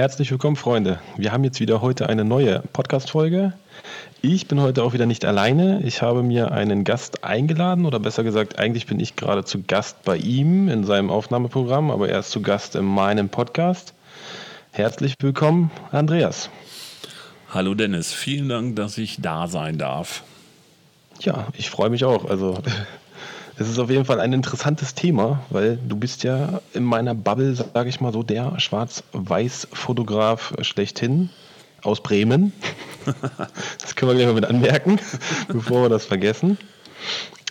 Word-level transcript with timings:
Herzlich 0.00 0.30
willkommen, 0.30 0.56
Freunde. 0.56 0.98
Wir 1.18 1.30
haben 1.30 1.44
jetzt 1.44 1.60
wieder 1.60 1.82
heute 1.82 2.08
eine 2.08 2.24
neue 2.24 2.60
Podcast-Folge. 2.72 3.52
Ich 4.22 4.48
bin 4.48 4.58
heute 4.58 4.82
auch 4.82 4.94
wieder 4.94 5.04
nicht 5.04 5.26
alleine. 5.26 5.82
Ich 5.82 6.00
habe 6.00 6.22
mir 6.22 6.52
einen 6.52 6.84
Gast 6.84 7.22
eingeladen 7.22 7.84
oder 7.84 8.00
besser 8.00 8.24
gesagt, 8.24 8.58
eigentlich 8.58 8.86
bin 8.86 8.98
ich 8.98 9.14
gerade 9.14 9.44
zu 9.44 9.62
Gast 9.62 10.02
bei 10.04 10.16
ihm 10.16 10.70
in 10.70 10.84
seinem 10.84 11.10
Aufnahmeprogramm, 11.10 11.90
aber 11.90 12.08
er 12.08 12.20
ist 12.20 12.30
zu 12.30 12.40
Gast 12.40 12.76
in 12.76 12.86
meinem 12.86 13.28
Podcast. 13.28 13.92
Herzlich 14.70 15.16
willkommen, 15.20 15.70
Andreas. 15.92 16.48
Hallo 17.50 17.74
Dennis, 17.74 18.10
vielen 18.10 18.48
Dank, 18.48 18.76
dass 18.76 18.96
ich 18.96 19.20
da 19.20 19.48
sein 19.48 19.76
darf. 19.76 20.22
Ja, 21.20 21.48
ich 21.58 21.68
freue 21.68 21.90
mich 21.90 22.06
auch. 22.06 22.24
Also 22.24 22.56
es 23.60 23.68
ist 23.68 23.78
auf 23.78 23.90
jeden 23.90 24.06
Fall 24.06 24.20
ein 24.20 24.32
interessantes 24.32 24.94
Thema, 24.94 25.40
weil 25.50 25.78
du 25.86 25.94
bist 25.94 26.24
ja 26.24 26.62
in 26.72 26.82
meiner 26.82 27.14
Bubble, 27.14 27.54
sage 27.54 27.90
ich 27.90 28.00
mal 28.00 28.10
so, 28.10 28.22
der 28.22 28.58
Schwarz-Weiß-Fotograf 28.58 30.54
schlechthin 30.62 31.28
aus 31.82 32.02
Bremen. 32.02 32.54
das 33.82 33.96
können 33.96 34.12
wir 34.12 34.16
gleich 34.16 34.26
mal 34.28 34.34
mit 34.34 34.46
anmerken, 34.46 34.98
bevor 35.48 35.82
wir 35.82 35.88
das 35.90 36.06
vergessen. 36.06 36.56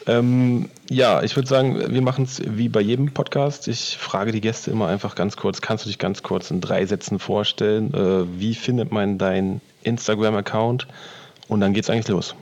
Ähm, 0.07 0.69
ja, 0.89 1.21
ich 1.21 1.35
würde 1.35 1.47
sagen, 1.47 1.93
wir 1.93 2.01
machen 2.01 2.23
es 2.23 2.41
wie 2.43 2.69
bei 2.69 2.81
jedem 2.81 3.13
Podcast. 3.13 3.67
Ich 3.67 3.95
frage 3.95 4.31
die 4.31 4.41
Gäste 4.41 4.71
immer 4.71 4.87
einfach 4.87 5.13
ganz 5.13 5.37
kurz, 5.37 5.61
kannst 5.61 5.85
du 5.85 5.89
dich 5.89 5.99
ganz 5.99 6.23
kurz 6.23 6.49
in 6.49 6.59
drei 6.59 6.87
Sätzen 6.87 7.19
vorstellen? 7.19 7.93
Äh, 7.93 8.39
wie 8.39 8.55
findet 8.55 8.91
man 8.91 9.19
deinen 9.19 9.61
Instagram-Account? 9.83 10.87
Und 11.47 11.61
dann 11.61 11.73
geht 11.73 11.83
es 11.83 11.91
eigentlich 11.91 12.07
los. 12.07 12.33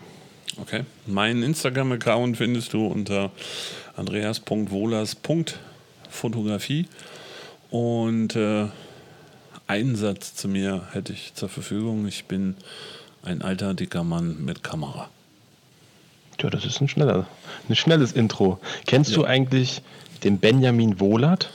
Okay. 0.60 0.86
Meinen 1.06 1.44
Instagram-Account 1.44 2.38
findest 2.38 2.74
du 2.74 2.88
unter 2.88 3.30
andreas.wohlers.fotografie. 3.96 6.88
Und 7.70 8.36
äh, 8.36 8.66
einen 9.68 9.96
Satz 9.96 10.34
zu 10.36 10.48
mir 10.48 10.88
hätte 10.92 11.14
ich 11.14 11.36
zur 11.36 11.50
Verfügung. 11.50 12.08
Ich 12.08 12.26
bin 12.26 12.56
ein 13.23 13.44
alter, 13.44 13.76
dicker 13.76 14.04
Mann 14.04 14.44
mit 14.44 14.64
Kamera. 14.64 15.09
Ja, 16.42 16.50
das 16.50 16.66
ist 16.66 16.81
ein, 16.81 16.88
schneller, 16.88 17.28
ein 17.68 17.76
schnelles 17.76 18.14
Intro. 18.14 18.59
Kennst 18.86 19.12
ja. 19.12 19.18
du 19.18 19.26
eigentlich 19.26 19.81
den 20.24 20.40
Benjamin 20.40 21.00
Wohlert? 21.00 21.52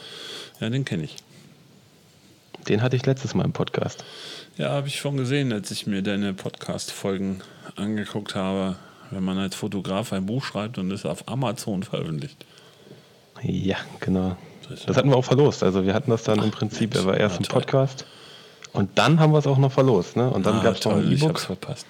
Ja, 0.61 0.71
den 0.71 0.85
kenne 0.85 1.03
ich. 1.05 1.17
Den 2.69 2.83
hatte 2.83 2.95
ich 2.95 3.05
letztes 3.07 3.35
Mal 3.35 3.45
im 3.45 3.53
Podcast. 3.53 4.05
Ja, 4.57 4.71
habe 4.71 4.87
ich 4.87 4.95
schon 4.97 5.17
gesehen, 5.17 5.53
als 5.53 5.73
ich 5.73 5.87
mir 5.87 6.03
deine 6.03 6.35
Podcast-Folgen 6.35 7.41
angeguckt 7.75 8.35
habe 8.35 8.77
wenn 9.13 9.23
man 9.23 9.39
als 9.39 9.55
Fotograf 9.55 10.13
ein 10.13 10.27
Buch 10.27 10.45
schreibt 10.45 10.79
und 10.79 10.91
es 10.91 11.05
auf 11.07 11.29
Amazon 11.29 11.83
veröffentlicht. 11.83 12.45
Ja, 13.43 13.77
genau. 14.01 14.37
Das 14.87 14.97
hatten 14.97 15.11
wir 15.11 15.17
auch 15.17 15.25
verlost. 15.25 15.63
Also 15.63 15.85
wir 15.85 15.95
hatten 15.95 16.11
das 16.11 16.23
dann 16.23 16.41
Ach, 16.41 16.45
im 16.45 16.51
Prinzip, 16.51 16.95
er 16.95 17.05
war 17.05 17.17
erst 17.17 17.39
im 17.39 17.47
Podcast 17.47 18.07
und 18.73 18.91
dann 18.97 19.21
haben 19.21 19.33
wir 19.33 19.39
es 19.39 19.47
auch 19.47 19.59
noch 19.59 19.73
verlost. 19.73 20.17
Ne? 20.17 20.31
Und 20.31 20.47
dann 20.47 20.61
ah, 20.61 20.63
gab 20.63 20.77
es 20.77 20.85
noch 20.85 20.97
ein 20.97 21.11
E-Book. 21.11 21.39
verpasst. 21.39 21.87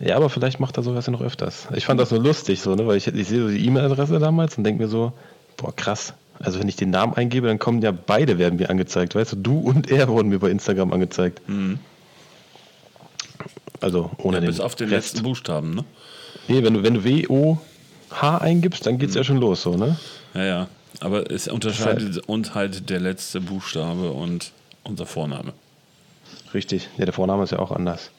Ja, 0.00 0.16
aber 0.16 0.30
vielleicht 0.30 0.60
macht 0.60 0.76
er 0.76 0.84
sowas 0.84 1.06
ja 1.06 1.12
noch 1.12 1.22
öfters. 1.22 1.66
Ich 1.74 1.86
fand 1.86 1.98
das 1.98 2.10
so 2.10 2.18
lustig, 2.18 2.60
so, 2.60 2.74
ne? 2.76 2.86
weil 2.86 2.96
ich, 2.96 3.08
ich 3.08 3.28
sehe 3.28 3.42
so 3.42 3.48
die 3.48 3.66
E-Mail-Adresse 3.66 4.20
damals 4.20 4.56
und 4.56 4.64
denke 4.64 4.82
mir 4.82 4.88
so, 4.88 5.12
boah, 5.56 5.74
krass. 5.74 6.14
Also 6.38 6.60
wenn 6.60 6.68
ich 6.68 6.76
den 6.76 6.90
Namen 6.90 7.14
eingebe, 7.14 7.48
dann 7.48 7.58
kommen 7.58 7.82
ja 7.82 7.90
beide 7.90 8.38
werden 8.38 8.60
mir 8.60 8.70
angezeigt. 8.70 9.16
Weißt 9.16 9.32
du, 9.32 9.36
du 9.36 9.58
und 9.58 9.90
er 9.90 10.06
wurden 10.06 10.28
mir 10.28 10.38
bei 10.38 10.50
Instagram 10.50 10.92
angezeigt. 10.92 11.40
Mhm. 11.48 11.80
Also 13.80 14.10
ohne 14.18 14.36
ja, 14.36 14.40
den 14.40 14.46
Bis 14.48 14.60
auf 14.60 14.74
den 14.74 14.88
Rest. 14.88 15.14
letzten 15.14 15.22
Buchstaben, 15.22 15.74
ne? 15.74 15.84
Nee, 16.48 16.62
wenn 16.62 16.74
du, 16.74 16.82
wenn 16.82 16.94
du 16.94 17.04
W-O-H 17.04 18.38
eingibst, 18.38 18.86
dann 18.86 18.98
geht 18.98 19.10
es 19.10 19.14
mhm. 19.14 19.18
ja 19.18 19.24
schon 19.24 19.36
los, 19.38 19.62
so, 19.62 19.76
ne? 19.76 19.98
Ja, 20.34 20.44
ja. 20.44 20.68
Aber 21.00 21.30
es 21.30 21.48
unterscheidet 21.48 22.08
heißt, 22.08 22.28
uns 22.28 22.54
halt 22.54 22.90
der 22.90 23.00
letzte 23.00 23.40
Buchstabe 23.40 24.10
und 24.10 24.52
unser 24.82 25.06
Vorname. 25.06 25.52
Richtig, 26.54 26.88
ja, 26.96 27.04
der 27.04 27.12
Vorname 27.12 27.44
ist 27.44 27.50
ja 27.50 27.58
auch 27.58 27.70
anders. 27.70 28.10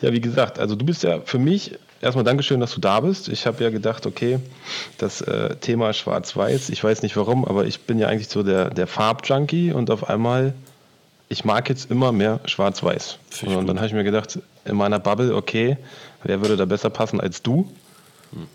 Ja. 0.00 0.08
ja, 0.08 0.14
wie 0.14 0.20
gesagt, 0.20 0.58
also 0.58 0.74
du 0.74 0.84
bist 0.84 1.02
ja 1.02 1.20
für 1.24 1.38
mich, 1.38 1.78
erstmal 2.00 2.24
Dankeschön, 2.24 2.60
dass 2.60 2.74
du 2.74 2.80
da 2.80 3.00
bist. 3.00 3.28
Ich 3.28 3.46
habe 3.46 3.62
ja 3.62 3.70
gedacht, 3.70 4.06
okay, 4.06 4.40
das 4.98 5.20
äh, 5.20 5.54
Thema 5.56 5.92
Schwarz-Weiß, 5.92 6.68
ich 6.70 6.82
weiß 6.82 7.02
nicht 7.02 7.16
warum, 7.16 7.44
aber 7.44 7.66
ich 7.66 7.80
bin 7.80 7.98
ja 7.98 8.08
eigentlich 8.08 8.28
so 8.28 8.42
der, 8.42 8.70
der 8.70 8.86
Farb-Junkie 8.86 9.72
und 9.72 9.90
auf 9.90 10.08
einmal 10.08 10.54
ich 11.28 11.44
mag 11.44 11.68
jetzt 11.68 11.90
immer 11.90 12.12
mehr 12.12 12.40
Schwarz-Weiß. 12.44 13.18
Und 13.44 13.66
dann 13.66 13.76
habe 13.76 13.86
ich 13.88 13.92
mir 13.92 14.04
gedacht, 14.04 14.38
in 14.64 14.76
meiner 14.76 14.98
Bubble, 14.98 15.34
okay, 15.34 15.76
wer 16.22 16.40
würde 16.40 16.56
da 16.56 16.64
besser 16.64 16.90
passen 16.90 17.20
als 17.20 17.42
du? 17.42 17.70
Hm. 18.32 18.46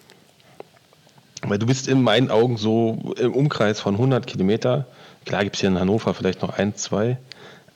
Weil 1.43 1.59
du 1.59 1.65
bist 1.65 1.87
in 1.87 2.01
meinen 2.01 2.29
Augen 2.29 2.57
so 2.57 3.13
im 3.17 3.33
Umkreis 3.33 3.79
von 3.79 3.95
100 3.95 4.25
Kilometer. 4.27 4.87
Klar 5.25 5.43
gibt 5.43 5.55
es 5.55 5.61
hier 5.61 5.69
in 5.69 5.79
Hannover 5.79 6.13
vielleicht 6.13 6.41
noch 6.41 6.57
ein, 6.57 6.75
zwei. 6.75 7.17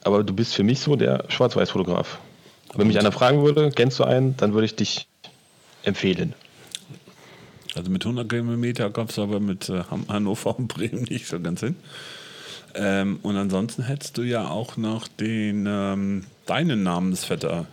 Aber 0.04 0.24
du 0.24 0.34
bist 0.34 0.54
für 0.54 0.64
mich 0.64 0.80
so 0.80 0.96
der 0.96 1.26
Schwarz-Weiß-Fotograf. 1.30 2.20
Wenn 2.76 2.88
mich 2.88 3.00
einer 3.00 3.12
fragen 3.12 3.44
würde, 3.44 3.72
kennst 3.72 4.00
du 4.00 4.04
einen, 4.04 4.38
dann 4.38 4.54
würde 4.54 4.66
ich 4.66 4.76
dich 4.76 5.08
empfehlen. 5.84 6.34
Also 7.74 7.90
mit 7.90 8.06
100 8.06 8.30
Kilometer 8.30 8.90
kommst 8.90 9.18
du 9.18 9.24
aber 9.24 9.40
mit 9.40 9.70
äh, 9.70 9.84
Hannover 10.08 10.58
und 10.58 10.68
Bremen 10.68 11.04
nicht 11.04 11.28
so 11.28 11.40
ganz 11.40 11.60
hin. 11.60 11.76
Ähm, 12.76 13.20
und 13.24 13.38
ansonsten 13.38 13.84
hättest 13.84 14.18
du 14.18 14.24
ja 14.24 14.50
auch 14.50 14.78
noch 14.78 15.08
den 15.08 15.66
ähm, 15.68 16.26
deinen 16.46 16.84
Namensvetter 16.84 17.66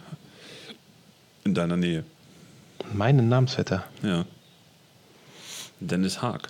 in 1.44 1.54
deiner 1.54 1.76
Nähe. 1.76 2.04
Meinen 2.92 3.28
Namensvetter? 3.28 3.84
Ja. 4.02 4.24
Dennis 5.80 6.22
Haag. 6.22 6.48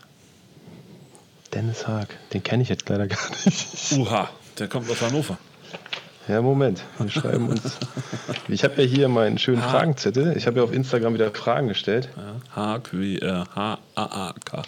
Dennis 1.54 1.86
Haag, 1.86 2.08
den 2.32 2.42
kenne 2.42 2.62
ich 2.62 2.68
jetzt 2.68 2.88
leider 2.88 3.06
gar 3.06 3.30
nicht. 3.44 3.92
Uha, 3.92 4.28
der 4.58 4.68
kommt 4.68 4.90
aus 4.90 5.00
Hannover. 5.00 5.38
Ja, 6.28 6.40
Moment. 6.40 6.84
Wir 6.98 7.10
schreiben 7.10 7.48
uns. 7.48 7.78
Ich 8.48 8.64
habe 8.64 8.82
ja 8.82 8.88
hier 8.88 9.08
meinen 9.08 9.38
schönen 9.38 9.62
Haag. 9.62 9.70
Fragenzettel. 9.70 10.36
Ich 10.36 10.46
habe 10.46 10.58
ja 10.58 10.64
auf 10.64 10.72
Instagram 10.72 11.14
wieder 11.14 11.30
Fragen 11.32 11.68
gestellt. 11.68 12.10
Ja, 12.16 12.36
Haag 12.54 12.90
wie 12.92 13.18
äh, 13.18 13.44
H-A-A-K. 13.54 14.62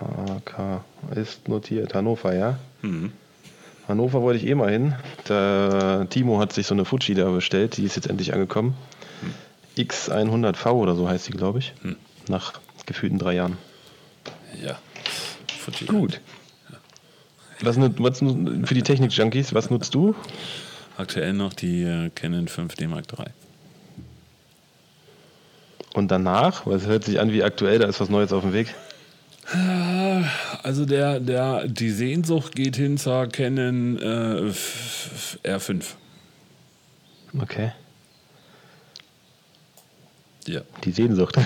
AK 0.00 0.82
ist 1.14 1.48
notiert. 1.48 1.94
Hannover, 1.94 2.34
ja? 2.34 2.58
Mhm. 2.82 3.12
Hannover 3.88 4.22
wollte 4.22 4.38
ich 4.38 4.46
eh 4.46 4.54
mal 4.54 4.70
hin. 4.70 4.94
Der 5.28 6.06
Timo 6.10 6.38
hat 6.38 6.52
sich 6.52 6.66
so 6.66 6.74
eine 6.74 6.84
Fuji 6.84 7.14
da 7.14 7.28
bestellt. 7.30 7.76
Die 7.76 7.84
ist 7.84 7.96
jetzt 7.96 8.08
endlich 8.08 8.32
angekommen. 8.32 8.74
Mhm. 9.22 9.82
X100V 9.82 10.70
oder 10.70 10.94
so 10.94 11.08
heißt 11.08 11.24
sie, 11.24 11.32
glaube 11.32 11.58
ich. 11.58 11.72
Mhm. 11.82 11.96
Nach 12.28 12.54
gefühlten 12.86 13.18
drei 13.18 13.34
Jahren. 13.34 13.58
Ja. 14.62 14.78
Fuji. 15.58 15.86
Gut. 15.86 16.20
Ja. 16.70 16.76
Was, 17.62 17.78
was, 17.78 18.18
für 18.18 18.74
die 18.74 18.82
Technik-Junkies, 18.82 19.54
was 19.54 19.70
nutzt 19.70 19.94
du? 19.94 20.14
Aktuell 20.96 21.32
noch 21.32 21.52
die 21.52 21.82
äh, 21.82 22.10
Canon 22.14 22.46
5D 22.46 22.88
Mark 22.88 23.06
III. 23.18 23.26
Und 25.94 26.10
danach? 26.10 26.66
Was 26.66 26.86
hört 26.86 27.04
sich 27.04 27.18
an 27.18 27.32
wie 27.32 27.42
aktuell? 27.42 27.78
Da 27.78 27.86
ist 27.86 28.00
was 28.00 28.08
Neues 28.08 28.32
auf 28.32 28.42
dem 28.42 28.52
Weg. 28.52 28.74
Also 30.62 30.86
der, 30.86 31.18
der, 31.18 31.66
die 31.66 31.90
Sehnsucht 31.90 32.54
geht 32.54 32.76
hin 32.76 32.98
zur 32.98 33.26
Canon 33.26 33.98
äh, 33.98 34.52
R5. 35.48 35.84
Okay. 37.40 37.72
Ja. 40.46 40.60
Die 40.84 40.92
Sehnsucht. 40.92 41.36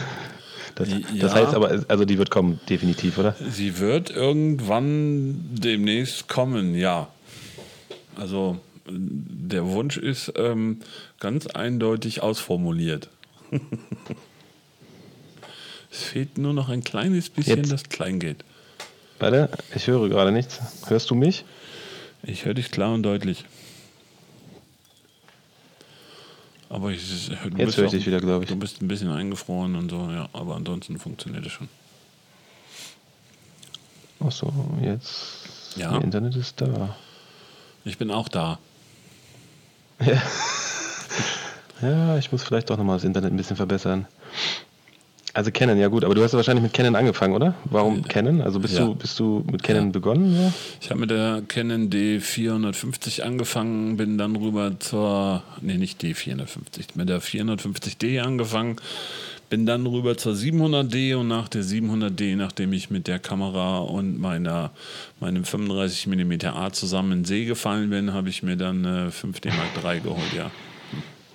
Das, 0.74 0.88
das 0.88 0.98
ja, 1.14 1.32
heißt 1.32 1.54
aber, 1.54 1.84
also 1.88 2.04
die 2.04 2.18
wird 2.18 2.30
kommen, 2.30 2.60
definitiv, 2.68 3.18
oder? 3.18 3.36
Sie 3.50 3.78
wird 3.78 4.10
irgendwann 4.10 5.48
demnächst 5.52 6.28
kommen, 6.28 6.74
ja. 6.74 7.08
Also 8.16 8.58
der 8.86 9.66
Wunsch 9.66 9.96
ist 9.96 10.32
ähm, 10.36 10.80
ganz 11.20 11.46
eindeutig 11.46 12.22
ausformuliert. 12.22 13.08
Es 15.94 16.02
fehlt 16.02 16.38
nur 16.38 16.52
noch 16.52 16.70
ein 16.70 16.82
kleines 16.82 17.30
bisschen 17.30 17.58
Jetzt. 17.58 17.70
das 17.70 17.84
Kleingeld. 17.84 18.44
Warte, 19.20 19.48
ich 19.76 19.86
höre 19.86 20.08
gerade 20.08 20.32
nichts. 20.32 20.60
Hörst 20.88 21.08
du 21.08 21.14
mich? 21.14 21.44
Ich 22.24 22.44
höre 22.44 22.54
dich 22.54 22.72
klar 22.72 22.92
und 22.92 23.04
deutlich. 23.04 23.44
Aber 26.68 26.90
ich, 26.90 27.28
Jetzt 27.56 27.76
höre 27.76 27.84
ich 27.84 27.92
dich 27.92 28.06
wieder, 28.08 28.18
glaube 28.18 28.42
ich. 28.42 28.50
Du 28.50 28.56
bist 28.56 28.82
ein 28.82 28.88
bisschen 28.88 29.08
eingefroren 29.08 29.76
und 29.76 29.88
so, 29.88 30.10
ja. 30.10 30.28
Aber 30.32 30.56
ansonsten 30.56 30.98
funktioniert 30.98 31.46
es 31.46 31.52
schon. 31.52 31.68
Achso, 34.18 34.52
jetzt. 34.82 35.76
Ja. 35.76 35.96
Internet 35.98 36.34
ist 36.34 36.60
da. 36.60 36.96
Ich 37.84 37.98
bin 37.98 38.10
auch 38.10 38.28
da. 38.28 38.58
Ja. 40.04 40.20
ja, 41.82 42.18
ich 42.18 42.32
muss 42.32 42.42
vielleicht 42.42 42.70
doch 42.70 42.78
nochmal 42.78 42.96
das 42.96 43.04
Internet 43.04 43.32
ein 43.32 43.36
bisschen 43.36 43.56
verbessern. 43.56 44.08
Also 45.34 45.50
Canon, 45.50 45.76
ja 45.78 45.88
gut, 45.88 46.04
aber 46.04 46.14
du 46.14 46.22
hast 46.22 46.30
ja 46.30 46.36
wahrscheinlich 46.36 46.62
mit 46.62 46.72
Canon 46.72 46.94
angefangen, 46.94 47.34
oder? 47.34 47.54
Warum 47.64 47.96
ja. 47.96 48.02
Canon? 48.02 48.40
Also 48.40 48.60
bist 48.60 48.78
ja. 48.78 48.84
du 48.84 48.94
bist 48.94 49.18
du 49.18 49.44
mit 49.50 49.64
Canon 49.64 49.86
ja. 49.86 49.90
begonnen? 49.90 50.32
Ja? 50.40 50.52
Ich 50.80 50.90
habe 50.90 51.00
mit 51.00 51.10
der 51.10 51.42
Canon 51.48 51.90
D450 51.90 53.22
angefangen, 53.22 53.96
bin 53.96 54.16
dann 54.16 54.36
rüber 54.36 54.78
zur, 54.78 55.42
nee 55.60 55.76
nicht 55.76 56.00
D450, 56.00 56.90
mit 56.94 57.08
der 57.08 57.20
450D 57.20 58.20
angefangen, 58.20 58.76
bin 59.50 59.66
dann 59.66 59.84
rüber 59.86 60.16
zur 60.16 60.34
700D 60.34 61.16
und 61.16 61.26
nach 61.26 61.48
der 61.48 61.64
700D, 61.64 62.36
nachdem 62.36 62.72
ich 62.72 62.90
mit 62.90 63.08
der 63.08 63.18
Kamera 63.18 63.78
und 63.78 64.20
meiner, 64.20 64.70
meinem 65.18 65.44
35 65.44 66.06
mm 66.06 66.46
A 66.46 66.72
zusammen 66.72 67.10
in 67.10 67.18
den 67.18 67.24
See 67.24 67.44
gefallen 67.44 67.90
bin, 67.90 68.12
habe 68.12 68.28
ich 68.28 68.44
mir 68.44 68.56
dann 68.56 68.84
äh, 68.84 69.10
5D 69.10 69.48
Mark 69.48 69.84
III 69.84 70.00
geholt, 70.00 70.32
ja. 70.36 70.52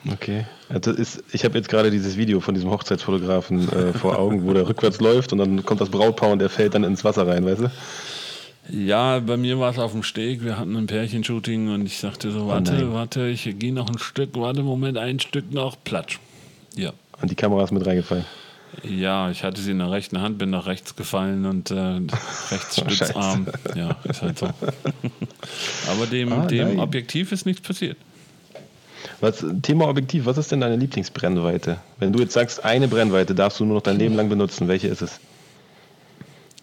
Okay. 0.07 0.45
Also 0.69 0.91
ist, 0.91 1.23
ich 1.33 1.43
habe 1.43 1.57
jetzt 1.57 1.69
gerade 1.69 1.91
dieses 1.91 2.15
Video 2.15 2.39
von 2.39 2.53
diesem 2.53 2.69
Hochzeitsfotografen 2.69 3.69
äh, 3.71 3.93
vor 3.93 4.17
Augen, 4.17 4.45
wo 4.45 4.53
der 4.53 4.67
rückwärts 4.67 5.01
läuft 5.01 5.33
und 5.33 5.39
dann 5.39 5.65
kommt 5.65 5.81
das 5.81 5.89
Brautpaar 5.89 6.31
und 6.31 6.39
der 6.39 6.49
fällt 6.49 6.73
dann 6.73 6.83
ins 6.83 7.03
Wasser 7.03 7.27
rein, 7.27 7.45
weißt 7.45 7.61
du? 7.61 7.71
Ja, 8.71 9.19
bei 9.19 9.35
mir 9.35 9.59
war 9.59 9.71
es 9.71 9.79
auf 9.79 9.91
dem 9.91 10.03
Steg. 10.03 10.43
Wir 10.43 10.57
hatten 10.57 10.75
ein 10.75 10.85
Pärchenshooting 10.85 11.73
und 11.73 11.85
ich 11.85 11.97
sagte 11.97 12.31
so: 12.31 12.47
Warte, 12.47 12.87
oh 12.87 12.93
warte, 12.93 13.27
ich 13.27 13.57
gehe 13.57 13.73
noch 13.73 13.89
ein 13.89 13.97
Stück, 13.97 14.29
warte, 14.35 14.61
Moment, 14.61 14.97
ein 14.97 15.19
Stück 15.19 15.51
noch, 15.51 15.75
platsch. 15.83 16.19
Ja. 16.75 16.93
Und 17.19 17.31
die 17.31 17.35
Kamera 17.35 17.63
ist 17.63 17.71
mit 17.71 17.85
reingefallen. 17.85 18.25
Ja, 18.83 19.31
ich 19.31 19.43
hatte 19.43 19.59
sie 19.59 19.71
in 19.71 19.79
der 19.79 19.91
rechten 19.91 20.21
Hand, 20.21 20.37
bin 20.37 20.51
nach 20.51 20.67
rechts 20.67 20.95
gefallen 20.95 21.45
und 21.45 21.71
äh, 21.71 21.99
rechts 22.51 22.79
Stützarm. 22.79 23.47
Oh, 23.73 23.77
ja, 23.77 23.97
ist 24.03 24.21
halt 24.21 24.37
so. 24.37 24.45
Aber 25.91 26.05
dem, 26.09 26.31
ah, 26.31 26.45
dem 26.45 26.79
Objektiv 26.79 27.31
ist 27.31 27.45
nichts 27.45 27.61
passiert. 27.61 27.97
Was, 29.21 29.43
Thema 29.61 29.89
Objektiv, 29.89 30.25
was 30.25 30.37
ist 30.37 30.51
denn 30.51 30.61
deine 30.61 30.77
Lieblingsbrennweite? 30.77 31.79
Wenn 31.97 32.13
du 32.13 32.19
jetzt 32.19 32.33
sagst, 32.33 32.63
eine 32.63 32.87
Brennweite 32.87 33.35
darfst 33.35 33.59
du 33.59 33.65
nur 33.65 33.75
noch 33.75 33.83
dein 33.83 33.99
Leben 33.99 34.15
lang 34.15 34.29
benutzen, 34.29 34.67
welche 34.67 34.87
ist 34.87 35.01
es? 35.01 35.19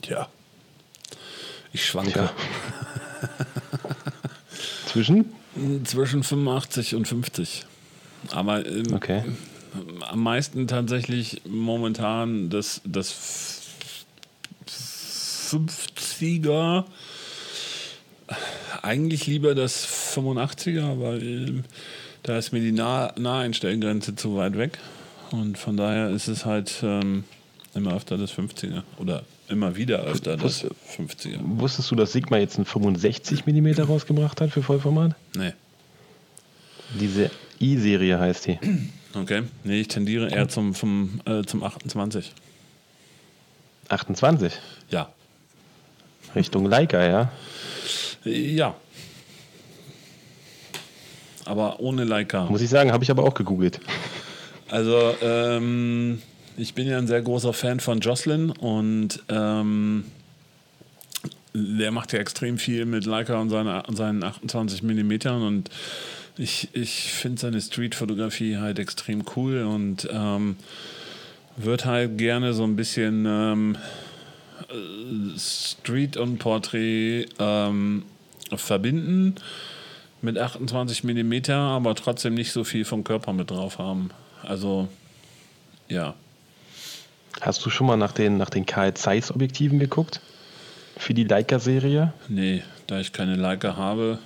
Tja, 0.00 0.28
ich 1.72 1.84
schwanke. 1.84 2.30
Zwischen? 4.86 5.32
Zwischen 5.84 6.22
85 6.22 6.94
und 6.94 7.06
50. 7.06 7.66
Aber 8.30 8.64
ähm, 8.64 8.94
okay. 8.94 9.22
am 10.08 10.22
meisten 10.22 10.66
tatsächlich 10.66 11.42
momentan 11.44 12.48
das, 12.48 12.80
das 12.84 13.14
50er. 15.50 16.84
Eigentlich 18.82 19.26
lieber 19.26 19.54
das 19.54 19.86
85er, 19.86 21.00
weil 21.00 21.64
da 22.26 22.36
ist 22.36 22.52
mir 22.52 22.60
die 22.60 22.72
nah 22.72 23.12
Naheinstellgrenze 23.16 24.16
zu 24.16 24.36
weit 24.36 24.58
weg. 24.58 24.78
Und 25.30 25.58
von 25.58 25.76
daher 25.76 26.10
ist 26.10 26.28
es 26.28 26.44
halt 26.44 26.80
ähm, 26.82 27.24
immer 27.74 27.94
öfter 27.94 28.18
das 28.18 28.32
50er 28.32 28.82
oder 28.98 29.22
immer 29.48 29.76
wieder 29.76 30.00
öfter 30.00 30.36
das 30.36 30.64
50er. 30.64 31.38
Wusstest 31.40 31.90
du, 31.90 31.94
dass 31.94 32.12
Sigma 32.12 32.38
jetzt 32.38 32.58
ein 32.58 32.64
65 32.64 33.46
mm 33.46 33.80
rausgebracht 33.82 34.40
hat 34.40 34.50
für 34.50 34.62
Vollformat? 34.62 35.14
Nee. 35.36 35.52
Diese 36.98 37.30
i-Serie 37.60 38.18
heißt 38.18 38.46
die. 38.46 38.58
Okay. 39.14 39.44
Nee, 39.64 39.80
ich 39.80 39.88
tendiere 39.88 40.28
eher 40.28 40.48
zum, 40.48 40.74
zum, 40.74 41.20
äh, 41.24 41.42
zum 41.44 41.62
28. 41.62 42.32
28? 43.88 44.52
Ja. 44.90 45.08
Richtung 46.34 46.66
Leica, 46.66 47.02
ja? 47.02 47.32
Ja. 48.24 48.74
Aber 51.46 51.80
ohne 51.80 52.04
Leica. 52.04 52.46
Muss 52.46 52.60
ich 52.60 52.68
sagen, 52.68 52.92
habe 52.92 53.04
ich 53.04 53.10
aber 53.10 53.24
auch 53.24 53.34
gegoogelt. 53.34 53.80
Also, 54.68 55.14
ähm, 55.22 56.20
ich 56.56 56.74
bin 56.74 56.88
ja 56.88 56.98
ein 56.98 57.06
sehr 57.06 57.22
großer 57.22 57.52
Fan 57.52 57.80
von 57.80 58.00
Jocelyn 58.00 58.50
und 58.50 59.22
ähm, 59.28 60.04
der 61.54 61.90
macht 61.90 62.12
ja 62.12 62.18
extrem 62.18 62.58
viel 62.58 62.84
mit 62.84 63.06
Leica 63.06 63.40
und, 63.40 63.50
seine, 63.50 63.82
seinen 63.92 64.22
28 64.22 64.82
mm 64.82 65.12
und 65.42 65.70
ich, 66.38 66.68
ich 66.74 67.12
finde 67.12 67.40
seine 67.40 67.60
Street-Fotografie 67.60 68.58
halt 68.58 68.78
extrem 68.78 69.24
cool 69.36 69.62
und 69.62 70.08
ähm, 70.10 70.56
würde 71.56 71.84
halt 71.86 72.18
gerne 72.18 72.52
so 72.52 72.64
ein 72.64 72.76
bisschen 72.76 73.24
ähm, 73.26 73.78
Street 75.38 76.16
und 76.16 76.38
Porträt 76.38 77.26
ähm, 77.38 78.02
verbinden 78.54 79.36
mit 80.26 80.38
28 80.38 81.04
mm, 81.04 81.50
aber 81.50 81.94
trotzdem 81.94 82.34
nicht 82.34 82.52
so 82.52 82.64
viel 82.64 82.84
vom 82.84 83.04
Körper 83.04 83.32
mit 83.32 83.50
drauf 83.50 83.78
haben. 83.78 84.10
Also, 84.42 84.88
ja. 85.88 86.14
Hast 87.40 87.64
du 87.64 87.70
schon 87.70 87.86
mal 87.86 87.96
nach 87.96 88.12
den, 88.12 88.36
nach 88.36 88.50
den 88.50 88.66
Carl 88.66 88.92
Zeiss 88.94 89.30
Objektiven 89.30 89.78
geguckt? 89.78 90.20
Für 90.98 91.14
die 91.14 91.24
Leica-Serie? 91.24 92.12
Nee, 92.28 92.62
da 92.86 92.98
ich 93.00 93.12
keine 93.12 93.36
Leica 93.36 93.76
habe. 93.76 94.18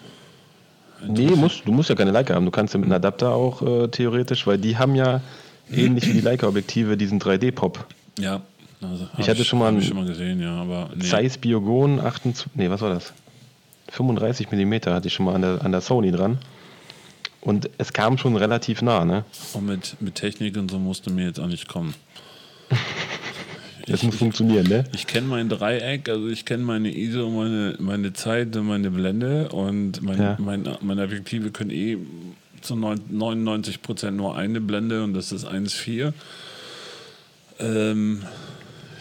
Nee, 1.06 1.30
musst, 1.30 1.66
du 1.66 1.72
musst 1.72 1.88
ja 1.88 1.94
keine 1.94 2.12
Leica 2.12 2.34
haben. 2.34 2.44
Du 2.44 2.50
kannst 2.50 2.74
ja 2.74 2.78
mit 2.78 2.86
einem 2.86 2.94
Adapter 2.94 3.32
auch 3.32 3.62
äh, 3.62 3.88
theoretisch, 3.88 4.46
weil 4.46 4.58
die 4.58 4.78
haben 4.78 4.94
ja 4.94 5.20
ähnlich 5.70 6.06
wie 6.08 6.12
die 6.12 6.20
Leica-Objektive 6.20 6.96
diesen 6.96 7.20
3D-Pop. 7.20 7.86
Ja. 8.18 8.42
Also 8.82 9.08
ich 9.18 9.28
hatte 9.28 9.44
schon 9.44 9.58
mal 9.58 9.68
einen 9.68 9.82
schon 9.82 9.96
mal 9.96 10.06
gesehen, 10.06 10.40
ja, 10.40 10.54
aber 10.54 10.90
nee. 10.94 11.04
Zeiss 11.04 11.36
Biogon 11.36 12.00
28, 12.00 12.46
nee, 12.54 12.70
was 12.70 12.80
war 12.80 12.94
das? 12.94 13.12
35 13.90 14.50
mm 14.50 14.74
hatte 14.86 15.08
ich 15.08 15.14
schon 15.14 15.26
mal 15.26 15.34
an 15.34 15.42
der, 15.42 15.64
an 15.64 15.72
der 15.72 15.80
Sony 15.80 16.10
dran. 16.10 16.38
Und 17.40 17.70
es 17.78 17.92
kam 17.92 18.18
schon 18.18 18.36
relativ 18.36 18.82
nah, 18.82 19.04
ne? 19.04 19.24
Und 19.54 19.66
mit, 19.66 19.96
mit 20.00 20.14
Technik 20.14 20.56
und 20.56 20.70
so 20.70 20.78
musste 20.78 21.10
mir 21.10 21.26
jetzt 21.26 21.40
auch 21.40 21.46
nicht 21.46 21.68
kommen. 21.68 21.94
Das 23.86 24.04
muss 24.04 24.16
funktionieren, 24.16 24.68
ne? 24.68 24.84
Ich 24.94 25.08
kenne 25.08 25.26
mein 25.26 25.48
Dreieck, 25.48 26.08
also 26.08 26.28
ich 26.28 26.44
kenne 26.44 26.62
meine 26.62 26.94
ISO, 26.94 27.28
meine, 27.28 27.74
meine 27.80 28.12
Zeit 28.12 28.54
und 28.54 28.66
meine 28.66 28.88
Blende 28.88 29.48
und 29.48 30.00
mein, 30.02 30.18
ja. 30.18 30.36
mein, 30.38 30.68
meine 30.80 31.02
Objektive 31.02 31.50
können 31.50 31.70
eh 31.70 31.98
zu 32.60 32.76
99 32.76 33.82
Prozent 33.82 34.16
nur 34.16 34.36
eine 34.36 34.60
Blende 34.60 35.02
und 35.02 35.14
das 35.14 35.32
ist 35.32 35.44
1,4. 35.44 36.12
Ähm, 37.58 38.22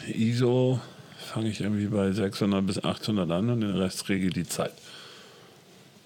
ISO 0.08 0.80
fange 1.30 1.50
ich 1.50 1.62
irgendwie 1.62 1.88
bei 1.88 2.12
600 2.12 2.66
bis 2.66 2.84
800 2.84 3.30
an 3.32 3.50
und 3.50 3.62
den 3.62 3.76
Rest 3.76 4.10
regelt 4.10 4.36
die 4.36 4.48
Zeit. 4.48 4.72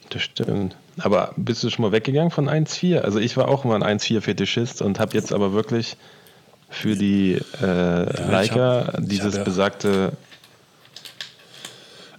Das 0.09 0.21
stimmt. 0.21 0.75
Aber 0.99 1.33
bist 1.37 1.63
du 1.63 1.69
schon 1.69 1.83
mal 1.83 1.91
weggegangen 1.91 2.29
von 2.29 2.47
1,4? 2.47 2.99
Also 2.99 3.19
ich 3.19 3.35
war 3.35 3.47
auch 3.47 3.65
immer 3.65 3.75
ein 3.75 3.99
1,4-Fetischist 3.99 4.81
und 4.81 4.99
habe 4.99 5.13
jetzt 5.13 5.33
aber 5.33 5.53
wirklich 5.53 5.97
für 6.69 6.95
die 6.95 7.39
äh, 7.61 7.65
ja, 7.65 8.31
Leica 8.31 8.87
hab, 8.87 8.97
dieses 8.99 9.37
ja, 9.37 9.43
besagte. 9.43 10.13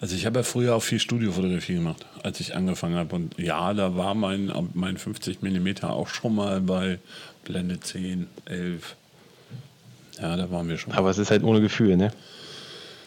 Also 0.00 0.16
ich 0.16 0.26
habe 0.26 0.40
ja 0.40 0.42
früher 0.42 0.74
auch 0.74 0.82
viel 0.82 0.98
Studiofotografie 0.98 1.74
gemacht, 1.74 2.04
als 2.22 2.40
ich 2.40 2.56
angefangen 2.56 2.96
habe. 2.96 3.14
Und 3.14 3.38
ja, 3.38 3.72
da 3.74 3.96
war 3.96 4.14
mein, 4.14 4.52
mein 4.74 4.96
50 4.96 5.42
mm 5.42 5.84
auch 5.84 6.08
schon 6.08 6.34
mal 6.34 6.60
bei 6.60 6.98
Blende 7.44 7.80
10, 7.80 8.26
11. 8.46 8.96
Ja, 10.20 10.36
da 10.36 10.50
waren 10.50 10.68
wir 10.68 10.78
schon. 10.78 10.92
Aber 10.94 11.10
es 11.10 11.18
ist 11.18 11.30
halt 11.30 11.42
ohne 11.44 11.60
Gefühl, 11.60 11.96
ne? 11.96 12.12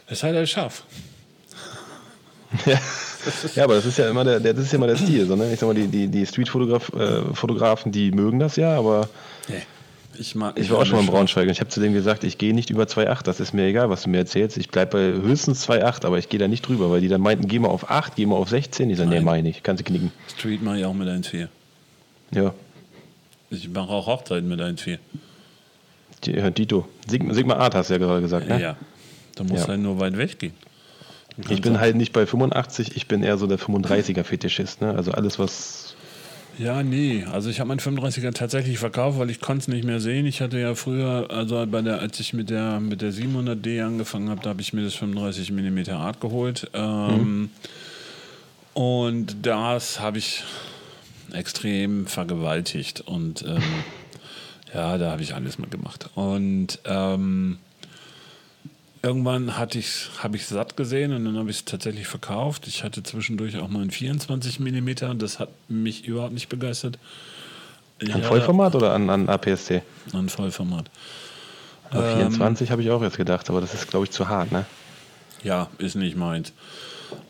Es 0.07 0.19
ist 0.19 0.23
halt 0.23 0.35
halt 0.35 0.49
scharf. 0.49 0.83
ja. 2.65 2.79
ja, 3.55 3.63
aber 3.65 3.75
das 3.75 3.85
ist 3.85 3.97
ja 3.97 4.09
immer 4.09 4.23
der, 4.23 4.39
der, 4.39 4.53
das 4.53 4.65
ist 4.65 4.71
ja 4.71 4.77
immer 4.77 4.87
der 4.87 4.95
Stil. 4.95 5.25
So, 5.25 5.35
ne? 5.35 5.51
Ich 5.51 5.59
sag 5.59 5.67
mal, 5.67 5.75
die, 5.75 5.87
die, 5.87 6.07
die 6.07 6.25
Street-Fotografen, 6.25 7.89
äh, 7.89 7.91
die 7.91 8.11
mögen 8.11 8.39
das 8.39 8.55
ja, 8.55 8.77
aber. 8.77 9.09
Nee. 9.49 9.63
Ich, 10.19 10.33
mag, 10.33 10.57
ich 10.57 10.71
war 10.71 10.79
auch 10.79 10.85
schon 10.85 10.95
mal 10.95 11.01
in 11.01 11.07
Braunschweig 11.11 11.43
und 11.43 11.51
ich 11.51 11.59
habe 11.59 11.69
zu 11.69 11.79
dem 11.79 11.93
gesagt, 11.93 12.23
ich 12.23 12.39
gehe 12.39 12.53
nicht 12.53 12.71
über 12.71 12.83
2,8. 12.85 13.23
Das 13.23 13.39
ist 13.39 13.53
mir 13.53 13.65
egal, 13.67 13.89
was 13.91 14.03
du 14.03 14.09
mir 14.09 14.17
erzählst. 14.17 14.57
Ich 14.57 14.69
bleibe 14.69 14.91
bei 14.91 15.21
höchstens 15.21 15.69
2,8, 15.69 16.05
aber 16.05 16.17
ich 16.17 16.27
gehe 16.29 16.39
da 16.39 16.47
nicht 16.47 16.67
drüber, 16.67 16.89
weil 16.89 17.01
die 17.01 17.07
dann 17.07 17.21
meinten, 17.21 17.47
geh 17.47 17.59
mal 17.59 17.67
auf 17.67 17.91
8, 17.91 18.15
geh 18.15 18.25
mal 18.25 18.35
auf 18.35 18.49
16. 18.49 18.89
Ich 18.89 18.97
sage, 18.97 19.09
nee, 19.09 19.19
meine 19.19 19.49
ich, 19.49 19.61
kannst 19.61 19.81
du 19.81 19.83
knicken. 19.83 20.11
Street 20.35 20.63
mache 20.63 20.79
ich 20.79 20.85
auch 20.85 20.93
mit 20.93 21.07
1,4. 21.07 21.49
Ja. 22.31 22.53
Ich 23.51 23.69
mache 23.69 23.89
auch 23.89 24.07
Hochzeiten 24.07 24.49
mit 24.49 24.59
1,4. 24.59 24.97
Ja, 26.25 26.49
Dito. 26.49 26.87
Sigma, 27.07 27.33
Sigma 27.33 27.55
Art 27.55 27.75
hast 27.75 27.89
du 27.89 27.93
ja 27.93 27.99
gerade 27.99 28.21
gesagt, 28.21 28.47
ne? 28.47 28.59
Ja. 28.59 28.75
Da 29.39 29.43
muss 29.43 29.61
ja. 29.61 29.67
halt 29.69 29.81
nur 29.81 29.99
weit 29.99 30.17
weggehen. 30.17 30.53
Ich 31.49 31.61
bin 31.61 31.79
halt 31.79 31.95
nicht 31.95 32.13
bei 32.13 32.25
85, 32.25 32.95
ich 32.95 33.07
bin 33.07 33.21
eher 33.21 33.37
so 33.37 33.45
der 33.45 33.59
35er-Fetischist. 33.59 34.81
Ne? 34.81 34.95
Also 34.95 35.11
alles, 35.11 35.37
was 35.37 35.95
ja, 36.57 36.81
nee. 36.81 37.23
Also 37.31 37.49
ich 37.49 37.59
habe 37.59 37.67
meinen 37.67 37.79
35er 37.79 38.33
tatsächlich 38.33 38.79
verkauft, 38.79 39.19
weil 39.19 39.29
ich 39.29 39.39
konnte 39.39 39.61
es 39.61 39.67
nicht 39.67 39.83
mehr 39.83 39.99
sehen. 39.99 40.25
Ich 40.25 40.41
hatte 40.41 40.59
ja 40.59 40.73
früher, 40.73 41.27
also 41.29 41.63
bei 41.67 41.81
der, 41.83 41.99
als 41.99 42.19
ich 42.19 42.33
mit 42.33 42.49
der, 42.49 42.79
mit 42.79 43.01
der 43.01 43.13
700D 43.13 43.85
angefangen 43.85 44.29
habe, 44.29 44.41
da 44.41 44.49
habe 44.49 44.61
ich 44.61 44.73
mir 44.73 44.83
das 44.83 44.95
35 44.95 45.51
mm 45.51 45.91
Art 45.91 46.19
geholt. 46.19 46.69
Ähm, 46.73 47.17
mhm. 47.17 47.49
Und 48.73 49.45
das 49.45 49.99
habe 49.99 50.17
ich 50.17 50.43
extrem 51.31 52.07
vergewaltigt. 52.07 53.01
Und 53.01 53.43
ähm, 53.43 53.61
ja, 54.73 54.97
da 54.97 55.11
habe 55.11 55.21
ich 55.21 55.35
alles 55.35 55.59
mal 55.59 55.69
gemacht. 55.69 56.09
Und 56.15 56.79
ähm, 56.85 57.59
irgendwann 59.07 59.57
hatte 59.57 59.79
ich, 59.79 60.09
habe 60.19 60.35
ich 60.35 60.45
satt 60.45 60.77
gesehen 60.77 61.13
und 61.13 61.25
dann 61.25 61.37
habe 61.37 61.49
ich 61.49 61.57
es 61.57 61.65
tatsächlich 61.65 62.07
verkauft. 62.07 62.67
Ich 62.67 62.83
hatte 62.83 63.01
zwischendurch 63.03 63.57
auch 63.57 63.69
mal 63.69 63.81
ein 63.81 63.91
24 63.91 64.59
mm, 64.59 65.17
das 65.17 65.39
hat 65.39 65.49
mich 65.69 66.05
überhaupt 66.05 66.33
nicht 66.33 66.49
begeistert. 66.49 66.99
An 68.11 68.21
Vollformat 68.21 68.75
oder 68.75 68.93
an, 68.93 69.09
an 69.09 69.29
APS-C? 69.29 69.81
An 70.13 70.29
Vollformat. 70.29 70.89
Aber 71.89 72.15
24 72.15 72.67
ähm, 72.67 72.71
habe 72.71 72.81
ich 72.81 72.91
auch 72.91 73.01
jetzt 73.01 73.17
gedacht, 73.17 73.49
aber 73.49 73.61
das 73.61 73.73
ist, 73.73 73.89
glaube 73.89 74.05
ich, 74.05 74.11
zu 74.11 74.27
hart, 74.27 74.51
ne? 74.51 74.65
Ja, 75.43 75.69
ist 75.77 75.95
nicht 75.95 76.17
meins. 76.17 76.51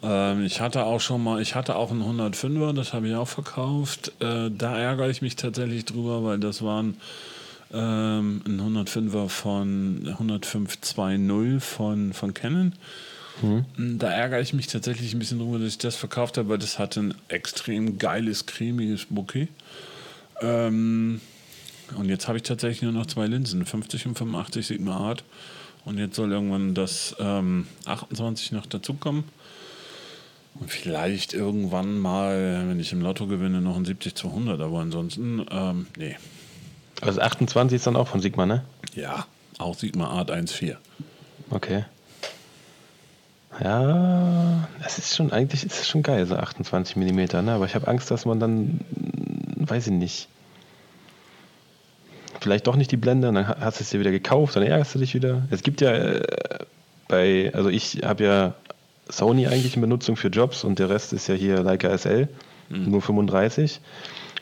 Ähm, 0.02 0.44
ich 0.44 0.60
hatte 0.60 0.84
auch 0.84 1.00
schon 1.00 1.24
mal, 1.24 1.42
ich 1.42 1.56
hatte 1.56 1.76
auch 1.76 1.92
einen 1.92 2.02
105er, 2.02 2.74
das 2.74 2.94
habe 2.94 3.08
ich 3.08 3.16
auch 3.16 3.28
verkauft. 3.28 4.12
Äh, 4.20 4.50
da 4.50 4.78
ärgere 4.78 5.10
ich 5.10 5.22
mich 5.22 5.36
tatsächlich 5.36 5.86
drüber, 5.86 6.24
weil 6.24 6.40
das 6.40 6.64
waren 6.64 6.98
ähm, 7.74 8.42
ein 8.46 8.62
105er 8.62 9.30
von 9.30 10.04
105.2.0 10.06 11.60
von, 11.60 12.14
von 12.14 12.34
Canon. 12.34 12.74
Mhm. 13.42 14.00
Da 14.00 14.12
ärgere 14.12 14.42
ich 14.42 14.54
mich 14.54 14.68
tatsächlich 14.68 15.14
ein 15.14 15.20
bisschen 15.20 15.40
drüber, 15.40 15.60
dass 15.60 15.70
ich 15.70 15.78
das 15.78 15.96
verkauft 15.96 16.38
habe, 16.38 16.50
weil 16.50 16.58
das 16.58 16.80
hatte 16.80 17.02
ein 17.02 17.14
extrem 17.28 17.98
geiles, 17.98 18.46
cremiges 18.46 19.06
Bouquet. 19.10 19.50
Ähm, 20.42 21.22
und 21.96 22.10
jetzt 22.10 22.28
habe 22.28 22.38
ich 22.38 22.44
tatsächlich 22.44 22.82
nur 22.82 22.92
noch 22.92 23.06
zwei 23.06 23.28
Linsen, 23.28 23.66
50 23.66 24.08
und 24.08 24.18
85 24.18 24.68
Sigma 24.68 24.98
Art. 24.98 25.24
Und 25.86 25.98
jetzt 25.98 26.16
soll 26.16 26.32
irgendwann 26.32 26.74
das 26.74 27.16
ähm, 27.20 27.68
28 27.86 28.52
noch 28.52 28.66
dazukommen. 28.66 29.24
Und 30.56 30.72
vielleicht 30.72 31.34
irgendwann 31.34 32.00
mal, 32.00 32.66
wenn 32.68 32.80
ich 32.80 32.92
im 32.92 33.02
Lotto 33.02 33.28
gewinne, 33.28 33.62
noch 33.62 33.78
ein 33.78 33.86
70 33.86 34.16
zu 34.16 34.28
100. 34.28 34.60
Aber 34.60 34.80
ansonsten, 34.80 35.46
ähm, 35.50 35.88
nee. 35.98 36.18
Also 37.02 37.22
28 37.22 37.76
ist 37.76 37.88
dann 37.88 37.96
auch 37.96 38.08
von 38.08 38.22
Sigma, 38.22 38.46
ne? 38.46 38.64
Ja, 38.96 39.26
auch 39.58 39.76
Sigma 39.76 40.08
Art 40.08 40.32
1.4. 40.32 40.76
Okay. 41.50 41.86
Ja, 43.64 44.68
es 44.86 44.98
ist 44.98 45.16
schon, 45.16 45.32
eigentlich 45.32 45.64
ist 45.64 45.80
es 45.80 45.88
schon 45.88 46.04
geil, 46.04 46.26
so 46.26 46.36
28 46.36 46.96
mm, 46.96 47.16
ne? 47.44 47.52
Aber 47.54 47.66
ich 47.66 47.76
habe 47.76 47.88
Angst, 47.88 48.12
dass 48.12 48.26
man 48.26 48.40
dann, 48.40 48.82
weiß 49.56 49.88
ich 49.88 49.94
nicht, 49.94 50.28
vielleicht 52.40 52.68
doch 52.68 52.76
nicht 52.76 52.92
die 52.92 52.98
Blende, 52.98 53.32
dann 53.32 53.48
hast 53.48 53.80
du 53.80 53.84
es 53.84 53.90
dir 53.90 54.00
wieder 54.00 54.12
gekauft, 54.12 54.56
dann 54.56 54.64
ärgerst 54.64 54.96
du 54.96 55.00
dich 55.00 55.16
wieder. 55.16 55.48
Es 55.50 55.64
gibt 55.64 55.82
ja 55.82 55.92
äh, 55.92 56.22
bei, 57.08 57.52
also 57.54 57.70
ich 57.70 58.04
habe 58.04 58.24
ja 58.24 58.54
Sony 59.10 59.48
eigentlich 59.48 59.76
in 59.76 59.82
Benutzung 59.82 60.16
für 60.18 60.28
Jobs 60.28 60.64
und 60.64 60.80
der 60.80 60.90
Rest 60.90 61.14
ist 61.14 61.28
ja 61.28 61.36
hier 61.36 61.64
Leica 61.64 61.98
SL, 61.98 62.28
mhm. 62.70 62.92
nur 62.92 63.02
35. 63.02 63.80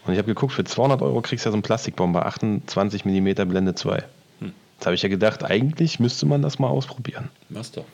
Und 0.06 0.14
ich 0.14 0.20
habe 0.20 0.28
geguckt, 0.28 0.54
für 0.54 0.64
200 0.64 1.02
Euro 1.02 1.22
kriegst 1.22 1.46
du 1.46 1.50
ja 1.50 1.52
so 1.52 1.56
einen 1.56 1.64
Plastikbomber, 1.64 2.26
28 2.26 3.06
mm 3.06 3.48
Blende 3.48 3.76
2. 3.76 4.04
Mhm. 4.40 4.54
Jetzt 4.78 4.86
habe 4.86 4.96
ich 4.96 5.02
ja 5.02 5.10
gedacht, 5.10 5.44
eigentlich 5.44 6.00
müsste 6.00 6.26
man 6.26 6.42
das 6.42 6.60
mal 6.60 6.68
ausprobieren. 6.68 7.30
Was 7.50 7.72
doch. 7.72 7.86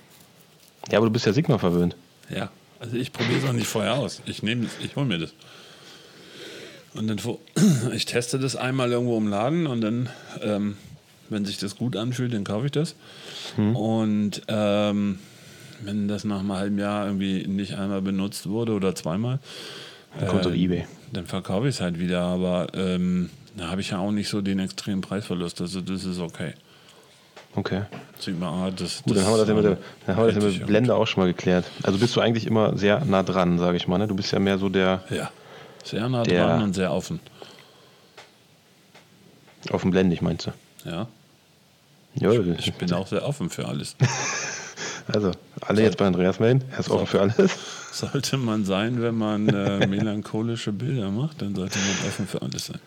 Ja, 0.90 0.98
aber 0.98 1.08
du 1.08 1.14
bist 1.14 1.26
ja 1.26 1.34
Sigma 1.34 1.58
verwöhnt. 1.58 1.96
Ja, 2.30 2.50
also 2.80 2.98
ich 2.98 3.14
probiere 3.14 3.40
es 3.40 3.46
auch 3.46 3.54
nicht 3.54 3.68
vorher 3.68 3.96
aus. 3.96 4.22
Ich 4.26 4.44
nehme 4.44 4.68
ich 4.84 4.96
hole 4.96 5.06
mir 5.06 5.20
das. 5.20 5.34
Und 6.94 7.08
dann 7.08 7.20
ich 7.94 8.06
teste 8.06 8.40
das 8.40 8.56
einmal 8.56 8.92
irgendwo 8.92 9.18
im 9.18 9.28
Laden 9.28 9.68
und 9.68 9.82
dann, 9.82 10.10
ähm, 10.42 10.78
wenn 11.30 11.46
sich 11.46 11.58
das 11.58 11.78
gut 11.78 11.96
anfühlt, 11.96 12.34
dann 12.34 12.44
kaufe 12.44 12.66
ich 12.66 12.72
das. 12.72 12.96
Hm. 13.56 13.76
Und 13.76 14.42
ähm, 14.48 15.20
wenn 15.84 16.08
das 16.08 16.26
nach 16.26 16.40
einem 16.40 16.52
halben 16.52 16.78
Jahr 16.78 17.06
irgendwie 17.06 17.48
nicht 17.48 17.76
einmal 17.76 18.02
benutzt 18.02 18.50
wurde 18.50 18.74
oder 18.74 18.96
zweimal, 18.96 19.40
dann 20.20 20.28
kommt 20.28 20.46
äh, 20.46 20.50
auf 20.50 20.56
Ebay. 20.56 20.86
Dann 21.14 21.26
verkaufe 21.26 21.68
ich 21.68 21.76
es 21.76 21.82
halt 21.82 22.00
wieder, 22.00 22.22
aber 22.22 22.68
ähm, 22.74 23.30
da 23.56 23.70
habe 23.70 23.82
ich 23.82 23.92
ja 23.92 24.00
auch 24.00 24.12
nicht 24.12 24.30
so 24.30 24.42
den 24.42 24.60
extremen 24.60 25.02
Preisverlust. 25.02 25.62
Also 25.62 25.82
das 25.82 26.06
ist 26.06 26.20
okay. 26.20 26.54
Okay. 27.56 27.82
Sigma 28.18 28.68
A, 28.68 28.72
das, 28.72 29.04
Gut, 29.04 29.18
dann 29.18 29.26
haben 29.26 29.34
wir 29.34 29.40
das 29.40 29.48
ja 29.50 29.54
mit 29.56 29.66
der, 29.66 29.78
dann 30.06 30.16
haben 30.16 30.28
wir 30.28 30.34
das 30.34 30.44
ja 30.44 30.50
mit 30.50 30.66
Blende 30.68 30.96
auch 30.96 31.06
schon 31.06 31.24
mal 31.24 31.28
geklärt. 31.28 31.66
Also 31.84 32.00
bist 32.00 32.16
du 32.16 32.22
eigentlich 32.22 32.48
immer 32.48 32.78
sehr 32.78 33.04
nah 33.04 33.24
dran, 33.24 33.60
sage 33.60 33.76
ich 33.76 33.88
mal. 33.88 33.98
Ne? 33.98 34.08
Du 34.08 34.16
bist 34.16 34.32
ja 34.32 34.40
mehr 34.40 34.58
so 34.58 34.70
der. 34.70 35.04
Ja, 35.10 35.32
sehr 35.84 36.08
nah 36.08 36.24
der, 36.24 36.46
dran 36.46 36.64
und 36.64 36.74
sehr 36.74 36.94
offen. 36.94 37.20
Offen 39.70 39.92
blendig, 39.92 40.22
meinst 40.22 40.48
du? 40.48 40.90
Ja. 40.90 41.08
ja 42.16 42.32
ich, 42.32 42.68
ich 42.68 42.74
bin 42.76 42.92
auch 42.94 43.08
sehr 43.08 43.28
offen 43.28 43.50
für 43.50 43.68
alles. 43.68 43.96
also, 45.08 45.32
alle 45.62 45.84
jetzt 45.84 45.98
bei 45.98 46.06
Andreas 46.06 46.40
melden. 46.40 46.64
Er 46.72 46.80
ist 46.80 46.90
offen 46.90 47.08
für 47.08 47.22
alles. 47.22 47.58
Sollte 47.92 48.38
man 48.38 48.66
sein, 48.66 49.02
wenn 49.02 49.16
man 49.16 49.50
äh, 49.50 49.86
melancholische 49.88 50.72
Bilder 50.72 51.12
macht, 51.12 51.42
dann 51.42 51.56
sollte 51.56 51.78
man 51.80 52.08
offen 52.08 52.28
für 52.28 52.42
alles 52.42 52.68
sein. 52.68 52.80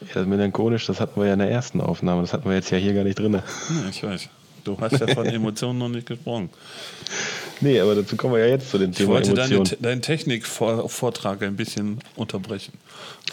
Ja, 0.00 0.14
das 0.14 0.26
melancholisch, 0.26 0.86
das 0.86 1.00
hatten 1.00 1.20
wir 1.20 1.26
ja 1.26 1.34
in 1.34 1.38
der 1.40 1.50
ersten 1.50 1.80
Aufnahme. 1.80 2.22
Das 2.22 2.32
hatten 2.32 2.48
wir 2.48 2.56
jetzt 2.56 2.70
ja 2.70 2.78
hier 2.78 2.94
gar 2.94 3.04
nicht 3.04 3.18
drin. 3.18 3.34
Ja, 3.34 3.42
ich 3.90 4.02
weiß. 4.02 4.28
Du 4.64 4.78
hast 4.80 4.98
ja 5.00 5.06
von 5.08 5.26
Emotionen 5.26 5.78
noch 5.78 5.88
nicht 5.88 6.06
gesprochen. 6.06 6.50
Nee, 7.60 7.80
aber 7.80 7.94
dazu 7.94 8.16
kommen 8.16 8.34
wir 8.34 8.40
ja 8.40 8.46
jetzt 8.46 8.70
zu 8.70 8.78
dem 8.78 8.92
Thema 8.92 9.16
Emotionen. 9.16 9.50
Ich 9.50 9.58
wollte 9.58 9.76
deine, 9.76 9.82
deinen 9.82 10.02
Technikvortrag 10.02 11.42
ein 11.42 11.56
bisschen 11.56 11.98
unterbrechen. 12.16 12.74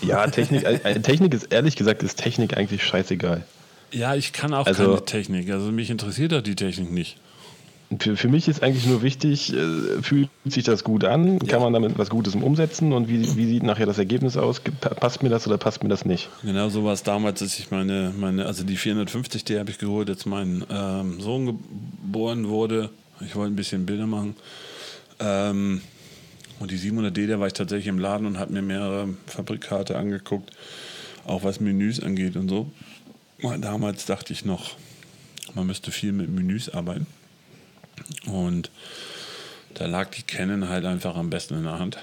Ja, 0.01 0.27
Technik, 0.27 0.63
äh, 0.63 0.99
Technik 1.01 1.33
ist 1.33 1.51
ehrlich 1.51 1.75
gesagt, 1.75 2.03
ist 2.03 2.19
Technik 2.19 2.57
eigentlich 2.57 2.83
scheißegal. 2.83 3.43
Ja, 3.91 4.15
ich 4.15 4.33
kann 4.33 4.53
auch 4.53 4.65
also, 4.65 4.83
keine 4.83 5.05
Technik. 5.05 5.49
Also 5.49 5.71
mich 5.71 5.89
interessiert 5.89 6.33
doch 6.33 6.41
die 6.41 6.55
Technik 6.55 6.91
nicht. 6.91 7.17
Für, 7.99 8.17
für 8.17 8.27
mich 8.27 8.49
ist 8.49 8.63
eigentlich 8.63 8.85
nur 8.85 9.01
wichtig, 9.01 9.53
äh, 9.53 10.01
fühlt 10.01 10.29
sich 10.45 10.65
das 10.65 10.83
gut 10.83 11.05
an? 11.05 11.39
Kann 11.39 11.61
man 11.61 11.71
damit 11.71 11.97
was 11.97 12.09
Gutes 12.09 12.35
umsetzen? 12.35 12.91
Und 12.91 13.07
wie, 13.07 13.37
wie 13.37 13.45
sieht 13.45 13.63
nachher 13.63 13.85
das 13.85 13.97
Ergebnis 13.97 14.35
aus? 14.35 14.59
Passt 14.59 15.23
mir 15.23 15.29
das 15.29 15.47
oder 15.47 15.57
passt 15.57 15.83
mir 15.83 15.89
das 15.89 16.03
nicht? 16.03 16.29
Genau 16.43 16.67
so 16.67 16.83
war 16.83 16.93
es 16.93 17.03
damals, 17.03 17.41
als 17.41 17.57
ich 17.59 17.71
meine, 17.71 18.13
meine 18.17 18.45
also 18.45 18.65
die 18.65 18.77
450D 18.77 19.57
habe 19.57 19.71
ich 19.71 19.77
geholt, 19.77 20.09
als 20.09 20.25
mein 20.25 20.65
ähm, 20.69 21.21
Sohn 21.21 21.45
geboren 21.45 22.49
wurde. 22.49 22.89
Ich 23.21 23.35
wollte 23.37 23.53
ein 23.53 23.55
bisschen 23.55 23.85
Bilder 23.85 24.05
machen. 24.05 24.35
Ähm, 25.19 25.81
und 26.59 26.71
die 26.71 26.77
700D, 26.77 27.27
da 27.27 27.39
war 27.39 27.47
ich 27.47 27.53
tatsächlich 27.53 27.87
im 27.87 27.99
Laden 27.99 28.27
und 28.27 28.37
habe 28.37 28.51
mir 28.51 28.61
mehrere 28.61 29.09
Fabrikate 29.27 29.97
angeguckt, 29.97 30.51
auch 31.25 31.43
was 31.43 31.61
Menüs 31.61 32.01
angeht 32.01 32.35
und 32.35 32.49
so. 32.49 32.69
Damals 33.59 34.05
dachte 34.05 34.33
ich 34.33 34.43
noch, 34.43 34.71
man 35.53 35.67
müsste 35.67 35.91
viel 35.91 36.11
mit 36.11 36.29
Menüs 36.29 36.69
arbeiten. 36.69 37.05
Und 38.25 38.69
da 39.73 39.85
lag 39.85 40.09
die 40.09 40.23
Canon 40.23 40.69
halt 40.69 40.85
einfach 40.85 41.15
am 41.15 41.29
besten 41.29 41.55
in 41.55 41.63
der 41.63 41.79
Hand. 41.79 41.97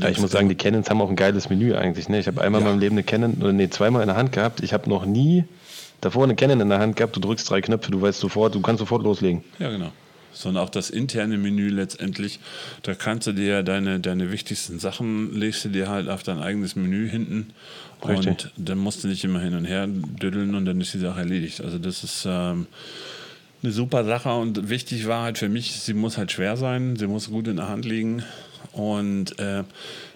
Ja, 0.00 0.08
ich 0.08 0.20
muss 0.20 0.30
sagen, 0.30 0.48
die 0.48 0.54
Canons 0.54 0.90
haben 0.90 1.00
auch 1.00 1.10
ein 1.10 1.16
geiles 1.16 1.50
Menü 1.50 1.74
eigentlich. 1.74 2.08
Ne? 2.08 2.20
Ich 2.20 2.26
habe 2.26 2.40
einmal 2.40 2.60
ja. 2.60 2.66
in 2.66 2.72
meinem 2.72 2.80
Leben 2.80 2.94
eine 2.94 3.02
Canon, 3.02 3.34
oder 3.40 3.52
nee, 3.52 3.68
zweimal 3.68 4.02
in 4.02 4.08
der 4.08 4.16
Hand 4.16 4.32
gehabt. 4.32 4.62
Ich 4.62 4.72
habe 4.72 4.88
noch 4.88 5.04
nie 5.04 5.44
davor 6.00 6.24
eine 6.24 6.36
Canon 6.36 6.60
in 6.60 6.68
der 6.68 6.78
Hand 6.78 6.96
gehabt. 6.96 7.16
Du 7.16 7.20
drückst 7.20 7.50
drei 7.50 7.60
Knöpfe, 7.60 7.90
du 7.90 8.00
weißt 8.00 8.20
sofort, 8.20 8.54
du 8.54 8.60
kannst 8.60 8.80
sofort 8.80 9.02
loslegen. 9.02 9.42
Ja, 9.58 9.70
genau. 9.70 9.90
Sondern 10.32 10.64
auch 10.64 10.70
das 10.70 10.88
interne 10.88 11.36
Menü 11.36 11.68
letztendlich, 11.68 12.40
da 12.84 12.94
kannst 12.94 13.26
du 13.26 13.32
dir 13.32 13.62
deine, 13.62 14.00
deine 14.00 14.32
wichtigsten 14.32 14.78
Sachen, 14.78 15.34
legst 15.38 15.64
du 15.64 15.68
dir 15.68 15.88
halt 15.88 16.08
auf 16.08 16.22
dein 16.22 16.38
eigenes 16.38 16.74
Menü 16.74 17.08
hinten 17.08 17.52
Richtig. 18.06 18.28
und 18.28 18.52
dann 18.56 18.78
musst 18.78 19.04
du 19.04 19.08
nicht 19.08 19.24
immer 19.24 19.40
hin 19.40 19.54
und 19.54 19.66
her 19.66 19.86
düddeln 19.86 20.54
und 20.54 20.64
dann 20.64 20.80
ist 20.80 20.94
die 20.94 20.98
Sache 20.98 21.20
erledigt. 21.20 21.60
Also 21.60 21.78
das 21.78 22.02
ist 22.02 22.26
ähm, 22.26 22.66
eine 23.62 23.72
super 23.72 24.04
Sache 24.04 24.32
und 24.34 24.68
wichtig 24.68 25.06
war 25.06 25.22
halt 25.22 25.38
für 25.38 25.48
mich, 25.48 25.72
sie 25.72 25.94
muss 25.94 26.18
halt 26.18 26.32
schwer 26.32 26.56
sein, 26.56 26.96
sie 26.96 27.06
muss 27.06 27.30
gut 27.30 27.46
in 27.48 27.56
der 27.56 27.68
Hand 27.68 27.84
liegen 27.84 28.24
und 28.72 29.38
äh, 29.38 29.64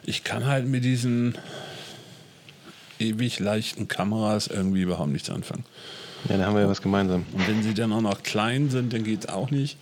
ich 0.05 0.25
kann 0.25 0.47
halt 0.47 0.67
mit 0.67 0.85
diesen 0.85 1.37
ewig 2.99 3.39
leichten 3.39 3.89
Kameras 3.89 4.47
irgendwie 4.47 4.83
überhaupt 4.83 5.11
nichts 5.11 5.31
anfangen. 5.31 5.65
Ja, 6.29 6.39
da 6.39 6.47
haben 6.47 6.55
wir 6.55 6.63
ja 6.63 6.69
was 6.69 6.83
gemeinsam. 6.83 7.25
Und 7.33 7.47
wenn 7.47 7.63
sie 7.63 7.75
dann 7.75 7.93
auch 7.93 8.01
noch 8.01 8.23
klein 8.23 8.71
sind, 8.71 8.93
dann 8.93 9.05
geht 9.05 9.21
es 9.21 9.29
auch 9.29 9.51
nicht. 9.51 9.77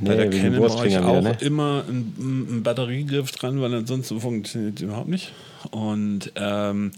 Nee, 0.00 0.10
Bei 0.10 0.16
der 0.16 0.30
Canon 0.30 0.60
brauche 0.60 0.86
ich 0.86 0.96
auch 0.96 1.18
wieder, 1.18 1.32
ne? 1.32 1.36
immer 1.40 1.84
einen, 1.88 2.46
einen, 2.48 2.62
Batteriegriff 2.62 3.32
dran, 3.32 3.60
weil 3.60 3.74
ansonsten 3.74 4.20
funktioniert 4.20 4.76
es 4.76 4.82
überhaupt 4.82 5.08
nicht. 5.08 5.32
Und 5.72 6.32
ähm, 6.36 6.92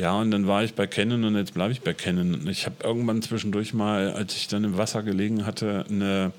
ja, 0.00 0.14
und 0.14 0.30
dann 0.30 0.46
war 0.46 0.64
ich 0.64 0.74
bei 0.74 0.86
Canon 0.86 1.24
und 1.24 1.36
jetzt 1.36 1.52
bleibe 1.52 1.72
ich 1.72 1.82
bei 1.82 1.92
Canon. 1.92 2.48
Ich 2.48 2.64
habe 2.64 2.76
irgendwann 2.82 3.20
zwischendurch 3.20 3.74
mal, 3.74 4.12
als 4.12 4.34
ich 4.34 4.48
dann 4.48 4.64
im 4.64 4.78
Wasser 4.78 5.02
gelegen 5.02 5.44
hatte, 5.44 5.84
eine 5.90 6.32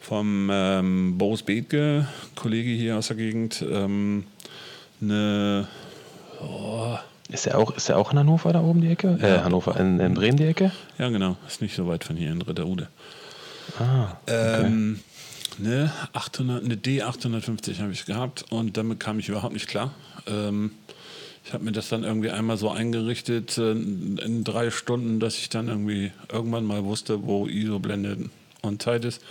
vom 0.00 0.48
ähm, 0.50 1.18
Boris 1.18 1.42
Bethke, 1.42 2.08
Kollege 2.36 2.70
hier 2.70 2.96
aus 2.96 3.08
der 3.08 3.16
Gegend, 3.16 3.62
ähm, 3.70 4.24
eine. 5.02 5.68
Oh, 6.40 6.96
ist 7.28 7.46
er 7.46 7.58
auch, 7.58 7.76
ist 7.76 7.90
er 7.90 7.98
auch 7.98 8.12
in 8.12 8.18
Hannover 8.18 8.54
da 8.54 8.62
oben 8.62 8.80
die 8.80 8.88
Ecke? 8.88 9.18
Äh, 9.20 9.28
ja. 9.28 9.36
Äh, 9.36 9.40
Hannover, 9.40 9.78
in, 9.78 10.00
in, 10.00 10.14
Bremen 10.14 10.38
die 10.38 10.44
Ecke? 10.44 10.72
Ja, 10.96 11.10
genau. 11.10 11.36
Ist 11.46 11.60
nicht 11.60 11.76
so 11.76 11.86
weit 11.86 12.04
von 12.04 12.16
hier 12.16 12.30
in 12.30 12.40
Ritterude. 12.40 12.88
Ah. 13.78 14.16
Okay. 14.22 14.64
Ähm, 14.64 15.00
eine, 15.58 15.92
800, 16.14 16.64
eine 16.64 16.76
D850 16.76 17.80
habe 17.80 17.92
ich 17.92 18.06
gehabt 18.06 18.46
und 18.50 18.76
damit 18.78 19.00
kam 19.00 19.18
ich 19.18 19.28
überhaupt 19.28 19.52
nicht 19.52 19.68
klar. 19.68 19.92
Ähm, 20.26 20.70
ich 21.46 21.52
habe 21.52 21.64
mir 21.64 21.70
das 21.70 21.88
dann 21.88 22.02
irgendwie 22.02 22.30
einmal 22.30 22.56
so 22.56 22.70
eingerichtet 22.70 23.56
äh, 23.56 23.70
in 23.70 24.42
drei 24.42 24.70
Stunden, 24.72 25.20
dass 25.20 25.38
ich 25.38 25.48
dann 25.48 25.68
irgendwie 25.68 26.10
irgendwann 26.32 26.64
mal 26.64 26.84
wusste, 26.84 27.24
wo 27.24 27.46
ISO-Blende 27.46 28.16
und 28.62 28.82
Zeit 28.82 29.04
ist. 29.04 29.22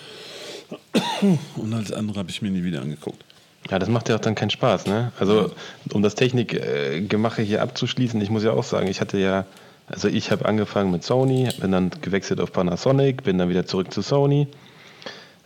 Und 1.58 1.74
alles 1.74 1.92
andere 1.92 2.20
habe 2.20 2.30
ich 2.30 2.42
mir 2.42 2.52
nie 2.52 2.64
wieder 2.64 2.82
angeguckt. 2.82 3.22
Ja, 3.70 3.80
das 3.80 3.90
macht 3.90 4.08
ja 4.08 4.16
auch 4.16 4.22
dann 4.22 4.34
keinen 4.34 4.50
Spaß, 4.50 4.86
ne? 4.88 5.12
Also, 5.20 5.52
um 5.92 6.02
das 6.02 6.16
Technikgemache 6.16 7.42
hier 7.42 7.62
abzuschließen, 7.62 8.22
ich 8.22 8.30
muss 8.30 8.44
ja 8.44 8.52
auch 8.52 8.64
sagen, 8.64 8.88
ich 8.88 9.02
hatte 9.02 9.18
ja, 9.18 9.46
also 9.88 10.08
ich 10.08 10.32
habe 10.32 10.46
angefangen 10.46 10.92
mit 10.92 11.04
Sony, 11.04 11.50
bin 11.60 11.72
dann 11.72 11.90
gewechselt 12.02 12.40
auf 12.40 12.54
Panasonic, 12.54 13.24
bin 13.24 13.38
dann 13.38 13.50
wieder 13.50 13.66
zurück 13.66 13.92
zu 13.94 14.02
Sony. 14.02 14.48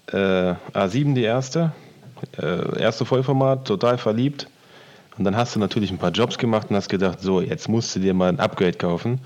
Äh, 0.07 0.53
A7 0.73 1.15
die 1.15 1.23
erste, 1.23 1.71
äh, 2.39 2.79
erste 2.79 3.05
Vollformat, 3.05 3.65
total 3.65 3.97
verliebt 3.97 4.47
und 5.19 5.25
dann 5.25 5.35
hast 5.35 5.55
du 5.55 5.59
natürlich 5.59 5.91
ein 5.91 5.99
paar 5.99 6.11
Jobs 6.11 6.39
gemacht 6.39 6.71
und 6.71 6.75
hast 6.75 6.89
gedacht, 6.89 7.21
so, 7.21 7.41
jetzt 7.41 7.69
musst 7.69 7.95
du 7.95 7.99
dir 7.99 8.15
mal 8.15 8.29
ein 8.29 8.39
Upgrade 8.39 8.73
kaufen. 8.73 9.19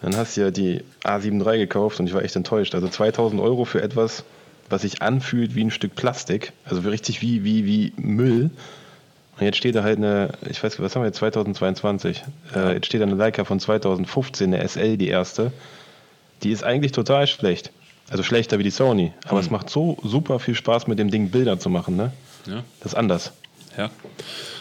Dann 0.00 0.16
hast 0.16 0.36
du 0.36 0.40
ja 0.40 0.50
die 0.50 0.82
A7 1.04 1.44
III 1.46 1.58
gekauft 1.58 2.00
und 2.00 2.06
ich 2.06 2.14
war 2.14 2.22
echt 2.22 2.34
enttäuscht. 2.36 2.74
Also 2.74 2.88
2000 2.88 3.40
Euro 3.40 3.64
für 3.66 3.82
etwas, 3.82 4.24
was 4.70 4.82
sich 4.82 5.02
anfühlt 5.02 5.54
wie 5.54 5.64
ein 5.64 5.70
Stück 5.70 5.94
Plastik, 5.94 6.52
also 6.64 6.80
richtig 6.88 7.20
wie, 7.20 7.44
wie, 7.44 7.66
wie 7.66 7.92
Müll. 7.96 8.50
Und 9.36 9.42
Und 9.42 9.46
jetzt 9.46 9.58
steht 9.58 9.74
da 9.74 9.82
halt 9.82 9.98
eine, 9.98 10.30
ich 10.48 10.62
weiß, 10.62 10.78
was 10.78 10.94
haben 10.94 11.02
wir 11.02 11.08
jetzt, 11.08 11.16
2022. 11.18 12.22
Äh, 12.54 12.74
jetzt 12.74 12.86
steht 12.86 13.00
da 13.00 13.06
eine 13.06 13.16
Leica 13.16 13.42
von 13.44 13.58
2015, 13.58 14.54
eine 14.54 14.68
SL, 14.68 14.96
die 14.96 15.08
erste. 15.08 15.50
Die 16.44 16.52
ist 16.52 16.62
eigentlich 16.62 16.92
total 16.92 17.26
schlecht. 17.26 17.72
Also 18.08 18.22
schlechter 18.22 18.60
wie 18.60 18.62
die 18.62 18.70
Sony. 18.70 19.12
Aber 19.24 19.38
mhm. 19.38 19.40
es 19.40 19.50
macht 19.50 19.68
so 19.68 19.98
super 20.04 20.38
viel 20.38 20.54
Spaß, 20.54 20.86
mit 20.86 21.00
dem 21.00 21.10
Ding 21.10 21.30
Bilder 21.30 21.58
zu 21.58 21.70
machen, 21.70 21.96
ne? 21.96 22.12
Ja. 22.46 22.62
Das 22.78 22.92
ist 22.92 22.94
anders. 22.96 23.32
Ja. 23.76 23.90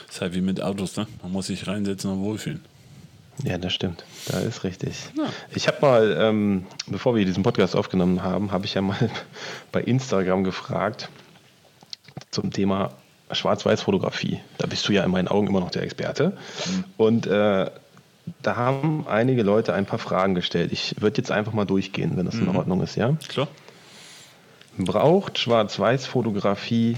Das 0.08 0.15
ist 0.15 0.22
halt 0.22 0.34
wie 0.34 0.41
mit 0.41 0.62
Autos, 0.62 0.98
ne? 0.98 1.08
Man 1.22 1.32
muss 1.32 1.48
sich 1.48 1.68
reinsetzen 1.68 2.12
und 2.12 2.22
wohlfühlen. 2.22 2.63
Ja, 3.44 3.58
das 3.58 3.74
stimmt. 3.74 4.03
Da 4.27 4.39
ist 4.39 4.63
richtig. 4.63 5.10
Ja. 5.18 5.25
Ich 5.56 5.68
habe 5.68 5.77
mal, 5.82 6.18
ähm, 6.20 6.65
bevor 6.88 7.15
wir 7.15 7.25
diesen 7.25 7.44
Podcast 7.44 7.75
aufgenommen 7.75 8.24
haben, 8.24 8.51
habe 8.51 8.65
ich 8.65 8.74
ja 8.74 8.82
mal 8.82 8.98
bei 9.72 9.82
Instagram 9.82 10.44
gefragt 10.44 11.10
zum 12.30 12.51
Thema 12.51 12.91
Schwarz-Weiß-Fotografie. 13.32 14.39
Da 14.58 14.68
bist 14.68 14.88
du 14.88 14.94
ja 14.94 15.03
in 15.03 15.12
meinen 15.12 15.27
Augen 15.27 15.48
immer 15.48 15.60
noch 15.60 15.72
der 15.72 15.84
Experte. 15.84 16.38
Mhm. 16.65 16.84
Und 16.98 17.27
äh, 17.27 17.72
da 18.41 18.56
haben 18.56 19.08
einige 19.08 19.44
Leute 19.44 19.74
ein 19.74 19.86
paar 19.86 20.00
Fragen 20.00 20.36
gestellt. 20.36 20.72
Ich 20.72 21.01
würde 21.01 21.18
jetzt 21.18 21.32
einfach 21.32 21.53
mal 21.53 21.65
durchgehen, 21.65 22.13
wenn 22.15 22.25
das 22.25 22.36
mhm. 22.36 22.50
in 22.50 22.56
Ordnung 22.56 22.82
ist, 22.82 22.96
ja? 22.96 23.18
Klar. 23.27 23.48
Braucht 24.77 25.39
Schwarz-Weiß-Fotografie 25.39 26.98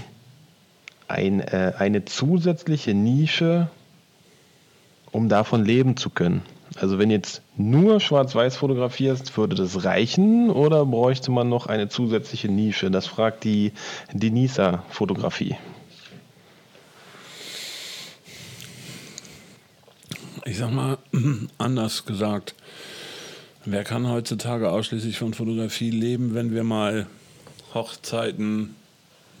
ein, 1.08 1.40
äh, 1.40 1.72
eine 1.78 2.04
zusätzliche 2.04 2.94
Nische, 2.94 3.68
um 5.12 5.28
davon 5.28 5.64
leben 5.64 5.96
zu 5.96 6.10
können? 6.10 6.42
Also 6.76 6.98
wenn 6.98 7.10
jetzt 7.10 7.42
nur 7.56 8.00
Schwarz-Weiß 8.00 8.56
fotografierst, 8.56 9.36
würde 9.36 9.54
das 9.54 9.84
reichen 9.84 10.50
oder 10.50 10.84
bräuchte 10.84 11.30
man 11.30 11.48
noch 11.48 11.66
eine 11.66 11.88
zusätzliche 11.88 12.48
Nische? 12.48 12.90
Das 12.90 13.06
fragt 13.06 13.44
die 13.44 13.72
Denisa 14.12 14.82
Fotografie. 14.90 15.56
ich 20.44 20.58
sag 20.58 20.72
mal, 20.72 20.98
anders 21.58 22.04
gesagt, 22.04 22.54
wer 23.64 23.84
kann 23.84 24.08
heutzutage 24.08 24.70
ausschließlich 24.70 25.18
von 25.18 25.34
Fotografie 25.34 25.90
leben, 25.90 26.34
wenn 26.34 26.52
wir 26.52 26.64
mal 26.64 27.06
Hochzeiten, 27.72 28.76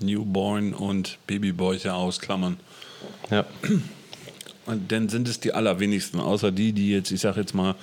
Newborn 0.00 0.74
und 0.74 1.18
Babybäuche 1.26 1.94
ausklammern? 1.94 2.56
Ja. 3.30 3.44
Und 4.66 4.90
dann 4.90 5.08
sind 5.08 5.28
es 5.28 5.40
die 5.40 5.52
allerwenigsten, 5.52 6.20
außer 6.20 6.50
die, 6.50 6.72
die 6.72 6.90
jetzt, 6.90 7.10
ich 7.10 7.20
sag 7.20 7.36
jetzt 7.36 7.54
mal, 7.54 7.74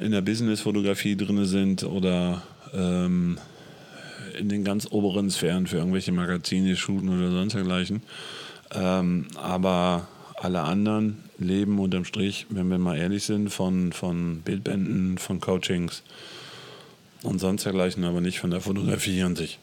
in 0.00 0.12
der 0.12 0.22
Business-Fotografie 0.22 1.16
drin 1.16 1.44
sind 1.44 1.84
oder 1.84 2.42
ähm, 2.72 3.38
in 4.38 4.48
den 4.48 4.64
ganz 4.64 4.88
oberen 4.90 5.30
Sphären 5.30 5.66
für 5.66 5.76
irgendwelche 5.76 6.12
Magazine 6.12 6.74
shooten 6.76 7.08
oder 7.10 7.30
sonst 7.30 7.54
dergleichen. 7.54 8.02
Ähm, 8.72 9.26
aber 9.36 10.08
alle 10.36 10.62
anderen 10.62 11.24
leben 11.38 11.78
unterm 11.78 12.06
Strich, 12.06 12.46
wenn 12.48 12.70
wir 12.70 12.78
mal 12.78 12.96
ehrlich 12.96 13.24
sind, 13.24 13.50
von, 13.50 13.92
von 13.92 14.40
Bildbänden, 14.40 15.18
von 15.18 15.40
Coachings 15.40 16.02
und 17.22 17.38
sonst 17.38 17.64
dergleichen, 17.64 18.04
aber 18.04 18.22
nicht 18.22 18.40
von 18.40 18.50
der 18.50 18.62
Fotografie 18.62 19.22
an 19.22 19.36
sich. 19.36 19.58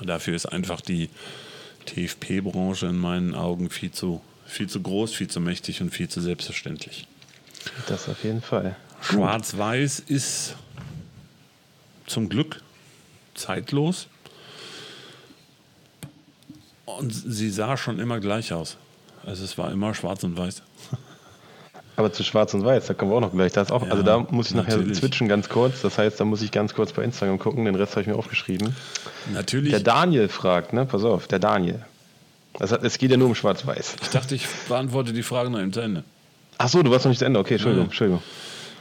Dafür 0.00 0.34
ist 0.34 0.46
einfach 0.46 0.80
die 0.80 1.08
TFP-Branche 1.86 2.86
in 2.86 2.96
meinen 2.96 3.34
Augen 3.34 3.70
viel 3.70 3.92
zu, 3.92 4.20
viel 4.46 4.68
zu 4.68 4.80
groß, 4.80 5.14
viel 5.14 5.28
zu 5.28 5.40
mächtig 5.40 5.80
und 5.80 5.90
viel 5.90 6.08
zu 6.08 6.20
selbstverständlich. 6.20 7.06
Das 7.86 8.08
auf 8.08 8.24
jeden 8.24 8.42
Fall. 8.42 8.76
Schwarz-Weiß 9.02 10.00
ist 10.00 10.56
zum 12.06 12.28
Glück 12.28 12.62
zeitlos. 13.34 14.08
Und 16.84 17.12
sie 17.12 17.50
sah 17.50 17.76
schon 17.76 17.98
immer 17.98 18.20
gleich 18.20 18.52
aus. 18.52 18.76
Also 19.24 19.44
es 19.44 19.56
war 19.56 19.72
immer 19.72 19.94
schwarz 19.94 20.22
und 20.22 20.36
weiß. 20.36 20.62
Aber 21.96 22.12
zu 22.12 22.24
schwarz 22.24 22.52
und 22.54 22.64
weiß, 22.64 22.86
da 22.86 22.94
kommen 22.94 23.12
wir 23.12 23.16
auch 23.16 23.20
noch 23.20 23.32
gleich. 23.32 23.52
Da 23.52 23.62
ist 23.62 23.70
auch, 23.70 23.84
ja, 23.84 23.90
also 23.90 24.02
da 24.02 24.18
muss 24.18 24.48
ich 24.48 24.56
nachher 24.56 24.76
natürlich. 24.76 24.98
switchen 24.98 25.28
ganz 25.28 25.48
kurz. 25.48 25.82
Das 25.82 25.96
heißt, 25.96 26.18
da 26.18 26.24
muss 26.24 26.42
ich 26.42 26.50
ganz 26.50 26.74
kurz 26.74 26.92
bei 26.92 27.04
Instagram 27.04 27.38
gucken. 27.38 27.64
Den 27.64 27.76
Rest 27.76 27.92
habe 27.92 28.02
ich 28.02 28.06
mir 28.08 28.16
aufgeschrieben. 28.16 28.74
Natürlich. 29.32 29.70
Der 29.70 29.80
Daniel 29.80 30.28
fragt, 30.28 30.72
ne? 30.72 30.86
Pass 30.86 31.04
auf, 31.04 31.28
der 31.28 31.38
Daniel. 31.38 31.84
Das 32.58 32.72
hat, 32.72 32.82
es 32.82 32.98
geht 32.98 33.10
ja 33.10 33.16
nur 33.16 33.28
um 33.28 33.34
schwarz-weiß. 33.34 33.96
Ich 34.02 34.08
dachte, 34.08 34.34
ich 34.34 34.46
beantworte 34.68 35.12
die 35.12 35.22
Frage 35.22 35.50
noch 35.50 35.70
zu 35.70 35.80
Ende. 35.80 36.04
Ach 36.58 36.68
so, 36.68 36.82
du 36.82 36.90
warst 36.90 37.04
noch 37.04 37.10
nicht 37.10 37.18
zu 37.18 37.24
Ende. 37.24 37.40
Okay, 37.40 37.54
Entschuldigung. 37.54 37.86
Ja. 37.86 37.90
Entschuldigung. 37.90 38.22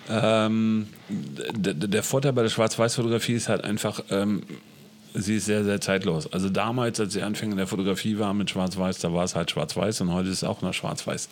Ähm, 0.09 0.87
der, 1.09 2.03
Vorteil 2.03 2.33
bei 2.33 2.44
der 2.44 2.50
Schwarz-Weiß-Fotografie 2.50 3.33
ist 3.33 3.48
halt 3.48 3.64
einfach, 3.64 4.03
ähm, 4.09 4.44
sie 5.14 5.37
ist 5.37 5.46
sehr, 5.46 5.64
sehr 5.64 5.79
zeitlos. 5.79 6.31
Also 6.31 6.50
damals, 6.50 7.00
als 7.00 7.14
sie 7.14 7.22
Anfänger 7.22 7.55
der 7.55 7.68
Fotografie 7.68 8.20
war 8.20 8.33
mit 8.33 8.50
Schwarz-Weiß, 8.50 9.00
da 9.00 9.14
war 9.14 9.24
es 9.24 9.35
halt 9.35 9.51
Schwarz-Weiß 9.51 10.01
und 10.01 10.11
heute 10.11 10.29
ist 10.29 10.37
es 10.37 10.44
auch 10.44 10.61
noch 10.61 10.74
Schwarz-Weiß. 10.74 11.29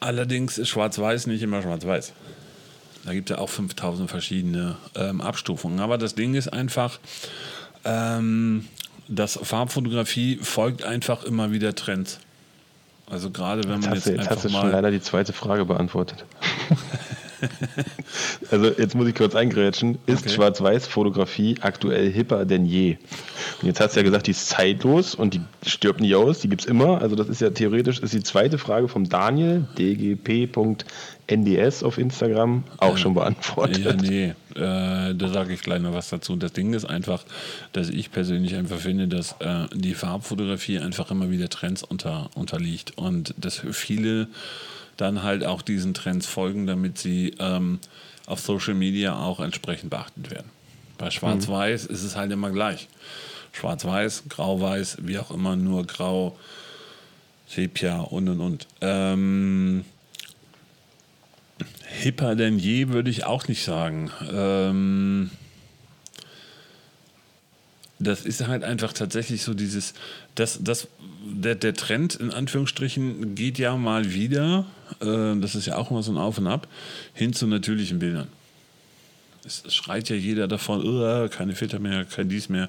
Allerdings 0.00 0.58
ist 0.58 0.68
Schwarz-Weiß 0.68 1.26
nicht 1.26 1.42
immer 1.42 1.62
Schwarz-Weiß. 1.62 2.12
Da 3.04 3.14
gibt 3.14 3.30
es 3.30 3.36
ja 3.36 3.42
auch 3.42 3.48
5000 3.48 4.10
verschiedene 4.10 4.76
ähm, 4.94 5.20
Abstufungen. 5.20 5.80
Aber 5.80 5.98
das 5.98 6.14
Ding 6.14 6.34
ist 6.34 6.52
einfach, 6.52 6.98
ähm, 7.84 8.66
dass 9.08 9.38
Farbfotografie 9.42 10.38
folgt 10.42 10.84
einfach 10.84 11.24
immer 11.24 11.52
wieder 11.52 11.74
Trends. 11.74 12.20
Also 13.10 13.30
gerade 13.30 13.64
wenn 13.64 13.80
man 13.80 13.94
jetzt, 13.94 14.06
jetzt, 14.06 14.18
jetzt 14.18 14.30
hast 14.30 14.44
du 14.44 14.50
schon 14.50 14.70
leider 14.70 14.90
die 14.90 15.00
zweite 15.00 15.32
Frage 15.32 15.64
beantwortet. 15.64 16.24
also 18.50 18.66
jetzt 18.66 18.94
muss 18.94 19.08
ich 19.08 19.14
kurz 19.14 19.34
eingrätschen. 19.34 19.98
Ist 20.06 20.24
okay. 20.24 20.34
Schwarz-Weiß-Fotografie 20.34 21.56
aktuell 21.60 22.10
hipper 22.10 22.44
denn 22.44 22.66
je? 22.66 22.96
Und 23.60 23.68
jetzt 23.68 23.80
hast 23.80 23.94
du 23.94 24.00
ja 24.00 24.04
gesagt, 24.04 24.26
die 24.26 24.32
ist 24.32 24.48
zeitlos 24.48 25.14
und 25.14 25.34
die 25.34 25.40
stirbt 25.66 26.00
nie 26.00 26.14
aus, 26.14 26.40
die 26.40 26.48
gibt 26.48 26.62
es 26.62 26.66
immer. 26.66 27.00
Also 27.00 27.16
das 27.16 27.28
ist 27.28 27.40
ja 27.40 27.50
theoretisch, 27.50 28.00
ist 28.00 28.12
die 28.12 28.22
zweite 28.22 28.58
Frage 28.58 28.88
vom 28.88 29.08
Daniel, 29.08 29.66
dgp.nds 29.78 31.82
auf 31.82 31.98
Instagram, 31.98 32.64
auch 32.78 32.90
ja. 32.90 32.96
schon 32.96 33.14
beantwortet. 33.14 33.84
Ja, 33.84 33.92
nee, 33.94 34.34
äh, 34.54 35.14
da 35.14 35.28
sage 35.28 35.54
ich 35.54 35.62
gleich 35.62 35.80
noch 35.80 35.94
was 35.94 36.08
dazu. 36.08 36.36
Das 36.36 36.52
Ding 36.52 36.74
ist 36.74 36.84
einfach, 36.84 37.24
dass 37.72 37.88
ich 37.88 38.10
persönlich 38.10 38.54
einfach 38.54 38.78
finde, 38.78 39.08
dass 39.08 39.36
äh, 39.40 39.66
die 39.74 39.94
Farbfotografie 39.94 40.78
einfach 40.78 41.10
immer 41.10 41.30
wieder 41.30 41.48
Trends 41.48 41.82
unter, 41.82 42.30
unterliegt 42.34 42.96
und 42.96 43.34
dass 43.38 43.62
viele 43.72 44.28
dann 44.98 45.22
halt 45.22 45.44
auch 45.44 45.62
diesen 45.62 45.94
Trends 45.94 46.26
folgen, 46.26 46.66
damit 46.66 46.98
sie 46.98 47.34
ähm, 47.38 47.78
auf 48.26 48.40
Social 48.40 48.74
Media 48.74 49.16
auch 49.16 49.40
entsprechend 49.40 49.88
beachtet 49.88 50.30
werden. 50.30 50.50
Bei 50.98 51.10
Schwarz-Weiß 51.10 51.88
mhm. 51.88 51.94
ist 51.94 52.02
es 52.02 52.16
halt 52.16 52.30
immer 52.30 52.50
gleich. 52.50 52.88
Schwarz-Weiß, 53.52 54.24
Grau-Weiß, 54.28 54.98
wie 55.02 55.18
auch 55.18 55.30
immer, 55.30 55.56
nur 55.56 55.86
Grau, 55.86 56.36
Sepia 57.48 58.00
und 58.00 58.28
und 58.28 58.40
und. 58.40 58.66
Ähm, 58.80 59.84
hipper 61.86 62.36
denn 62.36 62.58
je, 62.58 62.88
würde 62.88 63.10
ich 63.10 63.24
auch 63.24 63.48
nicht 63.48 63.64
sagen. 63.64 64.10
Ähm, 64.30 65.30
das 67.98 68.24
ist 68.24 68.46
halt 68.46 68.64
einfach 68.64 68.92
tatsächlich 68.92 69.42
so 69.42 69.54
dieses, 69.54 69.94
das, 70.34 70.58
das, 70.62 70.88
der, 71.24 71.54
der 71.54 71.74
Trend 71.74 72.14
in 72.16 72.32
Anführungsstrichen 72.32 73.34
geht 73.34 73.58
ja 73.58 73.76
mal 73.76 74.12
wieder, 74.12 74.66
das 75.00 75.54
ist 75.54 75.66
ja 75.66 75.76
auch 75.76 75.90
immer 75.90 76.02
so 76.02 76.12
ein 76.12 76.18
Auf 76.18 76.38
und 76.38 76.46
Ab, 76.46 76.68
hin 77.14 77.32
zu 77.32 77.46
natürlichen 77.46 77.98
Bildern. 77.98 78.28
Es, 79.44 79.62
schreit 79.72 80.08
ja 80.08 80.16
jeder 80.16 80.48
davon, 80.48 81.30
keine 81.30 81.54
Filter 81.54 81.78
mehr, 81.78 82.04
kein 82.04 82.28
dies 82.28 82.48
mehr, 82.48 82.68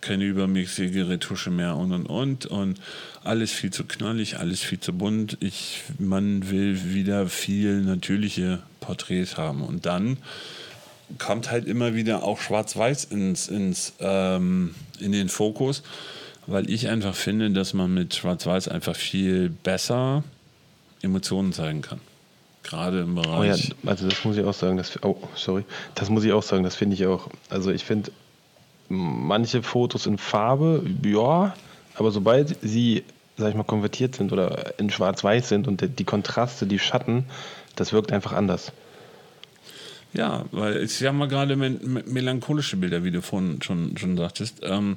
keine 0.00 0.24
übermäßige 0.24 1.08
Retusche 1.08 1.50
mehr 1.50 1.76
und 1.76 1.92
und 1.92 2.06
und 2.06 2.46
und 2.46 2.80
alles 3.24 3.52
viel 3.52 3.72
zu 3.72 3.84
knallig, 3.84 4.38
alles 4.38 4.60
viel 4.60 4.78
zu 4.78 4.92
bunt. 4.92 5.36
Ich, 5.40 5.82
man 5.98 6.50
will 6.50 6.92
wieder 6.94 7.28
viel 7.28 7.80
natürliche 7.82 8.60
Porträts 8.80 9.36
haben 9.36 9.62
und 9.62 9.86
dann 9.86 10.18
kommt 11.18 11.50
halt 11.50 11.66
immer 11.66 11.94
wieder 11.94 12.22
auch 12.22 12.40
Schwarz-Weiß 12.40 13.04
ins, 13.06 13.48
ins, 13.48 13.94
ähm, 13.98 14.74
in 15.00 15.12
den 15.12 15.28
Fokus, 15.28 15.82
weil 16.46 16.68
ich 16.70 16.88
einfach 16.88 17.14
finde, 17.14 17.50
dass 17.50 17.72
man 17.72 17.92
mit 17.92 18.14
Schwarz-Weiß 18.14 18.68
einfach 18.68 18.94
viel 18.94 19.48
besser 19.48 20.22
Emotionen 21.02 21.52
zeigen 21.52 21.82
kann. 21.82 22.00
Gerade 22.62 23.00
im 23.00 23.14
Bereich. 23.14 23.38
Oh 23.38 23.44
ja, 23.44 23.90
also 23.90 24.08
das 24.08 24.24
muss 24.24 24.36
ich 24.36 24.44
auch 24.44 24.54
sagen, 24.54 24.76
das, 24.76 25.02
oh, 25.02 25.16
sorry, 25.34 25.64
das 25.94 26.10
muss 26.10 26.24
ich 26.24 26.32
auch 26.32 26.42
sagen, 26.42 26.64
das 26.64 26.76
finde 26.76 26.94
ich 26.94 27.06
auch. 27.06 27.28
Also 27.48 27.70
ich 27.70 27.84
finde 27.84 28.10
manche 28.88 29.62
Fotos 29.62 30.06
in 30.06 30.18
Farbe, 30.18 30.84
ja, 31.04 31.54
aber 31.94 32.10
sobald 32.10 32.56
sie, 32.62 33.04
sag 33.36 33.50
ich 33.50 33.54
mal, 33.54 33.64
konvertiert 33.64 34.16
sind 34.16 34.32
oder 34.32 34.78
in 34.78 34.90
Schwarz-Weiß 34.90 35.48
sind 35.48 35.68
und 35.68 35.98
die 35.98 36.04
Kontraste, 36.04 36.66
die 36.66 36.78
Schatten, 36.78 37.24
das 37.76 37.92
wirkt 37.92 38.12
einfach 38.12 38.32
anders. 38.32 38.72
Ja, 40.12 40.46
weil 40.52 40.82
ich 40.82 40.96
sag 40.96 41.12
mal 41.12 41.28
gerade 41.28 41.56
melancholische 41.56 42.76
Bilder, 42.76 43.04
wie 43.04 43.10
du 43.10 43.20
vorhin 43.20 43.60
schon, 43.62 43.96
schon 43.98 44.16
sagtest, 44.16 44.60
ähm, 44.62 44.96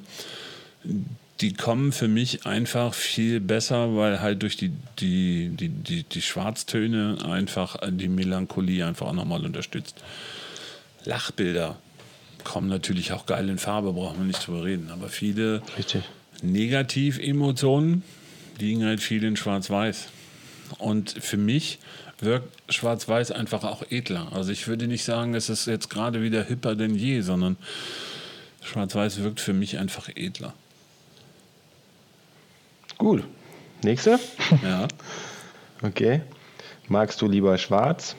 die 1.42 1.54
kommen 1.54 1.90
für 1.90 2.06
mich 2.06 2.46
einfach 2.46 2.94
viel 2.94 3.40
besser, 3.40 3.96
weil 3.96 4.20
halt 4.20 4.42
durch 4.42 4.56
die, 4.56 4.72
die, 5.00 5.50
die, 5.50 5.68
die, 5.68 6.04
die 6.04 6.22
Schwarztöne 6.22 7.18
einfach 7.28 7.76
die 7.90 8.06
Melancholie 8.06 8.86
einfach 8.86 9.08
auch 9.08 9.12
nochmal 9.12 9.44
unterstützt. 9.44 9.96
Lachbilder 11.04 11.76
kommen 12.44 12.68
natürlich 12.68 13.12
auch 13.12 13.26
geil 13.26 13.48
in 13.48 13.58
Farbe, 13.58 13.92
braucht 13.92 14.18
man 14.18 14.28
nicht 14.28 14.46
drüber 14.46 14.64
reden. 14.64 14.90
Aber 14.92 15.08
viele. 15.08 15.62
Negativemotionen 16.42 18.04
liegen 18.58 18.84
halt 18.84 19.00
viel 19.00 19.24
in 19.24 19.36
Schwarz-Weiß. 19.36 20.08
Und 20.78 21.10
für 21.10 21.36
mich 21.36 21.80
wirkt 22.20 22.72
Schwarz-Weiß 22.72 23.32
einfach 23.32 23.64
auch 23.64 23.82
edler. 23.90 24.28
Also 24.32 24.52
ich 24.52 24.68
würde 24.68 24.86
nicht 24.86 25.02
sagen, 25.02 25.34
es 25.34 25.48
ist 25.48 25.66
jetzt 25.66 25.90
gerade 25.90 26.22
wieder 26.22 26.44
hipper 26.44 26.76
denn 26.76 26.94
je, 26.94 27.20
sondern 27.20 27.56
Schwarz-Weiß 28.62 29.24
wirkt 29.24 29.40
für 29.40 29.52
mich 29.52 29.78
einfach 29.78 30.08
edler. 30.14 30.54
Gut. 33.02 33.24
Nächste? 33.82 34.18
Ja. 34.62 34.86
okay. 35.82 36.22
Magst 36.86 37.20
du 37.20 37.26
lieber 37.26 37.58
schwarz 37.58 38.14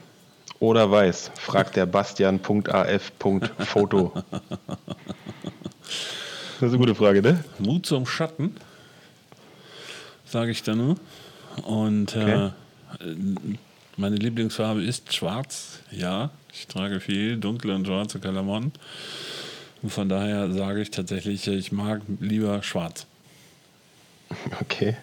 oder 0.60 0.92
weiß? 0.92 1.32
fragt 1.36 1.78
der 1.78 1.86
Bastian.af.foto. 1.86 4.12
Das 6.60 6.60
ist 6.60 6.62
eine 6.62 6.78
gute 6.78 6.96
Frage, 6.96 7.22
ne? 7.22 7.42
Mut 7.60 7.86
zum 7.86 8.06
Schatten, 8.06 8.58
sage 10.26 10.52
ich 10.52 10.64
da 10.64 10.76
nur. 10.76 10.98
Und 11.64 12.18
okay. 12.18 12.52
äh, 13.00 13.16
meine 13.96 14.18
Lieblingsfarbe 14.18 14.84
ist 14.84 15.14
schwarz. 15.14 15.80
Ja, 15.92 16.32
ich 16.52 16.68
trage 16.68 17.00
viel 17.00 17.38
dunkle 17.38 17.74
und 17.74 17.88
schwarze 17.88 18.20
Klamotten. 18.20 18.74
Und 19.82 19.92
von 19.92 20.10
daher 20.10 20.52
sage 20.52 20.82
ich 20.82 20.92
tatsächlich, 20.92 21.48
ich 21.48 21.72
mag 21.72 22.02
lieber 22.20 22.62
schwarz. 22.64 23.08
Okay. 24.62 24.96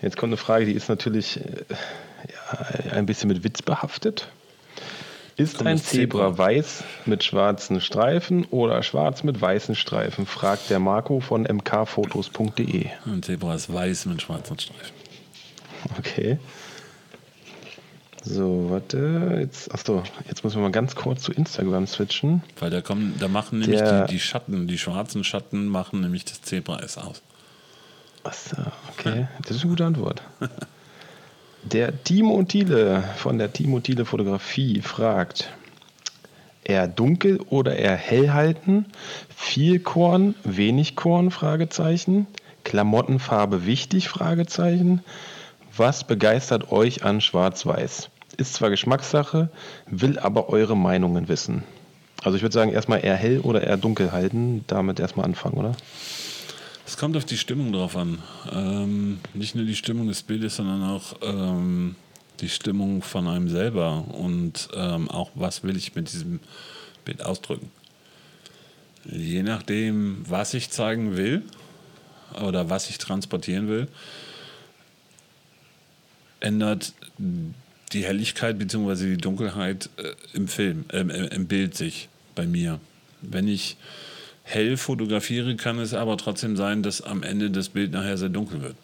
Jetzt 0.00 0.16
kommt 0.16 0.30
eine 0.30 0.36
Frage, 0.36 0.64
die 0.64 0.72
ist 0.72 0.88
natürlich 0.88 1.38
äh, 1.38 1.64
ja, 2.28 2.92
ein 2.92 3.06
bisschen 3.06 3.28
mit 3.28 3.42
Witz 3.42 3.62
behaftet. 3.62 4.28
Ist 5.36 5.64
ein 5.64 5.78
Zebra, 5.78 6.30
Zebra 6.30 6.38
weiß 6.38 6.84
mit 7.06 7.22
schwarzen 7.22 7.80
Streifen 7.80 8.44
oder 8.46 8.82
schwarz 8.82 9.22
mit 9.22 9.40
weißen 9.40 9.76
Streifen? 9.76 10.26
fragt 10.26 10.68
der 10.68 10.80
Marco 10.80 11.20
von 11.20 11.42
mkfotos.de. 11.42 12.86
Ein 13.06 13.22
Zebra 13.22 13.54
ist 13.54 13.72
weiß 13.72 14.06
mit 14.06 14.20
schwarzen 14.20 14.58
Streifen. 14.58 14.94
Okay. 15.96 16.38
So, 18.24 18.66
warte. 18.70 19.38
Jetzt, 19.40 19.72
achso, 19.72 20.02
jetzt 20.26 20.42
müssen 20.42 20.56
wir 20.56 20.62
mal 20.62 20.72
ganz 20.72 20.96
kurz 20.96 21.22
zu 21.22 21.32
Instagram 21.32 21.86
switchen. 21.86 22.42
Weil 22.58 22.70
da 22.70 22.80
kommen, 22.80 23.14
da 23.20 23.28
machen 23.28 23.60
nämlich 23.60 23.80
die, 23.80 24.06
die, 24.10 24.20
Schatten, 24.20 24.66
die 24.66 24.76
schwarzen 24.76 25.22
Schatten 25.22 25.68
machen 25.68 26.00
nämlich 26.00 26.24
das 26.24 26.42
Zebra-S 26.42 26.98
aus. 26.98 27.22
Achso, 28.24 28.56
okay. 28.90 29.28
Das 29.42 29.56
ist 29.56 29.62
eine 29.62 29.70
gute 29.70 29.86
Antwort. 29.86 30.22
Der 31.62 32.02
Timo 32.04 32.42
Thiele 32.42 33.04
von 33.16 33.38
der 33.38 33.52
Timo 33.52 33.80
Thiele 33.80 34.04
Fotografie 34.04 34.80
fragt: 34.80 35.50
Eher 36.64 36.88
dunkel 36.88 37.40
oder 37.48 37.76
eher 37.76 37.96
hell 37.96 38.32
halten? 38.32 38.86
Viel 39.34 39.80
Korn, 39.80 40.34
wenig 40.44 40.96
Korn? 40.96 41.30
Fragezeichen. 41.30 42.26
Klamottenfarbe 42.64 43.64
wichtig? 43.64 44.08
Fragezeichen. 44.08 45.02
Was 45.76 46.04
begeistert 46.04 46.70
euch 46.72 47.04
an 47.04 47.20
Schwarz-Weiß? 47.20 48.10
Ist 48.36 48.54
zwar 48.54 48.70
Geschmackssache, 48.70 49.48
will 49.86 50.18
aber 50.18 50.48
eure 50.48 50.76
Meinungen 50.76 51.28
wissen. 51.28 51.64
Also 52.22 52.36
ich 52.36 52.42
würde 52.42 52.54
sagen, 52.54 52.72
erstmal 52.72 53.04
eher 53.04 53.14
hell 53.14 53.40
oder 53.40 53.62
eher 53.62 53.76
dunkel 53.76 54.12
halten, 54.12 54.64
damit 54.66 55.00
erstmal 55.00 55.24
anfangen, 55.24 55.56
oder? 55.56 55.72
Es 56.88 56.96
kommt 56.96 57.18
auf 57.18 57.26
die 57.26 57.36
Stimmung 57.36 57.70
drauf 57.70 57.96
an. 57.98 58.22
Ähm, 58.50 59.20
nicht 59.34 59.54
nur 59.54 59.66
die 59.66 59.76
Stimmung 59.76 60.08
des 60.08 60.22
Bildes, 60.22 60.56
sondern 60.56 60.82
auch 60.82 61.16
ähm, 61.20 61.96
die 62.40 62.48
Stimmung 62.48 63.02
von 63.02 63.28
einem 63.28 63.50
selber 63.50 64.06
und 64.14 64.70
ähm, 64.74 65.10
auch, 65.10 65.30
was 65.34 65.62
will 65.62 65.76
ich 65.76 65.94
mit 65.94 66.10
diesem 66.10 66.40
Bild 67.04 67.22
ausdrücken. 67.22 67.70
Je 69.04 69.42
nachdem, 69.42 70.24
was 70.26 70.54
ich 70.54 70.70
zeigen 70.70 71.14
will 71.14 71.42
oder 72.42 72.70
was 72.70 72.88
ich 72.88 72.96
transportieren 72.96 73.68
will, 73.68 73.86
ändert 76.40 76.94
die 77.18 78.06
Helligkeit 78.06 78.58
bzw. 78.58 79.10
die 79.10 79.18
Dunkelheit 79.18 79.90
äh, 79.98 80.14
im 80.32 80.48
Film, 80.48 80.86
äh, 80.90 81.00
im 81.00 81.48
Bild 81.48 81.76
sich 81.76 82.08
bei 82.34 82.46
mir. 82.46 82.80
Wenn 83.20 83.46
ich 83.46 83.76
hell 84.48 84.76
fotografiere, 84.76 85.56
kann 85.56 85.78
es 85.78 85.94
aber 85.94 86.16
trotzdem 86.16 86.56
sein, 86.56 86.82
dass 86.82 87.00
am 87.00 87.22
Ende 87.22 87.50
das 87.50 87.68
Bild 87.68 87.92
nachher 87.92 88.16
sehr 88.16 88.28
dunkel 88.28 88.62
wird. 88.62 88.76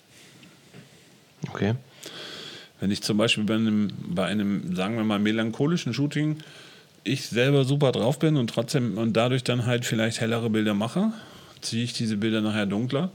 Okay. 1.49 1.75
Wenn 2.81 2.91
ich 2.91 3.03
zum 3.03 3.17
Beispiel 3.17 3.45
bei 3.45 3.55
einem, 3.55 3.91
bei 4.07 4.27
einem, 4.27 4.75
sagen 4.75 4.97
wir 4.97 5.05
mal, 5.05 5.19
melancholischen 5.19 5.95
Shooting 5.95 6.39
ich 7.07 7.27
selber 7.27 7.65
super 7.65 7.93
drauf 7.93 8.19
bin 8.19 8.37
und 8.37 8.49
trotzdem 8.49 8.97
und 8.97 9.15
dadurch 9.15 9.45
dann 9.45 9.67
halt 9.67 9.85
vielleicht 9.85 10.21
hellere 10.21 10.49
Bilder 10.49 10.75
mache, 10.75 11.13
ziehe 11.61 11.85
ich 11.85 11.93
diese 11.93 12.17
Bilder 12.17 12.41
nachher 12.41 12.67
dunkler 12.67 13.11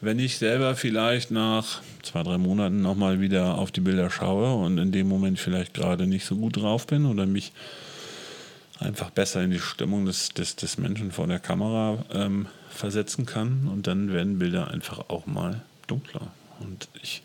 wenn 0.00 0.18
ich 0.18 0.38
selber 0.38 0.76
vielleicht 0.76 1.30
nach 1.30 1.80
zwei, 2.02 2.22
drei 2.22 2.38
Monaten 2.38 2.82
nochmal 2.82 3.20
wieder 3.20 3.58
auf 3.58 3.72
die 3.72 3.80
Bilder 3.80 4.10
schaue 4.10 4.54
und 4.54 4.78
in 4.78 4.92
dem 4.92 5.08
Moment 5.08 5.38
vielleicht 5.38 5.74
gerade 5.74 6.06
nicht 6.06 6.24
so 6.24 6.36
gut 6.36 6.56
drauf 6.56 6.86
bin 6.86 7.06
oder 7.06 7.26
mich 7.26 7.52
einfach 8.78 9.10
besser 9.10 9.42
in 9.42 9.50
die 9.50 9.58
Stimmung 9.58 10.06
des, 10.06 10.30
des, 10.30 10.56
des 10.56 10.78
Menschen 10.78 11.10
vor 11.10 11.26
der 11.26 11.38
Kamera 11.38 12.04
ähm, 12.12 12.46
versetzen 12.70 13.26
kann 13.26 13.68
und 13.72 13.86
dann 13.86 14.12
werden 14.12 14.38
Bilder 14.38 14.70
einfach 14.70 15.08
auch 15.08 15.26
mal 15.26 15.62
dunkler. 15.86 16.28
Und 16.60 16.88
ich, 17.02 17.22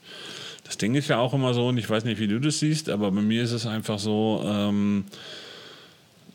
das 0.64 0.78
Ding 0.78 0.96
ist 0.96 1.10
ja 1.10 1.18
auch 1.18 1.34
immer 1.34 1.54
so, 1.54 1.68
und 1.68 1.78
ich 1.78 1.90
weiß 1.90 2.06
nicht, 2.06 2.20
wie 2.20 2.28
du 2.28 2.40
das 2.40 2.60
siehst, 2.60 2.90
aber 2.90 3.12
bei 3.12 3.22
mir 3.22 3.44
ist 3.44 3.52
es 3.52 3.66
einfach 3.66 4.00
so, 4.00 4.44
ähm, 4.46 5.06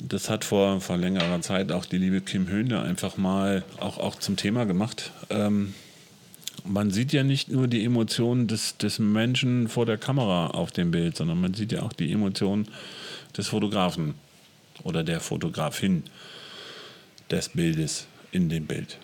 das 0.00 0.30
hat 0.30 0.44
vor, 0.44 0.80
vor 0.80 0.96
längerer 0.96 1.40
Zeit 1.40 1.72
auch 1.72 1.84
die 1.84 1.98
liebe 1.98 2.20
Kim 2.20 2.48
Höhne 2.48 2.80
einfach 2.82 3.16
mal 3.16 3.64
auch, 3.80 3.98
auch 3.98 4.14
zum 4.16 4.36
Thema 4.36 4.64
gemacht. 4.64 5.10
Ähm, 5.30 5.74
man 6.64 6.90
sieht 6.90 7.12
ja 7.12 7.24
nicht 7.24 7.48
nur 7.48 7.66
die 7.66 7.84
Emotionen 7.84 8.46
des, 8.46 8.76
des 8.76 8.98
Menschen 8.98 9.68
vor 9.68 9.86
der 9.86 9.98
Kamera 9.98 10.48
auf 10.48 10.70
dem 10.70 10.90
Bild, 10.90 11.16
sondern 11.16 11.40
man 11.40 11.54
sieht 11.54 11.72
ja 11.72 11.82
auch 11.82 11.92
die 11.92 12.12
Emotionen 12.12 12.68
des 13.36 13.48
Fotografen 13.48 14.14
oder 14.82 15.04
der 15.04 15.20
Fotografin 15.20 16.04
des 17.30 17.50
Bildes 17.50 18.06
in 18.32 18.48
dem 18.48 18.66
Bild. 18.66 18.98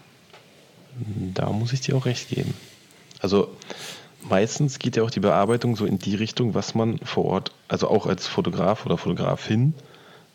Da 1.35 1.51
muss 1.51 1.73
ich 1.73 1.81
dir 1.81 1.97
auch 1.97 2.07
recht 2.07 2.29
geben. 2.29 2.55
Also 3.21 3.55
meistens 4.23 4.79
geht 4.79 4.97
ja 4.97 5.03
auch 5.03 5.11
die 5.11 5.21
Bearbeitung 5.21 5.77
so 5.77 5.87
in 5.87 5.99
die 5.99 6.15
Richtung, 6.15 6.55
was 6.55 6.75
man 6.75 6.99
vor 6.99 7.25
Ort, 7.25 7.53
also 7.69 7.89
auch 7.89 8.07
als 8.07 8.27
Fotograf 8.27 8.87
oder 8.87 8.97
Fotografin, 8.97 9.75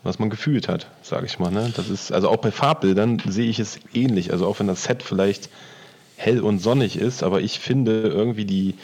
was 0.04 0.20
man 0.20 0.30
gefühlt 0.30 0.68
hat, 0.68 0.88
sage 1.02 1.26
ich 1.26 1.40
mal. 1.40 1.52
Ne? 1.52 1.72
Das 1.76 1.90
ist, 1.90 2.12
also 2.12 2.30
auch 2.30 2.38
bei 2.38 2.52
Farbbildern 2.52 3.22
sehe 3.28 3.50
ich 3.50 3.60
es 3.60 3.80
ähnlich. 3.94 4.32
Also 4.32 4.48
auch 4.48 4.60
wenn 4.60 4.68
das 4.68 4.84
Set 4.84 5.04
vielleicht 5.04 5.50
hell 6.18 6.42
und 6.42 6.60
sonnig 6.60 6.98
ist, 6.98 7.24
aber 7.24 7.42
ich 7.42 7.60
finde 7.60 8.02
irgendwie 8.02 8.46
die, 8.46 8.76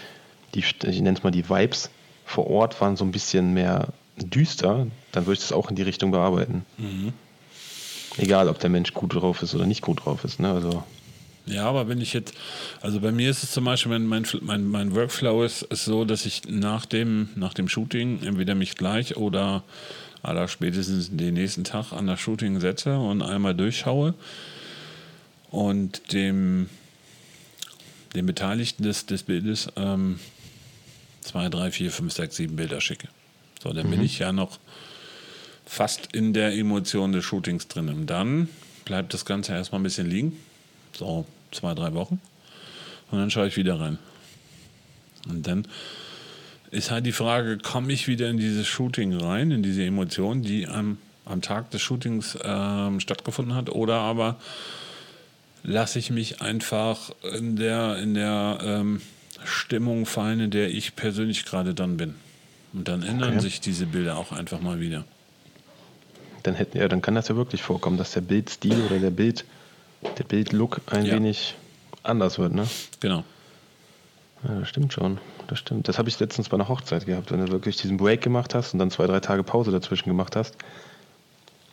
die 0.54 0.60
ich 0.60 1.02
nenne 1.02 1.18
es 1.18 1.24
mal 1.24 1.32
die 1.32 1.50
Vibes 1.50 1.90
vor 2.26 2.48
Ort 2.48 2.80
waren 2.82 2.96
so 2.96 3.06
ein 3.06 3.12
bisschen 3.12 3.54
mehr 3.54 3.90
düster, 4.18 4.88
dann 5.16 5.26
würde 5.26 5.34
ich 5.34 5.40
das 5.40 5.52
auch 5.52 5.70
in 5.70 5.76
die 5.76 5.84
Richtung 5.84 6.12
bearbeiten. 6.12 6.66
Mhm. 6.78 7.14
Egal, 8.18 8.48
ob 8.48 8.60
der 8.60 8.70
Mensch 8.70 8.94
gut 8.94 9.16
drauf 9.16 9.42
ist 9.42 9.56
oder 9.56 9.66
nicht 9.66 9.82
gut 9.82 10.06
drauf 10.06 10.24
ist. 10.24 10.40
Ne? 10.40 10.52
Also 10.52 10.84
ja, 11.48 11.66
aber 11.66 11.88
wenn 11.88 12.02
ich 12.02 12.14
jetzt, 12.14 12.34
also 12.82 13.00
bei 13.00 13.12
mir 13.12 13.30
ist 13.30 13.44
es 13.44 13.52
zum 13.52 13.66
Beispiel, 13.66 13.92
mein, 13.92 14.08
mein, 14.08 14.26
mein, 14.42 14.68
mein 14.68 14.96
Workflow 14.96 15.44
ist, 15.44 15.62
ist 15.64 15.86
so, 15.86 16.04
dass 16.04 16.26
ich 16.26 16.42
nach 16.48 16.88
dem, 16.88 17.30
nach 17.36 17.54
dem 17.54 17.70
Shooting 17.70 18.24
entweder 18.24 18.56
mich 18.56 18.76
gleich 18.76 19.16
oder 19.16 19.64
aller 20.24 20.48
spätestens 20.48 21.16
den 21.16 21.36
nächsten 21.36 21.64
Tag 21.64 21.92
an 21.92 22.08
das 22.08 22.20
Shooting 22.20 22.60
setze 22.60 22.98
und 22.98 23.22
einmal 23.22 23.54
durchschaue 23.54 24.16
und 25.52 26.14
dem 26.14 26.68
den 28.16 28.26
Beteiligten 28.26 28.84
des, 28.84 29.06
des 29.06 29.24
Bildes 29.24 29.68
ähm, 29.76 30.20
zwei, 31.22 31.50
drei, 31.50 31.70
vier, 31.70 31.92
fünf, 31.92 32.14
sechs, 32.14 32.38
sieben 32.38 32.56
Bilder 32.56 32.80
schicke. 32.80 33.10
So, 33.62 33.74
dann 33.74 33.88
mhm. 33.88 33.92
bin 33.92 34.04
ich 34.04 34.20
ja 34.20 34.32
noch 34.32 34.58
fast 35.66 36.10
in 36.14 36.34
der 36.34 36.54
Emotion 36.54 37.12
des 37.12 37.26
Shootings 37.26 37.68
drin. 37.68 37.90
Und 37.90 38.08
dann 38.08 38.50
bleibt 38.86 39.14
das 39.14 39.26
Ganze 39.26 39.54
erstmal 39.54 39.82
ein 39.82 39.84
bisschen 39.84 40.10
liegen. 40.10 40.38
So 40.94 41.26
zwei, 41.52 41.74
drei 41.74 41.94
Wochen. 41.94 42.22
Und 43.12 43.20
dann 43.20 43.32
schaue 43.32 43.48
ich 43.48 43.58
wieder 43.58 43.80
rein. 43.80 43.98
Und 45.28 45.48
dann 45.48 45.68
ist 46.72 46.92
halt 46.92 47.06
die 47.06 47.12
Frage, 47.12 47.58
komme 47.58 47.94
ich 47.94 48.08
wieder 48.08 48.30
in 48.30 48.38
dieses 48.38 48.68
Shooting 48.68 49.16
rein, 49.16 49.52
in 49.52 49.64
diese 49.64 49.84
Emotion, 49.84 50.42
die 50.42 50.68
am, 50.68 50.98
am 51.26 51.42
Tag 51.42 51.72
des 51.72 51.82
Shootings 51.82 52.38
ähm, 52.44 53.00
stattgefunden 53.00 53.56
hat, 53.56 53.70
oder 53.70 53.96
aber 53.96 54.38
lasse 55.64 56.00
ich 56.00 56.12
mich 56.12 56.42
einfach 56.42 57.12
in 57.34 57.56
der, 57.56 57.98
in 57.98 58.14
der 58.14 58.60
ähm, 58.62 59.02
Stimmung 59.44 60.06
fallen, 60.06 60.40
in 60.40 60.52
der 60.52 60.70
ich 60.70 60.96
persönlich 60.96 61.46
gerade 61.46 61.74
dann 61.74 61.98
bin. 61.98 62.16
Und 62.74 62.88
dann 62.88 63.04
ändern 63.04 63.32
okay. 63.32 63.42
sich 63.42 63.62
diese 63.62 63.86
Bilder 63.86 64.18
auch 64.18 64.32
einfach 64.32 64.60
mal 64.60 64.80
wieder. 64.80 65.06
Dann 66.46 66.56
hätten 66.56 66.78
ja, 66.78 66.88
dann 66.88 67.02
kann 67.02 67.16
das 67.16 67.28
ja 67.28 67.36
wirklich 67.36 67.62
vorkommen, 67.62 67.98
dass 67.98 68.12
der 68.12 68.22
Bildstil 68.22 68.86
oder 68.86 69.00
der 69.00 69.10
Bild, 69.10 69.46
der 70.18 70.24
Bildlook 70.24 70.82
ein 70.88 71.06
ja. 71.06 71.16
wenig 71.16 71.56
anders 72.04 72.38
wird, 72.38 72.54
ne? 72.54 72.68
Genau. 73.00 73.24
Ja, 74.48 74.60
das 74.60 74.70
stimmt 74.70 74.94
schon. 74.94 75.20
Das 75.48 75.60
stimmt. 75.60 75.88
Das 75.88 75.98
habe 75.98 76.10
ich 76.10 76.20
letztens 76.20 76.50
bei 76.50 76.56
einer 76.56 76.68
Hochzeit 76.68 77.06
gehabt, 77.06 77.32
wenn 77.32 77.44
du 77.44 77.52
wirklich 77.52 77.78
diesen 77.78 77.98
Break 77.98 78.22
gemacht 78.22 78.54
hast 78.54 78.74
und 78.74 78.80
dann 78.80 78.92
zwei, 78.92 79.08
drei 79.08 79.20
Tage 79.20 79.44
Pause 79.44 79.72
dazwischen 79.72 80.10
gemacht 80.10 80.36
hast 80.36 80.56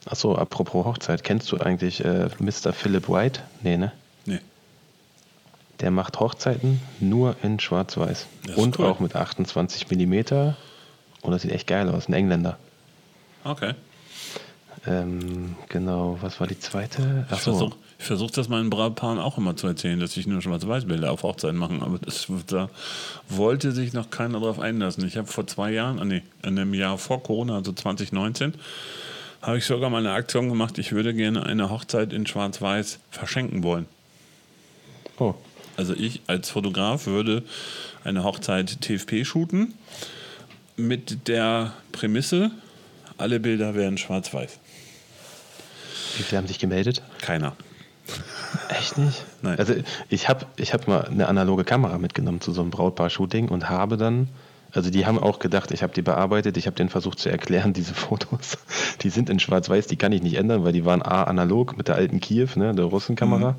Achso, 0.04 0.34
apropos 0.34 0.84
Hochzeit, 0.84 1.22
kennst 1.22 1.50
du 1.52 1.58
eigentlich 1.58 2.04
äh, 2.04 2.28
Mr. 2.38 2.72
Philip 2.72 3.08
White? 3.08 3.40
Nee, 3.62 3.76
ne? 3.76 3.92
Nee. 4.24 4.40
der 5.80 5.90
macht 5.90 6.20
Hochzeiten 6.20 6.80
nur 7.00 7.36
in 7.42 7.58
Schwarz-Weiß. 7.58 8.26
Und 8.56 8.78
cool. 8.78 8.86
auch 8.86 9.00
mit 9.00 9.16
28 9.16 9.90
mm. 9.90 10.14
Und 11.22 11.32
das 11.32 11.42
sieht 11.42 11.52
echt 11.52 11.66
geil 11.66 11.88
aus. 11.88 12.08
Ein 12.08 12.14
Engländer. 12.14 12.58
Okay. 13.44 13.74
Ähm, 14.86 15.56
genau, 15.68 16.18
was 16.20 16.40
war 16.40 16.46
die 16.46 16.58
zweite? 16.58 17.26
Achso. 17.30 17.50
Ich 17.50 17.58
versuche 17.58 17.76
versuch 18.02 18.30
das 18.30 18.48
meinen 18.48 18.68
Brautpaaren 18.68 19.18
auch 19.18 19.38
immer 19.38 19.56
zu 19.56 19.66
erzählen, 19.66 19.98
dass 20.00 20.16
ich 20.16 20.26
nur 20.26 20.42
Schwarz-Weiß-Bilder 20.42 21.10
auf 21.10 21.22
Hochzeiten 21.22 21.56
mache, 21.56 21.74
aber 21.80 21.98
das, 21.98 22.26
da 22.48 22.68
wollte 23.28 23.72
sich 23.72 23.92
noch 23.92 24.10
keiner 24.10 24.40
drauf 24.40 24.58
einlassen. 24.58 25.06
Ich 25.06 25.16
habe 25.16 25.28
vor 25.28 25.46
zwei 25.46 25.72
Jahren, 25.72 25.98
ah, 25.98 26.04
nee, 26.04 26.22
in 26.42 26.58
einem 26.58 26.74
Jahr 26.74 26.98
vor 26.98 27.22
Corona, 27.22 27.56
also 27.56 27.72
2019, 27.72 28.54
habe 29.40 29.58
ich 29.58 29.64
sogar 29.64 29.90
mal 29.90 29.98
eine 29.98 30.12
Aktion 30.12 30.48
gemacht, 30.48 30.78
ich 30.78 30.92
würde 30.92 31.14
gerne 31.14 31.44
eine 31.46 31.70
Hochzeit 31.70 32.12
in 32.12 32.26
Schwarz-Weiß 32.26 32.98
verschenken 33.10 33.62
wollen. 33.62 33.86
Oh. 35.18 35.34
Also 35.76 35.94
ich 35.94 36.20
als 36.26 36.50
Fotograf 36.50 37.06
würde 37.06 37.42
eine 38.04 38.24
Hochzeit 38.24 38.80
TFP 38.80 39.24
shooten 39.24 39.74
mit 40.76 41.28
der 41.28 41.72
Prämisse, 41.92 42.50
alle 43.18 43.40
Bilder 43.40 43.74
wären 43.74 43.98
schwarz-weiß. 43.98 44.58
Wie 46.16 46.22
viele 46.22 46.38
haben 46.38 46.48
sich 46.48 46.58
gemeldet? 46.58 47.02
Keiner. 47.20 47.54
Echt 48.68 48.98
nicht? 48.98 49.24
Nein. 49.42 49.58
Also 49.58 49.74
ich 50.08 50.28
habe 50.28 50.46
ich 50.56 50.72
hab 50.72 50.88
mal 50.88 51.04
eine 51.04 51.28
analoge 51.28 51.64
Kamera 51.64 51.98
mitgenommen 51.98 52.40
zu 52.40 52.52
so 52.52 52.60
einem 52.60 52.70
Brautpaar-Shooting 52.70 53.48
und 53.48 53.68
habe 53.70 53.96
dann, 53.96 54.28
also 54.72 54.90
die 54.90 55.06
haben 55.06 55.18
auch 55.18 55.38
gedacht, 55.38 55.70
ich 55.70 55.82
habe 55.82 55.92
die 55.92 56.02
bearbeitet, 56.02 56.56
ich 56.56 56.66
habe 56.66 56.76
denen 56.76 56.88
versucht 56.88 57.18
zu 57.18 57.30
erklären, 57.30 57.72
diese 57.74 57.94
Fotos, 57.94 58.58
die 59.00 59.10
sind 59.10 59.30
in 59.30 59.38
schwarz-weiß, 59.38 59.86
die 59.86 59.96
kann 59.96 60.12
ich 60.12 60.22
nicht 60.22 60.36
ändern, 60.36 60.64
weil 60.64 60.72
die 60.72 60.84
waren 60.84 61.02
A, 61.02 61.24
analog 61.24 61.76
mit 61.76 61.88
der 61.88 61.94
alten 61.94 62.20
Kiew, 62.20 62.48
ne, 62.56 62.74
der 62.74 62.86
Russenkamera. 62.86 63.52
Mhm 63.52 63.56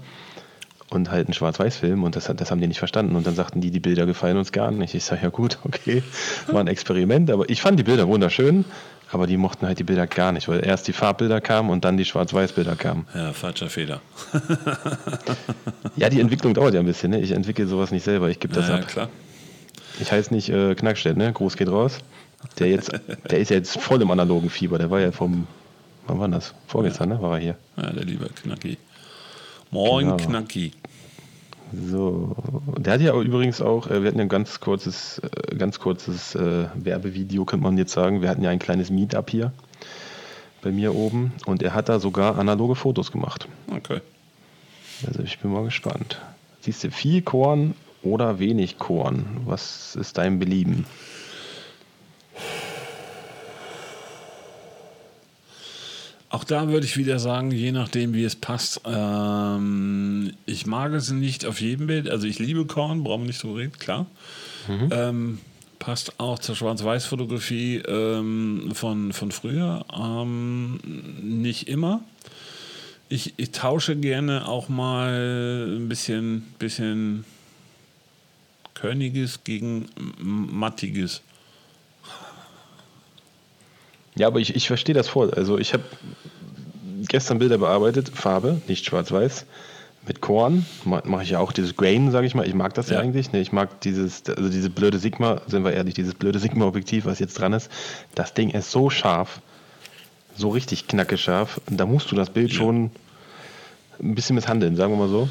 und 0.93 1.09
halt 1.09 1.27
einen 1.27 1.33
Schwarz-Weiß-Film 1.33 2.03
und 2.03 2.15
das, 2.15 2.31
das 2.35 2.51
haben 2.51 2.61
die 2.61 2.67
nicht 2.67 2.79
verstanden. 2.79 3.15
Und 3.15 3.25
dann 3.25 3.35
sagten 3.35 3.61
die, 3.61 3.71
die 3.71 3.79
Bilder 3.79 4.05
gefallen 4.05 4.37
uns 4.37 4.51
gar 4.51 4.71
nicht. 4.71 4.93
Ich 4.93 5.03
sage, 5.03 5.23
ja 5.23 5.29
gut, 5.29 5.57
okay, 5.63 6.03
war 6.47 6.59
ein 6.59 6.67
Experiment, 6.67 7.31
aber 7.31 7.49
ich 7.49 7.61
fand 7.61 7.79
die 7.79 7.83
Bilder 7.83 8.07
wunderschön, 8.07 8.65
aber 9.13 9.27
die 9.27 9.37
mochten 9.37 9.67
halt 9.67 9.79
die 9.79 9.83
Bilder 9.83 10.07
gar 10.07 10.31
nicht, 10.31 10.47
weil 10.47 10.65
erst 10.65 10.87
die 10.87 10.93
Farbbilder 10.93 11.39
kamen 11.39 11.69
und 11.69 11.85
dann 11.85 11.97
die 11.97 12.05
Schwarz-Weiß-Bilder 12.05 12.75
kamen. 12.75 13.07
Ja, 13.13 13.31
falscher 13.33 13.69
Fehler. 13.69 14.01
ja, 15.95 16.09
die 16.09 16.19
Entwicklung 16.19 16.53
dauert 16.53 16.73
ja 16.73 16.79
ein 16.79 16.85
bisschen. 16.85 17.11
Ne? 17.11 17.21
Ich 17.21 17.31
entwickle 17.31 17.67
sowas 17.67 17.91
nicht 17.91 18.03
selber, 18.03 18.29
ich 18.29 18.39
gebe 18.39 18.53
das 18.53 18.69
ja, 18.69 18.75
ab. 18.75 18.87
Klar. 18.87 19.09
Ich 19.99 20.11
heiße 20.11 20.33
nicht 20.33 20.49
äh, 20.49 20.73
Knackstedt, 20.73 21.17
ne? 21.17 21.31
Gruß 21.31 21.57
geht 21.57 21.69
raus. 21.69 21.99
Der, 22.59 22.67
jetzt, 22.69 22.91
der 23.29 23.39
ist 23.39 23.49
ja 23.49 23.57
jetzt 23.57 23.79
voll 23.79 24.01
im 24.01 24.09
analogen 24.09 24.49
Fieber. 24.49 24.77
Der 24.77 24.89
war 24.89 24.99
ja 24.99 25.11
vom, 25.11 25.47
wann 26.07 26.19
war 26.19 26.27
das? 26.27 26.53
Vorgestern, 26.67 27.09
ja. 27.09 27.15
ne? 27.17 27.21
War 27.21 27.37
er 27.37 27.39
hier. 27.39 27.57
Ja, 27.77 27.91
der 27.91 28.05
liebe 28.05 28.27
Knacki. 28.29 28.77
Moin, 29.69 30.05
genau. 30.05 30.17
Knacki. 30.17 30.71
So, 31.89 32.35
der 32.77 32.93
hat 32.93 33.01
ja 33.01 33.19
übrigens 33.19 33.61
auch, 33.61 33.89
äh, 33.89 34.01
wir 34.01 34.07
hatten 34.07 34.19
ja 34.19 34.25
ein 34.25 34.29
ganz 34.29 34.59
kurzes, 34.59 35.19
äh, 35.19 35.55
ganz 35.55 35.79
kurzes 35.79 36.35
äh, 36.35 36.65
Werbevideo, 36.75 37.45
könnte 37.45 37.63
man 37.63 37.77
jetzt 37.77 37.93
sagen. 37.93 38.21
Wir 38.21 38.29
hatten 38.29 38.43
ja 38.43 38.49
ein 38.49 38.59
kleines 38.59 38.89
Meetup 38.89 39.29
hier 39.29 39.53
bei 40.61 40.71
mir 40.71 40.95
oben 40.95 41.33
und 41.45 41.63
er 41.63 41.73
hat 41.73 41.89
da 41.89 41.99
sogar 41.99 42.37
analoge 42.37 42.75
Fotos 42.75 43.11
gemacht. 43.11 43.47
Okay. 43.71 44.01
Also 45.07 45.21
ich 45.23 45.39
bin 45.39 45.51
mal 45.51 45.65
gespannt. 45.65 46.21
Siehst 46.61 46.83
du 46.83 46.91
viel 46.91 47.21
Korn 47.21 47.73
oder 48.03 48.39
wenig 48.39 48.77
Korn? 48.77 49.25
Was 49.45 49.95
ist 49.95 50.17
dein 50.17 50.39
Belieben? 50.39 50.85
Auch 56.33 56.43
da 56.43 56.67
würde 56.67 56.83
ich 56.83 56.97
wieder 56.97 57.19
sagen, 57.19 57.51
je 57.51 57.71
nachdem, 57.71 58.15
wie 58.15 58.23
es 58.23 58.35
passt. 58.35 58.81
Ähm, 58.85 60.33
ich 60.47 60.65
mag 60.65 60.91
es 60.93 61.11
nicht 61.11 61.45
auf 61.45 61.61
jedem 61.61 61.85
Bild. 61.85 62.09
Also 62.09 62.25
ich 62.25 62.39
liebe 62.39 62.65
Korn, 62.65 63.03
brauchen 63.03 63.21
wir 63.21 63.27
nicht 63.27 63.43
drüber 63.43 63.59
reden, 63.59 63.77
klar. 63.77 64.07
Mhm. 64.67 64.89
Ähm, 64.91 65.39
passt 65.77 66.19
auch 66.19 66.39
zur 66.39 66.55
Schwarz-Weiß-Fotografie 66.55 67.83
ähm, 67.87 68.71
von, 68.73 69.13
von 69.13 69.31
früher. 69.31 69.85
Ähm, 69.95 70.79
nicht 71.21 71.67
immer. 71.67 72.01
Ich, 73.09 73.35
ich, 73.37 73.51
tausche 73.51 73.95
gerne 73.95 74.47
auch 74.47 74.69
mal 74.69 75.67
ein 75.77 75.87
bisschen, 75.87 76.47
bisschen 76.57 77.25
Körniges 78.73 79.43
gegen 79.43 79.85
Mattiges. 80.19 81.21
Ja, 84.15 84.27
aber 84.27 84.39
ich, 84.39 84.55
ich 84.55 84.67
verstehe 84.67 84.95
das 84.95 85.07
voll. 85.07 85.31
Also 85.31 85.57
ich 85.57 85.73
habe 85.73 85.83
gestern 87.07 87.39
Bilder 87.39 87.57
bearbeitet, 87.57 88.09
Farbe, 88.09 88.61
nicht 88.67 88.85
schwarz-weiß, 88.85 89.45
mit 90.07 90.21
Korn. 90.21 90.65
Mache 90.83 91.23
ich 91.23 91.31
ja 91.31 91.39
auch 91.39 91.51
dieses 91.51 91.75
Grain, 91.75 92.11
sage 92.11 92.27
ich 92.27 92.35
mal. 92.35 92.47
Ich 92.47 92.53
mag 92.53 92.73
das 92.73 92.89
ja, 92.89 92.95
ja 92.95 93.01
eigentlich. 93.01 93.31
Ne? 93.31 93.39
Ich 93.39 93.51
mag 93.51 93.81
dieses, 93.81 94.23
also 94.27 94.49
diese 94.49 94.69
blöde 94.69 94.99
Sigma, 94.99 95.41
sind 95.47 95.63
wir 95.63 95.73
ehrlich, 95.73 95.93
dieses 95.93 96.13
blöde 96.13 96.39
Sigma-Objektiv, 96.39 97.05
was 97.05 97.19
jetzt 97.19 97.39
dran 97.39 97.53
ist. 97.53 97.69
Das 98.15 98.33
Ding 98.33 98.49
ist 98.49 98.71
so 98.71 98.89
scharf, 98.89 99.41
so 100.35 100.49
richtig 100.49 100.87
knackescharf. 100.87 101.61
Da 101.69 101.85
musst 101.85 102.11
du 102.11 102.15
das 102.15 102.29
Bild 102.29 102.51
ja. 102.51 102.57
schon 102.57 102.91
ein 104.01 104.15
bisschen 104.15 104.35
misshandeln, 104.35 104.75
sagen 104.75 104.93
wir 104.93 104.97
mal 104.97 105.09
so. 105.09 105.29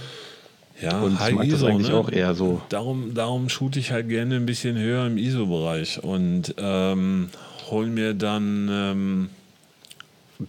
Ja, 0.80 1.00
und 1.00 1.20
High 1.20 1.30
ich 1.30 1.36
mag 1.36 1.46
ISO, 1.46 1.56
das 1.56 1.64
eigentlich 1.64 1.88
ne? 1.88 1.94
auch 1.94 2.10
eher 2.10 2.34
so. 2.34 2.60
Darum, 2.68 3.14
darum 3.14 3.48
shoote 3.48 3.78
ich 3.78 3.92
halt 3.92 4.08
gerne 4.08 4.36
ein 4.36 4.46
bisschen 4.46 4.76
höher 4.76 5.06
im 5.06 5.16
ISO-Bereich 5.16 6.02
und 6.02 6.54
ähm, 6.58 7.28
hole 7.72 7.88
mir 7.88 8.14
dann 8.14 8.68
ähm, 8.70 9.30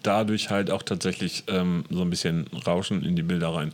dadurch 0.03 0.51
halt 0.51 0.69
auch 0.69 0.83
tatsächlich 0.83 1.45
ähm, 1.47 1.85
so 1.89 2.01
ein 2.01 2.09
bisschen 2.09 2.47
Rauschen 2.67 3.03
in 3.03 3.15
die 3.15 3.23
Bilder 3.23 3.49
rein. 3.49 3.73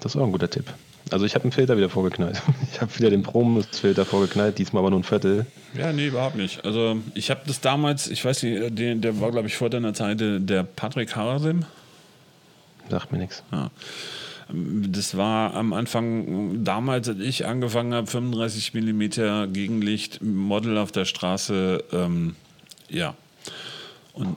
Das 0.00 0.14
ist 0.14 0.20
auch 0.20 0.26
ein 0.26 0.32
guter 0.32 0.50
Tipp. 0.50 0.66
Also 1.10 1.24
ich 1.24 1.34
habe 1.34 1.44
einen 1.44 1.52
Filter 1.52 1.76
wieder 1.76 1.88
vorgeknallt. 1.88 2.42
Ich 2.72 2.80
habe 2.80 2.96
wieder 2.98 3.10
den 3.10 3.22
Promus-Filter 3.22 4.04
vorgeknallt, 4.04 4.58
diesmal 4.58 4.80
aber 4.80 4.90
nur 4.90 5.00
ein 5.00 5.04
Viertel. 5.04 5.44
Ja, 5.76 5.92
nee, 5.92 6.06
überhaupt 6.06 6.36
nicht. 6.36 6.64
Also 6.64 6.98
ich 7.14 7.30
habe 7.30 7.40
das 7.46 7.60
damals, 7.60 8.08
ich 8.08 8.24
weiß 8.24 8.42
nicht, 8.42 8.78
der, 8.78 8.94
der 8.94 9.20
war 9.20 9.30
glaube 9.30 9.48
ich 9.48 9.56
vor 9.56 9.70
deiner 9.70 9.92
Zeit 9.92 10.20
der 10.20 10.62
Patrick 10.62 11.14
Harasim. 11.16 11.64
Sagt 12.88 13.12
mir 13.12 13.18
nichts. 13.18 13.42
Ja. 13.52 13.70
Das 14.52 15.16
war 15.16 15.54
am 15.54 15.72
Anfang, 15.72 16.64
damals, 16.64 17.08
als 17.08 17.20
ich 17.20 17.46
angefangen 17.46 17.94
habe, 17.94 18.06
35 18.06 18.74
mm 18.74 19.52
Gegenlicht, 19.52 20.22
Model 20.22 20.78
auf 20.78 20.92
der 20.92 21.04
Straße, 21.04 21.84
ähm, 21.92 22.34
ja. 22.88 23.14
Und 24.12 24.36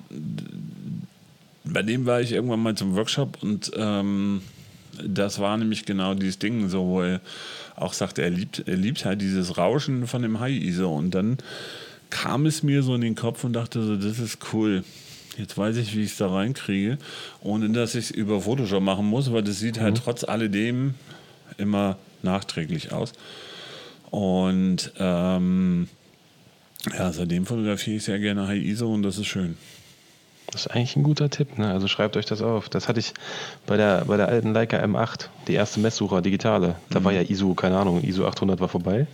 bei 1.66 1.82
dem 1.82 2.06
war 2.06 2.22
ich 2.22 2.32
irgendwann 2.32 2.62
mal 2.62 2.76
zum 2.76 2.96
Workshop 2.96 3.42
und 3.42 3.72
ähm, 3.76 4.42
das 5.04 5.40
war 5.40 5.58
nämlich 5.58 5.86
genau 5.86 6.14
dieses 6.14 6.40
Ding, 6.40 6.70
so 6.70 6.86
wo 6.86 7.02
er 7.02 7.22
auch 7.76 7.94
sagte, 7.94 8.22
er 8.22 8.30
liebt, 8.30 8.64
er 8.68 8.76
liebt 8.76 9.06
halt 9.06 9.22
dieses 9.22 9.58
Rauschen 9.58 10.08
von 10.08 10.22
dem 10.22 10.40
High 10.40 10.62
ISO. 10.62 10.94
Und 10.94 11.12
dann 11.12 11.38
kam 12.10 12.46
es 12.46 12.64
mir 12.64 12.84
so 12.84 12.96
in 12.96 13.02
den 13.02 13.16
Kopf 13.16 13.44
und 13.44 13.54
dachte 13.54 13.84
so, 13.84 13.96
das 13.96 14.20
ist 14.20 14.38
cool. 14.54 14.84
Jetzt 15.38 15.58
weiß 15.58 15.78
ich, 15.78 15.96
wie 15.96 16.04
ich 16.04 16.12
es 16.12 16.18
da 16.18 16.28
reinkriege, 16.28 16.98
ohne 17.42 17.70
dass 17.70 17.96
ich 17.96 18.06
es 18.06 18.12
über 18.12 18.42
Photoshop 18.42 18.84
machen 18.84 19.06
muss, 19.06 19.32
weil 19.32 19.44
das 19.44 19.60
sieht 19.60 19.80
halt 19.80 19.96
mhm. 19.96 19.98
halt 19.98 20.06
trotz 20.06 20.24
alledem 20.24 20.94
immer 21.58 21.98
nachträglich 22.22 22.92
aus. 22.92 23.14
Und 24.12 24.92
ähm, 25.00 25.88
ja, 26.96 27.12
seitdem 27.12 27.46
fotografiere 27.46 27.98
ich 27.98 28.04
sehr 28.04 28.20
gerne 28.20 28.48
High 28.48 28.64
ISO 28.64 28.94
und 28.94 29.04
das 29.04 29.18
ist 29.18 29.28
schön. 29.28 29.58
Das 30.52 30.68
ist 30.68 30.72
eigentlich 30.72 30.96
ein 30.96 31.04
guter 31.04 31.30
Tipp, 31.32 31.58
ne? 31.58 31.72
Also 31.72 31.88
schreibt 31.88 32.16
euch 32.16 32.26
das 32.26 32.44
auf. 32.44 32.70
Das 32.70 32.88
hatte 32.88 33.00
ich 33.00 33.14
bei 33.66 33.76
der, 33.76 34.06
bei 34.06 34.18
der 34.18 34.28
alten 34.28 34.54
Leica 34.54 34.78
M8, 34.78 35.30
die 35.48 35.54
erste 35.54 35.80
Messsucher, 35.80 36.22
digitale. 36.22 36.76
Da 36.92 37.00
mhm. 37.00 37.06
war 37.06 37.12
ja 37.12 37.22
ISO, 37.22 37.56
keine 37.56 37.78
Ahnung, 37.78 38.04
ISO 38.04 38.28
800 38.28 38.60
war 38.60 38.70
vorbei. 38.70 39.08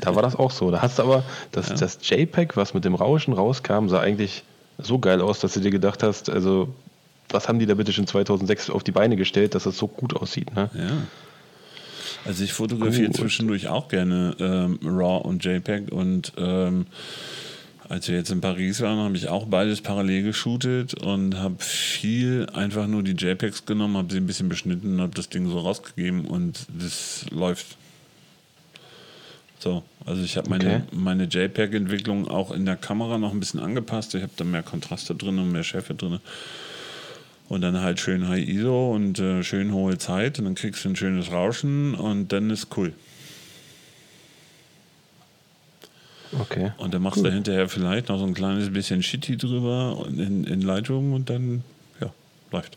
Da 0.00 0.14
war 0.14 0.22
das 0.22 0.36
auch 0.36 0.50
so. 0.50 0.70
Da 0.70 0.82
hast 0.82 0.98
du 0.98 1.02
aber 1.04 1.24
das, 1.50 1.68
ja. 1.70 1.74
das 1.76 1.98
JPEG, 2.02 2.56
was 2.56 2.74
mit 2.74 2.84
dem 2.84 2.94
Rauschen 2.94 3.32
rauskam, 3.32 3.88
sah 3.88 4.00
eigentlich 4.00 4.44
so 4.78 4.98
geil 4.98 5.20
aus, 5.20 5.40
dass 5.40 5.54
du 5.54 5.60
dir 5.60 5.70
gedacht 5.70 6.02
hast, 6.02 6.30
also 6.30 6.74
was 7.28 7.48
haben 7.48 7.58
die 7.58 7.66
da 7.66 7.74
bitte 7.74 7.92
schon 7.92 8.06
2006 8.06 8.70
auf 8.70 8.82
die 8.82 8.92
Beine 8.92 9.16
gestellt, 9.16 9.54
dass 9.54 9.64
das 9.64 9.76
so 9.76 9.86
gut 9.86 10.14
aussieht, 10.14 10.54
ne? 10.54 10.70
Ja. 10.74 10.90
Also 12.24 12.44
ich 12.44 12.52
fotografiere 12.52 13.10
zwischendurch 13.12 13.68
auch 13.68 13.88
gerne 13.88 14.34
ähm, 14.40 14.78
RAW 14.82 15.26
und 15.26 15.44
JPEG 15.44 15.92
und 15.92 16.32
ähm, 16.36 16.86
als 17.88 18.08
wir 18.08 18.16
jetzt 18.16 18.30
in 18.30 18.40
Paris 18.40 18.82
waren, 18.82 18.98
habe 18.98 19.16
ich 19.16 19.28
auch 19.28 19.46
beides 19.46 19.80
parallel 19.80 20.22
geshootet 20.24 20.94
und 20.94 21.38
habe 21.38 21.56
viel 21.58 22.46
einfach 22.52 22.86
nur 22.86 23.02
die 23.02 23.12
JPEGs 23.12 23.64
genommen, 23.64 23.96
habe 23.96 24.12
sie 24.12 24.18
ein 24.18 24.26
bisschen 24.26 24.48
beschnitten, 24.48 25.00
habe 25.00 25.14
das 25.14 25.30
Ding 25.30 25.48
so 25.48 25.58
rausgegeben 25.58 26.26
und 26.26 26.66
das 26.68 27.24
läuft. 27.30 27.78
So, 29.58 29.82
also 30.06 30.22
ich 30.22 30.36
habe 30.36 30.48
meine, 30.48 30.64
okay. 30.66 30.82
meine 30.92 31.24
JPEG-Entwicklung 31.24 32.28
auch 32.28 32.52
in 32.52 32.64
der 32.64 32.76
Kamera 32.76 33.18
noch 33.18 33.32
ein 33.32 33.40
bisschen 33.40 33.60
angepasst. 33.60 34.14
Ich 34.14 34.22
habe 34.22 34.32
da 34.36 34.44
mehr 34.44 34.62
Kontraste 34.62 35.14
drin 35.14 35.38
und 35.38 35.50
mehr 35.50 35.64
Schärfe 35.64 35.94
drin. 35.94 36.20
Und 37.48 37.62
dann 37.62 37.80
halt 37.80 37.98
schön 37.98 38.28
High 38.28 38.46
ISO 38.46 38.94
und 38.94 39.18
äh, 39.18 39.42
schön 39.42 39.72
hohe 39.72 39.98
Zeit 39.98 40.38
und 40.38 40.44
dann 40.44 40.54
kriegst 40.54 40.84
du 40.84 40.90
ein 40.90 40.96
schönes 40.96 41.32
Rauschen 41.32 41.94
und 41.94 42.32
dann 42.32 42.50
ist 42.50 42.76
cool. 42.76 42.92
Okay. 46.38 46.72
Und 46.76 46.92
dann 46.92 47.02
machst 47.02 47.18
cool. 47.18 47.24
du 47.24 47.32
hinterher 47.32 47.68
vielleicht 47.68 48.10
noch 48.10 48.18
so 48.18 48.26
ein 48.26 48.34
kleines 48.34 48.70
bisschen 48.70 49.02
Shitty 49.02 49.38
drüber 49.38 50.06
in, 50.08 50.44
in 50.44 50.60
Lightroom 50.60 51.14
und 51.14 51.30
dann, 51.30 51.64
ja, 52.00 52.12
läuft. 52.52 52.76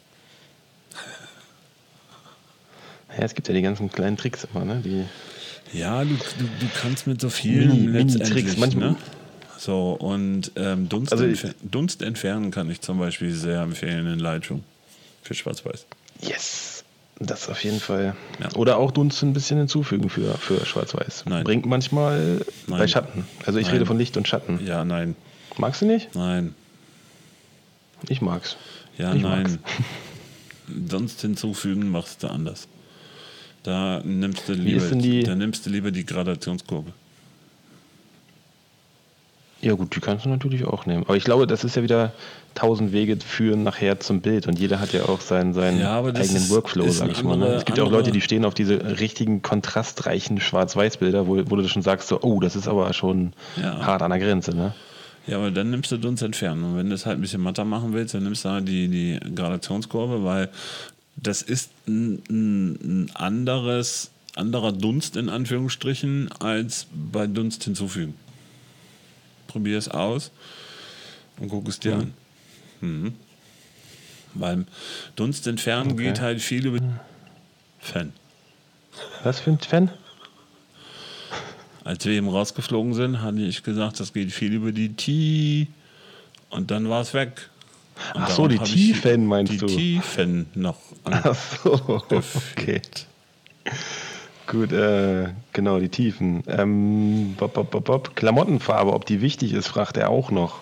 Ja, 3.18 3.26
es 3.26 3.36
gibt 3.36 3.50
ja 3.50 3.54
die 3.54 3.62
ganzen 3.62 3.92
kleinen 3.92 4.16
Tricks 4.16 4.46
immer, 4.46 4.64
ne? 4.64 4.82
Die 4.84 5.06
ja, 5.74 6.04
du, 6.04 6.10
du, 6.10 6.44
du 6.60 6.68
kannst 6.82 7.08
mit 7.08 7.22
so 7.22 7.30
vielen 7.30 7.92
Mini, 7.92 8.20
Tricks 8.20 8.58
manchmal. 8.58 8.92
Ne? 8.92 8.96
So, 9.58 9.92
und 9.92 10.52
ähm, 10.56 10.90
Dunst, 10.90 11.12
also 11.12 11.24
entfer 11.24 11.54
Dunst 11.62 12.02
entfernen 12.02 12.50
kann 12.52 12.70
ich 12.72 12.82
zum 12.82 12.98
Beispiel 12.98 13.32
sehr 13.32 13.62
empfehlen 13.62 14.08
in 14.08 14.20
Lightroom 14.20 14.64
für 15.22 15.36
Schwarz-Weiß. 15.36 15.86
Yes, 16.22 16.84
das 17.20 17.48
auf 17.48 17.64
jeden 17.64 17.80
Fall. 17.80 18.16
Ja. 18.40 18.50
Oder 18.56 18.78
auch 18.78 18.90
Dunst 18.90 19.22
ein 19.22 19.34
bisschen 19.34 19.60
hinzufügen 19.60 20.10
für, 20.10 20.34
für 20.40 20.66
Schwarz-Weiß. 20.66 21.26
Bringt 21.44 21.68
manchmal 21.68 22.44
nein. 22.66 22.80
bei 22.80 22.88
Schatten. 22.88 23.26
Also 23.46 23.60
ich 23.60 23.68
nein. 23.68 23.76
rede 23.76 23.86
von 23.86 24.00
Licht 24.00 24.18
und 24.18 24.28
Schatten. 24.28 24.66
Ja, 24.66 24.84
nein. 24.84 25.16
Magst 25.58 25.82
du 25.82 25.86
nicht? 25.86 26.16
Nein. 26.16 26.56
Ich 28.10 28.20
mag's. 28.20 28.58
Ja, 28.98 29.14
ich 29.14 29.22
nein. 29.22 29.44
Mag's. 29.44 29.60
Dunst 30.90 31.22
hinzufügen 31.22 31.90
machst 31.92 32.24
du 32.24 32.28
anders. 32.30 32.68
Da 33.64 34.02
nimmst 34.04 34.50
du 34.50 34.54
lieber, 34.54 34.96
die, 34.96 35.24
da 35.24 35.36
nimmst 35.36 35.66
du 35.66 35.70
lieber 35.70 35.92
die 35.92 36.06
Gradationskurve. 36.06 36.92
Ja 39.62 39.74
gut, 39.74 39.96
die 39.96 40.00
kannst 40.00 40.26
du 40.26 40.30
natürlich 40.30 40.66
auch 40.66 40.88
nehmen. 40.88 41.04
Aber 41.04 41.16
ich 41.16 41.24
glaube, 41.24 41.46
das 41.46 41.64
ist 41.64 41.76
ja 41.76 41.84
wieder 41.84 42.14
tausend 42.56 42.92
Wege 42.92 43.18
führen 43.18 43.64
nachher 43.64 44.00
zum 44.00 44.22
Bild 44.22 44.48
und 44.48 44.60
jeder 44.60 44.80
hat 44.80 44.92
ja 44.92 45.06
auch 45.06 45.22
seinen, 45.22 45.54
seinen 45.54 45.80
ja, 45.80 46.00
eigenen 46.00 46.20
ist, 46.20 46.50
Workflow, 46.50 46.86
ist 46.86 46.98
sag 46.98 47.12
ich 47.12 47.20
andere, 47.20 47.38
mal. 47.38 47.50
Ne? 47.50 47.56
Es 47.56 47.66
gibt 47.66 47.78
ja 47.78 47.84
auch 47.84 47.92
Leute, 47.92 48.12
die 48.12 48.22
stehen 48.22 48.44
auf 48.44 48.56
diese 48.56 49.00
richtigen 49.00 49.44
kontrastreichen 49.44 50.40
Schwarz-Weiß-Bilder, 50.40 51.28
wo, 51.28 51.38
wo 51.50 51.56
du 51.56 51.68
schon 51.68 51.84
sagst, 51.84 52.08
so, 52.08 52.20
oh, 52.22 52.40
das 52.40 52.56
ist 52.56 52.68
aber 52.68 52.92
schon 52.94 53.34
ja. 53.62 53.86
hart 53.86 54.02
an 54.02 54.10
der 54.10 54.20
Grenze. 54.20 54.56
Ne? 54.56 54.74
Ja, 55.28 55.38
aber 55.38 55.52
dann 55.52 55.70
nimmst 55.70 55.92
du 55.92 55.98
Dunst 55.98 56.24
entfernen. 56.24 56.64
Und 56.64 56.78
wenn 56.78 56.90
du 56.90 56.96
es 56.96 57.06
halt 57.06 57.20
ein 57.20 57.22
bisschen 57.22 57.42
matter 57.42 57.64
machen 57.64 57.94
willst, 57.94 58.16
dann 58.16 58.24
nimmst 58.24 58.44
du 58.44 58.50
halt 58.50 58.68
die, 58.68 58.88
die 58.88 59.20
Gradationskurve, 59.36 60.24
weil 60.24 60.50
das 61.16 61.42
ist 61.42 61.72
ein, 61.88 62.24
ein 62.30 63.12
anderes, 63.16 64.12
anderer 64.36 64.72
Dunst 64.72 65.18
in 65.18 65.30
Anführungsstrichen 65.30 66.32
als 66.40 66.88
bei 66.94 67.28
Dunst 67.28 67.64
hinzufügen. 67.64 68.16
Probier 69.48 69.78
es 69.78 69.90
aus 69.90 70.32
und 71.40 71.50
guck 71.50 71.68
es 71.68 71.80
dir 71.80 71.96
mhm. 71.96 72.02
an. 72.02 72.14
Mhm. 72.82 73.14
Beim 74.34 74.66
Dunst 75.16 75.46
entfernen 75.48 75.92
okay. 75.92 76.06
geht 76.06 76.22
halt 76.22 76.42
viel 76.42 76.66
über 76.66 76.80
Fan. 77.80 78.14
Was 79.24 79.40
für 79.40 79.52
ein 79.52 79.60
Fan? 79.60 79.92
Als 81.84 82.06
wir 82.06 82.14
eben 82.14 82.30
rausgeflogen 82.30 82.94
sind, 82.94 83.22
hatte 83.22 83.42
ich 83.42 83.64
gesagt, 83.64 84.00
das 84.00 84.14
geht 84.14 84.32
viel 84.32 84.54
über 84.54 84.72
die 84.72 84.94
T 84.94 85.68
und 86.50 86.72
dann 86.72 86.90
war 86.90 87.02
es 87.02 87.14
weg. 87.14 87.50
Und 88.14 88.24
Ach 88.24 88.30
so, 88.30 88.48
die 88.48 88.60
Tiefen 88.60 89.26
meinst 89.26 89.54
die 89.54 89.58
du? 89.58 89.66
Die 89.66 89.76
Tiefen 89.76 90.48
noch. 90.56 90.78
Ach 91.06 91.36
so, 91.36 91.74
okay. 92.10 92.82
Gut, 94.48 94.72
äh, 94.74 95.30
genau, 95.54 95.80
die 95.80 95.90
Tiefen. 95.90 96.44
Ähm, 96.48 97.36
Bob, 97.38 97.54
Bob, 97.54 97.72
Bob, 97.72 97.86
Bob. 97.86 98.16
Klamottenfarbe, 98.16 98.92
ob 98.94 99.06
die 99.06 99.22
wichtig 99.22 99.54
ist, 99.54 99.68
fragt 99.68 99.98
er 99.98 100.10
auch 100.10 100.32
noch. 100.32 100.60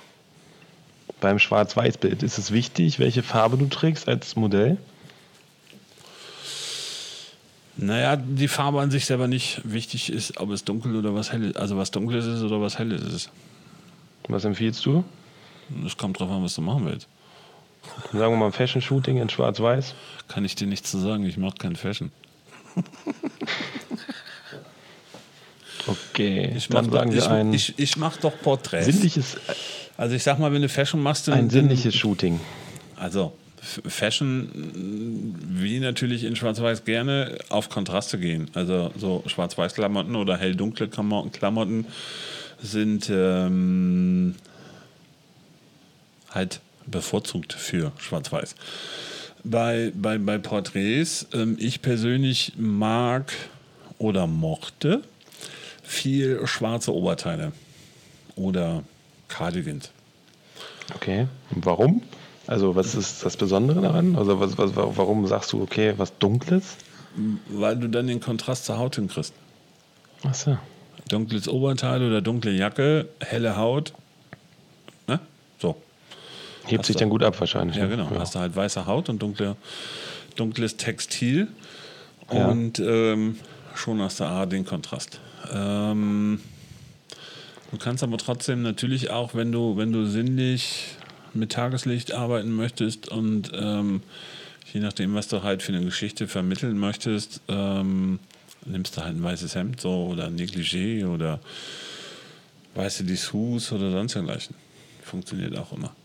Beim 1.21 1.39
Schwarz-Weiß-Bild. 1.39 2.23
Ist 2.23 2.37
es 2.37 2.51
wichtig, 2.51 2.99
welche 2.99 3.23
Farbe 3.23 3.57
du 3.57 3.65
trägst 3.65 4.07
als 4.07 4.35
Modell? 4.35 4.77
Naja, 7.77 8.17
die 8.17 8.47
Farbe 8.47 8.81
an 8.81 8.91
sich 8.91 9.05
selber 9.05 9.27
nicht. 9.27 9.61
Wichtig 9.63 10.11
ist, 10.11 10.37
ob 10.37 10.51
es 10.51 10.65
dunkel 10.65 10.95
oder 10.95 11.15
was 11.15 11.31
helles, 11.31 11.55
also 11.55 11.77
was 11.77 11.91
dunkles 11.91 12.25
ist 12.25 12.41
oder 12.41 12.61
was 12.61 12.77
helles 12.77 13.01
ist. 13.01 13.31
Was 14.27 14.45
empfiehlst 14.45 14.85
du? 14.85 15.03
Es 15.85 15.95
kommt 15.97 16.19
drauf 16.19 16.29
an, 16.29 16.43
was 16.43 16.55
du 16.55 16.61
machen 16.61 16.85
willst. 16.85 17.07
Sagen 18.11 18.33
wir 18.33 18.37
mal 18.37 18.51
Fashion-Shooting 18.51 19.17
in 19.17 19.29
Schwarz-Weiß. 19.29 19.93
Kann 20.27 20.45
ich 20.45 20.55
dir 20.55 20.67
nichts 20.67 20.91
zu 20.91 20.99
sagen, 20.99 21.25
ich 21.25 21.37
mache 21.37 21.55
kein 21.57 21.75
Fashion. 21.75 22.11
okay, 25.87 26.53
ich 26.55 26.67
dann 26.69 26.91
sagen 26.91 27.13
wir 27.13 27.29
ein. 27.29 27.53
Ich, 27.53 27.77
ich 27.77 27.97
mache 27.97 28.19
doch 28.21 28.33
Porträts. 28.41 28.85
Sinnliches. 28.85 29.37
Also 29.97 30.15
ich 30.15 30.23
sag 30.23 30.39
mal, 30.39 30.51
wenn 30.53 30.61
du 30.61 30.69
Fashion 30.69 31.01
machst, 31.01 31.27
dann. 31.27 31.35
Ein 31.35 31.49
sinnliches 31.49 31.95
Shooting. 31.95 32.39
Also 32.95 33.33
Fashion, 33.61 35.43
wie 35.49 35.79
natürlich 35.79 36.23
in 36.23 36.35
Schwarz-Weiß 36.35 36.85
gerne 36.85 37.37
auf 37.49 37.69
Kontraste 37.69 38.17
gehen. 38.17 38.49
Also 38.53 38.91
so 38.97 39.23
Schwarz-Weiß-Klamotten 39.25 40.15
oder 40.15 40.37
hell-dunkle 40.37 40.87
Klamotten 40.87 41.85
sind 42.61 43.09
ähm, 43.13 44.35
halt 46.31 46.61
bevorzugt 46.89 47.53
für 47.53 47.91
Schwarz-Weiß. 47.97 48.55
Bei, 49.43 49.91
bei, 49.95 50.17
bei 50.17 50.37
Porträts, 50.37 51.27
ähm, 51.33 51.55
ich 51.59 51.81
persönlich 51.81 52.53
mag 52.57 53.33
oder 53.97 54.27
mochte 54.27 55.01
viel 55.83 56.45
schwarze 56.45 56.93
Oberteile 56.93 57.51
oder 58.35 58.83
Cardigans. 59.27 59.91
Okay, 60.95 61.27
warum? 61.51 62.01
Also 62.47 62.75
was 62.75 62.95
ist 62.95 63.23
das 63.25 63.37
Besondere 63.37 63.81
daran? 63.81 64.15
Also 64.15 64.39
was, 64.39 64.57
was, 64.57 64.75
warum 64.75 65.27
sagst 65.27 65.53
du, 65.53 65.61
okay, 65.61 65.93
was 65.97 66.17
Dunkles? 66.17 66.77
Weil 67.47 67.77
du 67.77 67.87
dann 67.87 68.07
den 68.07 68.19
Kontrast 68.19 68.65
zur 68.65 68.77
Haut 68.77 68.95
hinkriegst. 68.95 69.33
Ach 70.23 70.33
so. 70.33 70.57
Dunkles 71.09 71.47
Oberteil 71.47 72.03
oder 72.03 72.21
dunkle 72.21 72.51
Jacke, 72.51 73.07
helle 73.19 73.55
Haut. 73.57 73.93
Hebt 76.65 76.85
sich 76.85 76.95
dann 76.95 77.09
gut 77.09 77.23
ab 77.23 77.39
wahrscheinlich. 77.39 77.77
Ja, 77.77 77.83
ne? 77.83 77.89
genau. 77.95 78.11
Ja. 78.11 78.19
Hast 78.19 78.35
du 78.35 78.39
halt 78.39 78.55
weiße 78.55 78.85
Haut 78.85 79.09
und 79.09 79.21
dunkle, 79.21 79.55
dunkles 80.35 80.77
Textil 80.77 81.47
ja. 82.31 82.47
und 82.47 82.79
ähm, 82.79 83.37
schon 83.75 84.01
hast 84.01 84.19
du 84.19 84.25
A 84.25 84.45
den 84.45 84.65
Kontrast. 84.65 85.19
Ähm, 85.51 86.41
du 87.71 87.77
kannst 87.77 88.03
aber 88.03 88.17
trotzdem 88.17 88.61
natürlich 88.61 89.09
auch, 89.09 89.35
wenn 89.35 89.51
du, 89.51 89.77
wenn 89.77 89.91
du 89.91 90.05
sinnlich 90.05 90.95
mit 91.33 91.51
Tageslicht 91.51 92.13
arbeiten 92.13 92.51
möchtest 92.51 93.09
und 93.09 93.51
ähm, 93.53 94.01
je 94.73 94.81
nachdem, 94.81 95.13
was 95.15 95.27
du 95.27 95.43
halt 95.43 95.63
für 95.63 95.73
eine 95.73 95.85
Geschichte 95.85 96.27
vermitteln 96.27 96.77
möchtest, 96.77 97.41
ähm, 97.47 98.19
nimmst 98.65 98.97
du 98.97 99.03
halt 99.03 99.15
ein 99.15 99.23
weißes 99.23 99.55
Hemd 99.55 99.81
so 99.81 100.07
oder 100.07 100.25
ein 100.25 100.35
Negligé 100.35 101.07
oder 101.07 101.39
weiße 102.75 103.03
Dessous 103.03 103.71
oder 103.71 103.91
sonst 103.91 104.15
dergleichen. 104.15 104.55
Funktioniert 105.03 105.57
auch 105.57 105.71
immer 105.71 105.95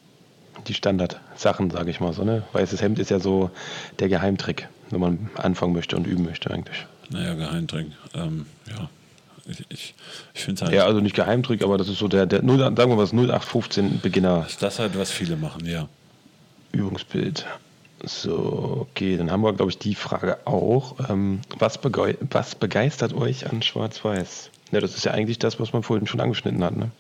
die 0.67 0.75
Standardsachen, 0.75 1.71
sage 1.71 1.91
ich 1.91 2.01
mal 2.01 2.13
so. 2.13 2.25
Ne? 2.25 2.43
Weißes 2.53 2.81
Hemd 2.83 2.99
ist 2.99 3.11
ja 3.11 3.21
so 3.21 3.51
der 3.99 4.09
Geheimtrick, 4.09 4.69
wenn 4.91 5.01
man 5.01 5.31
anfangen 5.37 5.73
möchte 5.73 5.97
und 5.97 6.07
üben 6.07 6.25
möchte 6.25 6.51
eigentlich. 6.51 6.87
Naja, 7.11 7.35
Geheimtrick. 7.35 7.89
Ähm, 8.15 8.47
ja, 8.69 8.89
ich, 9.47 9.65
ich, 9.69 9.95
ich 10.33 10.45
finde 10.45 10.63
halt. 10.63 10.75
Ja, 10.75 10.87
also 10.87 11.01
nicht 11.01 11.15
Geheimtrick, 11.15 11.63
aber 11.63 11.77
das 11.77 11.89
ist 11.89 11.99
so 11.99 12.09
der, 12.09 12.27
der 12.27 12.43
0, 12.43 12.59
sagen 12.59 12.77
wir 12.77 12.97
mal, 12.97 13.07
0815 13.07 14.01
Beginner. 14.01 14.45
Ist 14.49 14.63
das 14.63 14.79
halt, 14.79 14.99
was 14.99 15.11
viele 15.11 15.37
machen, 15.37 15.67
ja. 15.67 15.89
Übungsbild. 16.73 17.47
So, 18.03 18.87
okay, 18.91 19.17
dann 19.17 19.31
haben 19.31 19.43
wir, 19.43 19.53
glaube 19.53 19.71
ich, 19.71 19.79
die 19.79 19.95
Frage 19.95 20.39
auch. 20.47 20.97
Ähm, 21.09 21.41
was, 21.59 21.79
bege 21.79 22.19
was 22.31 22.55
begeistert 22.55 23.15
euch 23.15 23.51
an 23.51 23.63
Schwarz-Weiß? 23.63 24.51
Ja, 24.73 24.81
das 24.81 24.97
ist 24.97 25.05
ja 25.05 25.13
eigentlich 25.13 25.39
das, 25.39 25.61
was 25.61 25.73
man 25.73 25.83
vorhin 25.83 26.07
schon 26.07 26.21
angeschnitten 26.21 26.63
hat, 26.65 26.77
ne? 26.77 26.91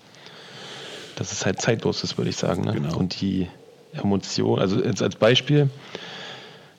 Dass 1.17 1.33
es 1.33 1.47
halt 1.47 1.61
zeitlos 1.61 2.05
ist, 2.05 2.19
würde 2.19 2.31
ich 2.31 2.37
sagen. 2.37 2.63
Ne? 2.63 2.73
Genau. 2.73 2.97
Und 2.97 3.21
die 3.21 3.49
Emotion, 3.93 4.59
also 4.59 4.83
jetzt 4.83 5.03
als 5.03 5.17
Beispiel, 5.17 5.71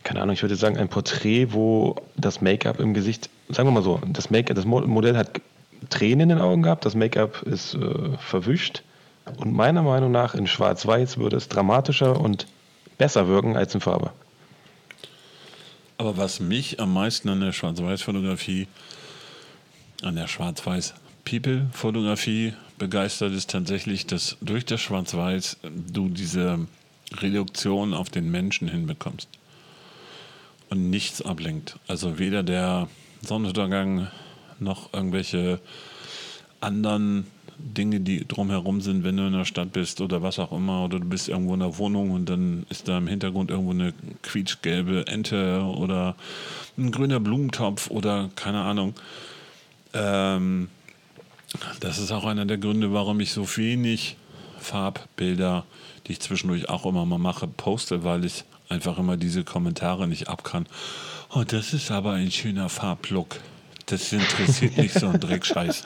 keine 0.03 0.21
Ahnung, 0.21 0.33
ich 0.33 0.41
würde 0.41 0.55
sagen, 0.55 0.77
ein 0.77 0.89
Porträt, 0.89 1.47
wo 1.51 1.95
das 2.15 2.41
Make-up 2.41 2.79
im 2.79 2.93
Gesicht, 2.93 3.29
sagen 3.49 3.67
wir 3.67 3.73
mal 3.73 3.83
so, 3.83 3.99
das 4.07 4.29
Make-up, 4.29 4.55
das 4.55 4.65
Modell 4.65 5.17
hat 5.17 5.41
Tränen 5.89 6.21
in 6.21 6.29
den 6.29 6.39
Augen 6.39 6.63
gehabt, 6.63 6.85
das 6.85 6.95
Make-up 6.95 7.43
ist 7.43 7.75
äh, 7.75 8.17
verwischt. 8.19 8.83
Und 9.37 9.53
meiner 9.53 9.81
Meinung 9.81 10.11
nach 10.11 10.35
in 10.35 10.47
Schwarz-Weiß 10.47 11.17
würde 11.17 11.37
es 11.37 11.47
dramatischer 11.47 12.19
und 12.19 12.47
besser 12.97 13.27
wirken 13.27 13.55
als 13.57 13.73
in 13.73 13.81
Farbe. 13.81 14.11
Aber 15.97 16.17
was 16.17 16.39
mich 16.39 16.79
am 16.79 16.93
meisten 16.93 17.27
an 17.29 17.39
der 17.39 17.53
Schwarz-Weiß-Fotografie, 17.53 18.67
an 20.03 20.15
der 20.15 20.27
Schwarz-Weiß-People-Fotografie 20.27 22.53
begeistert 22.77 23.33
ist 23.33 23.49
tatsächlich, 23.49 24.05
dass 24.05 24.37
durch 24.41 24.65
das 24.65 24.81
Schwarz-Weiß 24.81 25.57
du 25.91 26.09
diese 26.09 26.67
Reduktion 27.17 27.93
auf 27.93 28.09
den 28.09 28.31
Menschen 28.31 28.67
hinbekommst 28.67 29.29
und 30.69 30.89
nichts 30.89 31.21
ablenkt. 31.21 31.77
Also 31.87 32.19
weder 32.19 32.43
der 32.43 32.87
Sonnenuntergang 33.21 34.07
noch 34.59 34.93
irgendwelche 34.93 35.59
anderen 36.61 37.27
Dinge, 37.57 38.01
die 38.01 38.27
drumherum 38.27 38.81
sind, 38.81 39.03
wenn 39.03 39.17
du 39.17 39.27
in 39.27 39.33
der 39.33 39.45
Stadt 39.45 39.71
bist 39.71 40.01
oder 40.01 40.21
was 40.21 40.39
auch 40.39 40.51
immer, 40.51 40.83
oder 40.83 40.99
du 40.99 41.05
bist 41.05 41.29
irgendwo 41.29 41.53
in 41.53 41.61
der 41.61 41.77
Wohnung 41.77 42.11
und 42.11 42.29
dann 42.29 42.65
ist 42.69 42.87
da 42.87 42.97
im 42.97 43.07
Hintergrund 43.07 43.49
irgendwo 43.49 43.71
eine 43.71 43.93
quietschgelbe 44.23 45.07
Ente 45.07 45.61
oder 45.61 46.15
ein 46.77 46.91
grüner 46.91 47.19
Blumentopf 47.19 47.89
oder 47.89 48.29
keine 48.35 48.61
Ahnung. 48.61 48.93
Ähm, 49.93 50.69
das 51.79 51.99
ist 51.99 52.11
auch 52.11 52.25
einer 52.25 52.45
der 52.45 52.57
Gründe, 52.57 52.93
warum 52.93 53.19
ich 53.19 53.31
so 53.31 53.45
wenig 53.57 54.17
Farbbilder, 54.59 55.65
die 56.07 56.13
ich 56.13 56.19
zwischendurch 56.19 56.69
auch 56.69 56.85
immer 56.85 57.05
mal 57.05 57.17
mache, 57.17 57.47
poste, 57.47 58.03
weil 58.03 58.25
ich 58.25 58.43
einfach 58.69 58.97
immer 58.97 59.17
diese 59.17 59.43
Kommentare 59.43 60.07
nicht 60.07 60.27
ab 60.27 60.43
kann. 60.43 60.65
Oh, 61.33 61.43
das 61.45 61.73
ist 61.73 61.91
aber 61.91 62.13
ein 62.13 62.31
schöner 62.31 62.69
Farblook. 62.69 63.39
Das 63.85 64.11
interessiert 64.11 64.77
nicht 64.77 64.93
so 64.93 65.07
ein 65.07 65.19
Dreckscheiß. 65.19 65.83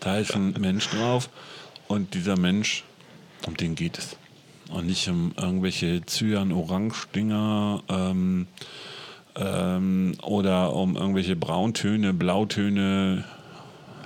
Da 0.00 0.18
ist 0.18 0.34
ein 0.34 0.54
Mensch 0.58 0.88
drauf 0.88 1.30
und 1.88 2.14
dieser 2.14 2.38
Mensch, 2.38 2.84
um 3.46 3.56
den 3.56 3.74
geht 3.74 3.98
es. 3.98 4.16
Und 4.70 4.86
nicht 4.86 5.08
um 5.08 5.32
irgendwelche 5.36 6.04
Cyan-Orange-Dinger 6.04 7.82
ähm, 7.88 8.48
ähm, 9.36 10.14
oder 10.22 10.74
um 10.74 10.96
irgendwelche 10.96 11.36
Brauntöne, 11.36 12.12
Blautöne, 12.12 13.24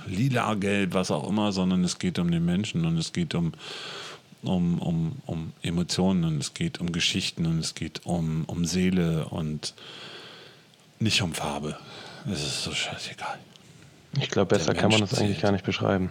lila, 0.07 0.55
gelb, 0.55 0.94
was 0.94 1.11
auch 1.11 1.28
immer, 1.28 1.53
sondern 1.53 1.84
es 1.84 1.98
geht 1.98 2.18
um 2.18 2.30
den 2.30 2.44
Menschen 2.44 2.84
und 2.84 2.96
es 2.98 3.12
geht 3.12 3.34
um, 3.34 3.53
um, 4.42 4.78
um, 4.78 5.12
um 5.26 5.53
Emotionen 5.62 6.24
und 6.24 6.38
es 6.38 6.55
geht 6.55 6.80
um 6.80 6.92
Geschichten 6.92 7.46
und 7.46 7.59
es 7.59 7.74
geht 7.74 8.03
um, 8.05 8.44
um 8.46 8.64
Seele 8.64 9.26
und 9.26 9.74
nicht 10.98 11.22
um 11.22 11.34
Farbe. 11.34 11.76
Es 12.30 12.42
ist 12.42 12.64
so 12.64 12.72
scheißegal. 12.72 13.38
Ich 14.20 14.28
glaube, 14.28 14.57
besser 14.57 14.74
kann 14.74 14.90
man 14.90 15.01
das 15.01 15.18
eigentlich 15.18 15.40
gar 15.40 15.53
nicht 15.53 15.64
beschreiben. 15.64 16.11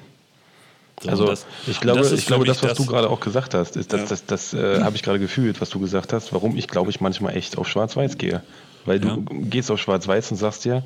So, 1.02 1.10
also 1.10 1.26
das, 1.28 1.46
ich 1.68 1.80
glaube, 1.80 2.02
ich 2.02 2.26
glaube, 2.26 2.46
das, 2.46 2.62
was 2.62 2.72
das, 2.72 2.78
du 2.78 2.86
gerade 2.86 3.10
auch 3.10 3.20
gesagt 3.20 3.54
hast, 3.54 3.78
ist, 3.78 3.94
dass, 3.94 4.02
ja. 4.02 4.08
das, 4.08 4.26
das, 4.26 4.52
das 4.52 4.54
äh, 4.54 4.82
habe 4.82 4.96
ich 4.96 5.04
gerade 5.04 5.20
gefühlt, 5.20 5.62
was 5.62 5.70
du 5.70 5.80
gesagt 5.80 6.12
hast, 6.12 6.34
warum 6.34 6.58
ich, 6.58 6.68
glaube 6.68 6.90
ich, 6.90 7.00
manchmal 7.00 7.38
echt 7.38 7.58
auf 7.58 7.70
Schwarz-Weiß 7.70 8.18
gehe. 8.18 8.44
Weil 8.86 9.04
ja. 9.04 9.16
du 9.16 9.24
gehst 9.24 9.72
auf 9.72 9.80
Schwarz-Weiß 9.80 10.32
und 10.32 10.38
sagst 10.38 10.66
dir, 10.66 10.84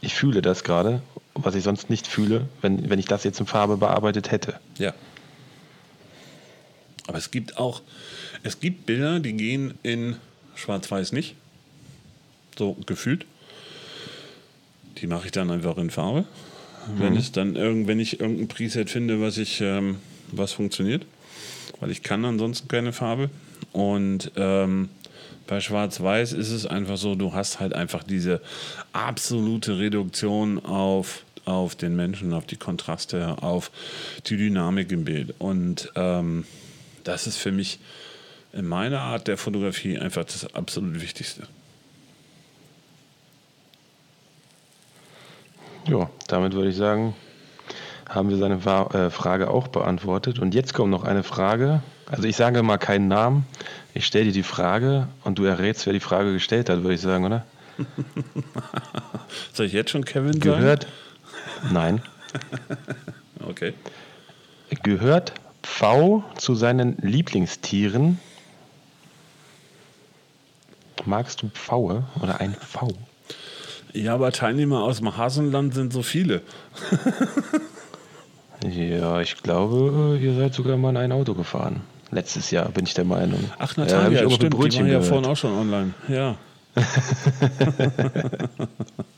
ich 0.00 0.14
fühle 0.14 0.42
das 0.42 0.64
gerade, 0.64 1.00
was 1.34 1.54
ich 1.54 1.64
sonst 1.64 1.90
nicht 1.90 2.06
fühle, 2.06 2.48
wenn, 2.60 2.88
wenn 2.88 2.98
ich 2.98 3.06
das 3.06 3.24
jetzt 3.24 3.40
in 3.40 3.46
Farbe 3.46 3.76
bearbeitet 3.76 4.30
hätte. 4.30 4.60
Ja. 4.78 4.94
Aber 7.06 7.18
es 7.18 7.30
gibt 7.30 7.58
auch, 7.58 7.82
es 8.42 8.60
gibt 8.60 8.86
Bilder, 8.86 9.20
die 9.20 9.34
gehen 9.34 9.74
in 9.82 10.16
Schwarz-Weiß 10.54 11.12
nicht. 11.12 11.34
So 12.56 12.76
gefühlt. 12.86 13.26
Die 14.98 15.06
mache 15.06 15.26
ich 15.26 15.32
dann 15.32 15.50
einfach 15.50 15.76
in 15.76 15.90
Farbe. 15.90 16.20
Mhm. 16.20 17.00
Wenn 17.00 17.16
es 17.16 17.32
dann 17.32 17.56
irgend, 17.56 17.88
wenn 17.88 18.00
ich 18.00 18.20
irgendein 18.20 18.48
Preset 18.48 18.88
finde, 18.88 19.20
was 19.20 19.38
ich, 19.38 19.60
ähm, 19.60 19.96
was 20.28 20.52
funktioniert. 20.52 21.04
Weil 21.80 21.90
ich 21.90 22.02
kann 22.02 22.24
ansonsten 22.24 22.68
keine 22.68 22.92
Farbe. 22.92 23.28
Und 23.72 24.30
ähm, 24.36 24.88
bei 25.46 25.60
Schwarz-Weiß 25.60 26.32
ist 26.32 26.50
es 26.50 26.66
einfach 26.66 26.96
so, 26.96 27.14
du 27.14 27.32
hast 27.32 27.60
halt 27.60 27.74
einfach 27.74 28.02
diese 28.02 28.40
absolute 28.92 29.78
Reduktion 29.78 30.64
auf, 30.64 31.24
auf 31.44 31.74
den 31.74 31.96
Menschen, 31.96 32.32
auf 32.32 32.46
die 32.46 32.56
Kontraste, 32.56 33.42
auf 33.42 33.70
die 34.26 34.36
Dynamik 34.36 34.90
im 34.92 35.04
Bild. 35.04 35.34
Und 35.38 35.92
ähm, 35.96 36.44
das 37.04 37.26
ist 37.26 37.36
für 37.36 37.52
mich 37.52 37.78
in 38.52 38.66
meiner 38.66 39.00
Art 39.00 39.28
der 39.28 39.36
Fotografie 39.36 39.98
einfach 39.98 40.24
das 40.24 40.54
absolut 40.54 41.00
Wichtigste. 41.00 41.46
Ja, 45.86 46.08
damit 46.28 46.54
würde 46.54 46.70
ich 46.70 46.76
sagen, 46.76 47.14
haben 48.08 48.30
wir 48.30 48.38
seine 48.38 48.54
äh, 48.54 49.10
Frage 49.10 49.50
auch 49.50 49.68
beantwortet. 49.68 50.38
Und 50.38 50.54
jetzt 50.54 50.72
kommt 50.72 50.90
noch 50.90 51.04
eine 51.04 51.22
Frage. 51.22 51.82
Also 52.06 52.24
ich 52.24 52.36
sage 52.36 52.62
mal 52.62 52.78
keinen 52.78 53.08
Namen. 53.08 53.46
Ich 53.96 54.06
stelle 54.06 54.26
dir 54.26 54.32
die 54.32 54.42
Frage 54.42 55.06
und 55.22 55.38
du 55.38 55.44
errätst, 55.44 55.86
wer 55.86 55.92
die 55.92 56.00
Frage 56.00 56.32
gestellt 56.32 56.68
hat, 56.68 56.82
würde 56.82 56.94
ich 56.94 57.00
sagen, 57.00 57.24
oder? 57.24 57.46
Soll 59.52 59.66
ich 59.66 59.72
jetzt 59.72 59.90
schon 59.90 60.04
Kevin 60.04 60.40
Gehört? 60.40 60.88
Sagen? 61.62 61.72
Nein. 61.74 62.02
okay. 63.48 63.72
Gehört 64.82 65.34
Pfau 65.62 66.24
zu 66.36 66.56
seinen 66.56 66.96
Lieblingstieren? 66.98 68.18
Magst 71.04 71.42
du 71.42 71.48
Pfaue 71.50 72.04
oder 72.20 72.40
ein 72.40 72.54
Pfau? 72.54 72.90
Ja, 73.92 74.14
aber 74.14 74.32
Teilnehmer 74.32 74.82
aus 74.82 74.98
dem 74.98 75.16
Hasenland 75.16 75.72
sind 75.72 75.92
so 75.92 76.02
viele. 76.02 76.42
ja, 78.68 79.20
ich 79.20 79.36
glaube, 79.36 80.18
ihr 80.20 80.34
seid 80.34 80.52
sogar 80.52 80.76
mal 80.76 80.90
in 80.90 80.96
ein 80.96 81.12
Auto 81.12 81.34
gefahren. 81.34 81.82
Letztes 82.14 82.52
Jahr 82.52 82.68
bin 82.68 82.86
ich 82.86 82.94
der 82.94 83.04
Meinung. 83.04 83.50
Ach, 83.58 83.76
Natalia, 83.76 84.22
ja, 84.22 84.30
stimmt, 84.30 84.54
die 84.54 84.78
war 84.78 84.86
ja 84.86 85.00
vorhin 85.00 85.26
auch 85.26 85.36
schon 85.36 85.52
online. 85.52 85.94
Ja. 86.06 86.36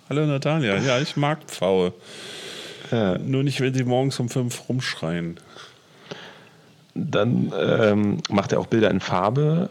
Hallo 0.09 0.24
Natalia, 0.24 0.78
ja, 0.78 0.99
ich 0.99 1.14
mag 1.14 1.40
Pfaue. 1.47 1.92
Ja. 2.90 3.18
Nur 3.18 3.42
nicht, 3.42 3.61
wenn 3.61 3.74
sie 3.74 3.84
morgens 3.84 4.18
um 4.18 4.30
fünf 4.30 4.66
rumschreien. 4.70 5.36
Dann 6.94 7.53
ähm, 7.55 8.18
macht 8.30 8.53
er 8.53 8.61
auch 8.61 8.66
Bilder 8.66 8.90
in 8.90 9.01
Farbe. 9.01 9.68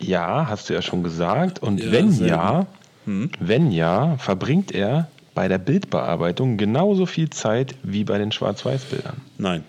Ja, 0.00 0.48
hast 0.48 0.68
du 0.68 0.74
ja 0.74 0.82
schon 0.82 1.04
gesagt. 1.04 1.60
Und 1.62 1.80
ja, 1.80 1.92
wenn 1.92 2.26
ja, 2.26 2.66
hm? 3.04 3.30
Wenn 3.38 3.70
ja, 3.70 4.16
verbringt 4.18 4.72
er 4.72 5.08
bei 5.36 5.46
der 5.46 5.58
Bildbearbeitung 5.58 6.56
genauso 6.56 7.06
viel 7.06 7.30
Zeit 7.30 7.76
wie 7.84 8.02
bei 8.02 8.18
den 8.18 8.32
Schwarz-Weiß-Bildern? 8.32 9.20
Nein, 9.38 9.62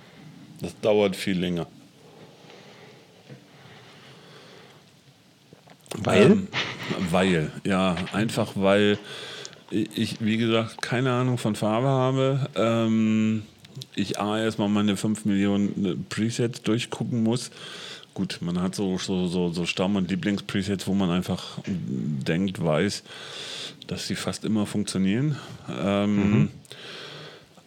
das 0.61 0.79
dauert 0.81 1.15
viel 1.15 1.37
länger. 1.37 1.67
Weil? 6.03 6.31
Ähm, 6.31 6.47
weil, 7.09 7.51
ja, 7.63 7.95
einfach 8.13 8.53
weil 8.55 8.97
ich, 9.71 10.17
wie 10.19 10.37
gesagt, 10.37 10.81
keine 10.81 11.11
Ahnung 11.11 11.37
von 11.37 11.55
Farbe 11.55 11.87
habe. 11.87 12.49
Ähm, 12.55 13.43
ich 13.95 14.19
A, 14.19 14.39
erstmal 14.39 14.69
meine 14.69 14.95
5 14.95 15.25
Millionen 15.25 16.05
Presets 16.09 16.61
durchgucken 16.61 17.23
muss 17.23 17.51
gut, 18.15 18.39
man 18.41 18.59
hat 18.59 18.73
so, 18.73 18.97
so, 18.97 19.27
so, 19.27 19.51
so 19.51 19.65
Stamm- 19.67 19.97
und 19.97 20.09
Lieblingspresets, 20.09 20.87
wo 20.87 20.95
man 20.95 21.11
einfach 21.11 21.59
denkt, 21.67 22.63
weiß, 22.63 23.03
dass 23.85 24.07
sie 24.07 24.15
fast 24.15 24.43
immer 24.45 24.65
funktionieren. 24.65 25.35
Ähm, 25.69 26.15
mhm. 26.15 26.49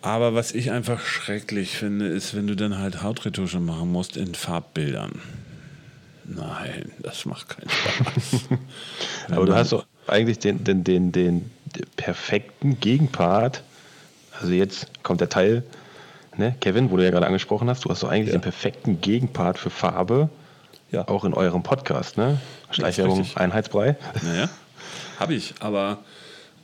Aber 0.00 0.34
was 0.34 0.52
ich 0.52 0.72
einfach 0.72 1.04
schrecklich 1.04 1.76
finde, 1.76 2.06
ist, 2.06 2.34
wenn 2.34 2.46
du 2.46 2.56
dann 2.56 2.78
halt 2.78 3.02
Hautretusche 3.02 3.60
machen 3.60 3.92
musst 3.92 4.16
in 4.16 4.34
Farbbildern. 4.34 5.20
Nein, 6.28 6.92
das 6.98 7.24
macht 7.24 7.48
keinen 7.48 7.70
Spaß. 7.70 8.48
Aber 9.30 9.46
du 9.46 9.54
hast 9.54 9.72
doch 9.72 9.86
eigentlich 10.06 10.38
den, 10.38 10.62
den, 10.62 10.84
den, 10.84 11.10
den 11.10 11.50
perfekten 11.96 12.78
Gegenpart. 12.80 13.62
Also 14.38 14.52
jetzt 14.52 15.02
kommt 15.02 15.22
der 15.22 15.30
Teil, 15.30 15.64
ne, 16.36 16.54
Kevin, 16.60 16.90
wo 16.90 16.98
du 16.98 17.04
ja 17.04 17.10
gerade 17.10 17.26
angesprochen 17.26 17.68
hast, 17.70 17.86
du 17.86 17.90
hast 17.90 18.02
doch 18.02 18.10
eigentlich 18.10 18.28
ja. 18.28 18.38
den 18.38 18.42
perfekten 18.42 19.00
Gegenpart 19.00 19.58
für 19.58 19.70
Farbe, 19.70 20.28
ja. 20.90 21.08
auch 21.08 21.24
in 21.24 21.32
eurem 21.32 21.62
Podcast, 21.62 22.18
ne? 22.18 22.38
Schleichwerbung 22.70 23.26
Einheitsbrei. 23.34 23.96
Naja, 24.22 24.50
habe 25.18 25.34
ich, 25.34 25.54
aber 25.60 25.98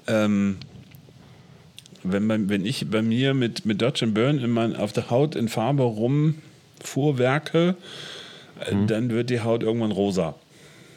ähm, 0.07 0.59
wenn, 2.03 2.29
bei, 2.29 2.39
wenn 2.49 2.67
ich 2.67 2.91
bei 2.91 3.01
mir 3.01 3.33
mit, 3.33 3.65
mit 3.65 3.81
Dodge 3.81 4.07
Burn 4.09 4.39
in 4.39 4.51
mein, 4.51 4.77
auf 4.77 4.93
der 4.93 5.09
Haut 5.09 5.35
in 5.35 5.49
Farbe 5.49 5.85
rumfuhrwerke, 5.85 7.77
mhm. 8.71 8.87
dann 8.87 9.11
wird 9.11 9.31
die 9.31 9.41
Haut 9.41 9.63
irgendwann 9.63 9.93
rosa. 9.93 10.35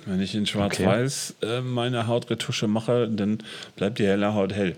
Wenn 0.06 0.22
ich 0.22 0.36
in 0.36 0.46
Schwarz-Weiß 0.46 1.36
okay. 1.42 1.58
äh, 1.58 1.62
meine 1.62 2.08
Hautretusche 2.08 2.68
mache, 2.68 3.10
dann 3.10 3.40
bleibt 3.76 4.00
die 4.00 4.06
helle 4.06 4.34
Haut 4.34 4.54
hell. 4.54 4.76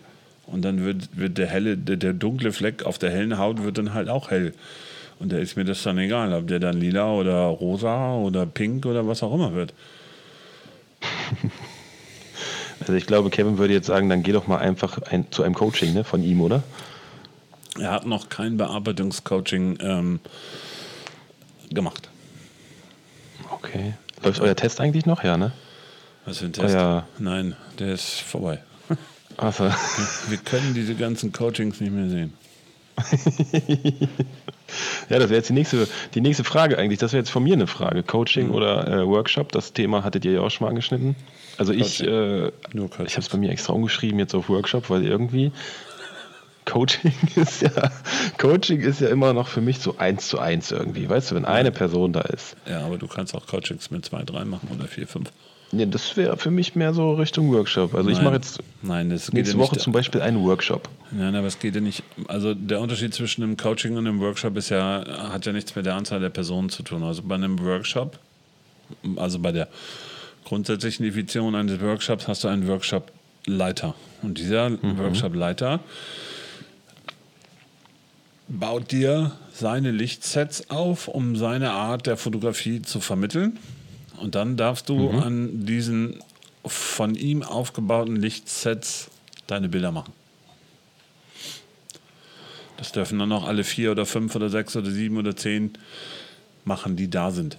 Und 0.48 0.64
dann 0.64 0.84
wird, 0.84 1.16
wird 1.16 1.38
der 1.38 1.46
helle, 1.48 1.78
der, 1.78 1.98
der, 1.98 2.14
dunkle 2.14 2.52
Fleck 2.52 2.84
auf 2.84 2.98
der 2.98 3.12
hellen 3.12 3.38
Haut 3.38 3.64
wird 3.64 3.78
dann 3.78 3.94
halt 3.94 4.10
auch 4.10 4.32
hell. 4.32 4.54
Und 5.20 5.32
da 5.32 5.38
ist 5.38 5.56
mir 5.56 5.66
das 5.66 5.84
dann 5.84 6.00
egal, 6.00 6.34
ob 6.34 6.48
der 6.48 6.60
dann 6.60 6.80
lila 6.80 7.12
oder 7.14 7.44
rosa 7.46 8.16
oder 8.16 8.48
pink 8.48 8.88
oder 8.88 9.08
was 9.08 9.22
auch 9.22 9.34
immer 9.34 9.54
wird. 9.54 9.74
Also 12.80 12.94
ich 12.94 13.06
glaube, 13.06 13.30
Kevin 13.30 13.58
würde 13.58 13.74
jetzt 13.74 13.88
sagen, 13.88 14.10
dann 14.10 14.24
geh 14.24 14.32
doch 14.32 14.48
mal 14.48 14.58
einfach 14.58 15.00
ein, 15.04 15.30
zu 15.32 15.44
einem 15.44 15.54
Coaching 15.54 15.94
ne, 15.94 16.06
von 16.06 16.24
ihm, 16.24 16.40
oder? 16.40 16.64
Er 17.78 17.92
hat 17.92 18.06
noch 18.06 18.30
kein 18.30 18.58
Bearbeitungscoaching 18.58 19.78
ähm, 19.82 20.20
gemacht. 21.70 22.10
Okay. 23.62 23.93
Läuft 24.24 24.41
euer 24.41 24.55
Test 24.55 24.82
eigentlich 24.82 25.05
noch? 25.05 25.24
Ja, 25.24 25.38
ne? 25.38 25.51
Was 26.26 26.39
für 26.39 26.45
ein 26.45 26.53
Test? 26.53 26.76
Euer 26.76 27.07
Nein, 27.18 27.55
der 27.78 27.93
ist 27.93 28.22
vorbei. 28.22 28.60
Also. 29.38 29.72
Wir, 30.28 30.38
können 30.38 30.74
diese 30.74 30.95
ganzen 30.95 31.32
Coachings 31.32 31.80
nicht 31.80 31.93
mehr 31.93 32.10
sehen. 32.10 32.34
ja, 35.10 35.18
das 35.18 35.30
wäre 35.30 35.36
jetzt 35.36 35.47
die 35.47 35.53
nächste, 35.53 35.88
die 36.14 36.20
nächste 36.20 36.43
Frage 36.43 36.78
eigentlich. 36.78 36.99
Das 36.99 37.14
wäre 37.14 37.22
jetzt 37.22 37.30
von 37.30 37.43
mir 37.43 37.53
eine 37.53 37.68
Frage. 37.68 38.03
Coaching 38.03 38.47
mhm. 38.47 38.53
oder 38.53 38.86
äh, 38.86 39.07
Workshop, 39.07 39.53
das 39.53 39.72
Thema 39.72 40.03
hattet 40.03 40.26
ihr 40.26 40.34
ja 40.34 40.41
auch 40.41 40.49
schon 40.51 40.66
mal 40.66 40.70
angeschnitten. 40.72 41.16
Also 41.57 41.72
ich, 41.72 42.03
äh, 42.03 42.47
ich 42.47 42.51
habe 42.74 43.03
es 43.05 43.30
bei 43.30 43.38
mir 43.38 43.49
extra 43.49 43.72
umgeschrieben 43.72 44.20
jetzt 44.20 44.36
auf 44.36 44.49
Workshop, 44.49 44.89
weil 44.89 45.05
irgendwie 45.05 45.53
Coaching 46.70 47.13
ist 47.36 47.61
ja, 47.61 47.91
Coaching 48.38 48.82
ist 48.82 49.01
ja 49.01 49.09
immer 49.09 49.34
noch 49.34 49.47
für 49.47 49.61
mich 49.61 49.80
so 49.80 49.97
eins 49.97 50.28
zu 50.28 50.39
eins 50.39 50.72
irgendwie. 50.72 51.09
Weißt 51.09 51.32
du, 51.32 51.36
wenn 51.36 51.45
eine 51.45 51.72
Person 51.72 52.13
da 52.13 52.22
ist. 52.22 52.55
Ja, 52.67 52.86
aber 52.86 52.97
du 52.97 53.07
kannst 53.07 53.36
auch 53.36 53.47
Coachings 53.47 53.91
mit 53.91 54.05
zwei, 54.05 54.24
drei 54.24 54.45
machen 54.45 54.70
oder 54.74 54.88
vier, 54.88 55.07
fünf. 55.07 55.32
Nee, 55.72 55.86
das 55.86 56.17
wäre 56.17 56.36
für 56.38 56.49
mich 56.49 56.76
mehr 56.76 56.93
so 56.93 57.13
Richtung 57.13 57.53
Workshop. 57.53 57.93
Also 57.93 58.09
nein, 58.09 58.17
ich 58.17 58.24
mache 58.24 58.36
jetzt 58.36 58.59
nein, 58.82 59.07
nächste 59.07 59.38
ja 59.38 59.57
Woche 59.57 59.78
zum 59.78 59.93
Beispiel 59.93 60.22
einen 60.22 60.43
Workshop. 60.43 60.89
Nein, 61.11 61.36
aber 61.36 61.45
es 61.45 61.59
geht 61.59 61.76
ja 61.76 61.82
nicht. 61.82 62.03
Also 62.28 62.55
der 62.55 62.82
Unterschied 62.82 63.13
zwischen 63.13 63.43
einem 63.43 63.55
Coaching 63.55 63.95
und 63.95 64.07
einem 64.07 64.20
Workshop 64.20 64.57
ist 64.57 64.70
ja, 64.70 65.03
hat 65.32 65.45
ja 65.45 65.51
nichts 65.51 65.76
mit 65.76 65.86
der 65.86 65.95
Anzahl 65.95 66.20
der 66.20 66.30
Personen 66.30 66.70
zu 66.70 66.82
tun. 66.82 67.03
Also 67.03 67.22
bei 67.22 67.36
einem 67.36 67.59
Workshop, 67.59 68.17
also 69.15 69.38
bei 69.38 69.51
der 69.51 69.67
grundsätzlichen 70.43 71.05
Definition 71.05 71.53
eines 71.53 71.80
Workshops 71.82 72.28
hast 72.28 72.43
du 72.43 72.47
einen 72.47 72.67
Workshop 72.67 73.11
Workshop-Leiter. 73.49 73.95
Und 74.22 74.38
dieser 74.38 74.70
mhm. 74.70 74.97
Workshop-Leiter 74.97 75.80
baut 78.50 78.91
dir 78.91 79.32
seine 79.54 79.91
Lichtsets 79.91 80.70
auf, 80.70 81.08
um 81.08 81.36
seine 81.36 81.72
Art 81.72 82.08
der 82.08 82.18
Fotografie 82.18 82.82
zu 82.82 83.00
vermitteln. 83.00 83.60
Und 84.18 84.36
dann 84.36 84.58
darfst 84.58 84.89
du 84.89 85.12
mhm. 85.12 85.20
an 85.20 85.66
diesen 85.66 86.20
von 86.66 87.16
ihm 87.16 87.41
aufgebauten 87.43 88.16
Lichtsets 88.16 89.10
deine 89.47 89.70
Bilder 89.70 89.91
machen. 89.91 90.14
Das 92.78 92.91
dürfen 92.91 93.20
dann 93.20 93.32
auch 93.32 93.47
alle 93.47 93.64
vier 93.64 93.91
oder 93.91 94.06
fünf 94.06 94.36
oder 94.36 94.50
sechs 94.50 94.76
oder 94.76 94.89
sieben 94.89 95.18
oder 95.18 95.36
zehn 95.36 95.74
machen, 96.66 96.95
die 96.95 97.10
da 97.10 97.32
sind. 97.32 97.58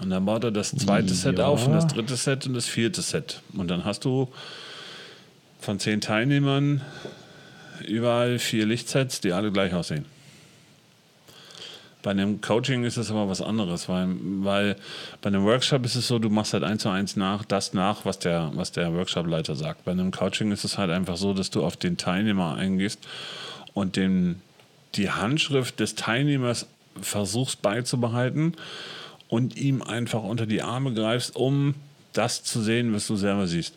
Und 0.00 0.10
dann 0.10 0.24
baut 0.24 0.44
er 0.44 0.50
das 0.50 0.70
zweite 0.70 1.08
ja. 1.08 1.14
Set 1.14 1.40
auf 1.40 1.66
und 1.66 1.72
das 1.72 1.86
dritte 1.86 2.16
Set 2.16 2.46
und 2.46 2.54
das 2.54 2.66
vierte 2.66 3.02
Set. 3.02 3.42
Und 3.54 3.68
dann 3.68 3.84
hast 3.84 4.04
du 4.04 4.28
von 5.60 5.78
zehn 5.78 6.00
Teilnehmern 6.00 6.82
überall 7.86 8.38
vier 8.38 8.66
Lichtsets, 8.66 9.20
die 9.20 9.32
alle 9.32 9.52
gleich 9.52 9.74
aussehen. 9.74 10.04
Bei 12.02 12.12
einem 12.12 12.40
Coaching 12.40 12.84
ist 12.84 12.96
es 12.96 13.10
aber 13.10 13.28
was 13.28 13.42
anderes, 13.42 13.88
weil, 13.88 14.08
weil 14.40 14.76
bei 15.20 15.28
einem 15.28 15.44
Workshop 15.44 15.84
ist 15.84 15.96
es 15.96 16.06
so, 16.06 16.18
du 16.18 16.30
machst 16.30 16.52
halt 16.52 16.62
eins 16.62 16.82
zu 16.82 16.88
eins 16.88 17.16
nach, 17.16 17.44
das 17.44 17.74
nach, 17.74 18.04
was 18.04 18.20
der, 18.20 18.52
was 18.54 18.70
der 18.70 18.94
Workshopleiter 18.94 19.56
sagt. 19.56 19.84
Bei 19.84 19.90
einem 19.90 20.12
Coaching 20.12 20.52
ist 20.52 20.64
es 20.64 20.78
halt 20.78 20.90
einfach 20.90 21.16
so, 21.16 21.34
dass 21.34 21.50
du 21.50 21.64
auf 21.64 21.76
den 21.76 21.96
Teilnehmer 21.96 22.54
eingehst 22.54 23.00
und 23.74 23.96
den, 23.96 24.40
die 24.94 25.10
Handschrift 25.10 25.80
des 25.80 25.96
Teilnehmers 25.96 26.66
versuchst 27.00 27.62
beizubehalten 27.62 28.54
und 29.28 29.56
ihm 29.56 29.82
einfach 29.82 30.22
unter 30.22 30.46
die 30.46 30.62
Arme 30.62 30.94
greifst, 30.94 31.34
um 31.34 31.74
das 32.12 32.44
zu 32.44 32.62
sehen, 32.62 32.94
was 32.94 33.06
du 33.06 33.16
selber 33.16 33.46
siehst. 33.46 33.74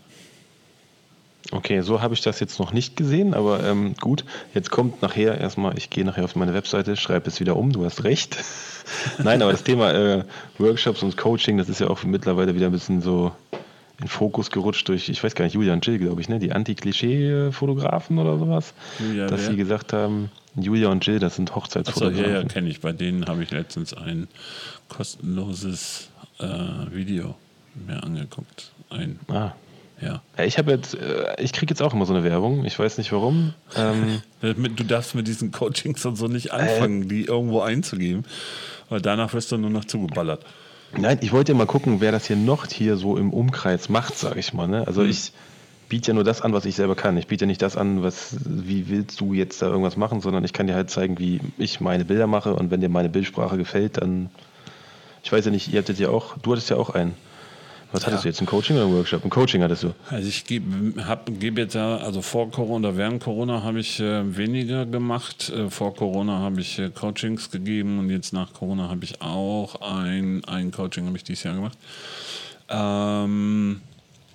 Okay, 1.52 1.82
so 1.82 2.02
habe 2.02 2.14
ich 2.14 2.22
das 2.22 2.40
jetzt 2.40 2.60
noch 2.60 2.72
nicht 2.72 2.96
gesehen, 2.96 3.34
aber 3.34 3.64
ähm, 3.64 3.96
gut. 4.00 4.24
Jetzt 4.54 4.70
kommt 4.70 5.02
nachher 5.02 5.40
erstmal, 5.40 5.78
ich 5.78 5.90
gehe 5.90 6.06
nachher 6.06 6.24
auf 6.24 6.36
meine 6.36 6.54
Webseite, 6.54 6.96
schreibe 6.96 7.28
es 7.28 7.40
wieder 7.40 7.58
um, 7.58 7.72
du 7.72 7.84
hast 7.84 8.04
recht. 8.04 8.38
Nein, 9.18 9.42
aber 9.42 9.52
das 9.52 9.64
Thema 9.64 9.94
äh, 9.94 10.24
Workshops 10.60 11.04
und 11.04 11.18
Coaching, 11.18 11.58
das 11.58 11.68
ist 11.68 11.80
ja 11.80 11.88
auch 11.88 12.04
mittlerweile 12.04 12.56
wieder 12.56 12.68
ein 12.68 12.72
bisschen 12.72 13.02
so 13.02 13.32
in 14.00 14.08
Fokus 14.08 14.50
gerutscht 14.50 14.88
durch, 14.88 15.10
ich 15.10 15.24
weiß 15.24 15.36
gar 15.36 15.46
nicht, 15.46 15.54
Julian 15.54 15.82
Jill, 15.82 16.00
glaube 16.00 16.22
ich, 16.22 16.30
ne? 16.30 16.40
die 16.40 16.52
Anti-Klischee-Fotografen 16.52 18.18
oder 18.18 18.38
sowas, 18.38 18.74
Julia, 19.00 19.28
dass 19.28 19.42
wer? 19.42 19.52
sie 19.52 19.58
gesagt 19.58 19.94
haben, 19.94 20.32
Julia 20.56 20.90
und 20.90 21.06
Jill, 21.06 21.20
das 21.20 21.36
sind 21.36 21.56
Hochzeitsfotografen. 21.56 22.20
Achso, 22.20 22.32
ja, 22.32 22.42
ja, 22.42 22.48
kenne 22.48 22.70
ich. 22.70 22.82
Bei 22.82 22.92
denen 22.92 23.26
habe 23.28 23.44
ich 23.44 23.52
letztens 23.52 23.94
ein 23.94 24.28
kostenloses 24.90 26.10
äh, 26.40 26.48
Video 26.92 27.36
mir 27.74 28.04
angeguckt. 28.04 28.72
Ein, 28.90 29.20
ah. 29.30 29.52
Ja. 30.02 30.22
ja 30.38 30.44
ich 30.44 30.58
habe 30.58 30.72
jetzt, 30.72 30.96
äh, 30.96 31.36
ich 31.40 31.54
kriege 31.54 31.72
jetzt 31.72 31.82
auch 31.82 31.94
immer 31.94 32.06
so 32.06 32.14
eine 32.14 32.24
Werbung. 32.24 32.66
Ich 32.66 32.78
weiß 32.78 32.98
nicht 32.98 33.12
warum. 33.12 33.54
Ähm, 33.76 34.22
du 34.42 34.84
darfst 34.84 35.16
mit 35.16 35.28
diesen 35.28 35.52
Coachings 35.52 36.06
und 36.06 36.16
so 36.16 36.28
nicht 36.28 36.52
anfangen, 36.52 37.04
äh, 37.04 37.06
die 37.06 37.26
irgendwo 37.26 37.62
einzugeben, 37.62 38.26
weil 38.90 39.02
danach 39.02 39.34
wirst 39.34 39.52
du 39.52 39.58
nur 39.58 39.70
noch 39.70 39.86
zugeballert. 39.86 40.46
Nein, 40.98 41.20
ich 41.22 41.32
wollte 41.32 41.54
ja 41.54 41.58
mal 41.58 41.68
gucken, 41.68 42.02
wer 42.02 42.12
das 42.12 42.28
hier 42.28 42.36
noch 42.36 42.66
hier 42.66 42.98
so 42.98 43.16
im 43.16 43.32
Umkreis 43.32 43.88
macht, 43.88 44.18
sage 44.18 44.40
ich 44.40 44.54
mal. 44.54 44.68
Ne? 44.68 44.86
Also 44.86 45.04
mhm. 45.04 45.10
ich 45.10 45.32
biete 45.88 46.10
ja 46.10 46.14
nur 46.14 46.24
das 46.24 46.42
an, 46.42 46.54
was 46.54 46.66
ich 46.66 46.76
selber 46.76 46.96
kann. 46.96 47.18
Ich 47.18 47.28
biete 47.28 47.44
ja 47.44 47.48
nicht 47.48 47.62
das 47.62 47.78
an, 47.78 48.04
was, 48.04 48.36
wie 48.46 48.90
willst 48.90 49.20
du 49.20 49.34
jetzt 49.34 49.62
da 49.62 49.68
irgendwas 49.68 49.98
machen, 49.98 50.22
sondern 50.22 50.44
ich 50.44 50.54
kann 50.54 50.68
dir 50.68 50.76
halt 50.76 50.90
zeigen, 50.90 51.20
wie 51.20 51.40
ich 51.58 51.80
meine 51.80 52.06
Bilder 52.06 52.28
mache 52.28 52.54
und 52.54 52.72
wenn 52.72 52.82
dir 52.82 52.90
meine 52.90 53.10
Bildsprache 53.10 53.58
gefällt, 53.58 53.98
dann, 53.98 54.30
ich 55.24 55.32
weiß 55.32 55.46
ja 55.46 55.52
nicht, 55.52 55.72
ihr 55.72 55.80
hattet 55.80 56.00
ja 56.00 56.10
auch, 56.10 56.38
du 56.38 56.52
hattest 56.52 56.70
ja 56.70 56.78
auch 56.78 56.90
einen. 56.90 57.14
Was 57.92 58.06
hattest 58.06 58.24
ja. 58.24 58.30
du 58.30 58.30
jetzt, 58.30 58.42
ein 58.42 58.46
Coaching 58.46 58.78
oder 58.78 58.86
ein 58.86 58.94
Workshop? 58.94 59.26
Ein 59.26 59.30
Coaching 59.30 59.62
hattest 59.64 59.84
du? 59.84 59.94
Also 60.10 60.28
ich 60.28 60.46
gebe 60.46 60.94
geb 61.40 61.58
jetzt 61.58 61.76
ja, 61.76 61.98
also 61.98 62.22
vor 62.22 62.50
Corona, 62.50 62.90
oder 62.90 62.98
während 62.98 63.22
Corona 63.22 63.64
habe 63.64 63.80
ich 63.80 64.00
äh, 64.00 64.38
weniger 64.38 64.86
gemacht. 64.86 65.50
Äh, 65.50 65.70
vor 65.70 65.94
Corona 65.94 66.40
habe 66.40 66.62
ich 66.62 66.80
äh, 66.80 66.90
Coachings 66.90 67.52
gegeben 67.52 68.00
und 68.00 68.10
jetzt 68.10 68.32
nach 68.32 68.54
Corona 68.54 68.88
habe 68.88 69.04
ich 69.04 69.22
auch 69.22 69.82
ein, 69.82 70.44
ein 70.46 70.72
Coaching 70.72 71.06
habe 71.06 71.18
ich 71.18 71.26
dieses 71.26 71.44
Jahr 71.44 71.56
gemacht. 71.56 71.78
Ähm, 72.70 73.82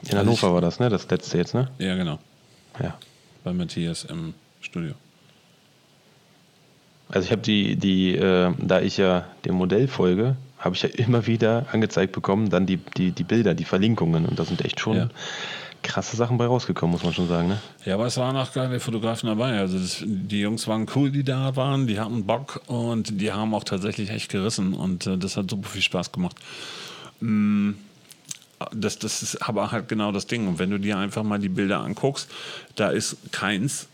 In 0.03 0.09
also 0.09 0.19
Hannover 0.19 0.49
ich, 0.49 0.53
war 0.53 0.61
das, 0.61 0.79
ne? 0.79 0.91
Das 0.91 1.09
letzte 1.09 1.39
jetzt, 1.39 1.55
ne? 1.55 1.69
Ja, 1.79 1.97
genau. 1.97 2.19
Ja. 2.83 2.99
Bei 3.43 3.55
Matthias 3.55 4.05
im 4.05 4.35
Studio. 4.61 4.93
Also 7.09 7.25
ich 7.25 7.33
habe 7.33 7.43
die, 7.43 7.77
die, 7.77 8.17
äh, 8.17 8.53
da 8.59 8.81
ich 8.81 8.97
ja 8.99 9.25
dem 9.45 9.55
Modell 9.55 9.89
folge, 9.89 10.37
habe 10.67 10.77
ich 10.77 10.83
ja 10.83 10.89
immer 10.89 11.27
wieder 11.27 11.67
angezeigt 11.73 12.13
bekommen, 12.13 12.51
dann 12.51 12.67
die, 12.67 12.77
die, 12.77 13.13
die 13.13 13.25
Bilder, 13.25 13.55
die 13.55 13.65
Verlinkungen. 13.65 14.27
Und 14.27 14.39
da 14.39 14.45
sind 14.45 14.65
echt 14.65 14.81
schon 14.81 14.97
ja. 14.97 15.09
krasse 15.83 16.17
Sachen 16.17 16.39
bei 16.39 16.47
rausgekommen, 16.47 16.93
muss 16.93 17.05
man 17.05 17.15
schon 17.15 17.29
sagen. 17.29 17.49
Ne? 17.49 17.61
Ja, 17.85 17.95
aber 17.95 18.07
es 18.07 18.17
waren 18.17 18.37
auch 18.37 18.53
geile 18.53 18.79
Fotografen 18.81 19.29
dabei. 19.29 19.59
Also 19.59 19.79
das, 19.79 20.03
die 20.05 20.41
Jungs 20.41 20.69
waren 20.69 20.87
cool, 20.95 21.11
die 21.11 21.25
da 21.25 21.57
waren, 21.57 21.87
die 21.87 21.99
hatten 21.99 22.27
Bock 22.27 22.61
und 22.67 23.21
die 23.21 23.33
haben 23.33 23.55
auch 23.55 23.65
tatsächlich 23.65 24.11
echt 24.11 24.31
gerissen. 24.31 24.75
Und 24.75 25.07
äh, 25.07 25.17
das 25.17 25.37
hat 25.37 25.51
super 25.51 25.69
viel 25.69 25.83
Spaß 25.83 26.13
gemacht. 26.13 26.37
Mm, 27.21 27.73
das, 28.73 28.99
das 28.99 29.23
ist 29.23 29.37
aber 29.49 29.71
halt 29.71 29.89
genau 29.89 30.13
das 30.13 30.27
Ding. 30.27 30.49
Und 30.49 30.59
wenn 30.59 30.71
du 30.71 30.79
dir 30.79 30.99
einfach 30.99 31.23
mal 31.23 31.39
die 31.39 31.49
Bilder 31.49 31.81
anguckst, 31.81 32.29
da 32.75 32.89
ist 32.89 33.17
keins 33.33 33.89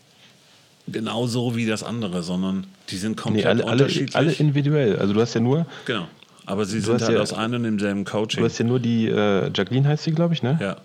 genauso 0.87 1.55
wie 1.55 1.65
das 1.65 1.83
andere, 1.83 2.23
sondern 2.23 2.67
die 2.89 2.97
sind 2.97 3.15
komplett 3.15 3.45
nee, 3.45 3.63
alle, 3.63 3.71
unterschiedlich. 3.71 4.15
Alle, 4.15 4.27
alle 4.27 4.35
individuell. 4.37 4.99
Also 4.99 5.13
du 5.13 5.21
hast 5.21 5.33
ja 5.33 5.41
nur. 5.41 5.65
Genau. 5.85 6.07
Aber 6.45 6.65
sie 6.65 6.79
du 6.79 6.85
sind 6.85 7.01
halt 7.01 7.15
ja, 7.15 7.21
aus 7.21 7.33
einem 7.33 7.55
und 7.55 7.63
demselben 7.63 8.05
Coaching. 8.05 8.41
Du 8.41 8.45
hast 8.45 8.57
ja 8.57 8.65
nur 8.65 8.79
die, 8.79 9.07
äh, 9.07 9.49
Jacqueline 9.53 9.87
heißt 9.87 10.03
sie, 10.03 10.11
glaube 10.11 10.33
ich, 10.33 10.43
ne? 10.43 10.57
Ja. 10.61 10.77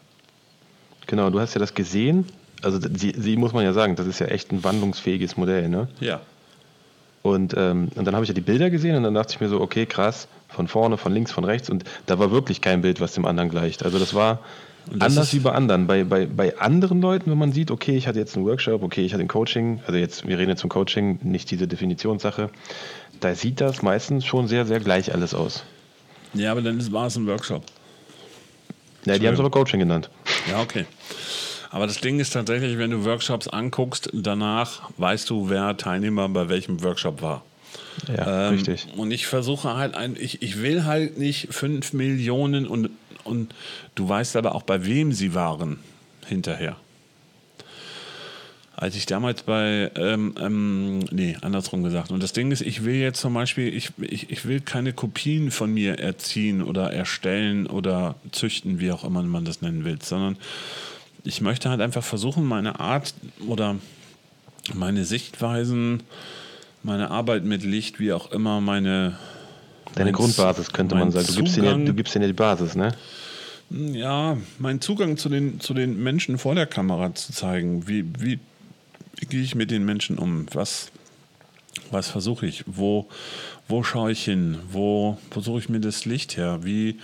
Genau, 1.06 1.30
du 1.30 1.40
hast 1.40 1.54
ja 1.54 1.58
das 1.58 1.74
gesehen. 1.74 2.26
Also 2.62 2.78
sie, 2.80 3.14
sie 3.16 3.36
muss 3.36 3.52
man 3.52 3.64
ja 3.64 3.72
sagen, 3.72 3.96
das 3.96 4.06
ist 4.06 4.18
ja 4.18 4.26
echt 4.26 4.52
ein 4.52 4.62
wandlungsfähiges 4.62 5.36
Modell, 5.36 5.68
ne? 5.68 5.88
Ja. 6.00 6.20
Und, 7.22 7.54
ähm, 7.56 7.88
und 7.94 8.04
dann 8.04 8.14
habe 8.14 8.24
ich 8.24 8.28
ja 8.28 8.34
die 8.34 8.40
Bilder 8.40 8.70
gesehen 8.70 8.96
und 8.96 9.02
dann 9.02 9.14
dachte 9.14 9.34
ich 9.34 9.40
mir 9.40 9.48
so, 9.48 9.60
okay, 9.60 9.86
krass, 9.86 10.28
von 10.48 10.68
vorne, 10.68 10.96
von 10.96 11.12
links, 11.12 11.32
von 11.32 11.44
rechts. 11.44 11.68
Und 11.68 11.84
da 12.06 12.18
war 12.18 12.30
wirklich 12.30 12.60
kein 12.60 12.80
Bild, 12.82 13.00
was 13.00 13.12
dem 13.12 13.24
anderen 13.24 13.50
gleicht. 13.50 13.84
Also 13.84 13.98
das 13.98 14.14
war 14.14 14.40
anders 14.98 15.32
wie 15.34 15.40
bei 15.40 15.52
anderen. 15.52 15.86
Bei, 15.86 16.04
bei, 16.04 16.26
bei 16.26 16.58
anderen 16.58 17.00
Leuten, 17.00 17.30
wenn 17.30 17.38
man 17.38 17.52
sieht, 17.52 17.70
okay, 17.70 17.96
ich 17.96 18.06
hatte 18.06 18.18
jetzt 18.18 18.36
einen 18.36 18.46
Workshop, 18.46 18.82
okay, 18.82 19.04
ich 19.04 19.12
hatte 19.12 19.22
ein 19.22 19.28
Coaching, 19.28 19.80
also 19.86 19.98
jetzt, 19.98 20.26
wir 20.26 20.38
reden 20.38 20.50
jetzt 20.50 20.60
zum 20.60 20.70
Coaching, 20.70 21.18
nicht 21.22 21.50
diese 21.50 21.68
Definitionssache 21.68 22.50
da 23.20 23.34
sieht 23.34 23.60
das 23.60 23.82
meistens 23.82 24.24
schon 24.24 24.48
sehr, 24.48 24.66
sehr 24.66 24.80
gleich 24.80 25.12
alles 25.12 25.34
aus. 25.34 25.64
Ja, 26.34 26.52
aber 26.52 26.62
dann 26.62 26.92
war 26.92 27.06
es 27.06 27.16
ein 27.16 27.26
Workshop. 27.26 27.64
Ja, 29.04 29.18
die 29.18 29.26
haben 29.26 29.34
es 29.34 29.40
aber 29.40 29.50
Coaching 29.50 29.80
genannt. 29.80 30.10
Ja, 30.48 30.60
okay. 30.60 30.84
Aber 31.70 31.86
das 31.86 32.00
Ding 32.00 32.18
ist 32.20 32.32
tatsächlich, 32.32 32.78
wenn 32.78 32.90
du 32.90 33.04
Workshops 33.04 33.48
anguckst, 33.48 34.10
danach 34.12 34.90
weißt 34.96 35.28
du, 35.30 35.50
wer 35.50 35.76
Teilnehmer 35.76 36.28
bei 36.28 36.48
welchem 36.48 36.82
Workshop 36.82 37.22
war. 37.22 37.44
Ja, 38.06 38.48
ähm, 38.48 38.54
richtig. 38.54 38.86
Und 38.96 39.10
ich 39.10 39.26
versuche 39.26 39.74
halt, 39.74 39.94
ein, 39.94 40.16
ich, 40.18 40.42
ich 40.42 40.62
will 40.62 40.84
halt 40.84 41.18
nicht 41.18 41.48
fünf 41.50 41.92
Millionen 41.92 42.66
und, 42.66 42.90
und 43.28 43.54
du 43.94 44.08
weißt 44.08 44.36
aber 44.36 44.54
auch, 44.54 44.62
bei 44.62 44.84
wem 44.84 45.12
sie 45.12 45.34
waren 45.34 45.78
hinterher. 46.26 46.76
Als 48.76 48.94
ich 48.94 49.06
damals 49.06 49.42
bei, 49.42 49.90
ähm, 49.96 50.34
ähm, 50.40 51.00
nee, 51.10 51.36
andersrum 51.40 51.82
gesagt. 51.82 52.12
Und 52.12 52.22
das 52.22 52.32
Ding 52.32 52.52
ist, 52.52 52.60
ich 52.60 52.84
will 52.84 52.94
jetzt 52.94 53.20
zum 53.20 53.34
Beispiel, 53.34 53.74
ich, 53.74 53.90
ich, 53.98 54.30
ich 54.30 54.46
will 54.46 54.60
keine 54.60 54.92
Kopien 54.92 55.50
von 55.50 55.74
mir 55.74 55.98
erziehen 55.98 56.62
oder 56.62 56.92
erstellen 56.92 57.66
oder 57.66 58.14
züchten, 58.30 58.78
wie 58.78 58.92
auch 58.92 59.02
immer 59.02 59.22
man 59.24 59.44
das 59.44 59.62
nennen 59.62 59.84
will, 59.84 59.98
sondern 60.00 60.36
ich 61.24 61.40
möchte 61.40 61.70
halt 61.70 61.80
einfach 61.80 62.04
versuchen, 62.04 62.44
meine 62.44 62.78
Art 62.78 63.14
oder 63.48 63.74
meine 64.74 65.04
Sichtweisen, 65.04 66.04
meine 66.84 67.10
Arbeit 67.10 67.44
mit 67.44 67.64
Licht, 67.64 67.98
wie 67.98 68.12
auch 68.12 68.30
immer, 68.30 68.60
meine. 68.60 69.18
Deine 69.98 70.12
Grundbasis 70.12 70.72
könnte 70.72 70.94
man 70.94 71.10
sagen. 71.10 71.26
Du 71.26 71.34
gibst, 71.34 71.56
ja, 71.56 71.74
du 71.74 71.94
gibst 71.94 72.14
ihnen 72.14 72.22
ja 72.22 72.28
die 72.28 72.34
Basis, 72.34 72.74
ne? 72.74 72.94
Ja, 73.70 74.38
meinen 74.58 74.80
Zugang 74.80 75.16
zu 75.18 75.28
den, 75.28 75.60
zu 75.60 75.74
den 75.74 76.02
Menschen 76.02 76.38
vor 76.38 76.54
der 76.54 76.66
Kamera 76.66 77.14
zu 77.14 77.32
zeigen. 77.32 77.86
Wie, 77.86 78.04
wie 78.18 78.38
wie 79.18 79.26
gehe 79.26 79.42
ich 79.42 79.54
mit 79.54 79.70
den 79.70 79.84
Menschen 79.84 80.18
um? 80.18 80.46
Was, 80.52 80.90
was 81.90 82.08
versuche 82.08 82.46
ich? 82.46 82.64
Wo, 82.66 83.08
wo 83.66 83.82
schaue 83.82 84.12
ich 84.12 84.24
hin? 84.24 84.58
Wo, 84.70 85.18
wo 85.30 85.40
suche 85.40 85.58
ich 85.58 85.68
mir 85.68 85.80
das 85.80 86.04
Licht 86.04 86.36
her? 86.36 86.60
Wie, 86.62 86.98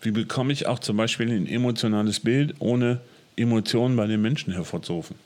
wie 0.00 0.12
bekomme 0.12 0.52
ich 0.52 0.66
auch 0.66 0.78
zum 0.78 0.96
Beispiel 0.96 1.30
ein 1.30 1.48
emotionales 1.48 2.20
Bild, 2.20 2.54
ohne 2.60 3.00
Emotionen 3.36 3.96
bei 3.96 4.06
den 4.06 4.22
Menschen 4.22 4.52
hervorzurufen? 4.52 5.16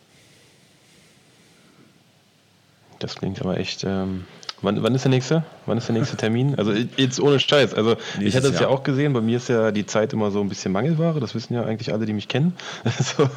Das 2.99 3.17
klingt 3.17 3.41
aber 3.43 3.59
echt. 3.59 3.85
Ähm, 3.85 4.25
wann, 4.63 4.83
wann 4.83 4.95
ist 4.95 5.05
der 5.05 5.11
nächste? 5.11 5.45
Wann 5.67 5.79
ist 5.79 5.89
der 5.89 5.95
nächste 5.95 6.17
Termin? 6.19 6.55
Also 6.57 6.73
jetzt 6.73 7.21
ohne 7.21 7.39
Scheiß. 7.39 7.75
Also 7.75 7.91
Nächstes 7.91 8.23
ich 8.23 8.37
hatte 8.37 8.49
es 8.49 8.61
ja 8.61 8.69
auch 8.69 8.83
gesehen. 8.83 9.13
Bei 9.13 9.21
mir 9.21 9.37
ist 9.37 9.49
ja 9.49 9.71
die 9.73 9.87
Zeit 9.87 10.13
immer 10.13 10.31
so 10.31 10.41
ein 10.41 10.49
bisschen 10.49 10.73
Mangelware. 10.73 11.21
Das 11.21 11.35
wissen 11.35 11.55
ja 11.55 11.65
eigentlich 11.65 11.93
alle, 11.93 12.07
die 12.07 12.13
mich 12.13 12.29
kennen. 12.29 12.55
Also, 12.85 13.29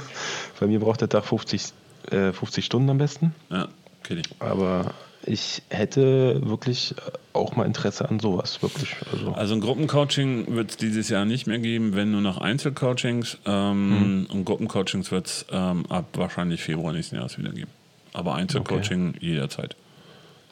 bei 0.59 0.67
mir 0.67 0.79
braucht 0.79 1.01
der 1.01 1.09
Tag 1.09 1.25
50 1.25 1.73
äh, 2.11 2.31
50 2.31 2.65
Stunden 2.65 2.89
am 2.89 2.97
besten. 2.97 3.35
Ja, 3.49 3.67
okay. 4.03 4.21
Aber 4.39 4.93
ich 5.25 5.61
hätte 5.69 6.41
wirklich 6.47 6.95
auch 7.33 7.55
mal 7.55 7.65
Interesse 7.65 8.09
an 8.09 8.19
sowas, 8.19 8.61
wirklich. 8.61 8.95
Also, 9.11 9.33
also 9.33 9.53
ein 9.53 9.61
Gruppencoaching 9.61 10.55
wird 10.55 10.71
es 10.71 10.77
dieses 10.77 11.09
Jahr 11.09 11.25
nicht 11.25 11.45
mehr 11.45 11.59
geben, 11.59 11.95
wenn 11.95 12.11
nur 12.11 12.21
noch 12.21 12.39
Einzelcoachings. 12.39 13.37
Ähm, 13.45 13.89
mhm. 13.89 14.27
Und 14.31 14.45
Gruppencoachings 14.45 15.11
wird 15.11 15.27
es 15.27 15.45
ähm, 15.51 15.85
ab 15.89 16.05
wahrscheinlich 16.13 16.63
Februar 16.63 16.93
nächsten 16.93 17.15
Jahres 17.15 17.37
wieder 17.37 17.51
geben. 17.51 17.71
Aber 18.13 18.35
Einzelcoaching 18.35 19.09
okay. 19.09 19.25
jederzeit. 19.25 19.75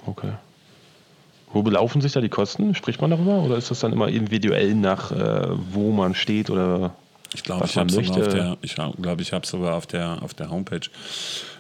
Okay. 0.06 0.34
Wo 1.58 1.64
belaufen 1.64 2.02
sich 2.02 2.12
da 2.12 2.22
die 2.22 2.30
Kosten? 2.30 2.76
Spricht 2.76 3.02
man 3.02 3.10
darüber? 3.10 3.42
Oder 3.42 3.58
ist 3.58 3.72
das 3.72 3.80
dann 3.80 3.92
immer 3.92 4.10
individuell 4.10 4.76
nach, 4.76 5.12
äh, 5.12 5.48
wo 5.72 5.92
man 5.92 6.14
steht 6.14 6.52
oder 6.52 6.94
ich 7.34 7.42
glaube, 7.42 7.66
ich 7.66 7.76
habe 7.76 7.92
sogar 7.92 8.16
auf 8.16 8.28
der, 8.28 8.58
ich 8.62 8.76
glaube, 8.76 9.22
ich 9.24 9.34
habe 9.34 9.48
sogar 9.48 9.74
auf 9.74 9.88
der 9.88 10.22
auf 10.22 10.36
der 10.36 10.52
Homepage. 10.52 10.88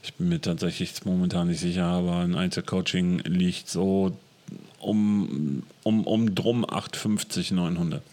Ich 0.03 0.13
bin 0.13 0.29
mir 0.29 0.39
tatsächlich 0.39 1.03
momentan 1.03 1.47
nicht 1.47 1.59
sicher, 1.59 1.85
aber 1.85 2.17
ein 2.17 2.35
Einzelcoaching 2.35 3.21
liegt 3.25 3.69
so 3.69 4.15
um 4.77 5.63
um 5.81 6.05
um 6.05 6.35
drum 6.35 6.63
850 6.63 7.49
900. 7.53 8.03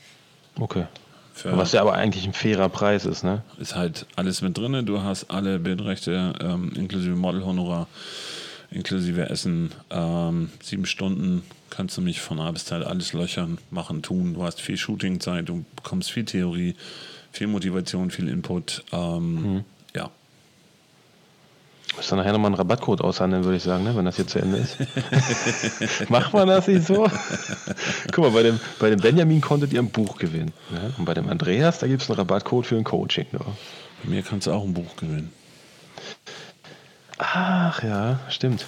Okay. 0.58 0.86
Für 1.34 1.54
Was 1.54 1.72
ja 1.72 1.82
aber 1.82 1.92
eigentlich 1.92 2.26
ein 2.26 2.32
fairer 2.32 2.70
Preis 2.70 3.04
ist, 3.04 3.24
ne? 3.24 3.42
Ist 3.58 3.76
halt 3.76 4.06
alles 4.16 4.40
mit 4.40 4.56
drin. 4.56 4.86
Du 4.86 5.02
hast 5.02 5.30
alle 5.30 5.58
Bildrechte 5.58 6.32
ähm, 6.40 6.72
inklusive 6.74 7.14
Modelhonorar, 7.14 7.88
inklusive 8.70 9.28
Essen. 9.28 9.70
Ähm, 9.90 10.48
sieben 10.62 10.86
Stunden 10.86 11.42
kannst 11.76 11.96
du 11.96 12.00
mich 12.00 12.20
von 12.20 12.40
A 12.40 12.50
bis 12.50 12.64
Z 12.64 12.84
alles 12.84 13.12
löchern, 13.12 13.58
machen, 13.70 14.02
tun. 14.02 14.34
Du 14.34 14.42
hast 14.42 14.60
viel 14.60 14.76
Shootingzeit, 14.76 15.48
du 15.48 15.64
bekommst 15.76 16.10
viel 16.10 16.24
Theorie 16.24 16.74
viel 17.34 17.46
Motivation, 17.48 18.10
viel 18.10 18.28
Input. 18.28 18.84
Ähm, 18.92 19.34
mhm. 19.34 19.64
Ja. 19.94 20.10
Muss 21.96 22.08
dann 22.08 22.18
nachher 22.18 22.32
nochmal 22.32 22.48
einen 22.48 22.56
Rabattcode 22.56 23.02
aushandeln, 23.02 23.44
würde 23.44 23.56
ich 23.56 23.62
sagen, 23.62 23.84
ne, 23.84 23.94
wenn 23.96 24.04
das 24.04 24.16
hier 24.16 24.26
zu 24.26 24.40
Ende 24.40 24.58
ist. 24.58 24.78
Macht 26.10 26.32
man 26.32 26.48
das 26.48 26.66
nicht 26.66 26.86
so? 26.86 27.08
Guck 28.12 28.24
mal, 28.24 28.30
bei 28.30 28.42
dem, 28.42 28.58
bei 28.78 28.90
dem 28.90 29.00
Benjamin 29.00 29.40
konntet 29.40 29.72
ihr 29.72 29.80
ein 29.80 29.90
Buch 29.90 30.16
gewinnen. 30.16 30.52
Ne? 30.70 30.92
Und 30.98 31.04
bei 31.04 31.14
dem 31.14 31.28
Andreas, 31.28 31.78
da 31.78 31.86
gibt 31.86 32.02
es 32.02 32.10
einen 32.10 32.18
Rabattcode 32.18 32.66
für 32.66 32.76
ein 32.76 32.84
Coaching. 32.84 33.26
Ja. 33.32 33.40
Bei 33.40 34.10
mir 34.10 34.22
kannst 34.22 34.46
du 34.46 34.52
auch 34.52 34.64
ein 34.64 34.74
Buch 34.74 34.96
gewinnen. 34.96 35.32
Ach 37.18 37.82
ja, 37.82 38.20
stimmt. 38.28 38.64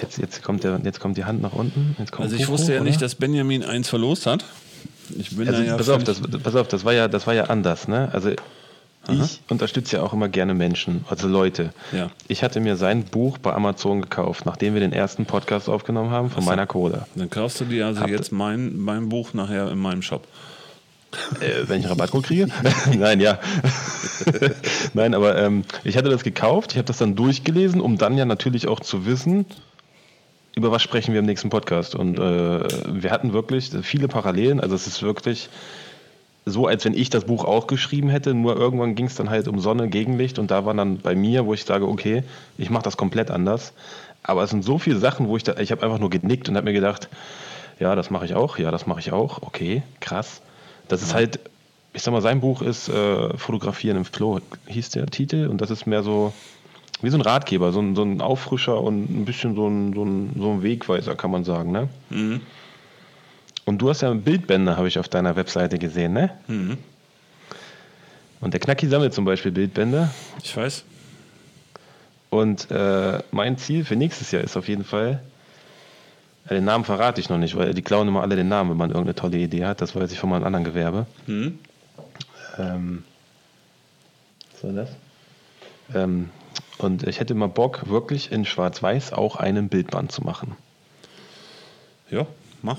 Jetzt, 0.00 0.18
jetzt, 0.18 0.42
kommt 0.42 0.64
der, 0.64 0.80
jetzt 0.84 1.00
kommt 1.00 1.16
die 1.16 1.24
Hand 1.24 1.42
nach 1.42 1.52
unten. 1.52 1.96
also 2.18 2.36
ich 2.36 2.48
wusste 2.48 2.72
hoch, 2.72 2.76
ja 2.76 2.82
nicht, 2.82 3.00
dass 3.00 3.14
Benjamin 3.14 3.62
eins 3.62 3.88
verlost 3.88 4.26
hat. 4.26 4.44
Ich 5.16 5.36
bin 5.36 5.48
also, 5.48 5.62
ja 5.62 5.76
pass, 5.76 5.88
auf, 5.88 6.04
das, 6.04 6.20
pass 6.20 6.56
auf, 6.56 6.68
das 6.68 6.84
war 6.84 6.92
ja, 6.92 7.08
das 7.08 7.26
war 7.26 7.34
ja 7.34 7.44
anders. 7.44 7.86
Ne? 7.88 8.08
Also 8.12 8.30
Aha. 9.06 9.24
ich 9.24 9.40
unterstütze 9.48 9.96
ja 9.96 10.02
auch 10.02 10.12
immer 10.12 10.28
gerne 10.28 10.54
Menschen, 10.54 11.04
also 11.08 11.28
Leute. 11.28 11.72
Ja. 11.92 12.10
Ich 12.28 12.42
hatte 12.42 12.60
mir 12.60 12.76
sein 12.76 13.04
Buch 13.04 13.38
bei 13.38 13.52
Amazon 13.52 14.02
gekauft, 14.02 14.46
nachdem 14.46 14.74
wir 14.74 14.80
den 14.80 14.92
ersten 14.92 15.26
Podcast 15.26 15.68
aufgenommen 15.68 16.10
haben 16.10 16.30
von 16.30 16.38
Achso. 16.38 16.50
meiner 16.50 16.66
Kohle. 16.66 17.06
Dann 17.14 17.30
kaufst 17.30 17.60
du 17.60 17.64
dir 17.66 17.86
also 17.86 18.00
Hab 18.00 18.10
jetzt 18.10 18.32
mein, 18.32 18.76
mein 18.76 19.08
Buch 19.08 19.32
nachher 19.32 19.70
in 19.70 19.78
meinem 19.78 20.02
Shop. 20.02 20.26
Äh, 21.40 21.68
wenn 21.68 21.80
ich 21.80 21.88
Rabattcode 21.88 22.24
kriege? 22.24 22.48
Nein, 22.98 23.20
ja. 23.20 23.38
Nein, 24.94 25.14
aber 25.14 25.38
ähm, 25.38 25.64
ich 25.84 25.96
hatte 25.96 26.10
das 26.10 26.24
gekauft, 26.24 26.72
ich 26.72 26.78
habe 26.78 26.86
das 26.86 26.98
dann 26.98 27.14
durchgelesen, 27.14 27.80
um 27.80 27.96
dann 27.96 28.18
ja 28.18 28.24
natürlich 28.24 28.66
auch 28.66 28.80
zu 28.80 29.06
wissen, 29.06 29.46
über 30.56 30.72
was 30.72 30.82
sprechen 30.82 31.12
wir 31.12 31.20
im 31.20 31.26
nächsten 31.26 31.50
Podcast. 31.50 31.94
Und 31.94 32.18
äh, 32.18 32.22
wir 32.22 33.10
hatten 33.10 33.34
wirklich 33.34 33.70
viele 33.82 34.08
Parallelen. 34.08 34.58
Also 34.58 34.74
es 34.74 34.86
ist 34.86 35.02
wirklich 35.02 35.50
so, 36.46 36.66
als 36.66 36.84
wenn 36.86 36.94
ich 36.94 37.10
das 37.10 37.24
Buch 37.26 37.44
auch 37.44 37.66
geschrieben 37.66 38.08
hätte, 38.08 38.32
nur 38.32 38.56
irgendwann 38.56 38.94
ging 38.94 39.06
es 39.06 39.16
dann 39.16 39.28
halt 39.28 39.48
um 39.48 39.58
Sonne, 39.58 39.88
Gegenlicht 39.88 40.38
und 40.38 40.50
da 40.50 40.64
war 40.64 40.72
dann 40.72 40.98
bei 40.98 41.14
mir, 41.14 41.44
wo 41.44 41.52
ich 41.52 41.64
sage, 41.64 41.86
okay, 41.86 42.22
ich 42.56 42.70
mache 42.70 42.84
das 42.84 42.96
komplett 42.96 43.30
anders. 43.30 43.74
Aber 44.22 44.44
es 44.44 44.50
sind 44.50 44.64
so 44.64 44.78
viele 44.78 44.98
Sachen, 44.98 45.28
wo 45.28 45.36
ich 45.36 45.44
da, 45.44 45.58
ich 45.58 45.72
habe 45.72 45.82
einfach 45.82 45.98
nur 45.98 46.08
genickt 46.08 46.48
und 46.48 46.56
habe 46.56 46.64
mir 46.64 46.72
gedacht, 46.72 47.10
ja, 47.78 47.94
das 47.94 48.10
mache 48.10 48.24
ich 48.24 48.34
auch, 48.34 48.58
ja, 48.58 48.70
das 48.70 48.86
mache 48.86 49.00
ich 49.00 49.12
auch, 49.12 49.42
okay, 49.42 49.82
krass. 50.00 50.40
Das 50.88 51.02
ist 51.02 51.12
halt, 51.14 51.38
ich 51.92 52.02
sag 52.02 52.12
mal, 52.12 52.22
sein 52.22 52.40
Buch 52.40 52.62
ist 52.62 52.88
äh, 52.88 53.36
Fotografieren 53.36 53.98
im 53.98 54.04
Flow, 54.06 54.40
hieß 54.68 54.90
der 54.90 55.06
Titel 55.06 55.48
und 55.48 55.60
das 55.60 55.70
ist 55.70 55.86
mehr 55.86 56.02
so, 56.02 56.32
wie 57.02 57.10
so 57.10 57.18
ein 57.18 57.22
Ratgeber, 57.22 57.72
so 57.72 57.80
ein, 57.80 57.94
so 57.94 58.02
ein 58.02 58.20
Auffrischer 58.20 58.80
und 58.80 59.10
ein 59.10 59.24
bisschen 59.24 59.54
so 59.54 59.68
ein, 59.68 59.92
so 59.92 60.04
ein, 60.04 60.30
so 60.38 60.52
ein 60.52 60.62
Wegweiser, 60.62 61.14
kann 61.14 61.30
man 61.30 61.44
sagen. 61.44 61.72
Ne? 61.72 61.88
Mhm. 62.10 62.40
Und 63.64 63.78
du 63.78 63.90
hast 63.90 64.02
ja 64.02 64.12
Bildbände, 64.14 64.76
habe 64.76 64.88
ich 64.88 64.98
auf 64.98 65.08
deiner 65.08 65.36
Webseite 65.36 65.78
gesehen, 65.78 66.12
ne? 66.12 66.30
Mhm. 66.46 66.78
Und 68.40 68.52
der 68.52 68.60
Knacki 68.60 68.86
sammelt 68.86 69.12
zum 69.12 69.24
Beispiel 69.24 69.50
Bildbände. 69.50 70.10
Ich 70.42 70.56
weiß. 70.56 70.84
Und 72.30 72.70
äh, 72.70 73.22
mein 73.30 73.58
Ziel 73.58 73.84
für 73.84 73.96
nächstes 73.96 74.30
Jahr 74.30 74.42
ist 74.42 74.56
auf 74.56 74.68
jeden 74.68 74.84
Fall, 74.84 75.22
ja, 76.48 76.54
den 76.54 76.64
Namen 76.64 76.84
verrate 76.84 77.20
ich 77.20 77.28
noch 77.28 77.38
nicht, 77.38 77.56
weil 77.56 77.74
die 77.74 77.82
klauen 77.82 78.06
immer 78.06 78.22
alle 78.22 78.36
den 78.36 78.48
Namen, 78.48 78.70
wenn 78.70 78.76
man 78.76 78.90
irgendeine 78.90 79.16
tolle 79.16 79.38
Idee 79.38 79.64
hat. 79.64 79.80
Das 79.80 79.96
weiß 79.96 80.12
ich 80.12 80.18
von 80.18 80.30
meinem 80.30 80.44
anderen 80.44 80.64
Gewerbe. 80.64 81.06
Mhm. 81.26 81.58
Ähm, 82.58 83.04
was 84.52 84.64
war 84.64 84.72
das? 84.72 84.90
Ähm, 85.94 86.30
und 86.78 87.06
ich 87.06 87.20
hätte 87.20 87.34
mal 87.34 87.48
Bock, 87.48 87.88
wirklich 87.88 88.32
in 88.32 88.44
Schwarz-Weiß 88.44 89.12
auch 89.12 89.36
einen 89.36 89.68
Bildband 89.68 90.12
zu 90.12 90.22
machen. 90.22 90.56
Ja, 92.10 92.26
mach. 92.62 92.78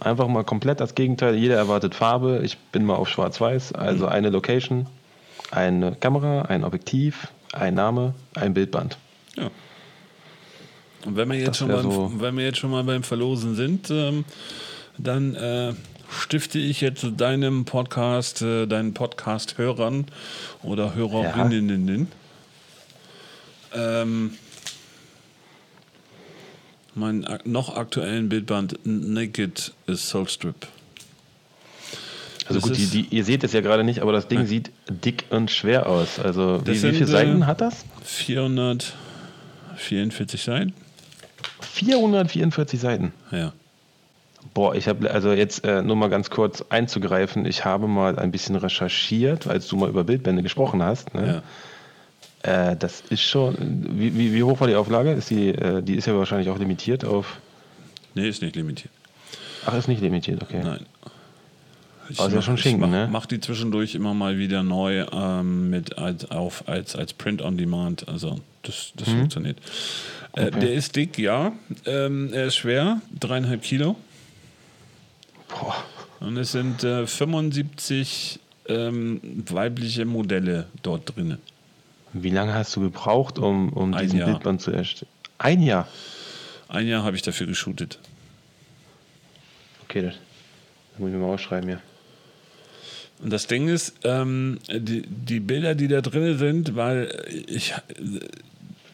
Einfach 0.00 0.28
mal 0.28 0.44
komplett 0.44 0.80
das 0.80 0.94
Gegenteil. 0.94 1.34
Jeder 1.34 1.56
erwartet 1.56 1.94
Farbe. 1.94 2.40
Ich 2.42 2.56
bin 2.58 2.84
mal 2.84 2.94
auf 2.94 3.08
Schwarz-Weiß. 3.08 3.72
Also 3.72 4.06
mhm. 4.06 4.12
eine 4.12 4.30
Location, 4.30 4.86
eine 5.50 5.94
Kamera, 5.94 6.42
ein 6.42 6.64
Objektiv, 6.64 7.28
ein 7.52 7.74
Name, 7.74 8.14
ein 8.34 8.54
Bildband. 8.54 8.96
Ja. 9.36 9.50
Und 11.06 11.16
wenn 11.16 11.30
wir 11.30 11.38
jetzt, 11.38 11.58
schon 11.58 11.68
mal, 11.68 11.82
so 11.82 12.12
wenn 12.18 12.36
wir 12.36 12.44
jetzt 12.44 12.58
schon 12.58 12.70
mal 12.70 12.84
beim 12.84 13.02
Verlosen 13.02 13.54
sind, 13.54 13.90
ähm, 13.90 14.24
dann 14.98 15.34
äh, 15.34 15.72
stifte 16.10 16.58
ich 16.58 16.80
jetzt 16.80 17.06
deinem 17.16 17.64
Podcast, 17.64 18.42
äh, 18.42 18.66
deinen 18.66 18.94
Podcast-Hörern 18.94 20.06
oder 20.62 20.94
Hörerinnen 20.94 21.86
ja 21.88 22.06
ähm, 23.74 24.34
meinen 26.94 27.26
noch 27.44 27.76
aktuellen 27.76 28.28
Bildband 28.28 28.78
Naked 28.84 29.72
ist 29.86 30.08
Soulstrip. 30.08 30.66
Also 32.46 32.60
das 32.60 32.68
gut, 32.68 32.78
die, 32.78 32.86
die, 32.86 33.06
ihr 33.14 33.24
seht 33.24 33.44
es 33.44 33.52
ja 33.52 33.60
gerade 33.60 33.84
nicht, 33.84 34.00
aber 34.00 34.10
das 34.12 34.26
Ding 34.26 34.40
ja. 34.40 34.46
sieht 34.46 34.72
dick 34.88 35.26
und 35.30 35.52
schwer 35.52 35.88
aus. 35.88 36.18
Also 36.18 36.62
wie, 36.64 36.74
sind, 36.74 36.92
wie 36.92 36.96
viele 36.96 37.06
Seiten 37.06 37.42
äh, 37.42 37.44
hat 37.44 37.60
das? 37.60 37.84
444 38.02 40.42
Seiten. 40.42 40.72
444 41.60 42.80
Seiten? 42.80 43.12
Ja. 43.30 43.52
Boah, 44.52 44.74
ich 44.74 44.88
habe 44.88 45.08
also 45.10 45.32
jetzt 45.32 45.64
äh, 45.64 45.82
nur 45.82 45.94
mal 45.94 46.08
ganz 46.08 46.30
kurz 46.30 46.64
einzugreifen. 46.70 47.46
Ich 47.46 47.64
habe 47.64 47.86
mal 47.86 48.18
ein 48.18 48.32
bisschen 48.32 48.56
recherchiert, 48.56 49.46
als 49.46 49.68
du 49.68 49.76
mal 49.76 49.88
über 49.88 50.02
Bildbände 50.02 50.42
gesprochen 50.42 50.82
hast. 50.82 51.14
Ne? 51.14 51.26
Ja. 51.26 51.42
Äh, 52.42 52.76
das 52.76 53.02
ist 53.10 53.22
schon. 53.22 53.86
Wie, 53.98 54.16
wie, 54.16 54.32
wie, 54.32 54.42
hoch 54.42 54.60
war 54.60 54.68
die 54.68 54.74
Auflage? 54.74 55.12
Ist 55.12 55.30
die, 55.30 55.48
äh, 55.48 55.82
die 55.82 55.94
ist 55.94 56.06
ja 56.06 56.16
wahrscheinlich 56.16 56.48
auch 56.48 56.58
limitiert 56.58 57.04
auf. 57.04 57.38
Nee, 58.14 58.28
ist 58.28 58.42
nicht 58.42 58.56
limitiert. 58.56 58.92
Ach, 59.66 59.74
ist 59.74 59.88
nicht 59.88 60.00
limitiert, 60.00 60.42
okay. 60.42 60.60
Nein. 60.62 60.86
Ich 62.08 62.18
ist 62.18 62.32
ja 62.32 62.42
schon 62.42 62.56
Schinken, 62.56 62.80
mach, 62.80 62.88
ne? 62.88 63.08
Mach 63.10 63.26
die 63.26 63.38
zwischendurch 63.38 63.94
immer 63.94 64.14
mal 64.14 64.36
wieder 64.36 64.64
neu 64.64 65.06
ähm, 65.12 65.70
mit 65.70 65.96
als, 65.98 66.28
auf, 66.30 66.68
als, 66.68 66.96
als 66.96 67.12
Print 67.12 67.40
on 67.40 67.56
Demand. 67.56 68.08
Also 68.08 68.40
das, 68.62 68.92
das 68.96 69.08
mhm. 69.08 69.18
funktioniert. 69.18 69.58
Äh, 70.34 70.46
okay. 70.46 70.60
Der 70.60 70.74
ist 70.74 70.96
dick, 70.96 71.18
ja. 71.18 71.52
Ähm, 71.86 72.32
er 72.32 72.46
ist 72.46 72.56
schwer, 72.56 73.00
dreieinhalb 73.18 73.62
Kilo. 73.62 73.96
Boah. 75.48 75.84
Und 76.20 76.36
es 76.36 76.52
sind 76.52 76.82
äh, 76.84 77.06
75 77.06 78.40
ähm, 78.68 79.20
weibliche 79.48 80.04
Modelle 80.04 80.66
dort 80.82 81.14
drinnen. 81.14 81.38
Wie 82.12 82.30
lange 82.30 82.54
hast 82.54 82.74
du 82.76 82.80
gebraucht, 82.80 83.38
um, 83.38 83.70
um 83.70 83.96
diesen 83.96 84.18
Jahr. 84.18 84.30
Bildband 84.30 84.60
zu 84.60 84.70
erstellen? 84.70 85.10
Ein 85.38 85.62
Jahr? 85.62 85.88
Ein 86.68 86.86
Jahr 86.86 87.04
habe 87.04 87.16
ich 87.16 87.22
dafür 87.22 87.46
geshootet. 87.46 87.98
Okay, 89.84 90.02
das 90.02 90.14
muss 90.98 91.08
ich 91.08 91.14
mir 91.14 91.20
mal 91.20 91.34
ausschreiben, 91.34 91.68
ja. 91.68 91.80
Und 93.22 93.30
das 93.30 93.46
Ding 93.46 93.68
ist, 93.68 93.94
ähm, 94.04 94.58
die, 94.68 95.02
die 95.06 95.40
Bilder, 95.40 95.74
die 95.74 95.88
da 95.88 96.00
drin 96.00 96.38
sind, 96.38 96.74
weil 96.74 97.24
ich, 97.46 97.74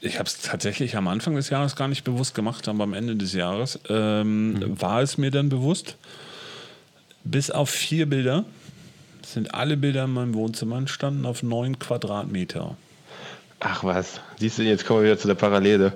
ich 0.01 0.19
habe 0.19 0.27
es 0.27 0.41
tatsächlich 0.41 0.97
am 0.97 1.07
Anfang 1.07 1.37
des 1.37 1.51
Jahres 1.51 1.77
gar 1.77 1.87
nicht 1.87 2.03
bewusst 2.03 2.35
gemacht, 2.35 2.67
aber 2.67 2.85
am 2.85 2.93
Ende 2.93 3.14
des 3.14 3.35
Jahres 3.35 3.79
ähm, 3.89 4.55
mhm. 4.55 4.81
war 4.81 5.01
es 5.01 5.17
mir 5.17 5.31
dann 5.31 5.49
bewusst. 5.49 5.97
Bis 7.25 7.51
auf 7.51 7.71
vier 7.71 8.07
Bilder 8.07 8.45
sind 9.25 9.55
alle 9.55 9.77
Bilder 9.77 10.05
in 10.05 10.12
meinem 10.12 10.35
Wohnzimmer 10.35 10.79
entstanden 10.79 11.25
auf 11.25 11.43
neun 11.43 11.79
Quadratmeter. 11.79 12.77
Ach 13.61 13.85
was, 13.85 14.21
siehst 14.39 14.59
du, 14.59 14.63
jetzt 14.63 14.87
kommen 14.87 15.01
wir 15.01 15.11
wieder 15.11 15.19
zu 15.19 15.29
der 15.29 15.35
Parallele. 15.35 15.93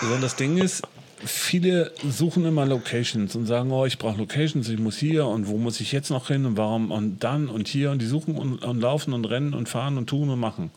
So, 0.00 0.16
das 0.20 0.36
Ding 0.36 0.56
ist, 0.58 0.82
viele 1.24 1.92
suchen 2.08 2.44
immer 2.46 2.64
Locations 2.64 3.34
und 3.34 3.46
sagen, 3.46 3.70
oh, 3.72 3.84
ich 3.84 3.98
brauche 3.98 4.18
Locations, 4.18 4.68
ich 4.68 4.78
muss 4.78 4.96
hier 4.96 5.26
und 5.26 5.48
wo 5.48 5.58
muss 5.58 5.80
ich 5.80 5.92
jetzt 5.92 6.10
noch 6.10 6.28
hin 6.28 6.46
und 6.46 6.56
warum 6.56 6.90
und 6.90 7.20
dann 7.24 7.48
und 7.48 7.68
hier 7.68 7.90
und 7.90 8.00
die 8.00 8.06
suchen 8.06 8.36
und, 8.36 8.64
und 8.64 8.80
laufen 8.80 9.12
und 9.12 9.24
rennen 9.24 9.54
und 9.54 9.68
fahren 9.68 9.98
und 9.98 10.08
tun 10.08 10.30
und 10.30 10.40
machen. 10.40 10.70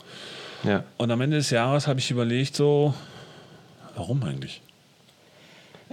Ja. 0.63 0.83
Und 0.97 1.11
am 1.11 1.21
Ende 1.21 1.37
des 1.37 1.51
Jahres 1.51 1.87
habe 1.87 1.99
ich 1.99 2.09
überlegt, 2.09 2.55
so, 2.55 2.93
Warum 3.95 4.23
eigentlich? 4.23 4.61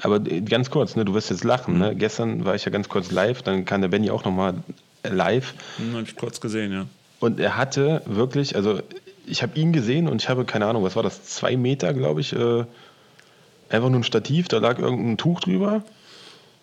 Aber 0.00 0.16
äh, 0.16 0.40
ganz 0.40 0.70
kurz, 0.70 0.96
ne, 0.96 1.04
du 1.04 1.14
wirst 1.14 1.30
jetzt 1.30 1.44
lachen. 1.44 1.78
Ne? 1.78 1.94
Gestern 1.94 2.44
war 2.44 2.54
ich 2.54 2.64
ja 2.64 2.70
ganz 2.70 2.88
kurz 2.88 3.10
live, 3.10 3.42
dann 3.42 3.64
kam 3.64 3.80
der 3.80 3.88
Benny 3.88 4.10
auch 4.10 4.24
nochmal 4.24 4.54
live. 5.02 5.54
Hm, 5.76 5.96
hab 5.96 6.02
ich 6.02 6.16
kurz 6.16 6.40
gesehen, 6.40 6.72
ja. 6.72 6.86
Und 7.18 7.38
er 7.38 7.56
hatte 7.56 8.02
wirklich, 8.06 8.56
also 8.56 8.80
ich 9.26 9.42
habe 9.42 9.58
ihn 9.58 9.72
gesehen 9.72 10.08
und 10.08 10.22
ich 10.22 10.28
habe, 10.28 10.44
keine 10.44 10.66
Ahnung, 10.66 10.82
was 10.82 10.96
war 10.96 11.02
das, 11.02 11.24
zwei 11.24 11.56
Meter, 11.56 11.94
glaube 11.94 12.20
ich, 12.20 12.32
äh, 12.32 12.64
einfach 13.68 13.88
nur 13.88 14.00
ein 14.00 14.04
Stativ, 14.04 14.48
da 14.48 14.58
lag 14.58 14.78
irgendein 14.78 15.16
Tuch 15.16 15.40
drüber. 15.40 15.82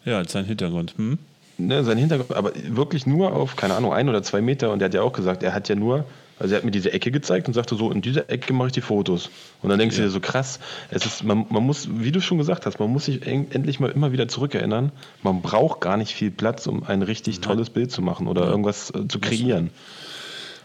Ja, 0.05 0.17
als 0.17 0.31
sein 0.31 0.45
Hintergrund. 0.45 0.93
Hm? 0.97 1.17
Ne, 1.57 1.83
sein 1.83 1.97
Hintergrund, 1.97 2.35
aber 2.35 2.51
wirklich 2.67 3.07
nur 3.07 3.33
auf, 3.33 3.55
keine 3.55 3.73
Ahnung, 3.73 3.91
ein 3.91 4.07
oder 4.09 4.21
zwei 4.21 4.41
Meter. 4.41 4.71
Und 4.71 4.81
er 4.81 4.85
hat 4.85 4.93
ja 4.93 5.01
auch 5.01 5.13
gesagt, 5.13 5.41
er 5.41 5.53
hat 5.53 5.69
ja 5.69 5.75
nur, 5.75 6.05
also 6.37 6.53
er 6.53 6.57
hat 6.57 6.65
mir 6.65 6.71
diese 6.71 6.93
Ecke 6.93 7.09
gezeigt 7.09 7.47
und 7.47 7.55
sagte 7.55 7.75
so, 7.75 7.91
in 7.91 8.01
dieser 8.01 8.29
Ecke 8.29 8.53
mache 8.53 8.67
ich 8.67 8.73
die 8.73 8.81
Fotos. 8.81 9.31
Und 9.63 9.69
dann 9.69 9.79
denkst 9.79 9.95
ja. 9.95 10.03
du 10.03 10.07
dir 10.07 10.11
so 10.11 10.19
krass, 10.19 10.59
es 10.91 11.05
ist, 11.05 11.23
man, 11.23 11.47
man 11.49 11.63
muss, 11.63 11.89
wie 11.91 12.11
du 12.11 12.21
schon 12.21 12.37
gesagt 12.37 12.67
hast, 12.67 12.79
man 12.79 12.91
muss 12.91 13.05
sich 13.05 13.25
endlich 13.25 13.79
mal 13.79 13.89
immer 13.89 14.11
wieder 14.11 14.27
zurückerinnern, 14.27 14.91
man 15.23 15.41
braucht 15.41 15.81
gar 15.81 15.97
nicht 15.97 16.13
viel 16.13 16.29
Platz, 16.29 16.67
um 16.67 16.83
ein 16.83 17.01
richtig 17.01 17.41
tolles 17.41 17.71
Bild 17.71 17.91
zu 17.91 18.03
machen 18.03 18.27
oder 18.27 18.43
ja. 18.43 18.49
irgendwas 18.51 18.91
äh, 18.91 19.07
zu 19.07 19.19
kreieren. 19.19 19.71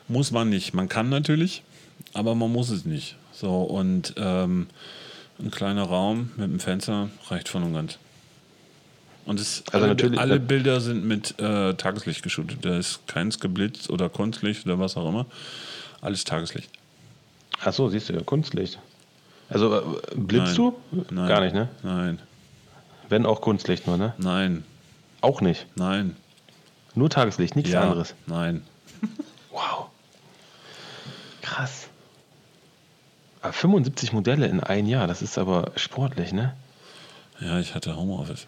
Muss 0.08 0.30
man 0.30 0.50
nicht. 0.50 0.74
Man 0.74 0.90
kann 0.90 1.08
natürlich, 1.08 1.62
aber 2.14 2.34
man 2.34 2.52
muss 2.52 2.70
es 2.70 2.84
nicht. 2.84 3.16
So, 3.32 3.62
und 3.62 4.14
ähm, 4.16 4.66
ein 5.38 5.50
kleiner 5.50 5.84
Raum 5.84 6.30
mit 6.36 6.44
einem 6.44 6.60
Fenster 6.60 7.08
reicht 7.28 7.48
voll 7.48 7.62
und 7.62 7.74
ganz. 7.74 7.98
Und 9.24 9.38
es, 9.38 9.62
also 9.72 9.86
alle, 9.86 10.18
alle 10.18 10.40
Bilder 10.40 10.80
sind 10.80 11.04
mit 11.04 11.38
äh, 11.38 11.74
Tageslicht 11.74 12.22
geshootet. 12.22 12.64
Da 12.64 12.76
ist 12.76 13.06
keins 13.06 13.38
geblitzt 13.38 13.88
oder 13.88 14.08
Kunstlicht 14.08 14.66
oder 14.66 14.78
was 14.78 14.96
auch 14.96 15.08
immer. 15.08 15.26
Alles 16.00 16.24
Tageslicht. 16.24 16.70
Ach 17.64 17.72
so, 17.72 17.88
siehst 17.88 18.08
du, 18.08 18.14
ja, 18.14 18.22
Kunstlicht. 18.22 18.80
Also 19.48 19.76
äh, 19.76 19.82
blitzt 20.16 20.58
Nein. 20.58 20.72
du? 20.90 21.04
Nein. 21.10 21.28
Gar 21.28 21.40
nicht, 21.42 21.54
ne? 21.54 21.68
Nein. 21.82 22.18
Wenn 23.08 23.26
auch 23.26 23.40
Kunstlicht 23.40 23.86
nur, 23.86 23.96
ne? 23.96 24.14
Nein. 24.18 24.64
Auch 25.20 25.40
nicht? 25.40 25.66
Nein. 25.76 26.16
Nur 26.94 27.08
Tageslicht, 27.08 27.54
nichts 27.54 27.70
ja. 27.70 27.82
anderes? 27.82 28.14
Nein. 28.26 28.62
wow. 29.50 29.86
Krass. 31.42 31.81
Aber 33.42 33.52
75 33.52 34.12
Modelle 34.12 34.46
in 34.46 34.60
ein 34.60 34.86
Jahr, 34.86 35.06
das 35.06 35.20
ist 35.20 35.36
aber 35.36 35.72
sportlich, 35.76 36.32
ne? 36.32 36.54
Ja, 37.40 37.58
ich 37.58 37.74
hatte 37.74 37.96
Homeoffice. 37.96 38.46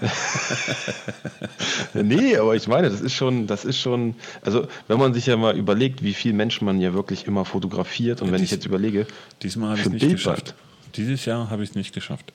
nee, 1.94 2.36
aber 2.36 2.54
ich 2.54 2.68
meine, 2.68 2.90
das 2.90 3.00
ist 3.00 3.14
schon, 3.14 3.46
das 3.46 3.64
ist 3.64 3.78
schon, 3.78 4.14
also 4.42 4.68
wenn 4.86 4.98
man 4.98 5.14
sich 5.14 5.26
ja 5.26 5.36
mal 5.36 5.56
überlegt, 5.56 6.02
wie 6.02 6.14
viele 6.14 6.34
Menschen 6.34 6.64
man 6.64 6.80
ja 6.80 6.94
wirklich 6.94 7.26
immer 7.26 7.44
fotografiert 7.44 8.20
und 8.20 8.28
ja, 8.28 8.32
wenn 8.34 8.40
dies, 8.40 8.46
ich 8.46 8.52
jetzt 8.52 8.66
überlege, 8.66 9.06
diesmal 9.42 9.70
habe 9.70 9.80
ich 9.80 9.86
es 9.86 9.92
nicht 9.92 10.00
Bildband. 10.00 10.36
geschafft. 10.36 10.54
Dieses 10.96 11.24
Jahr 11.24 11.50
habe 11.50 11.64
ich 11.64 11.70
es 11.70 11.74
nicht 11.76 11.92
geschafft. 11.92 12.32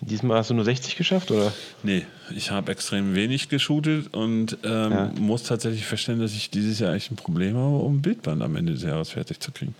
Diesmal 0.00 0.38
hast 0.38 0.50
du 0.50 0.54
nur 0.54 0.64
60 0.64 0.96
geschafft, 0.96 1.30
oder? 1.30 1.52
Nee, 1.84 2.04
ich 2.34 2.50
habe 2.50 2.72
extrem 2.72 3.14
wenig 3.14 3.48
geshootet 3.48 4.12
und 4.12 4.58
ähm, 4.64 4.92
ja. 4.92 5.10
muss 5.18 5.44
tatsächlich 5.44 5.86
feststellen, 5.86 6.20
dass 6.20 6.32
ich 6.32 6.50
dieses 6.50 6.80
Jahr 6.80 6.92
echt 6.92 7.12
ein 7.12 7.16
Problem 7.16 7.56
habe, 7.56 7.76
um 7.76 8.02
Bildband 8.02 8.42
am 8.42 8.56
Ende 8.56 8.72
des 8.72 8.82
Jahres 8.82 9.10
fertig 9.10 9.38
zu 9.40 9.52
kriegen. 9.52 9.74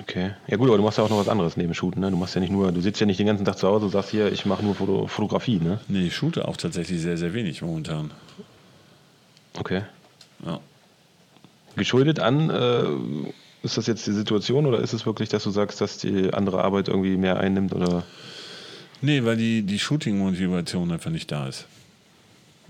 Okay. 0.00 0.32
Ja 0.46 0.56
gut, 0.56 0.68
aber 0.68 0.78
du 0.78 0.82
machst 0.82 0.98
ja 0.98 1.04
auch 1.04 1.10
noch 1.10 1.18
was 1.18 1.28
anderes 1.28 1.56
neben 1.56 1.74
Shooten, 1.74 2.00
ne? 2.00 2.10
Du 2.10 2.16
machst 2.16 2.34
ja 2.34 2.40
nicht 2.40 2.50
nur, 2.50 2.72
du 2.72 2.80
sitzt 2.80 3.00
ja 3.00 3.06
nicht 3.06 3.18
den 3.18 3.26
ganzen 3.26 3.44
Tag 3.44 3.58
zu 3.58 3.68
Hause 3.68 3.86
und 3.86 3.90
sagst 3.90 4.10
hier, 4.10 4.32
ich 4.32 4.46
mache 4.46 4.64
nur 4.64 4.74
Foto, 4.74 5.06
Fotografie, 5.06 5.58
ne? 5.58 5.80
Nee, 5.88 6.06
ich 6.06 6.16
shoote 6.16 6.48
auch 6.48 6.56
tatsächlich 6.56 7.00
sehr, 7.00 7.16
sehr 7.16 7.34
wenig 7.34 7.62
momentan. 7.62 8.10
Okay. 9.58 9.82
Ja. 10.44 10.60
Geschuldet 11.76 12.18
an, 12.20 12.50
äh, 12.50 12.84
ist 13.62 13.76
das 13.76 13.86
jetzt 13.86 14.06
die 14.06 14.12
Situation 14.12 14.66
oder 14.66 14.80
ist 14.80 14.92
es 14.92 15.06
wirklich, 15.06 15.28
dass 15.28 15.44
du 15.44 15.50
sagst, 15.50 15.80
dass 15.80 15.98
die 15.98 16.32
andere 16.32 16.62
Arbeit 16.62 16.88
irgendwie 16.88 17.16
mehr 17.16 17.38
einnimmt 17.38 17.74
oder? 17.74 18.04
Nee, 19.00 19.24
weil 19.24 19.36
die, 19.36 19.62
die 19.62 19.78
Shooting-Motivation 19.78 20.92
einfach 20.92 21.10
nicht 21.10 21.30
da 21.30 21.48
ist. 21.48 21.66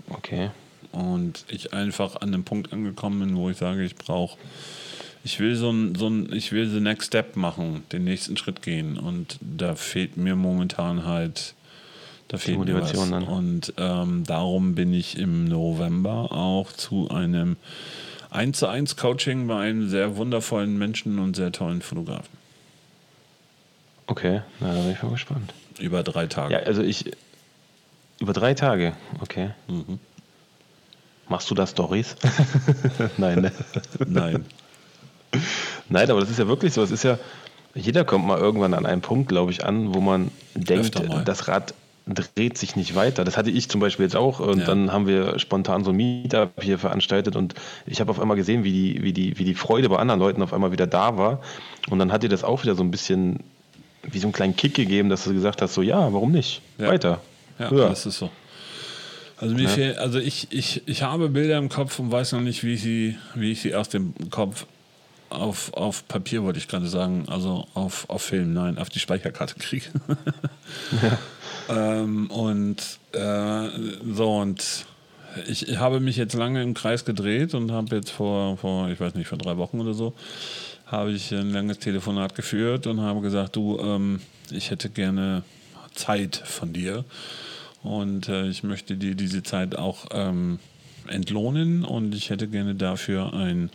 Okay. 0.09 0.51
Und 0.91 1.45
ich 1.49 1.73
einfach 1.73 2.17
an 2.21 2.31
dem 2.31 2.43
Punkt 2.43 2.71
angekommen 2.71 3.19
bin, 3.19 3.35
wo 3.35 3.49
ich 3.49 3.57
sage, 3.57 3.83
ich 3.83 3.95
brauche 3.95 4.37
ich 5.25 5.39
will 5.39 5.55
so 5.55 5.71
ein, 5.71 5.95
so 5.95 6.07
ein, 6.07 6.31
ich 6.31 6.51
will 6.51 6.69
the 6.69 6.79
next 6.79 7.07
step 7.07 7.35
machen, 7.35 7.83
den 7.91 8.03
nächsten 8.03 8.37
Schritt 8.37 8.61
gehen. 8.61 8.97
Und 8.97 9.39
da 9.41 9.73
fehlt 9.73 10.17
mir 10.17 10.35
momentan 10.35 11.03
halt, 11.03 11.55
da 12.27 12.37
fehlt 12.37 12.59
mir 12.59 12.79
was. 12.79 12.91
Dann. 12.93 13.23
Und 13.23 13.73
ähm, 13.77 14.23
darum 14.23 14.75
bin 14.75 14.93
ich 14.93 15.17
im 15.17 15.45
November 15.45 16.31
auch 16.31 16.71
zu 16.71 17.09
einem 17.09 17.57
1 18.29 18.59
zu 18.59 18.67
1 18.67 18.97
Coaching 18.97 19.47
bei 19.47 19.63
einem 19.63 19.89
sehr 19.89 20.15
wundervollen 20.15 20.77
Menschen 20.77 21.17
und 21.17 21.35
sehr 21.35 21.51
tollen 21.51 21.81
Fotografen. 21.81 22.37
Okay, 24.05 24.41
na, 24.59 24.75
da 24.75 24.81
bin 24.81 24.91
ich 24.91 25.01
mal 25.01 25.09
gespannt. 25.09 25.53
Über 25.79 26.03
drei 26.03 26.27
Tage. 26.27 26.53
Ja, 26.53 26.59
also 26.59 26.83
ich. 26.83 27.11
Über 28.19 28.33
drei 28.33 28.53
Tage, 28.53 28.93
okay. 29.21 29.49
Mhm. 29.67 29.97
Machst 31.27 31.49
du 31.49 31.55
da 31.55 31.65
Stories? 31.65 32.15
Nein, 33.17 33.41
ne? 33.41 33.51
Nein. 34.05 34.45
Nein, 35.89 36.09
aber 36.09 36.19
das 36.19 36.29
ist 36.29 36.39
ja 36.39 36.47
wirklich 36.47 36.73
so. 36.73 36.81
Es 36.81 36.91
ist 36.91 37.03
ja, 37.03 37.17
jeder 37.73 38.05
kommt 38.05 38.25
mal 38.25 38.39
irgendwann 38.39 38.73
an 38.73 38.85
einen 38.85 39.01
Punkt, 39.01 39.29
glaube 39.29 39.51
ich, 39.51 39.65
an, 39.65 39.93
wo 39.93 40.01
man 40.01 40.31
denkt, 40.55 41.01
das 41.25 41.47
Rad 41.47 41.73
dreht 42.07 42.57
sich 42.57 42.75
nicht 42.75 42.95
weiter. 42.95 43.23
Das 43.23 43.35
hatte 43.35 43.49
ich 43.49 43.67
zum 43.69 43.81
Beispiel 43.81 44.05
jetzt 44.05 44.15
auch. 44.15 44.39
Und 44.39 44.59
ja. 44.59 44.65
dann 44.65 44.91
haben 44.91 45.07
wir 45.07 45.39
spontan 45.39 45.83
so 45.83 45.89
ein 45.89 45.95
Meetup 45.95 46.61
hier 46.61 46.77
veranstaltet 46.77 47.35
und 47.35 47.55
ich 47.87 47.99
habe 47.99 48.11
auf 48.11 48.19
einmal 48.19 48.37
gesehen, 48.37 48.63
wie 48.63 48.71
die, 48.71 49.03
wie, 49.03 49.13
die, 49.13 49.39
wie 49.39 49.43
die 49.43 49.55
Freude 49.55 49.89
bei 49.89 49.97
anderen 49.97 50.19
Leuten 50.19 50.41
auf 50.43 50.53
einmal 50.53 50.71
wieder 50.71 50.87
da 50.87 51.17
war. 51.17 51.41
Und 51.89 51.99
dann 51.99 52.11
hat 52.11 52.23
dir 52.23 52.29
das 52.29 52.43
auch 52.43 52.63
wieder 52.63 52.75
so 52.75 52.83
ein 52.83 52.91
bisschen 52.91 53.39
wie 54.03 54.19
so 54.19 54.27
einen 54.27 54.33
kleinen 54.33 54.55
Kick 54.55 54.75
gegeben, 54.75 55.09
dass 55.09 55.23
du 55.23 55.33
gesagt 55.33 55.61
hast, 55.61 55.73
so 55.73 55.81
ja, 55.81 56.13
warum 56.13 56.31
nicht? 56.31 56.61
Ja. 56.77 56.89
Weiter. 56.89 57.21
Ja, 57.57 57.71
ja, 57.73 57.89
das 57.89 58.05
ist 58.05 58.19
so. 58.19 58.29
Also 59.37 59.55
mir 59.55 59.63
ja. 59.63 59.69
fehlt, 59.69 59.97
also 59.97 60.19
ich, 60.19 60.47
ich, 60.51 60.83
ich 60.85 61.01
habe 61.01 61.29
Bilder 61.29 61.57
im 61.57 61.69
Kopf 61.69 61.99
und 61.99 62.11
weiß 62.11 62.33
noch 62.33 62.41
nicht, 62.41 62.63
wie 62.63 62.73
ich 62.73 62.81
sie, 62.81 63.17
wie 63.33 63.51
ich 63.51 63.61
sie 63.61 63.75
aus 63.75 63.89
dem 63.89 64.13
Kopf 64.29 64.65
auf, 65.29 65.73
auf 65.73 66.07
Papier 66.07 66.43
wollte 66.43 66.59
ich 66.59 66.67
gerade 66.67 66.87
sagen, 66.87 67.25
also 67.27 67.67
auf, 67.73 68.09
auf 68.09 68.21
Film, 68.21 68.53
nein, 68.53 68.77
auf 68.77 68.89
die 68.89 68.99
Speicherkarte 68.99 69.55
kriege. 69.55 69.85
ja. 71.01 71.17
ähm, 71.69 72.29
und 72.29 72.99
äh, 73.13 73.69
so 74.13 74.37
und 74.37 74.85
ich, 75.47 75.77
habe 75.77 75.99
mich 75.99 76.15
jetzt 76.15 76.33
lange 76.33 76.61
im 76.61 76.73
Kreis 76.73 77.05
gedreht 77.05 77.53
und 77.53 77.71
habe 77.71 77.95
jetzt 77.95 78.11
vor, 78.11 78.57
vor, 78.57 78.89
ich 78.89 78.99
weiß 78.99 79.15
nicht, 79.15 79.27
vor 79.27 79.37
drei 79.37 79.57
Wochen 79.57 79.79
oder 79.79 79.93
so, 79.93 80.13
habe 80.85 81.11
ich 81.11 81.31
ein 81.31 81.51
langes 81.51 81.79
Telefonat 81.79 82.35
geführt 82.35 82.87
und 82.87 83.01
habe 83.01 83.21
gesagt, 83.21 83.55
du, 83.55 83.79
ähm, 83.79 84.21
ich 84.51 84.71
hätte 84.71 84.89
gerne 84.89 85.43
Zeit 85.93 86.35
von 86.35 86.73
dir 86.73 87.03
und 87.83 88.29
äh, 88.29 88.47
ich 88.47 88.63
möchte 88.63 88.95
dir 88.95 89.15
diese 89.15 89.43
Zeit 89.43 89.75
auch 89.75 90.05
ähm, 90.11 90.59
entlohnen 91.07 91.83
und 91.83 92.15
ich 92.15 92.29
hätte 92.29 92.47
gerne 92.47 92.75
dafür 92.75 93.33
ein 93.33 93.69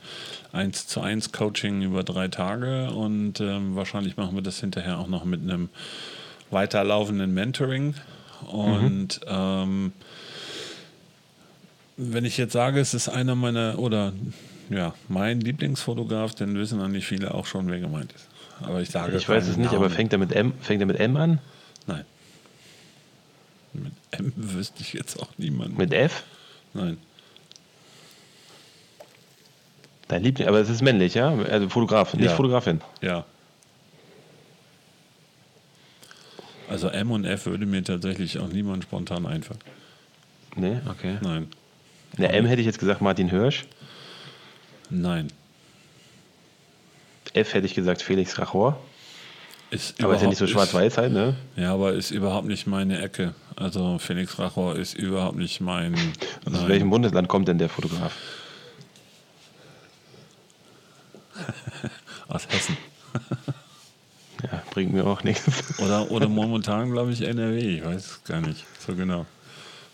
1 0.53 0.87
zu 0.87 1.01
1 1.01 1.33
Coaching 1.33 1.83
über 1.83 2.03
drei 2.03 2.28
Tage 2.28 2.91
und 2.91 3.41
ähm, 3.41 3.76
wahrscheinlich 3.76 4.16
machen 4.16 4.35
wir 4.35 4.43
das 4.43 4.61
hinterher 4.61 4.99
auch 4.99 5.09
noch 5.09 5.24
mit 5.24 5.43
einem 5.43 5.68
weiterlaufenden 6.51 7.33
Mentoring. 7.33 7.95
Und 8.47 9.20
mhm. 9.20 9.28
ähm, 9.28 9.93
wenn 11.97 12.24
ich 12.24 12.37
jetzt 12.37 12.53
sage, 12.53 12.81
es 12.81 12.95
ist 12.95 13.09
einer 13.09 13.35
meiner 13.35 13.78
oder 13.78 14.12
ja, 14.70 14.95
mein 15.09 15.41
Lieblingsfotograf, 15.41 16.35
dann 16.35 16.55
wissen 16.55 16.81
eigentlich 16.81 17.07
viele 17.07 17.35
auch 17.35 17.47
schon, 17.47 17.68
wer 17.68 17.81
gemeint 17.81 18.12
ist. 18.12 18.28
Aber 18.62 18.81
ich 18.81 18.91
sage 18.91 19.16
Ich 19.16 19.28
weiß 19.28 19.49
es 19.49 19.57
nicht, 19.57 19.72
Namen. 19.72 19.85
aber 19.85 19.91
fängt 19.91 20.12
er 20.12 20.18
mit 20.18 20.33
M, 20.33 20.55
fängt 20.61 20.81
er 20.81 20.87
mit 20.87 20.99
M 20.99 21.16
an? 21.16 21.39
Nein. 21.87 22.05
Mit 23.72 23.93
M 24.12 24.33
wüsste 24.37 24.83
ich 24.83 24.93
jetzt 24.93 25.20
auch 25.20 25.28
niemanden. 25.39 25.76
Mit 25.76 25.93
F? 25.93 26.24
Nein. 26.74 26.99
Dein 30.11 30.24
Liebling, 30.24 30.48
aber 30.48 30.58
es 30.58 30.68
ist 30.68 30.82
männlich, 30.82 31.14
ja? 31.14 31.32
Also 31.32 31.68
Fotograf, 31.68 32.14
nicht 32.14 32.24
ja. 32.24 32.34
Fotografin. 32.34 32.80
Ja. 33.00 33.24
Also 36.68 36.88
M 36.88 37.12
und 37.12 37.24
F 37.24 37.46
würde 37.46 37.64
mir 37.64 37.84
tatsächlich 37.84 38.40
auch 38.40 38.48
niemand 38.48 38.82
spontan 38.82 39.24
einfallen. 39.24 39.61
Nee, 40.56 40.80
okay. 40.88 41.18
Nein. 41.22 41.46
In 42.16 42.22
der 42.22 42.34
M 42.34 42.44
hätte 42.44 42.61
ich 42.61 42.66
jetzt 42.66 42.80
gesagt 42.80 43.00
Martin 43.00 43.28
Hirsch. 43.28 43.66
Nein. 44.88 45.28
F 47.32 47.54
hätte 47.54 47.66
ich 47.66 47.74
gesagt 47.74 48.02
Felix 48.02 48.36
Rachor. 48.36 48.80
Ist 49.70 50.02
aber 50.02 50.16
ist 50.16 50.22
ja 50.22 50.28
nicht 50.28 50.38
so 50.38 50.48
schwarz-weiß 50.48 50.98
halt, 50.98 51.12
ne? 51.12 51.36
Ja, 51.54 51.72
aber 51.72 51.92
ist 51.92 52.11
überhaupt 52.11 52.48
nicht 52.48 52.66
meine 52.66 53.00
Ecke. 53.00 53.36
Also 53.54 53.98
Felix 53.98 54.40
Rachor 54.40 54.74
ist 54.74 54.94
überhaupt 54.94 55.36
nicht 55.36 55.61
mein. 55.61 55.94
Aus 56.46 56.66
welchem 56.66 56.90
Bundesland 56.90 57.28
kommt 57.28 57.46
denn 57.46 57.58
der 57.58 57.68
Fotograf? 57.68 58.12
Aus 62.28 62.47
Hessen. 62.49 62.76
ja, 64.43 64.62
bringt 64.70 64.93
mir 64.93 65.07
auch 65.07 65.24
nichts. 65.24 65.45
Oder, 65.78 66.11
oder 66.11 66.28
momentan, 66.28 66.93
glaube 66.93 67.12
ich, 67.12 67.22
NRW. 67.22 67.59
Ich 67.59 67.84
weiß 67.84 67.97
es 67.97 68.24
gar 68.24 68.41
nicht 68.41 68.64
so 68.78 68.95
genau. 68.95 69.26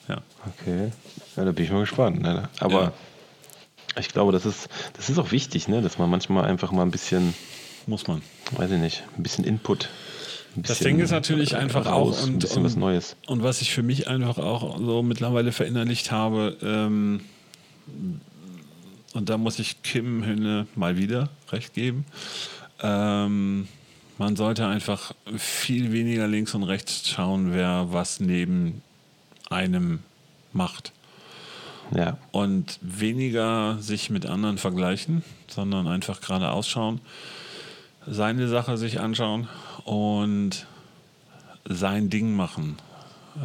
Ja. 0.08 0.18
Okay. 0.46 0.92
Ja, 1.36 1.44
da 1.44 1.52
bin 1.52 1.64
ich 1.64 1.70
mal 1.70 1.80
gespannt. 1.80 2.20
Ne? 2.20 2.48
Aber 2.60 2.82
ja. 2.82 2.92
ich 3.98 4.08
glaube, 4.08 4.32
das 4.32 4.46
ist, 4.46 4.68
das 4.94 5.08
ist 5.10 5.18
auch 5.18 5.32
wichtig, 5.32 5.68
ne? 5.68 5.82
dass 5.82 5.98
man 5.98 6.10
manchmal 6.10 6.44
einfach 6.44 6.72
mal 6.72 6.82
ein 6.82 6.90
bisschen. 6.90 7.34
Muss 7.86 8.06
man. 8.06 8.22
Weiß 8.52 8.70
ich 8.70 8.80
nicht, 8.80 9.04
ein 9.16 9.22
bisschen 9.22 9.44
Input 9.44 9.88
Bisschen, 10.56 10.68
das 10.68 10.78
Ding 10.78 11.00
ist 11.00 11.10
natürlich 11.10 11.54
einfach 11.54 11.84
raus, 11.84 12.20
auch 12.20 12.22
und, 12.22 12.36
ein 12.36 12.38
bisschen 12.38 12.58
und, 12.58 12.64
was 12.64 12.76
Neues. 12.76 13.16
Und 13.26 13.42
was 13.42 13.60
ich 13.60 13.74
für 13.74 13.82
mich 13.82 14.08
einfach 14.08 14.38
auch 14.38 14.78
so 14.78 15.02
mittlerweile 15.02 15.52
verinnerlicht 15.52 16.10
habe, 16.10 16.56
ähm, 16.62 17.20
und 19.16 19.30
da 19.30 19.38
muss 19.38 19.58
ich 19.58 19.82
Kim 19.82 20.24
Hünne 20.24 20.66
mal 20.74 20.98
wieder 20.98 21.30
recht 21.50 21.74
geben. 21.74 22.04
Ähm, 22.80 23.66
man 24.18 24.36
sollte 24.36 24.66
einfach 24.66 25.12
viel 25.36 25.92
weniger 25.92 26.28
links 26.28 26.54
und 26.54 26.62
rechts 26.62 27.08
schauen, 27.08 27.52
wer 27.52 27.92
was 27.92 28.20
neben 28.20 28.82
einem 29.50 30.00
macht. 30.52 30.92
Ja. 31.94 32.18
Und 32.30 32.78
weniger 32.82 33.78
sich 33.80 34.10
mit 34.10 34.26
anderen 34.26 34.58
vergleichen, 34.58 35.22
sondern 35.48 35.86
einfach 35.86 36.20
gerade 36.20 36.50
ausschauen, 36.50 37.00
seine 38.06 38.48
Sache 38.48 38.76
sich 38.76 39.00
anschauen 39.00 39.48
und 39.84 40.66
sein 41.64 42.10
Ding 42.10 42.34
machen. 42.34 42.76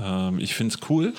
Ähm, 0.04 0.40
ich 0.40 0.56
finde 0.56 0.76
es 0.76 0.90
cool, 0.90 1.14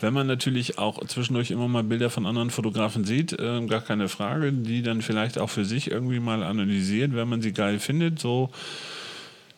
wenn 0.00 0.14
man 0.14 0.26
natürlich 0.26 0.78
auch 0.78 1.04
zwischendurch 1.06 1.50
immer 1.50 1.68
mal 1.68 1.82
Bilder 1.82 2.10
von 2.10 2.26
anderen 2.26 2.50
Fotografen 2.50 3.04
sieht, 3.04 3.32
äh, 3.32 3.64
gar 3.66 3.80
keine 3.80 4.08
Frage, 4.08 4.52
die 4.52 4.82
dann 4.82 5.02
vielleicht 5.02 5.38
auch 5.38 5.50
für 5.50 5.64
sich 5.64 5.90
irgendwie 5.90 6.20
mal 6.20 6.42
analysiert, 6.42 7.14
wenn 7.14 7.28
man 7.28 7.42
sie 7.42 7.52
geil 7.52 7.78
findet, 7.78 8.18
so 8.18 8.50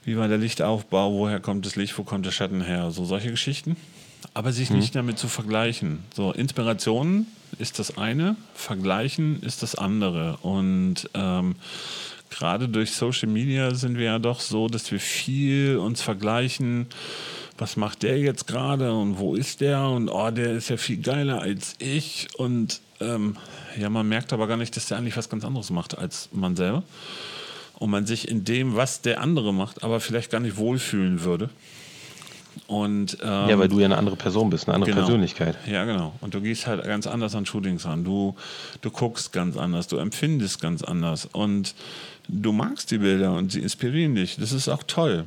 wie 0.05 0.17
war 0.17 0.29
der 0.29 0.39
Lichtaufbau, 0.39 1.13
woher 1.15 1.41
kommt 1.41 1.67
das 1.67 1.75
Licht, 1.75 1.99
wo 1.99 2.05
kommt 2.05 2.25
der 2.25 2.31
Schatten 2.31 2.63
her, 2.63 2.93
so 2.93 3.05
solche 3.05 3.31
Geschichten. 3.31 3.77
Aber 4.35 4.53
sich 4.53 4.71
nicht 4.71 4.95
mhm. 4.95 4.99
damit 4.99 5.19
zu 5.19 5.27
vergleichen. 5.27 5.99
So, 6.15 6.33
Inspiration 6.33 7.27
ist 7.59 7.79
das 7.81 7.99
eine, 7.99 8.37
Vergleichen 8.55 9.43
ist 9.43 9.63
das 9.63 9.75
andere. 9.75 10.39
Und 10.43 11.11
ähm, 11.15 11.57
gerade 12.31 12.69
durch 12.69 12.93
Social 12.93 13.29
Media 13.29 13.75
sind 13.75 13.99
wir 13.99 14.05
ja 14.05 14.19
doch 14.19 14.41
so, 14.41 14.69
dass 14.69 14.91
wir 14.93 15.01
viel 15.01 15.77
uns 15.77 16.03
vergleichen. 16.03 16.87
Was 17.59 17.77
macht 17.77 18.03
der 18.03 18.19
jetzt 18.19 18.47
gerade 18.47 18.93
und 18.93 19.19
wo 19.19 19.35
ist 19.35 19.61
der? 19.61 19.89
Und 19.89 20.09
oh, 20.09 20.31
der 20.31 20.53
ist 20.53 20.69
ja 20.69 20.77
viel 20.77 20.99
geiler 20.99 21.41
als 21.41 21.75
ich. 21.79 22.29
Und 22.37 22.81
ähm, 23.01 23.37
ja, 23.79 23.89
man 23.89 24.09
merkt 24.09 24.33
aber 24.33 24.47
gar 24.47 24.57
nicht, 24.57 24.77
dass 24.77 24.87
der 24.87 24.99
eigentlich 24.99 25.17
was 25.17 25.29
ganz 25.29 25.45
anderes 25.45 25.71
macht 25.71 25.97
als 25.97 26.29
man 26.33 26.57
selber. 26.57 26.83
Und 27.79 27.91
man 27.91 28.07
sich 28.07 28.29
in 28.29 28.45
dem, 28.45 28.77
was 28.77 29.03
der 29.03 29.21
andere 29.21 29.53
macht, 29.53 29.83
aber 29.83 30.01
vielleicht 30.01 30.31
gar 30.31 30.41
nicht 30.41 30.57
wohlfühlen 30.57 31.25
würde. 31.25 31.51
Und, 32.67 33.19
ähm, 33.23 33.49
ja, 33.49 33.59
weil 33.59 33.69
du 33.69 33.79
ja 33.79 33.85
eine 33.85 33.99
andere 33.99 34.17
Person 34.17 34.51
bist, 34.51 34.67
eine 34.67 34.75
andere 34.75 34.91
genau. 34.91 35.05
Persönlichkeit. 35.05 35.57
Ja, 35.67 35.85
genau. 35.85 36.15
Und 36.21 36.35
du 36.35 36.41
gehst 36.41 36.67
halt 36.67 36.83
ganz 36.85 37.07
anders 37.07 37.35
an 37.35 37.47
Shootings 37.47 37.87
an. 37.87 38.03
Du, 38.05 38.35
du 38.81 38.91
guckst 38.91 39.33
ganz 39.33 39.57
anders, 39.57 39.89
du 39.89 39.99
empfindest 39.99 40.61
ganz 40.61 40.83
anders. 40.83 41.27
Und 41.27 41.75
du 42.29 42.53
magst 42.53 42.91
die 42.91 42.99
Bilder 42.99 43.35
und 43.35 43.53
sie 43.53 43.61
inspirieren 43.61 44.15
dich. 44.15 44.37
Das 44.37 44.53
ist 44.53 44.69
auch 44.69 44.83
toll. 44.83 45.27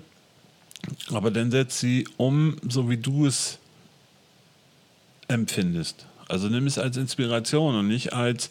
Aber 1.11 1.31
dann 1.31 1.51
setz 1.51 1.79
sie 1.79 2.07
um, 2.17 2.57
so 2.67 2.89
wie 2.89 2.97
du 2.97 3.25
es 3.25 3.59
empfindest. 5.27 6.05
Also 6.27 6.47
nimm 6.47 6.67
es 6.67 6.77
als 6.77 6.97
Inspiration 6.97 7.75
und 7.75 7.87
nicht 7.87 8.13
als, 8.13 8.49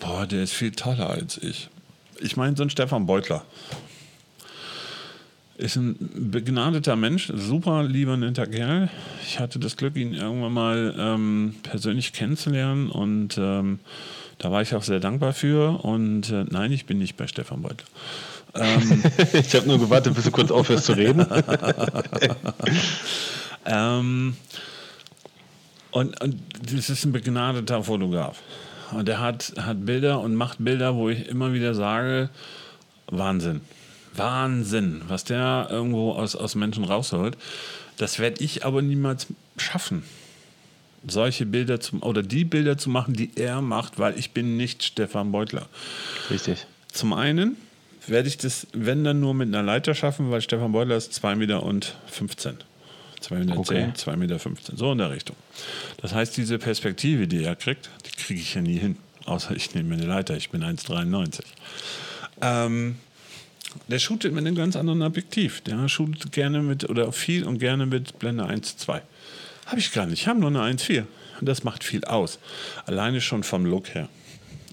boah, 0.00 0.26
der 0.26 0.42
ist 0.42 0.52
viel 0.52 0.72
toller 0.72 1.10
als 1.10 1.38
ich. 1.38 1.68
Ich 2.20 2.36
meine, 2.36 2.56
so 2.56 2.62
ein 2.62 2.70
Stefan 2.70 3.06
Beutler 3.06 3.44
ist 5.58 5.76
ein 5.76 5.96
begnadeter 6.30 6.96
Mensch, 6.96 7.32
super 7.34 7.82
lieber 7.82 8.16
netter 8.16 8.46
Kerl. 8.46 8.90
Ich 9.26 9.38
hatte 9.38 9.58
das 9.58 9.76
Glück, 9.76 9.96
ihn 9.96 10.12
irgendwann 10.12 10.52
mal 10.52 10.94
ähm, 10.98 11.54
persönlich 11.62 12.12
kennenzulernen 12.12 12.90
und 12.90 13.38
ähm, 13.38 13.78
da 14.38 14.52
war 14.52 14.60
ich 14.60 14.74
auch 14.74 14.82
sehr 14.82 15.00
dankbar 15.00 15.32
für. 15.32 15.82
Und 15.82 16.30
äh, 16.30 16.44
nein, 16.50 16.72
ich 16.72 16.84
bin 16.84 16.98
nicht 16.98 17.16
bei 17.16 17.26
Stefan 17.26 17.62
Beutler. 17.62 17.86
Ähm, 18.58 19.02
ich 19.32 19.54
habe 19.54 19.66
nur 19.66 19.78
gewartet, 19.78 20.14
bis 20.14 20.24
du 20.24 20.30
kurz 20.30 20.50
aufhörst 20.50 20.86
zu 20.86 20.92
reden. 20.92 21.26
ähm, 23.66 24.36
und, 25.90 26.20
und 26.20 26.42
das 26.62 26.90
ist 26.90 27.04
ein 27.04 27.12
begnadeter 27.12 27.82
Fotograf. 27.82 28.42
Und 28.92 29.08
er 29.08 29.20
hat, 29.20 29.52
hat 29.58 29.84
Bilder 29.84 30.20
und 30.20 30.34
macht 30.34 30.58
Bilder, 30.60 30.94
wo 30.94 31.08
ich 31.08 31.26
immer 31.28 31.52
wieder 31.52 31.74
sage, 31.74 32.30
Wahnsinn. 33.08 33.60
Wahnsinn, 34.14 35.02
was 35.08 35.24
der 35.24 35.68
irgendwo 35.70 36.12
aus, 36.12 36.36
aus 36.36 36.54
Menschen 36.54 36.84
rausholt. 36.84 37.36
Das 37.96 38.18
werde 38.18 38.42
ich 38.42 38.64
aber 38.64 38.82
niemals 38.82 39.26
schaffen. 39.56 40.02
Solche 41.06 41.46
Bilder 41.46 41.80
zu, 41.80 41.98
oder 42.00 42.22
die 42.22 42.44
Bilder 42.44 42.78
zu 42.78 42.90
machen, 42.90 43.14
die 43.14 43.30
er 43.36 43.60
macht, 43.62 43.98
weil 43.98 44.18
ich 44.18 44.32
bin 44.32 44.56
nicht 44.56 44.82
Stefan 44.82 45.32
Beutler. 45.32 45.66
Richtig. 46.30 46.66
Zum 46.92 47.12
einen 47.12 47.56
werde 48.08 48.28
ich 48.28 48.38
das, 48.38 48.66
wenn 48.72 49.04
dann 49.04 49.20
nur 49.20 49.34
mit 49.34 49.48
einer 49.48 49.62
Leiter 49.62 49.94
schaffen, 49.94 50.30
weil 50.30 50.40
Stefan 50.40 50.72
Beutler 50.72 50.96
ist 50.96 51.12
2 51.14 51.34
Meter 51.36 51.62
und 51.62 51.96
15. 52.06 52.58
2 53.20 53.36
Meter 53.36 53.58
okay. 53.58 53.84
10, 53.86 53.94
2 53.94 54.16
Meter 54.16 54.38
15. 54.38 54.76
So 54.76 54.92
in 54.92 54.98
der 54.98 55.10
Richtung. 55.10 55.36
Das 56.00 56.14
heißt, 56.14 56.36
diese 56.36 56.58
Perspektive, 56.58 57.26
die 57.26 57.44
er 57.44 57.56
kriegt, 57.56 57.90
die 58.06 58.10
kriege 58.10 58.40
ich 58.40 58.54
ja 58.54 58.60
nie 58.60 58.78
hin. 58.78 58.96
Außer 59.24 59.56
ich 59.56 59.74
nehme 59.74 59.90
mir 59.90 59.94
eine 59.96 60.06
Leiter, 60.06 60.36
ich 60.36 60.50
bin 60.50 60.62
1,93. 60.62 61.40
Ähm, 62.40 62.96
der 63.88 63.98
shootet 63.98 64.32
mit 64.32 64.46
einem 64.46 64.56
ganz 64.56 64.76
anderen 64.76 65.02
Objektiv. 65.02 65.60
Der 65.62 65.88
shootet 65.88 66.32
gerne 66.32 66.62
mit, 66.62 66.88
oder 66.88 67.12
viel 67.12 67.44
und 67.44 67.58
gerne 67.58 67.86
mit 67.86 68.18
Blende 68.18 68.44
1,2. 68.44 69.00
Habe 69.66 69.78
ich 69.78 69.92
gar 69.92 70.06
nicht. 70.06 70.20
Ich 70.20 70.28
habe 70.28 70.38
nur 70.38 70.48
eine 70.48 70.60
1,4. 70.60 71.04
Und 71.40 71.48
das 71.48 71.64
macht 71.64 71.84
viel 71.84 72.04
aus. 72.04 72.38
Alleine 72.86 73.20
schon 73.20 73.42
vom 73.42 73.66
Look 73.66 73.94
her. 73.94 74.08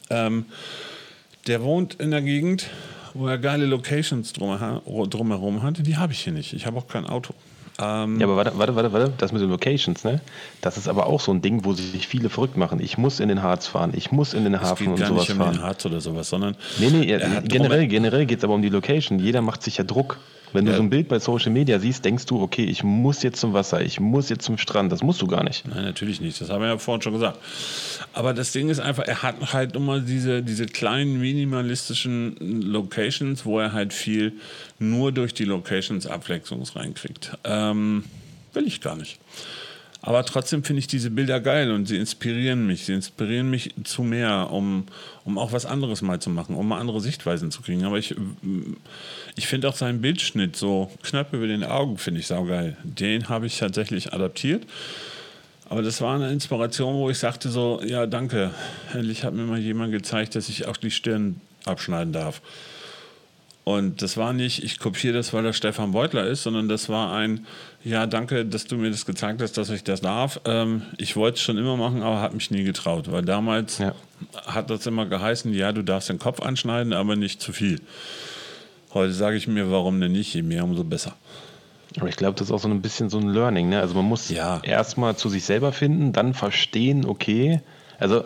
Ähm, 0.10 0.46
der 1.48 1.62
wohnt 1.62 1.96
in 1.96 2.12
der 2.12 2.22
Gegend, 2.22 2.68
wo 3.14 3.28
er 3.28 3.38
geile 3.38 3.66
Locations 3.66 4.34
drumherum 4.34 5.64
hatte. 5.64 5.84
Die 5.84 5.98
habe 5.98 6.14
ich 6.14 6.20
hier 6.20 6.34
nicht. 6.34 6.54
Ich 6.54 6.66
habe 6.66 6.78
auch 6.78 6.88
kein 6.88 7.06
Auto. 7.06 7.34
Ähm 7.80 8.20
ja, 8.20 8.28
aber 8.28 8.36
warte, 8.36 8.58
warte, 8.58 8.76
warte, 8.76 8.94
warte, 8.94 9.14
das 9.18 9.32
mit 9.32 9.42
den 9.42 9.50
Locations, 9.50 10.04
ne? 10.04 10.22
Das 10.62 10.78
ist 10.78 10.88
aber 10.88 11.08
auch 11.08 11.20
so 11.20 11.32
ein 11.32 11.42
Ding, 11.42 11.66
wo 11.66 11.74
sich 11.74 12.08
viele 12.08 12.30
verrückt 12.30 12.56
machen. 12.56 12.80
Ich 12.80 12.98
muss 12.98 13.20
in 13.20 13.30
den 13.30 13.42
Harz 13.42 13.66
fahren, 13.66 13.94
ich 13.96 14.12
muss 14.12 14.34
in 14.34 14.44
den 14.44 14.62
Hafen 14.62 14.90
und 14.90 14.98
sowas 14.98 15.08
fahren. 15.08 15.18
Es 15.18 15.28
geht 15.28 15.38
gar 15.38 15.46
nicht 15.46 15.56
um 15.56 15.62
den 15.62 15.64
Harz 15.64 15.86
oder 15.86 16.02
sowas, 16.02 16.30
sondern. 16.30 16.56
Nee, 16.78 16.90
nee, 16.92 17.06
generell, 17.46 17.88
generell 17.88 18.26
geht 18.26 18.40
es 18.40 18.44
aber 18.44 18.54
um 18.54 18.62
die 18.62 18.70
Location. 18.70 19.18
Jeder 19.18 19.42
macht 19.42 19.64
sich 19.64 19.78
ja 19.78 19.84
Druck. 19.84 20.20
Wenn 20.54 20.66
du 20.66 20.72
ja. 20.72 20.78
so 20.78 20.84
ein 20.84 20.90
Bild 20.90 21.08
bei 21.08 21.20
Social 21.20 21.52
Media 21.52 21.80
siehst, 21.80 22.06
denkst 22.06 22.26
du, 22.28 22.42
okay, 22.42 22.64
ich 22.64 22.84
muss 22.84 23.24
jetzt 23.24 23.40
zum 23.40 23.54
Wasser, 23.54 23.82
ich 23.82 24.00
muss 24.00 24.30
jetzt 24.30 24.46
zum 24.46 24.58
Strand. 24.58 24.92
Das 24.92 25.02
musst 25.02 25.22
du 25.22 25.28
gar 25.28 25.44
nicht. 25.44 25.68
Nein, 25.68 25.84
natürlich 25.84 26.22
nicht. 26.22 26.40
Das 26.40 26.50
haben 26.50 26.62
wir 26.62 26.68
ja 26.68 26.78
vorhin 26.78 27.02
schon 27.02 27.14
gesagt. 27.14 27.40
Aber 28.14 28.34
das 28.34 28.52
Ding 28.52 28.70
ist 28.70 28.80
einfach, 28.80 29.04
er 29.04 29.24
hat 29.24 29.54
halt 29.54 29.76
immer 29.76 30.00
diese, 30.00 30.44
diese 30.44 30.68
kleinen 30.68 31.20
minimalistischen 31.20 32.38
Locations, 32.62 33.46
wo 33.46 33.60
er 33.60 33.74
halt 33.74 33.94
viel 33.94 34.34
nur 34.80 35.12
durch 35.12 35.34
die 35.34 35.46
Locations 35.46 36.06
Abwechslung 36.08 36.64
reinkriegt. 36.64 37.38
Ähm, 37.44 38.04
will 38.54 38.68
ich 38.68 38.82
gar 38.82 38.96
nicht. 38.96 39.20
Aber 40.06 40.26
trotzdem 40.26 40.66
finde 40.66 40.82
ich 40.82 40.88
diese 40.88 41.10
Bilder 41.10 41.40
geil 41.40 41.72
und 41.72 41.88
sie 41.88 41.96
inspirieren 41.96 42.68
mich. 42.68 42.86
Sie 42.86 42.92
inspirieren 42.92 43.50
mich 43.50 43.74
zu 43.86 44.04
mehr, 44.04 44.52
um, 44.52 44.84
um 45.24 45.38
auch 45.38 45.54
was 45.54 45.66
anderes 45.66 46.02
mal 46.02 46.20
zu 46.20 46.30
machen, 46.30 46.58
um 46.58 46.68
mal 46.68 46.78
andere 46.78 47.00
Sichtweisen 47.00 47.52
zu 47.52 47.62
kriegen. 47.62 47.86
Aber 47.86 47.98
ich, 47.98 48.14
ich 49.38 49.48
finde 49.48 49.70
auch 49.70 49.76
seinen 49.78 50.02
Bildschnitt 50.02 50.58
so 50.58 50.92
knapp 51.04 51.32
über 51.32 51.48
den 51.48 51.64
Augen, 51.64 51.98
finde 51.98 52.20
ich 52.20 52.28
saugeil. 52.28 52.76
Den 52.84 53.30
habe 53.30 53.46
ich 53.46 53.58
tatsächlich 53.58 54.12
adaptiert. 54.12 54.66
Aber 55.70 55.82
das 55.82 56.02
war 56.02 56.16
eine 56.16 56.34
Inspiration, 56.34 56.96
wo 56.96 57.10
ich 57.10 57.18
sagte 57.18 57.48
so, 57.48 57.82
ja 57.82 58.06
danke, 58.06 58.52
endlich 58.94 59.24
hat 59.24 59.34
mir 59.34 59.44
mal 59.44 59.58
jemand 59.58 59.94
gezeigt, 59.94 60.36
dass 60.36 60.50
ich 60.50 60.68
auch 60.68 60.76
die 60.76 60.92
Stirn 60.92 61.40
abschneiden 61.64 62.12
darf. 62.12 62.42
Und 63.64 64.02
das 64.02 64.18
war 64.18 64.34
nicht, 64.34 64.62
ich 64.62 64.78
kopiere 64.78 65.14
das, 65.14 65.34
weil 65.34 65.44
das 65.44 65.56
Stefan 65.56 65.92
Beutler 65.94 66.28
ist, 66.28 66.44
sondern 66.44 66.68
das 66.68 66.90
war 66.90 67.16
ein, 67.16 67.46
ja, 67.84 68.06
danke, 68.08 68.46
dass 68.46 68.66
du 68.66 68.76
mir 68.76 68.92
das 68.92 69.06
gezeigt 69.06 69.42
hast, 69.42 69.58
dass 69.58 69.70
ich 69.70 69.86
das 69.86 70.02
darf. 70.02 70.42
Ähm, 70.44 70.82
ich 70.98 71.16
wollte 71.16 71.36
es 71.36 71.42
schon 71.42 71.58
immer 71.58 71.78
machen, 71.78 72.04
aber 72.04 72.20
habe 72.20 72.36
mich 72.36 72.52
nie 72.52 72.64
getraut, 72.64 73.10
weil 73.10 73.24
damals 73.24 73.78
ja. 73.78 73.96
hat 74.46 74.70
das 74.70 74.86
immer 74.86 75.06
geheißen, 75.06 75.54
ja, 75.54 75.72
du 75.72 75.82
darfst 75.82 76.10
den 76.10 76.20
Kopf 76.20 76.42
anschneiden, 76.42 76.92
aber 76.92 77.16
nicht 77.16 77.42
zu 77.42 77.54
viel. 77.54 77.80
Heute 78.94 79.14
sage 79.14 79.38
ich 79.38 79.48
mir, 79.48 79.72
warum 79.72 80.00
denn 80.02 80.12
nicht? 80.12 80.34
Je 80.34 80.42
mehr, 80.42 80.66
umso 80.66 80.84
besser. 80.84 81.16
Aber 82.00 82.10
ich 82.10 82.18
glaube, 82.18 82.38
das 82.38 82.48
ist 82.48 82.54
auch 82.54 82.60
so 82.60 82.68
ein 82.68 82.82
bisschen 82.82 83.10
so 83.10 83.18
ein 83.18 83.30
Learning. 83.30 83.70
Ne? 83.70 83.80
Also 83.80 83.96
man 83.96 84.06
muss 84.06 84.30
ja. 84.30 84.60
erstmal 84.64 85.16
zu 85.16 85.30
sich 85.30 85.46
selber 85.46 85.72
finden, 85.72 86.12
dann 86.12 86.34
verstehen, 86.34 87.06
okay, 87.06 87.62
also 87.98 88.26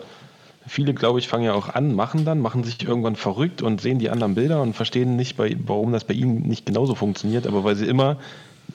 viele, 0.68 0.94
glaube 0.94 1.18
ich, 1.18 1.28
fangen 1.28 1.44
ja 1.44 1.54
auch 1.54 1.68
an, 1.68 1.94
machen 1.94 2.24
dann, 2.24 2.40
machen 2.40 2.64
sich 2.64 2.82
irgendwann 2.82 3.16
verrückt 3.16 3.62
und 3.62 3.80
sehen 3.80 3.98
die 3.98 4.10
anderen 4.10 4.34
Bilder 4.34 4.62
und 4.62 4.74
verstehen 4.74 5.16
nicht, 5.16 5.36
bei, 5.36 5.56
warum 5.66 5.92
das 5.92 6.04
bei 6.04 6.14
ihnen 6.14 6.42
nicht 6.42 6.66
genauso 6.66 6.94
funktioniert, 6.94 7.46
aber 7.46 7.64
weil 7.64 7.76
sie 7.76 7.86
immer, 7.86 8.18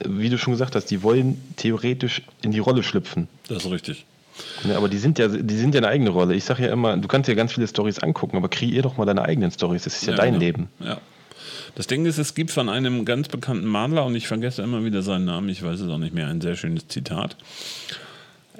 wie 0.04 0.28
du 0.28 0.38
schon 0.38 0.52
gesagt 0.52 0.74
hast, 0.74 0.86
die 0.86 1.02
wollen 1.02 1.40
theoretisch 1.56 2.22
in 2.42 2.50
die 2.50 2.58
Rolle 2.58 2.82
schlüpfen. 2.82 3.28
Das 3.48 3.64
ist 3.64 3.70
richtig. 3.70 4.04
Ja, 4.68 4.76
aber 4.76 4.88
die 4.88 4.98
sind 4.98 5.18
ja, 5.18 5.28
die 5.28 5.56
sind 5.56 5.74
ja 5.74 5.80
eine 5.80 5.88
eigene 5.88 6.10
Rolle. 6.10 6.34
Ich 6.34 6.44
sage 6.44 6.64
ja 6.64 6.72
immer, 6.72 6.96
du 6.96 7.06
kannst 7.06 7.28
ja 7.28 7.34
ganz 7.34 7.52
viele 7.52 7.68
Stories 7.68 8.00
angucken, 8.00 8.36
aber 8.36 8.48
kreier 8.48 8.82
doch 8.82 8.96
mal 8.96 9.04
deine 9.04 9.22
eigenen 9.22 9.52
Stories. 9.52 9.84
Das 9.84 9.94
ist 9.94 10.06
ja, 10.06 10.12
ja 10.12 10.16
dein 10.16 10.34
genau. 10.34 10.44
Leben. 10.44 10.68
Ja. 10.80 11.00
Das 11.76 11.86
Ding 11.86 12.06
ist, 12.06 12.18
es 12.18 12.34
gibt 12.34 12.50
von 12.50 12.68
einem 12.68 13.04
ganz 13.04 13.28
bekannten 13.28 13.66
Maler, 13.66 14.04
und 14.04 14.14
ich 14.14 14.28
vergesse 14.28 14.62
immer 14.62 14.84
wieder 14.84 15.02
seinen 15.02 15.24
Namen, 15.24 15.48
ich 15.48 15.62
weiß 15.62 15.80
es 15.80 15.90
auch 15.90 15.98
nicht 15.98 16.14
mehr, 16.14 16.28
ein 16.28 16.40
sehr 16.40 16.56
schönes 16.56 16.86
Zitat. 16.88 17.36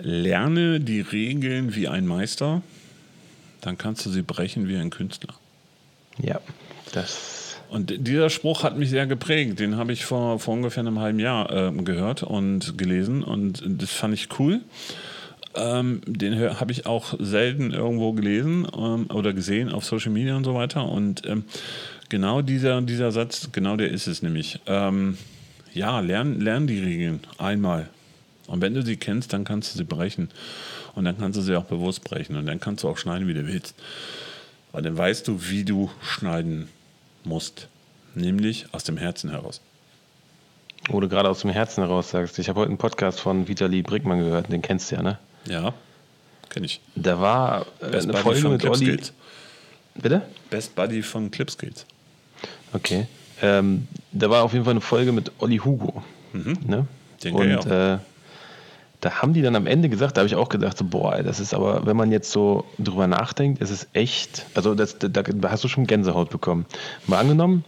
Lerne 0.01 0.81
die 0.81 1.01
Regeln 1.01 1.77
wie 1.77 1.87
ein 1.87 2.07
Meister, 2.07 2.63
dann 3.65 3.79
kannst 3.79 4.05
du 4.07 4.11
sie 4.11 4.23
brechen 4.23 4.69
wie 4.69 4.77
ein 4.77 4.91
Künstler. 4.91 5.35
Ja, 6.19 6.41
das. 6.93 7.57
Und 7.71 8.07
dieser 8.07 8.31
Spruch 8.31 8.63
hat 8.63 8.79
mich 8.79 8.91
sehr 8.91 9.07
geprägt. 9.07 9.59
Den 9.59 9.77
habe 9.77 9.93
ich 9.93 10.05
vor, 10.05 10.39
vor 10.39 10.55
ungefähr 10.55 10.83
einem 10.83 11.01
halben 11.01 11.19
Jahr 11.19 11.51
äh, 11.51 11.73
gehört 11.83 12.23
und 12.23 12.79
gelesen 12.79 13.23
und 13.23 13.63
das 13.67 13.91
fand 13.91 14.15
ich 14.15 14.29
cool. 14.39 14.61
Ähm, 15.57 16.01
den 16.07 16.59
habe 16.59 16.73
ich 16.73 16.87
auch 16.87 17.15
selten 17.19 17.73
irgendwo 17.73 18.13
gelesen 18.13 18.67
ähm, 18.77 19.07
oder 19.13 19.33
gesehen 19.33 19.71
auf 19.71 19.85
Social 19.85 20.11
Media 20.11 20.37
und 20.37 20.45
so 20.45 20.55
weiter. 20.55 20.89
Und 20.89 21.27
ähm, 21.27 21.45
genau 22.09 22.43
dieser, 22.43 22.83
dieser 22.83 23.13
Satz, 23.13 23.51
genau 23.53 23.77
der 23.77 23.91
ist 23.91 24.07
es 24.07 24.23
nämlich. 24.23 24.61
Ähm, 24.67 25.17
ja, 25.73 25.99
lern, 25.99 26.41
lern 26.41 26.67
die 26.69 26.79
Regeln 26.79 27.21
einmal. 27.39 27.89
Und 28.47 28.61
wenn 28.61 28.75
du 28.75 28.83
sie 28.83 28.97
kennst, 28.97 29.33
dann 29.33 29.45
kannst 29.45 29.75
du 29.75 29.79
sie 29.79 29.85
brechen. 29.85 30.31
Und 30.95 31.05
dann 31.05 31.19
kannst 31.19 31.39
du 31.39 31.43
sie 31.43 31.57
auch 31.57 31.65
bewusst 31.65 32.05
brechen. 32.05 32.37
Und 32.37 32.47
dann 32.47 32.61
kannst 32.61 32.85
du 32.85 32.89
auch 32.89 32.99
schneiden, 32.99 33.27
wie 33.27 33.35
du 33.35 33.47
willst. 33.47 33.75
Weil 34.73 34.83
dann 34.83 34.97
weißt 34.97 35.27
du, 35.29 35.49
wie 35.49 35.65
du 35.65 35.91
schneiden 36.03 36.69
musst. 37.25 37.69
Nämlich 38.15 38.67
aus 38.73 38.85
dem 38.85 38.97
Herzen 38.97 39.31
heraus. 39.31 39.61
Wo 40.89 41.01
du 41.01 41.09
gerade 41.09 41.29
aus 41.29 41.41
dem 41.41 41.51
Herzen 41.51 41.83
heraus 41.83 42.11
sagst. 42.11 42.39
Ich 42.39 42.49
habe 42.49 42.61
heute 42.61 42.69
einen 42.69 42.79
Podcast 42.79 43.19
von 43.21 43.49
Vitali 43.49 43.83
Brickmann 43.83 44.19
gehört, 44.19 44.53
den 44.53 44.63
kennst 44.63 44.91
du 44.91 44.97
ja, 44.97 45.03
ne? 45.03 45.19
Ja, 45.47 45.75
kenne 46.51 46.67
ich. 46.67 46.81
Da 46.95 47.21
war 47.21 47.67
äh, 47.81 47.89
Best 47.89 48.09
eine 48.09 48.13
Buddy 48.13 48.41
Folge 48.41 48.49
mit 48.49 48.65
Olli. 48.67 49.01
Bitte? 49.95 50.23
Best 50.51 50.75
Buddy 50.75 51.03
von 51.03 51.31
Clipskills. 51.31 51.87
Okay. 52.73 53.07
Ähm, 53.43 53.89
da 54.13 54.31
war 54.31 54.43
auf 54.43 54.53
jeden 54.53 54.65
Fall 54.65 54.73
eine 54.73 54.81
Folge 54.81 55.13
mit 55.13 55.33
Olli 55.39 55.59
Hugo. 55.59 56.03
Mhm. 56.33 56.59
Ne? 56.67 56.87
Den 57.23 57.35
Und 57.35 57.67
äh, 57.67 57.99
da 59.05 59.21
haben 59.21 59.35
die 59.35 59.43
dann 59.43 59.55
am 59.55 59.67
Ende 59.67 59.91
gesagt, 59.91 60.17
da 60.17 60.21
habe 60.21 60.29
ich 60.29 60.35
auch 60.35 60.49
gedacht, 60.49 60.79
so, 60.79 60.85
boah, 60.85 61.23
das 61.23 61.39
ist 61.39 61.53
aber, 61.53 61.85
wenn 61.85 61.97
man 61.97 62.11
jetzt 62.11 62.31
so 62.31 62.65
drüber 62.79 63.07
nachdenkt, 63.07 63.61
ist 63.61 63.71
es 63.71 63.87
echt, 63.93 64.47
also 64.55 64.75
das, 64.75 64.99
da, 64.99 65.09
da 65.09 65.51
hast 65.51 65.63
du 65.63 65.69
schon 65.69 65.87
Gänsehaut 65.87 66.31
bekommen. 66.31 66.65
Mal 67.07 67.19
angenommen, 67.19 67.65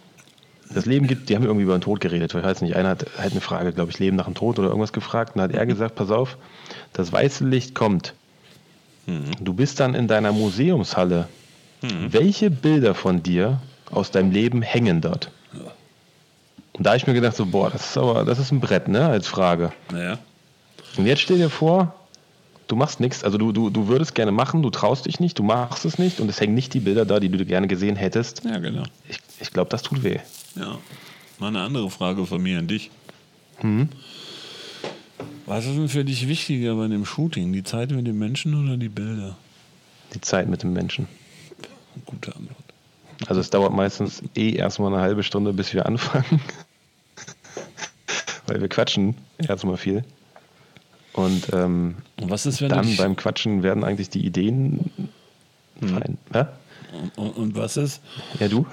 das 0.72 0.86
Leben 0.86 1.06
gibt, 1.06 1.28
die 1.28 1.36
haben 1.36 1.44
irgendwie 1.44 1.64
über 1.64 1.76
den 1.76 1.82
Tod 1.82 2.00
geredet, 2.00 2.34
ich 2.34 2.42
weiß 2.42 2.62
nicht, 2.62 2.74
einer 2.74 2.88
hat 2.88 3.06
halt 3.18 3.32
eine 3.32 3.42
Frage, 3.42 3.74
glaube 3.74 3.90
ich, 3.90 3.98
Leben 3.98 4.16
nach 4.16 4.24
dem 4.24 4.34
Tod 4.34 4.58
oder 4.58 4.68
irgendwas 4.68 4.94
gefragt, 4.94 5.36
und 5.36 5.42
dann 5.42 5.50
hat 5.50 5.56
er 5.56 5.66
gesagt, 5.66 5.94
pass 5.94 6.10
auf, 6.10 6.38
das 6.94 7.12
weiße 7.12 7.44
Licht 7.44 7.74
kommt. 7.74 8.14
Mhm. 9.04 9.32
Du 9.38 9.52
bist 9.52 9.78
dann 9.78 9.94
in 9.94 10.08
deiner 10.08 10.32
Museumshalle. 10.32 11.28
Mhm. 11.82 12.12
Welche 12.12 12.50
Bilder 12.50 12.94
von 12.94 13.22
dir 13.22 13.60
aus 13.90 14.10
deinem 14.10 14.30
Leben 14.30 14.62
hängen 14.62 15.02
dort? 15.02 15.30
Und 16.72 16.84
da 16.84 16.90
habe 16.90 16.96
ich 16.96 17.06
mir 17.06 17.14
gedacht, 17.14 17.36
so, 17.36 17.46
boah, 17.46 17.70
das 17.70 17.90
ist 17.90 17.98
aber, 17.98 18.24
das 18.24 18.38
ist 18.38 18.52
ein 18.52 18.60
Brett, 18.60 18.88
ne, 18.88 19.06
als 19.06 19.26
Frage. 19.26 19.72
Naja. 19.92 20.18
Und 20.96 21.06
jetzt 21.06 21.20
stell 21.20 21.38
dir 21.38 21.50
vor, 21.50 21.94
du 22.68 22.76
machst 22.76 23.00
nichts, 23.00 23.22
also 23.24 23.38
du, 23.38 23.52
du, 23.52 23.70
du 23.70 23.88
würdest 23.88 24.14
gerne 24.14 24.32
machen, 24.32 24.62
du 24.62 24.70
traust 24.70 25.06
dich 25.06 25.20
nicht, 25.20 25.38
du 25.38 25.42
machst 25.42 25.84
es 25.84 25.98
nicht 25.98 26.20
und 26.20 26.28
es 26.28 26.40
hängen 26.40 26.54
nicht 26.54 26.74
die 26.74 26.80
Bilder 26.80 27.04
da, 27.04 27.20
die 27.20 27.28
du 27.28 27.44
gerne 27.44 27.66
gesehen 27.66 27.96
hättest. 27.96 28.44
Ja, 28.44 28.58
genau. 28.58 28.84
Ich, 29.08 29.18
ich 29.40 29.50
glaube, 29.50 29.70
das 29.70 29.82
tut 29.82 30.02
weh. 30.02 30.18
Ja. 30.56 30.78
Mal 31.38 31.48
eine 31.48 31.60
andere 31.60 31.90
Frage 31.90 32.24
von 32.26 32.42
mir 32.42 32.58
an 32.58 32.66
dich. 32.66 32.90
Hm? 33.58 33.88
Was 35.44 35.64
ist 35.64 35.76
denn 35.76 35.88
für 35.88 36.04
dich 36.04 36.28
wichtiger 36.28 36.74
bei 36.74 36.88
dem 36.88 37.04
Shooting? 37.04 37.52
Die 37.52 37.62
Zeit 37.62 37.90
mit 37.90 38.06
dem 38.06 38.18
Menschen 38.18 38.54
oder 38.54 38.76
die 38.76 38.88
Bilder? 38.88 39.36
Die 40.14 40.20
Zeit 40.20 40.48
mit 40.48 40.62
dem 40.62 40.72
Menschen. 40.72 41.06
Gute 42.04 42.34
Antwort. 42.34 42.56
Also 43.26 43.40
es 43.40 43.50
dauert 43.50 43.72
meistens 43.72 44.22
eh 44.34 44.50
erstmal 44.52 44.92
eine 44.92 45.02
halbe 45.02 45.22
Stunde, 45.22 45.52
bis 45.52 45.72
wir 45.72 45.86
anfangen. 45.86 46.40
Weil 48.46 48.60
wir 48.60 48.68
quatschen 48.68 49.14
erstmal 49.38 49.76
viel. 49.76 50.04
Und, 51.16 51.48
ähm, 51.52 51.96
und 52.20 52.30
was 52.30 52.46
ist, 52.46 52.60
wenn 52.60 52.68
dann 52.68 52.96
beim 52.96 53.16
Quatschen 53.16 53.62
werden 53.62 53.84
eigentlich 53.84 54.10
die 54.10 54.24
Ideen 54.24 54.90
hm. 55.80 55.88
fein. 55.88 56.18
Ja? 56.32 56.52
Und, 56.92 57.18
und, 57.18 57.36
und, 57.36 57.56
was 57.56 57.76
ist? 57.76 58.02
Ja, 58.38 58.48
du. 58.48 58.66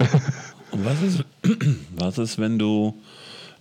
und 0.72 0.86
was 0.86 1.02
ist, 1.02 1.24
was 1.96 2.18
ist, 2.18 2.38
wenn 2.38 2.60
du 2.60 2.96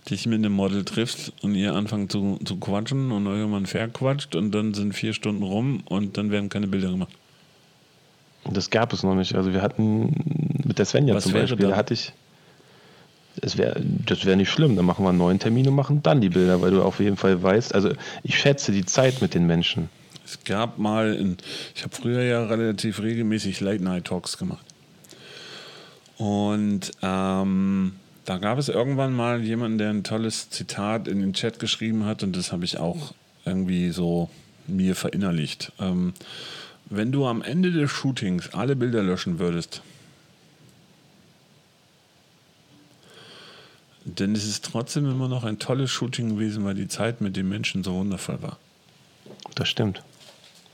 dich 0.09 0.25
mit 0.27 0.39
einem 0.39 0.51
Model 0.51 0.83
triffst 0.83 1.31
und 1.41 1.55
ihr 1.55 1.73
anfangt 1.73 2.11
zu, 2.11 2.37
zu 2.43 2.57
quatschen 2.57 3.11
und 3.11 3.25
irgendwann 3.25 3.65
verquatscht 3.65 4.35
und 4.35 4.51
dann 4.51 4.73
sind 4.73 4.93
vier 4.93 5.13
Stunden 5.13 5.43
rum 5.43 5.81
und 5.85 6.17
dann 6.17 6.29
werden 6.29 6.49
keine 6.49 6.67
Bilder 6.67 6.89
gemacht? 6.91 7.13
Das 8.51 8.69
gab 8.69 8.91
es 8.91 9.03
noch 9.03 9.15
nicht. 9.15 9.35
Also 9.35 9.53
wir 9.53 9.61
hatten 9.61 10.59
mit 10.65 10.77
der 10.77 10.85
Svenja 10.85 11.15
was 11.15 11.23
zum 11.23 11.33
Beispiel, 11.33 11.67
da 11.67 11.77
hatte 11.77 11.93
ich 11.93 12.11
es 13.41 13.57
wär, 13.57 13.75
das 14.05 14.25
wäre 14.25 14.37
nicht 14.37 14.49
schlimm. 14.49 14.75
Dann 14.75 14.85
machen 14.85 15.03
wir 15.05 15.09
einen 15.09 15.17
neuen 15.17 15.39
Termin 15.39 15.67
und 15.67 15.75
machen 15.75 16.03
dann 16.03 16.21
die 16.21 16.29
Bilder, 16.29 16.61
weil 16.61 16.71
du 16.71 16.81
auf 16.81 16.99
jeden 16.99 17.17
Fall 17.17 17.41
weißt, 17.41 17.73
also 17.73 17.91
ich 18.23 18.37
schätze 18.37 18.71
die 18.71 18.85
Zeit 18.85 19.21
mit 19.21 19.33
den 19.33 19.47
Menschen. 19.47 19.89
Es 20.25 20.43
gab 20.45 20.77
mal, 20.77 21.13
in, 21.13 21.37
ich 21.75 21.83
habe 21.83 21.93
früher 21.95 22.23
ja 22.23 22.45
relativ 22.45 23.01
regelmäßig 23.01 23.59
Late-Night-Talks 23.59 24.37
gemacht. 24.37 24.65
Und 26.17 26.91
ähm, 27.01 27.93
da 28.25 28.37
gab 28.37 28.57
es 28.57 28.69
irgendwann 28.69 29.13
mal 29.13 29.41
jemanden, 29.41 29.77
der 29.77 29.89
ein 29.89 30.03
tolles 30.03 30.49
Zitat 30.49 31.07
in 31.07 31.19
den 31.19 31.33
Chat 31.33 31.59
geschrieben 31.59 32.05
hat 32.05 32.23
und 32.23 32.35
das 32.35 32.51
habe 32.51 32.63
ich 32.63 32.77
auch 32.77 33.13
irgendwie 33.45 33.89
so 33.89 34.29
mir 34.67 34.95
verinnerlicht. 34.95 35.73
Ähm, 35.79 36.13
wenn 36.89 37.11
du 37.11 37.25
am 37.25 37.41
Ende 37.41 37.71
des 37.71 37.91
Shootings 37.91 38.53
alle 38.53 38.75
Bilder 38.75 39.03
löschen 39.03 39.39
würdest, 39.39 39.81
Denn 44.05 44.33
es 44.35 44.45
ist 44.45 44.65
trotzdem 44.65 45.09
immer 45.09 45.27
noch 45.27 45.43
ein 45.43 45.59
tolles 45.59 45.89
Shooting 45.89 46.29
gewesen, 46.29 46.65
weil 46.65 46.73
die 46.73 46.87
Zeit 46.87 47.21
mit 47.21 47.37
den 47.37 47.47
Menschen 47.47 47.83
so 47.83 47.93
wundervoll 47.93 48.41
war. 48.41 48.57
Das 49.55 49.69
stimmt. 49.69 50.03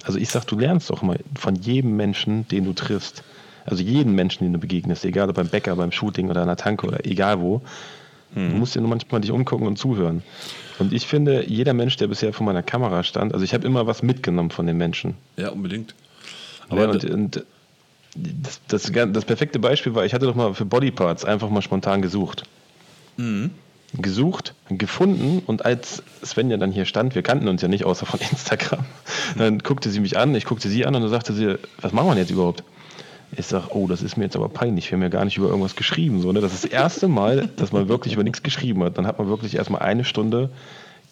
Also 0.03 0.17
ich 0.17 0.29
sag, 0.29 0.45
du 0.45 0.57
lernst 0.57 0.89
doch 0.89 1.01
mal 1.01 1.19
von 1.35 1.55
jedem 1.55 1.95
Menschen, 1.95 2.47
den 2.47 2.65
du 2.65 2.73
triffst. 2.73 3.23
Also 3.65 3.83
jeden 3.83 4.15
Menschen, 4.15 4.45
den 4.45 4.53
du 4.53 4.59
begegnest, 4.59 5.05
egal 5.05 5.29
ob 5.29 5.35
beim 5.35 5.49
Bäcker, 5.49 5.75
beim 5.75 5.91
Shooting 5.91 6.29
oder 6.29 6.41
an 6.41 6.47
der 6.47 6.57
Tanke 6.57 6.87
oder 6.87 7.05
egal 7.05 7.39
wo. 7.39 7.61
Hm. 8.33 8.51
Du 8.51 8.55
musst 8.57 8.75
dir 8.75 8.81
nur 8.81 8.89
manchmal 8.89 9.21
dich 9.21 9.31
umgucken 9.31 9.67
und 9.67 9.77
zuhören. 9.77 10.23
Und 10.79 10.93
ich 10.93 11.05
finde, 11.05 11.47
jeder 11.47 11.73
Mensch, 11.73 11.97
der 11.97 12.07
bisher 12.07 12.33
vor 12.33 12.45
meiner 12.45 12.63
Kamera 12.63 13.03
stand, 13.03 13.33
also 13.33 13.43
ich 13.43 13.53
habe 13.53 13.67
immer 13.67 13.85
was 13.85 14.01
mitgenommen 14.01 14.49
von 14.49 14.65
den 14.65 14.77
Menschen. 14.77 15.15
Ja, 15.35 15.49
unbedingt. 15.49 15.93
Aber 16.69 16.83
ja, 16.83 16.89
und, 16.89 17.05
und 17.05 17.43
das, 18.15 18.61
das, 18.67 18.91
das 18.91 19.25
perfekte 19.25 19.59
Beispiel 19.59 19.93
war, 19.93 20.05
ich 20.05 20.13
hatte 20.13 20.25
doch 20.25 20.35
mal 20.35 20.53
für 20.53 20.65
Bodyparts 20.65 21.25
einfach 21.25 21.49
mal 21.49 21.61
spontan 21.61 22.01
gesucht. 22.01 22.43
Mhm. 23.19 23.51
Gesucht, 23.93 24.53
gefunden 24.69 25.41
und 25.45 25.65
als 25.65 26.03
Svenja 26.23 26.57
dann 26.57 26.71
hier 26.71 26.85
stand, 26.85 27.15
wir 27.15 27.23
kannten 27.23 27.47
uns 27.47 27.61
ja 27.61 27.67
nicht 27.67 27.85
außer 27.85 28.05
von 28.05 28.19
Instagram, 28.31 28.85
dann 29.37 29.59
guckte 29.59 29.89
sie 29.89 29.99
mich 29.99 30.17
an, 30.17 30.33
ich 30.35 30.45
guckte 30.45 30.69
sie 30.69 30.85
an 30.85 30.95
und 30.95 31.01
dann 31.01 31.09
sagte 31.09 31.33
sie, 31.33 31.57
was 31.81 31.91
machen 31.91 32.09
wir 32.09 32.15
jetzt 32.17 32.31
überhaupt? 32.31 32.63
Ich 33.35 33.45
sage, 33.45 33.67
oh, 33.71 33.87
das 33.87 34.01
ist 34.01 34.15
mir 34.15 34.23
jetzt 34.23 34.35
aber 34.35 34.49
peinlich. 34.49 34.89
Wir 34.89 34.95
haben 34.95 35.03
ja 35.03 35.09
gar 35.09 35.23
nicht 35.23 35.37
über 35.37 35.47
irgendwas 35.49 35.75
geschrieben. 35.75 36.19
So, 36.19 36.31
ne? 36.31 36.41
Das 36.41 36.51
ist 36.51 36.63
das 36.63 36.71
erste 36.71 37.07
Mal, 37.07 37.47
dass 37.57 37.71
man 37.71 37.87
wirklich 37.87 38.13
über 38.13 38.23
nichts 38.23 38.41
geschrieben 38.41 38.83
hat. 38.83 38.97
Dann 38.97 39.05
hat 39.05 39.19
man 39.19 39.27
wirklich 39.27 39.55
erstmal 39.55 39.83
eine 39.83 40.03
Stunde 40.03 40.49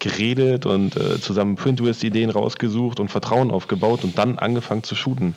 geredet 0.00 0.66
und 0.66 0.96
äh, 0.96 1.20
zusammen 1.20 1.54
Pinterest-Ideen 1.54 2.30
rausgesucht 2.30 2.98
und 2.98 3.08
Vertrauen 3.08 3.52
aufgebaut 3.52 4.02
und 4.02 4.18
dann 4.18 4.36
angefangen 4.38 4.82
zu 4.82 4.96
shooten. 4.96 5.36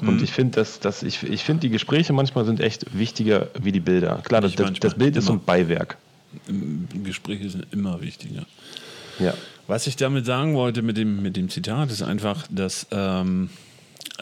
Und 0.00 0.16
mhm. 0.16 0.24
ich 0.24 0.32
finde, 0.32 0.56
dass, 0.56 0.80
dass 0.80 1.02
ich, 1.02 1.22
ich 1.24 1.42
finde, 1.42 1.62
die 1.62 1.70
Gespräche 1.70 2.12
manchmal 2.12 2.44
sind 2.44 2.60
echt 2.60 2.96
wichtiger 2.96 3.48
wie 3.60 3.72
die 3.72 3.80
Bilder. 3.80 4.20
Klar, 4.24 4.40
das, 4.40 4.54
das, 4.54 4.72
das 4.74 4.94
Bild 4.94 5.16
ist 5.16 5.26
so 5.26 5.32
ein 5.32 5.44
Beiwerk. 5.44 5.96
Gespräche 7.02 7.50
sind 7.50 7.66
immer 7.72 8.00
wichtiger. 8.00 8.46
Ja. 9.18 9.34
Was 9.66 9.86
ich 9.86 9.96
damit 9.96 10.24
sagen 10.24 10.54
wollte 10.54 10.82
mit 10.82 10.96
dem, 10.96 11.22
mit 11.22 11.36
dem 11.36 11.48
Zitat, 11.48 11.90
ist 11.90 12.02
einfach, 12.02 12.46
dass 12.50 12.86
ähm, 12.90 13.50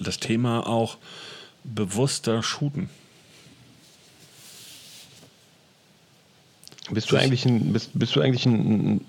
das 0.00 0.18
Thema 0.18 0.66
auch 0.66 0.96
bewusster 1.64 2.42
shooten. 2.42 2.88
Bist 6.90 7.10
du 7.10 7.16
eigentlich 7.16 7.44
ein, 7.44 7.72
bist, 7.72 7.90
bist 7.94 8.14
du 8.14 8.20
eigentlich 8.20 8.46
ein, 8.46 9.04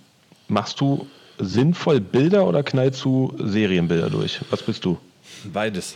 machst 0.48 0.82
du 0.82 1.08
sinnvoll 1.38 2.02
Bilder 2.02 2.48
oder 2.48 2.64
knallst 2.64 3.06
du 3.06 3.36
Serienbilder 3.38 4.10
durch? 4.10 4.40
Was 4.50 4.64
bist 4.64 4.84
du? 4.84 4.98
Beides. 5.54 5.96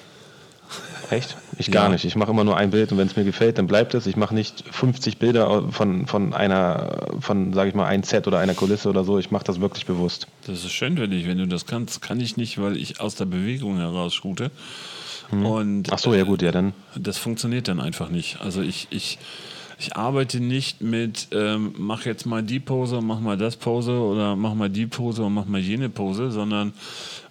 Echt? 1.10 1.36
Ich 1.58 1.68
ja. 1.68 1.74
gar 1.74 1.90
nicht. 1.90 2.06
Ich 2.06 2.16
mache 2.16 2.32
immer 2.32 2.44
nur 2.44 2.56
ein 2.56 2.72
Bild 2.72 2.92
und 2.92 2.98
wenn 2.98 3.08
es 3.08 3.16
mir 3.16 3.26
gefällt, 3.26 3.58
dann 3.58 3.68
bleibt 3.68 3.94
es. 3.94 4.08
Ich 4.08 4.16
mache 4.16 4.34
nicht 4.34 4.64
50 4.72 5.18
Bilder 5.18 5.70
von, 5.72 6.08
von 6.08 6.34
einer, 6.34 7.08
von, 7.20 7.54
sage 7.54 7.70
ich 7.70 7.76
mal, 7.76 7.86
ein 7.86 8.04
Set 8.04 8.28
oder 8.28 8.40
einer 8.40 8.54
Kulisse 8.54 8.90
oder 8.90 9.04
so. 9.04 9.20
Ich 9.20 9.30
mache 9.30 9.44
das 9.44 9.60
wirklich 9.60 9.86
bewusst. 9.86 10.28
Das 10.48 10.60
ist 10.60 10.72
schön 10.72 10.98
für 10.98 11.08
dich, 11.08 11.28
wenn 11.28 11.38
du 11.38 11.48
das 11.48 11.66
kannst. 11.66 12.02
Kann 12.02 12.20
ich 12.20 12.38
nicht, 12.38 12.62
weil 12.62 12.78
ich 12.78 13.02
aus 13.02 13.16
der 13.16 13.26
Bewegung 13.26 13.78
heraus 13.78 14.14
shoote. 14.14 14.52
Hm. 15.32 15.46
Und 15.46 15.92
Ach 15.92 16.00
so, 16.00 16.14
ja 16.14 16.24
gut, 16.24 16.42
ja 16.42 16.52
dann. 16.52 16.74
Das 16.96 17.18
funktioniert 17.18 17.68
dann 17.68 17.80
einfach 17.82 18.10
nicht. 18.10 18.40
Also 18.42 18.62
ich, 18.62 18.88
ich, 18.90 19.18
ich 19.82 19.96
arbeite 19.96 20.40
nicht 20.40 20.82
mit, 20.82 21.30
ähm, 21.32 21.74
mach 21.76 22.06
jetzt 22.06 22.28
mal 22.28 22.44
die 22.44 22.60
Pose, 22.60 23.02
mach 23.02 23.20
mal 23.20 23.36
das 23.36 23.56
Pose 23.56 23.94
oder 23.94 24.36
mach 24.36 24.54
mal 24.54 24.70
die 24.70 24.86
Pose 24.86 25.24
und 25.24 25.34
mach 25.34 25.48
mal 25.48 25.60
jene 25.60 25.90
Pose, 25.90 26.30
sondern 26.30 26.74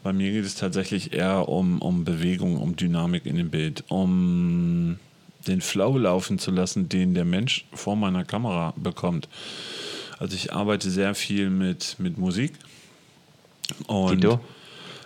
bei 0.03 0.13
mir 0.13 0.33
geht 0.33 0.45
es 0.45 0.57
tatsächlich 0.57 1.13
eher 1.13 1.49
um, 1.49 1.81
um 1.81 2.05
Bewegung, 2.05 2.57
um 2.57 2.75
Dynamik 2.75 3.25
in 3.25 3.37
dem 3.37 3.51
Bild, 3.51 3.85
um 3.87 4.99
den 5.47 5.61
Flow 5.61 5.97
laufen 5.97 6.41
zu 6.41 6.51
lassen, 6.51 6.89
den 6.89 7.15
der 7.15 7.25
Mensch 7.25 7.67
vor 7.73 7.95
meiner 7.95 8.25
Kamera 8.25 8.75
bekommt. 8.77 9.29
Also 10.19 10.35
ich 10.35 10.53
arbeite 10.53 10.91
sehr 10.91 11.15
viel 11.15 11.51
mit, 11.51 12.01
mit 12.01 12.19
Musik 12.19 12.55
und 13.87 14.25
Dito. 14.25 14.41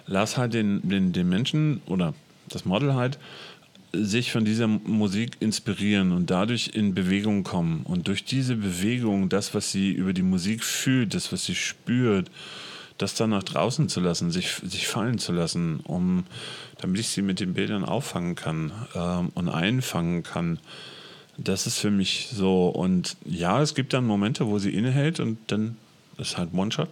lass 0.06 0.38
halt 0.38 0.54
den, 0.54 0.80
den, 0.88 1.12
den 1.12 1.28
Menschen 1.28 1.82
oder 1.84 2.14
das 2.48 2.64
Model 2.64 2.94
halt 2.94 3.18
sich 4.02 4.32
von 4.32 4.44
dieser 4.44 4.66
Musik 4.66 5.36
inspirieren 5.40 6.12
und 6.12 6.30
dadurch 6.30 6.70
in 6.74 6.94
Bewegung 6.94 7.44
kommen 7.44 7.82
und 7.84 8.08
durch 8.08 8.24
diese 8.24 8.56
Bewegung 8.56 9.28
das, 9.28 9.54
was 9.54 9.72
sie 9.72 9.92
über 9.92 10.12
die 10.12 10.22
Musik 10.22 10.64
fühlt, 10.64 11.14
das, 11.14 11.32
was 11.32 11.44
sie 11.44 11.54
spürt, 11.54 12.30
das 12.98 13.14
dann 13.14 13.30
nach 13.30 13.42
draußen 13.42 13.88
zu 13.88 14.00
lassen, 14.00 14.30
sich, 14.30 14.54
sich 14.62 14.86
fallen 14.86 15.18
zu 15.18 15.32
lassen, 15.32 15.80
um, 15.80 16.24
damit 16.78 17.00
ich 17.00 17.08
sie 17.08 17.22
mit 17.22 17.40
den 17.40 17.54
Bildern 17.54 17.84
auffangen 17.84 18.34
kann 18.34 18.72
ähm, 18.94 19.30
und 19.34 19.48
einfangen 19.48 20.22
kann. 20.22 20.58
Das 21.36 21.66
ist 21.66 21.78
für 21.78 21.90
mich 21.90 22.28
so. 22.32 22.68
Und 22.68 23.16
ja, 23.24 23.60
es 23.60 23.74
gibt 23.74 23.92
dann 23.92 24.06
Momente, 24.06 24.46
wo 24.46 24.58
sie 24.58 24.70
innehält 24.70 25.18
und 25.18 25.38
dann 25.48 25.76
ist 26.18 26.38
halt 26.38 26.54
One-Shot. 26.54 26.90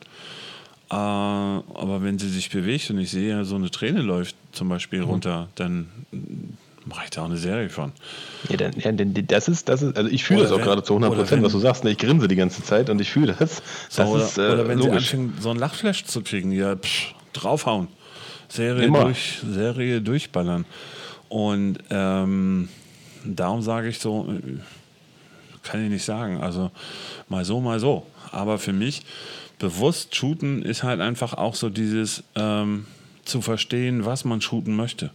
Äh, 0.91 0.95
aber 0.95 2.03
wenn 2.03 2.19
sie 2.19 2.29
sich 2.29 2.51
bewegt 2.51 2.91
und 2.91 2.99
ich 2.99 3.11
sehe, 3.11 3.45
so 3.45 3.55
eine 3.55 3.71
Träne 3.71 4.03
läuft 4.03 4.37
zum 4.53 4.69
Beispiel 4.69 5.01
mhm. 5.01 5.07
runter, 5.07 5.49
dann 5.55 5.89
mache 6.85 7.05
ich 7.05 7.11
da 7.11 7.23
auch 7.23 7.27
eine 7.27 7.37
Serie 7.37 7.69
von. 7.71 7.93
Ja, 8.49 8.57
dann, 8.57 8.73
ja, 8.79 8.93
denn 8.93 9.15
das 9.27 9.49
ist, 9.49 9.69
das 9.69 9.83
ist, 9.83 9.97
also 9.97 10.11
ich 10.11 10.25
fühle 10.25 10.43
das 10.43 10.53
auch 10.53 10.59
wenn, 10.59 10.65
gerade 10.65 10.83
zu 10.83 10.95
100 10.95 11.15
Prozent, 11.15 11.43
was 11.43 11.53
du 11.53 11.59
sagst. 11.59 11.85
Ne? 11.85 11.91
Ich 11.91 11.99
grinse 11.99 12.29
die 12.29 12.37
ganze 12.37 12.63
Zeit 12.63 12.91
und 12.91 13.01
ich 13.01 13.11
fühle 13.11 13.35
das. 13.39 13.63
das 13.63 13.95
so, 13.95 14.03
oder, 14.05 14.25
ist, 14.25 14.39
äh, 14.39 14.41
oder 14.41 14.69
wenn 14.69 14.79
logisch. 14.79 15.11
sie 15.11 15.17
anfängt, 15.17 15.43
so 15.43 15.51
ein 15.51 15.59
Lachflash 15.59 16.05
zu 16.05 16.23
kriegen, 16.23 16.53
ja, 16.53 16.75
psch, 16.75 17.15
draufhauen. 17.33 17.89
Serie, 18.49 18.91
durch, 18.91 19.41
Serie 19.49 20.03
durchballern. 20.03 20.67
Und 21.31 21.79
ähm, 21.89 22.69
darum 23.25 23.63
sage 23.63 23.89
ich 23.89 23.99
so, 23.99 24.29
äh, 24.29 24.59
kann 25.63 25.83
ich 25.83 25.91
nicht 25.91 26.05
sagen. 26.05 26.41
Also 26.43 26.71
mal 27.29 27.45
so, 27.45 27.61
mal 27.61 27.81
so. 27.81 28.07
Aber 28.31 28.59
für 28.59 28.73
mich 28.73 29.03
bewusst 29.59 30.15
shooten 30.15 30.63
ist 30.63 30.83
halt 30.83 31.01
einfach 31.01 31.35
auch 31.35 31.55
so 31.55 31.71
dieses 31.71 32.25
ähm, 32.35 32.87
zu 33.25 33.41
verstehen, 33.41 34.05
was 34.05 34.25
man 34.25 34.41
shooten 34.41 34.77
möchte. 34.77 35.11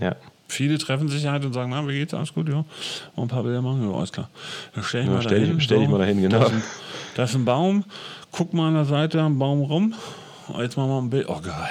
Ja. 0.00 0.14
Viele 0.48 0.78
treffen 0.78 1.08
sich 1.08 1.26
halt 1.26 1.44
und 1.44 1.52
sagen, 1.52 1.70
na, 1.70 1.86
wie 1.86 1.92
geht's? 1.92 2.14
Alles 2.14 2.32
gut, 2.32 2.48
ja. 2.48 2.64
Und 3.14 3.24
ein 3.24 3.28
paar 3.28 3.42
Bilder 3.42 3.60
machen, 3.60 3.88
ja, 3.88 3.96
alles 3.96 4.10
klar. 4.10 4.30
Dann 4.74 4.82
stell 4.82 5.02
ich 5.02 5.06
ja, 5.06 5.12
mal 5.12 5.22
stell 5.22 5.40
dahin. 5.40 5.58
Ich, 5.58 5.64
stell 5.64 5.78
so, 5.78 5.84
ich 5.84 5.90
mal 5.90 5.98
dahin, 5.98 6.22
genau. 6.22 6.38
Da 6.38 6.46
ist, 6.46 6.52
ein, 6.52 6.62
da 7.14 7.24
ist, 7.24 7.34
ein, 7.34 7.44
Baum, 7.44 7.84
guck 8.32 8.54
mal 8.54 8.68
an 8.68 8.74
der 8.74 8.86
Seite 8.86 9.20
am 9.20 9.38
Baum 9.38 9.60
rum. 9.60 9.94
Jetzt 10.58 10.78
machen 10.78 10.88
wir 10.88 10.98
ein 11.02 11.10
Bild. 11.10 11.28
Oh, 11.28 11.40
geil. 11.40 11.68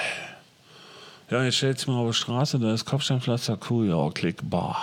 Ja, 1.30 1.44
jetzt 1.44 1.56
stellst 1.56 1.86
du 1.86 1.90
mal 1.90 1.98
auf 1.98 2.08
die 2.08 2.14
Straße, 2.14 2.58
da 2.58 2.72
ist 2.72 2.86
Kopfsteinpflaster, 2.86 3.58
cool, 3.68 3.88
ja, 3.88 4.10
klick, 4.14 4.38
boah, 4.48 4.78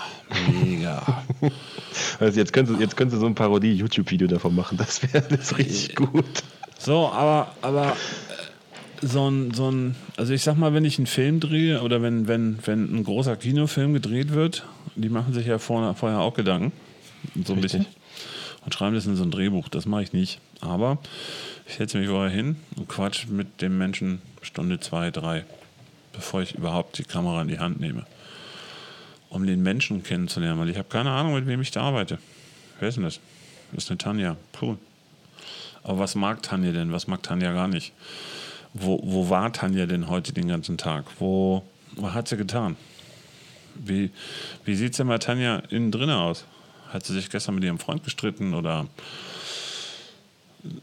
mega. 0.63 1.23
also 2.19 2.39
jetzt 2.39 2.53
könntest, 2.53 2.77
du, 2.77 2.83
jetzt 2.83 2.95
könntest 2.95 3.15
du 3.15 3.21
so 3.21 3.25
ein 3.25 3.33
Parodie-YouTube-Video 3.33 4.27
davon 4.27 4.53
machen, 4.53 4.77
das 4.77 5.01
wäre 5.01 5.23
das 5.27 5.57
richtig 5.57 5.95
gut. 5.95 6.43
So, 6.77 7.07
aber, 7.07 7.47
aber 7.63 7.97
so 9.07 9.29
ein, 9.29 9.53
so 9.53 9.69
ein, 9.71 9.95
also 10.17 10.33
ich 10.33 10.43
sag 10.43 10.57
mal, 10.57 10.73
wenn 10.73 10.85
ich 10.85 10.97
einen 10.97 11.07
Film 11.07 11.39
drehe 11.39 11.81
oder 11.81 12.01
wenn, 12.01 12.27
wenn, 12.27 12.59
wenn 12.65 12.95
ein 12.95 13.03
großer 13.03 13.35
Kinofilm 13.35 13.93
gedreht 13.93 14.33
wird, 14.33 14.65
die 14.95 15.09
machen 15.09 15.33
sich 15.33 15.47
ja 15.47 15.59
vorher, 15.59 15.93
vorher 15.93 16.19
auch 16.19 16.33
Gedanken, 16.33 16.71
so 17.45 17.53
ein 17.53 17.59
Richtig. 17.59 17.83
bisschen, 17.83 17.95
und 18.65 18.73
schreiben 18.73 18.95
das 18.95 19.05
in 19.05 19.15
so 19.15 19.23
ein 19.23 19.31
Drehbuch. 19.31 19.69
Das 19.69 19.85
mache 19.85 20.03
ich 20.03 20.13
nicht. 20.13 20.39
Aber 20.59 20.97
ich 21.67 21.75
setze 21.75 21.99
mich 21.99 22.09
vorher 22.09 22.31
hin 22.31 22.57
und 22.75 22.89
quatsch 22.89 23.27
mit 23.27 23.61
dem 23.61 23.77
Menschen 23.77 24.21
Stunde, 24.41 24.79
zwei, 24.79 25.11
drei, 25.11 25.45
bevor 26.13 26.41
ich 26.41 26.55
überhaupt 26.55 26.97
die 26.97 27.03
Kamera 27.03 27.41
in 27.43 27.47
die 27.47 27.59
Hand 27.59 27.79
nehme. 27.79 28.05
Um 29.29 29.45
den 29.45 29.61
Menschen 29.61 30.01
kennenzulernen, 30.01 30.59
weil 30.59 30.69
ich 30.69 30.77
habe 30.77 30.87
keine 30.89 31.11
Ahnung, 31.11 31.35
mit 31.35 31.45
wem 31.45 31.61
ich 31.61 31.71
da 31.71 31.81
arbeite. 31.81 32.17
Wer 32.79 32.89
ist 32.89 32.95
denn 32.95 33.03
das? 33.03 33.19
Das 33.71 33.85
ist 33.85 33.91
eine 33.91 33.97
Tanja. 33.97 34.37
Cool. 34.61 34.77
Aber 35.83 35.99
was 35.99 36.15
mag 36.15 36.41
Tanja 36.41 36.71
denn? 36.71 36.91
Was 36.91 37.07
mag 37.07 37.21
Tanja 37.21 37.53
gar 37.53 37.67
nicht? 37.67 37.93
Wo, 38.77 38.99
wo 39.03 39.29
war 39.29 39.53
Tanja 39.53 39.85
denn 39.85 40.09
heute 40.09 40.33
den 40.33 40.49
ganzen 40.49 40.77
Tag? 40.77 41.05
Wo, 41.19 41.63
was 41.95 42.13
hat 42.13 42.27
sie 42.27 42.35
getan? 42.35 42.75
Wie, 43.75 44.11
wie 44.65 44.75
sieht 44.75 44.91
es 44.91 44.97
denn 44.97 45.07
bei 45.07 45.17
Tanja 45.17 45.59
innen 45.69 45.91
drin 45.91 46.09
aus? 46.09 46.43
Hat 46.89 47.05
sie 47.05 47.13
sich 47.13 47.29
gestern 47.29 47.55
mit 47.55 47.63
ihrem 47.63 47.79
Freund 47.79 48.03
gestritten 48.03 48.53
oder 48.53 48.85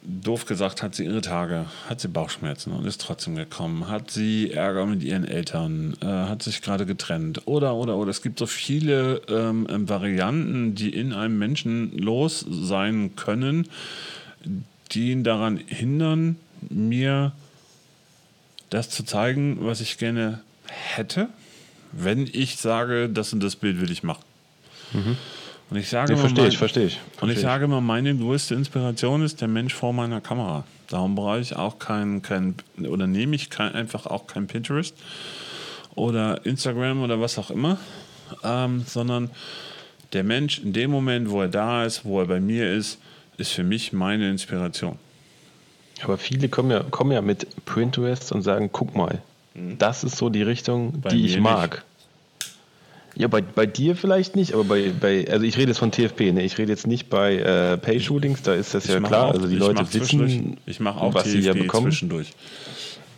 doof 0.02 0.46
gesagt, 0.46 0.82
hat 0.82 0.94
sie 0.94 1.04
ihre 1.04 1.20
Tage, 1.20 1.66
hat 1.86 2.00
sie 2.00 2.08
Bauchschmerzen 2.08 2.72
und 2.72 2.86
ist 2.86 3.00
trotzdem 3.00 3.34
gekommen, 3.34 3.88
hat 3.88 4.10
sie 4.10 4.52
Ärger 4.52 4.86
mit 4.86 5.02
ihren 5.02 5.26
Eltern, 5.26 5.94
äh, 6.00 6.06
hat 6.06 6.42
sich 6.42 6.62
gerade 6.62 6.86
getrennt 6.86 7.46
oder, 7.46 7.74
oder, 7.74 7.98
oder. 7.98 8.10
Es 8.10 8.22
gibt 8.22 8.38
so 8.38 8.46
viele 8.46 9.20
ähm, 9.28 9.66
Varianten, 9.88 10.74
die 10.74 10.90
in 10.90 11.12
einem 11.12 11.38
Menschen 11.38 11.96
los 11.98 12.46
sein 12.48 13.16
können, 13.16 13.68
die 14.92 15.10
ihn 15.10 15.24
daran 15.24 15.58
hindern, 15.58 16.36
mir 16.70 17.32
das 18.72 18.88
zu 18.88 19.04
zeigen, 19.04 19.58
was 19.60 19.80
ich 19.80 19.98
gerne 19.98 20.40
hätte, 20.66 21.28
wenn 21.92 22.26
ich 22.32 22.56
sage, 22.56 23.10
das 23.10 23.32
und 23.32 23.42
das 23.42 23.54
Bild 23.56 23.80
will 23.80 23.90
ich 23.90 24.02
machen. 24.02 24.24
Mhm. 24.92 25.16
Und 25.68 25.76
ich 25.76 25.88
sage 25.88 26.14
nee, 26.14 26.18
verstehe 26.18 26.48
ich, 26.48 26.58
verstehe 26.58 26.86
ich. 26.86 27.00
Und 27.20 27.30
ich 27.30 27.40
sage 27.40 27.66
immer, 27.66 27.80
meine 27.80 28.16
größte 28.16 28.54
Inspiration 28.54 29.22
ist 29.22 29.40
der 29.40 29.48
Mensch 29.48 29.74
vor 29.74 29.92
meiner 29.92 30.20
Kamera. 30.20 30.64
Darum 30.88 31.14
brauche 31.14 31.40
ich 31.40 31.56
auch 31.56 31.78
kein, 31.78 32.22
kein 32.22 32.54
oder 32.78 33.06
nehme 33.06 33.36
ich 33.36 33.50
kein, 33.50 33.72
einfach 33.74 34.06
auch 34.06 34.26
kein 34.26 34.46
Pinterest 34.46 34.94
oder 35.94 36.44
Instagram 36.44 37.02
oder 37.02 37.20
was 37.20 37.38
auch 37.38 37.50
immer, 37.50 37.78
ähm, 38.42 38.84
sondern 38.86 39.30
der 40.14 40.24
Mensch 40.24 40.58
in 40.58 40.72
dem 40.72 40.90
Moment, 40.90 41.30
wo 41.30 41.42
er 41.42 41.48
da 41.48 41.84
ist, 41.84 42.04
wo 42.04 42.20
er 42.20 42.26
bei 42.26 42.40
mir 42.40 42.72
ist, 42.72 42.98
ist 43.36 43.52
für 43.52 43.64
mich 43.64 43.92
meine 43.92 44.30
Inspiration. 44.30 44.98
Aber 46.02 46.18
viele 46.18 46.48
kommen 46.48 46.70
ja, 46.70 46.82
kommen 46.82 47.12
ja 47.12 47.22
mit 47.22 47.46
Pinterest 47.64 48.32
und 48.32 48.42
sagen, 48.42 48.70
guck 48.72 48.96
mal, 48.96 49.22
mhm. 49.54 49.78
das 49.78 50.04
ist 50.04 50.16
so 50.16 50.28
die 50.28 50.42
Richtung, 50.42 51.00
bei 51.00 51.10
die 51.10 51.26
ich 51.26 51.40
mag. 51.40 51.70
Nicht. 51.70 51.82
Ja, 53.14 53.28
bei, 53.28 53.42
bei 53.42 53.66
dir 53.66 53.94
vielleicht 53.94 54.36
nicht, 54.36 54.54
aber 54.54 54.64
bei, 54.64 54.90
bei 54.98 55.26
also 55.30 55.44
ich 55.44 55.58
rede 55.58 55.68
jetzt 55.68 55.78
von 55.78 55.92
TFP, 55.92 56.32
ne? 56.32 56.42
ich 56.42 56.56
rede 56.56 56.72
jetzt 56.72 56.86
nicht 56.86 57.10
bei 57.10 57.36
äh, 57.36 57.76
Pay-Shootings, 57.76 58.40
da 58.40 58.54
ist 58.54 58.72
das 58.72 58.86
ich 58.86 58.90
ja 58.90 59.00
klar, 59.00 59.26
auch, 59.26 59.34
also 59.34 59.48
die 59.48 59.56
Leute 59.56 59.84
wissen, 59.92 60.56
ich 60.64 60.80
mache 60.80 60.98
auch 60.98 61.12
was 61.12 61.24
TFP 61.24 61.32
sie 61.32 61.40
ja 61.40 61.52
bekommen. 61.52 61.90
zwischendurch. 61.90 62.32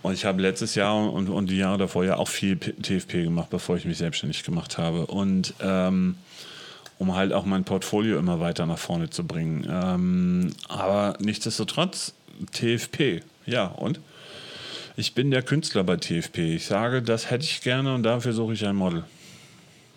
Und 0.03 0.13
ich 0.13 0.25
habe 0.25 0.43
letztes 0.43 0.75
Jahr 0.75 1.11
und, 1.11 1.31
und 1.31 1.49
die 1.49 1.57
Jahre 1.57 1.79
davor 1.79 2.05
ja 2.05 2.17
auch 2.17 2.29
viel 2.29 2.59
TFP 2.59 3.23
gemacht, 3.23 3.49
bevor 3.51 3.77
ich 3.77 3.85
mich 3.85 3.97
selbstständig 3.99 4.43
gemacht 4.43 4.77
habe. 4.77 5.07
Und 5.07 5.55
ähm, 5.63 6.17
um 6.99 7.15
halt 7.15 7.33
auch 7.33 7.45
mein 7.45 7.65
Portfolio 7.65 8.19
immer 8.19 8.41
weiter 8.41 8.67
nach 8.67 8.79
vorne 8.79 9.11
zu 9.11 9.27
bringen. 9.27 9.67
Ähm, 9.71 10.51
aber 10.69 11.17
nichtsdestotrotz, 11.21 12.13
TFP, 12.53 13.23
ja, 13.47 13.67
und? 13.67 14.01
Ich 14.97 15.15
bin 15.15 15.31
der 15.31 15.43
Künstler 15.43 15.83
bei 15.83 15.97
TFP. 15.97 16.55
Ich 16.55 16.67
sage, 16.67 17.03
das 17.03 17.31
hätte 17.31 17.45
ich 17.45 17.63
gerne 17.63 17.95
und 17.95 18.05
dafür 18.05 18.33
suche 18.33 18.53
ich 18.53 18.65
ein 18.65 18.77
Model. 18.77 19.05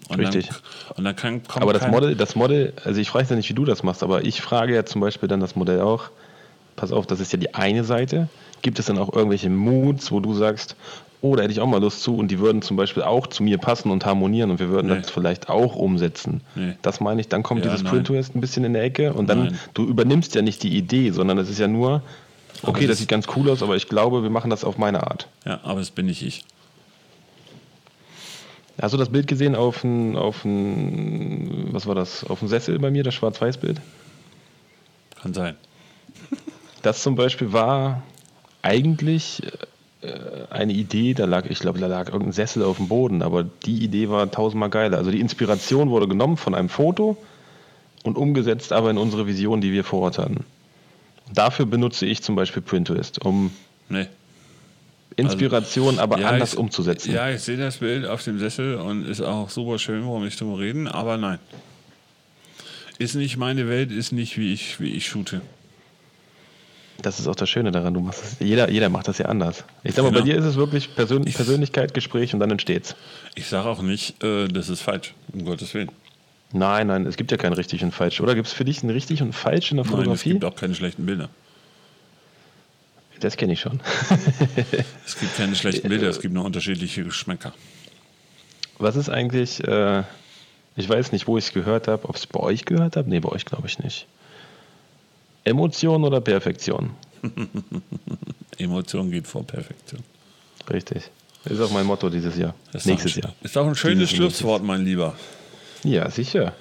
Und 0.09 0.19
Richtig. 0.19 0.47
Dann, 0.47 0.57
und 0.95 1.03
dann 1.03 1.15
kann, 1.15 1.43
kommt 1.43 1.61
aber 1.61 1.73
das 1.73 1.88
Model, 1.88 2.15
das 2.15 2.35
Model, 2.35 2.73
also 2.83 2.99
ich 2.99 3.13
weiß 3.13 3.29
ja 3.29 3.35
nicht, 3.35 3.49
wie 3.49 3.53
du 3.53 3.65
das 3.65 3.83
machst, 3.83 4.03
aber 4.03 4.25
ich 4.25 4.41
frage 4.41 4.73
ja 4.73 4.85
zum 4.85 5.01
Beispiel 5.01 5.29
dann 5.29 5.39
das 5.39 5.55
Modell 5.55 5.81
auch, 5.81 6.09
pass 6.75 6.91
auf, 6.91 7.05
das 7.05 7.19
ist 7.19 7.31
ja 7.33 7.39
die 7.39 7.53
eine 7.53 7.83
Seite. 7.83 8.29
Gibt 8.61 8.79
es 8.79 8.85
dann 8.85 8.97
auch 8.97 9.13
irgendwelche 9.13 9.49
Moods, 9.49 10.11
wo 10.11 10.19
du 10.19 10.33
sagst, 10.33 10.75
oh, 11.21 11.35
da 11.35 11.43
hätte 11.43 11.51
ich 11.51 11.59
auch 11.59 11.67
mal 11.67 11.81
Lust 11.81 12.01
zu 12.01 12.15
und 12.15 12.29
die 12.29 12.39
würden 12.39 12.61
zum 12.61 12.77
Beispiel 12.77 13.03
auch 13.03 13.27
zu 13.27 13.43
mir 13.43 13.57
passen 13.57 13.91
und 13.91 14.05
harmonieren 14.05 14.49
und 14.51 14.59
wir 14.59 14.69
würden 14.69 14.88
nee. 14.88 15.01
das 15.01 15.09
vielleicht 15.09 15.49
auch 15.49 15.75
umsetzen. 15.75 16.41
Nee. 16.55 16.75
Das 16.81 16.99
meine 16.99 17.21
ich, 17.21 17.27
dann 17.27 17.43
kommt 17.43 17.65
ja, 17.65 17.71
dieses 17.71 17.88
Print-Twist 17.88 18.35
ein 18.35 18.41
bisschen 18.41 18.63
in 18.63 18.73
der 18.73 18.83
Ecke 18.83 19.13
und 19.13 19.27
dann, 19.29 19.45
nein. 19.45 19.59
du 19.73 19.83
übernimmst 19.83 20.35
ja 20.35 20.41
nicht 20.41 20.63
die 20.63 20.75
Idee, 20.75 21.11
sondern 21.11 21.38
es 21.38 21.49
ist 21.49 21.59
ja 21.59 21.67
nur, 21.67 22.01
okay, 22.63 22.81
das, 22.81 22.91
das 22.91 22.97
sieht 22.99 23.09
ganz 23.09 23.27
cool 23.35 23.49
aus, 23.49 23.63
aber 23.63 23.75
ich 23.75 23.87
glaube, 23.87 24.23
wir 24.23 24.29
machen 24.29 24.49
das 24.49 24.63
auf 24.63 24.77
meine 24.77 25.03
Art. 25.03 25.27
Ja, 25.45 25.59
aber 25.63 25.80
das 25.80 25.91
bin 25.91 26.05
nicht 26.05 26.23
ich. 26.23 26.45
Hast 28.80 28.93
du 28.93 28.97
das 28.97 29.09
Bild 29.09 29.27
gesehen 29.27 29.55
auf 29.55 29.84
ein, 29.84 30.15
auf 30.15 30.45
ein, 30.45 31.69
was 31.72 31.88
war 31.88 31.95
das, 31.95 32.23
auf 32.23 32.39
dem 32.39 32.47
Sessel 32.47 32.77
bei 32.77 32.91
mir, 32.91 33.03
das 33.03 33.15
Schwarz-Weiß-Bild? 33.15 33.81
Kann 35.19 35.34
sein. 35.34 35.55
Das 36.84 37.01
zum 37.01 37.15
Beispiel 37.15 37.53
war 37.53 38.03
eigentlich 38.61 39.41
äh, 40.01 40.11
eine 40.51 40.73
Idee, 40.73 41.15
da 41.15 41.26
lag, 41.26 41.45
ich 41.49 41.59
glaube, 41.59 41.80
da 41.80 41.88
lag 41.88 42.07
irgendein 42.07 42.34
Sessel 42.34 42.63
auf 42.63 42.77
dem 42.77 42.88
Boden, 42.88 43.23
aber 43.23 43.43
die 43.43 43.84
Idee 43.84 44.09
war 44.09 44.30
tausendmal 44.30 44.69
geiler. 44.69 44.97
Also 44.97 45.09
die 45.09 45.22
Inspiration 45.22 45.89
wurde 45.89 46.07
genommen 46.07 46.38
von 46.38 46.53
einem 46.53 46.69
Foto 46.69 47.17
und 48.03 48.15
umgesetzt 48.15 48.73
aber 48.73 48.91
in 48.91 48.99
unsere 48.99 49.26
Vision, 49.26 49.59
die 49.59 49.72
wir 49.72 49.84
vor 49.84 50.01
Ort 50.01 50.19
hatten. 50.19 50.45
Dafür 51.33 51.65
benutze 51.65 52.05
ich 52.05 52.23
zum 52.23 52.35
Beispiel 52.35 52.61
Pinterest, 52.61 53.23
um 53.23 53.51
nee. 53.89 54.07
Inspiration 55.15 55.89
also, 55.89 56.01
aber 56.01 56.19
ja, 56.19 56.29
anders 56.29 56.53
ich, 56.53 56.59
umzusetzen. 56.59 57.11
Ja, 57.11 57.29
ich 57.29 57.41
sehe 57.41 57.57
das 57.57 57.77
Bild 57.77 58.05
auf 58.05 58.23
dem 58.23 58.39
Sessel 58.39 58.75
und 58.75 59.05
ist 59.05 59.21
auch 59.21 59.49
super 59.49 59.79
schön, 59.79 60.05
warum 60.05 60.23
nicht 60.23 60.39
drüber 60.39 60.59
reden, 60.59 60.87
aber 60.87 61.17
nein. 61.17 61.39
Ist 62.99 63.15
nicht 63.15 63.37
meine 63.37 63.67
Welt, 63.67 63.91
ist 63.91 64.11
nicht 64.11 64.37
wie 64.37 64.53
ich, 64.53 64.79
wie 64.79 64.91
ich 64.93 65.07
shoote. 65.07 65.41
Das 67.01 67.19
ist 67.19 67.27
auch 67.27 67.35
das 67.35 67.49
Schöne 67.49 67.71
daran. 67.71 67.93
Du 67.93 67.99
machst 67.99 68.23
es, 68.23 68.35
jeder, 68.39 68.71
jeder 68.71 68.89
macht 68.89 69.07
das 69.07 69.19
ja 69.19 69.27
anders. 69.27 69.63
Ich 69.83 69.93
sag 69.93 70.03
mal, 70.03 70.09
genau. 70.09 70.21
bei 70.21 70.25
dir 70.25 70.35
ist 70.35 70.45
es 70.45 70.55
wirklich 70.55 70.95
Persön 70.95 71.25
ich, 71.27 71.35
Persönlichkeit, 71.35 71.93
Gespräch 71.93 72.33
und 72.33 72.39
dann 72.39 72.49
entsteht's. 72.49 72.95
Ich 73.35 73.47
sage 73.47 73.69
auch 73.69 73.81
nicht, 73.81 74.23
äh, 74.23 74.47
das 74.47 74.69
ist 74.69 74.81
falsch, 74.81 75.13
um 75.31 75.45
Gottes 75.45 75.73
Willen. 75.73 75.91
Nein, 76.53 76.88
nein, 76.88 77.06
es 77.06 77.18
gibt 77.18 77.32
ja 77.32 77.38
kein 77.38 77.53
richtig 77.53 77.84
und 77.84 77.91
falsch. 77.91 78.22
Oder 78.22 78.36
gibt 78.36 78.48
es 78.48 78.53
für 78.53 78.64
dich 78.64 78.82
ein 78.84 78.90
richtig 78.90 79.22
und 79.22 79.34
falsch 79.34 79.72
in 79.72 79.78
der 79.78 79.86
Fotografie? 79.86 80.30
Nein, 80.30 80.38
es 80.38 80.41
gibt 80.41 80.45
auch 80.45 80.60
keine 80.60 80.76
schlechten 80.76 81.06
Bilder. 81.06 81.30
Das 83.19 83.36
kenne 83.36 83.53
ich 83.53 83.60
schon. 83.60 83.80
es 85.06 85.19
gibt 85.19 85.36
keine 85.36 85.56
schlechten 85.56 85.90
Bilder, 85.90 86.07
es 86.07 86.22
gibt 86.22 86.34
nur 86.34 86.45
unterschiedliche 86.45 87.03
Geschmäcker. 87.03 87.53
Was 88.78 88.95
ist 88.95 89.10
eigentlich, 89.10 89.64
äh, 89.68 90.03
Ich 90.76 90.88
weiß 90.88 91.11
nicht, 91.11 91.28
wo 91.28 91.38
ich 91.38 91.45
es 91.45 91.53
gehört 91.53 91.88
habe. 91.88 92.07
Ob 92.07 92.15
ich 92.15 92.22
es 92.22 92.28
bei 92.28 92.40
euch 92.40 92.64
gehört 92.65 92.95
habe? 92.95 93.10
Nee, 93.10 93.19
bei 93.19 93.30
euch 93.30 93.45
glaube 93.45 93.68
ich 93.68 93.80
nicht. 93.80 94.06
Emotion 95.44 96.03
oder 96.03 96.22
Perfektion? 96.22 96.91
Emotion 98.60 99.10
geht 99.10 99.26
vor 99.26 99.44
Perfektion. 99.45 100.02
Richtig. 100.69 101.10
Ist 101.45 101.60
auch 101.61 101.72
mein 101.72 101.86
Motto 101.86 102.10
dieses 102.10 102.38
Jahr. 102.38 102.53
Ist 102.74 102.86
Nächstes 102.86 103.15
ein, 103.18 103.22
Jahr. 103.24 103.34
Ist 103.41 103.57
auch 103.57 103.65
ein 103.65 103.76
schönes 103.76 104.11
Schlusswort, 104.11 104.64
mein 104.64 104.86
Lieber. 104.86 105.15
Ja, 105.83 106.09
sicher. 106.09 106.53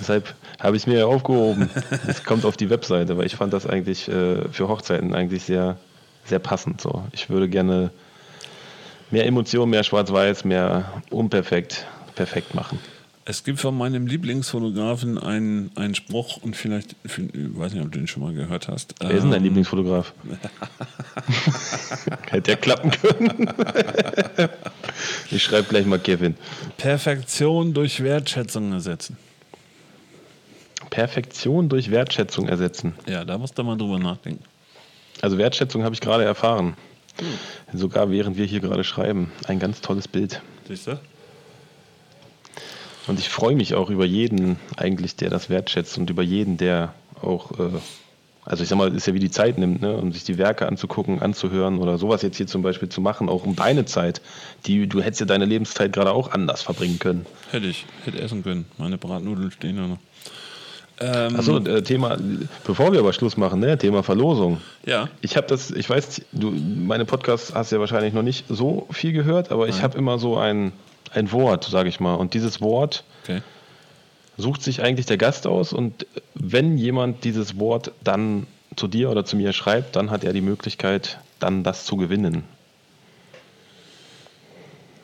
Deshalb 0.00 0.34
habe 0.60 0.76
ich 0.76 0.82
es 0.82 0.86
mir 0.86 1.06
aufgehoben. 1.06 1.70
Es 2.08 2.24
kommt 2.24 2.44
auf 2.44 2.56
die 2.56 2.70
Webseite, 2.70 3.16
weil 3.16 3.26
ich 3.26 3.36
fand 3.36 3.52
das 3.52 3.66
eigentlich 3.66 4.08
äh, 4.08 4.48
für 4.50 4.68
Hochzeiten 4.68 5.14
eigentlich 5.14 5.44
sehr, 5.44 5.76
sehr 6.24 6.38
passend. 6.38 6.80
So. 6.80 7.04
Ich 7.12 7.30
würde 7.30 7.48
gerne 7.48 7.90
mehr 9.10 9.26
Emotionen, 9.26 9.70
mehr 9.70 9.84
Schwarz-Weiß, 9.84 10.44
mehr 10.44 11.02
unperfekt, 11.10 11.86
perfekt 12.14 12.54
machen. 12.54 12.78
Es 13.26 13.42
gibt 13.42 13.58
von 13.58 13.76
meinem 13.76 14.06
Lieblingsfotografen 14.06 15.16
einen, 15.18 15.70
einen 15.76 15.94
Spruch 15.94 16.36
und 16.42 16.56
vielleicht, 16.56 16.94
ich 17.04 17.12
weiß 17.16 17.72
nicht, 17.72 17.82
ob 17.82 17.90
du 17.90 17.98
den 17.98 18.06
schon 18.06 18.22
mal 18.22 18.34
gehört 18.34 18.68
hast. 18.68 18.94
Wer 19.00 19.12
ist 19.12 19.22
denn 19.22 19.30
dein 19.30 19.38
Ähm, 19.40 19.44
Lieblingsfotograf? 19.44 20.12
Hätte 22.30 22.50
ja 22.50 22.56
klappen 22.58 22.90
können. 22.90 23.48
ich 25.30 25.42
schreibe 25.42 25.68
gleich 25.68 25.86
mal 25.86 25.98
Kevin. 25.98 26.36
Perfektion 26.76 27.72
durch 27.72 28.02
Wertschätzung 28.02 28.72
ersetzen. 28.72 29.16
Perfektion 30.90 31.70
durch 31.70 31.90
Wertschätzung 31.90 32.46
ersetzen. 32.48 32.94
Ja, 33.06 33.24
da 33.24 33.38
musst 33.38 33.56
du 33.58 33.64
mal 33.64 33.76
drüber 33.78 33.98
nachdenken. 33.98 34.44
Also 35.22 35.38
Wertschätzung 35.38 35.82
habe 35.82 35.94
ich 35.94 36.02
gerade 36.02 36.24
erfahren. 36.24 36.74
Sogar 37.72 38.10
während 38.10 38.36
wir 38.36 38.44
hier 38.44 38.60
gerade 38.60 38.84
schreiben. 38.84 39.32
Ein 39.46 39.60
ganz 39.60 39.80
tolles 39.80 40.08
Bild. 40.08 40.42
Siehst 40.68 40.88
du? 40.88 40.98
Und 43.06 43.18
ich 43.18 43.28
freue 43.28 43.54
mich 43.54 43.74
auch 43.74 43.90
über 43.90 44.04
jeden 44.04 44.56
eigentlich, 44.76 45.16
der 45.16 45.30
das 45.30 45.50
wertschätzt 45.50 45.98
und 45.98 46.08
über 46.10 46.22
jeden, 46.22 46.56
der 46.56 46.94
auch, 47.20 47.52
äh, 47.52 47.70
also 48.44 48.62
ich 48.62 48.68
sag 48.68 48.76
mal, 48.76 48.94
ist 48.94 49.06
ja 49.06 49.14
wie 49.14 49.18
die 49.18 49.30
Zeit 49.30 49.58
nimmt, 49.58 49.82
ne, 49.82 49.96
um 49.96 50.12
sich 50.12 50.24
die 50.24 50.38
Werke 50.38 50.66
anzugucken, 50.66 51.20
anzuhören 51.20 51.78
oder 51.78 51.98
sowas 51.98 52.22
jetzt 52.22 52.36
hier 52.36 52.46
zum 52.46 52.62
Beispiel 52.62 52.88
zu 52.88 53.00
machen, 53.00 53.28
auch 53.28 53.44
um 53.44 53.56
deine 53.56 53.84
Zeit. 53.84 54.20
Die, 54.66 54.86
du 54.86 55.02
hättest 55.02 55.20
ja 55.20 55.26
deine 55.26 55.44
Lebenszeit 55.44 55.92
gerade 55.92 56.12
auch 56.12 56.32
anders 56.32 56.62
verbringen 56.62 56.98
können. 56.98 57.26
Hätte 57.50 57.66
ich, 57.66 57.84
hätte 58.04 58.20
essen 58.20 58.42
können. 58.42 58.66
Meine 58.78 58.98
Bratnudeln 58.98 59.50
stehen 59.50 59.76
da 59.76 59.86
noch. 59.86 59.98
Ähm, 61.00 61.36
Achso, 61.36 61.58
äh, 61.58 61.82
Thema, 61.82 62.16
bevor 62.64 62.92
wir 62.92 63.00
aber 63.00 63.12
Schluss 63.12 63.36
machen, 63.36 63.60
ne, 63.60 63.76
Thema 63.76 64.02
Verlosung. 64.02 64.60
Ja. 64.86 65.08
Ich 65.22 65.36
habe 65.36 65.46
das, 65.48 65.72
ich 65.72 65.90
weiß, 65.90 66.22
du, 66.32 66.52
meine 66.52 67.04
Podcasts 67.04 67.52
hast 67.52 67.72
du 67.72 67.76
ja 67.76 67.80
wahrscheinlich 67.80 68.14
noch 68.14 68.22
nicht 68.22 68.44
so 68.48 68.86
viel 68.92 69.12
gehört, 69.12 69.50
aber 69.50 69.66
ich 69.66 69.76
Nein. 69.76 69.82
habe 69.82 69.98
immer 69.98 70.18
so 70.18 70.36
ein, 70.36 70.72
ein 71.14 71.32
Wort, 71.32 71.64
sage 71.64 71.88
ich 71.88 72.00
mal. 72.00 72.14
Und 72.14 72.34
dieses 72.34 72.60
Wort 72.60 73.04
Okay. 73.22 73.40
sucht 74.36 74.62
sich 74.62 74.82
eigentlich 74.82 75.06
der 75.06 75.16
Gast 75.16 75.46
aus 75.46 75.72
und 75.72 76.06
wenn 76.34 76.76
jemand 76.76 77.24
dieses 77.24 77.58
Wort 77.58 77.92
dann 78.02 78.46
zu 78.76 78.88
dir 78.88 79.10
oder 79.10 79.24
zu 79.24 79.36
mir 79.36 79.52
schreibt, 79.52 79.96
dann 79.96 80.10
hat 80.10 80.24
er 80.24 80.32
die 80.32 80.40
Möglichkeit, 80.40 81.18
dann 81.38 81.62
das 81.62 81.84
zu 81.84 81.96
gewinnen. 81.96 82.44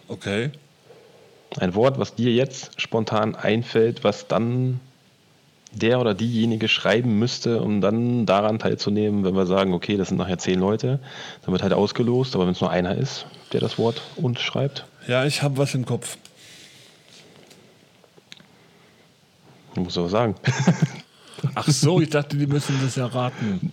Okay. 0.08 0.50
Ein 1.58 1.74
Wort, 1.74 1.98
was 1.98 2.14
dir 2.14 2.32
jetzt 2.32 2.80
spontan 2.80 3.34
einfällt, 3.34 4.04
was 4.04 4.26
dann 4.26 4.80
der 5.72 6.00
oder 6.00 6.14
diejenige 6.14 6.68
schreiben 6.68 7.18
müsste, 7.18 7.60
um 7.60 7.80
dann 7.80 8.26
daran 8.26 8.58
teilzunehmen, 8.58 9.24
wenn 9.24 9.36
wir 9.36 9.46
sagen, 9.46 9.72
okay, 9.72 9.96
das 9.96 10.08
sind 10.08 10.16
nachher 10.16 10.38
zehn 10.38 10.58
Leute, 10.58 10.98
dann 11.42 11.52
wird 11.52 11.62
halt 11.62 11.72
ausgelost, 11.72 12.34
aber 12.34 12.46
wenn 12.46 12.52
es 12.52 12.60
nur 12.60 12.70
einer 12.70 12.96
ist, 12.96 13.26
der 13.52 13.60
das 13.60 13.78
Wort 13.78 14.02
uns 14.16 14.40
schreibt, 14.40 14.84
Ja, 15.06 15.24
ich 15.24 15.42
habe 15.42 15.56
was 15.58 15.74
im 15.74 15.84
Kopf. 15.84 16.16
muss 19.76 19.96
was 19.96 20.10
sagen. 20.10 20.34
Ach 21.54 21.68
so, 21.68 22.00
ich 22.00 22.10
dachte, 22.10 22.36
die 22.36 22.46
müssen 22.46 22.78
das 22.82 22.96
erraten. 22.96 23.72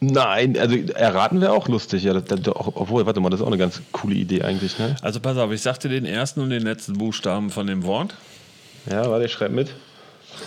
Nein, 0.00 0.56
also 0.58 0.76
erraten 0.76 1.40
wäre 1.40 1.52
auch 1.52 1.68
lustig, 1.68 2.04
ja. 2.04 2.12
Das, 2.12 2.24
das, 2.24 2.54
obwohl, 2.54 3.04
warte 3.06 3.20
mal, 3.20 3.30
das 3.30 3.40
ist 3.40 3.44
auch 3.44 3.48
eine 3.50 3.58
ganz 3.58 3.80
coole 3.92 4.14
Idee 4.14 4.42
eigentlich, 4.42 4.78
ne? 4.78 4.96
Also 5.02 5.20
pass 5.20 5.36
auf, 5.36 5.50
ich 5.52 5.60
sagte 5.62 5.88
den 5.88 6.04
ersten 6.04 6.40
und 6.40 6.50
den 6.50 6.62
letzten 6.62 6.94
Buchstaben 6.94 7.50
von 7.50 7.66
dem 7.66 7.84
Wort. 7.84 8.14
Ja, 8.90 9.08
warte, 9.10 9.26
ich 9.26 9.32
schreibe 9.32 9.54
mit. 9.54 9.74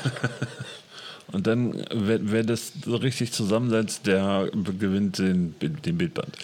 Und 1.31 1.47
dann, 1.47 1.85
wer, 1.93 2.19
wer 2.23 2.43
das 2.43 2.73
so 2.85 2.97
richtig 2.97 3.31
zusammensetzt, 3.31 4.05
der 4.05 4.49
gewinnt 4.77 5.17
den, 5.17 5.55
den 5.61 5.97
Bildband. 5.97 6.35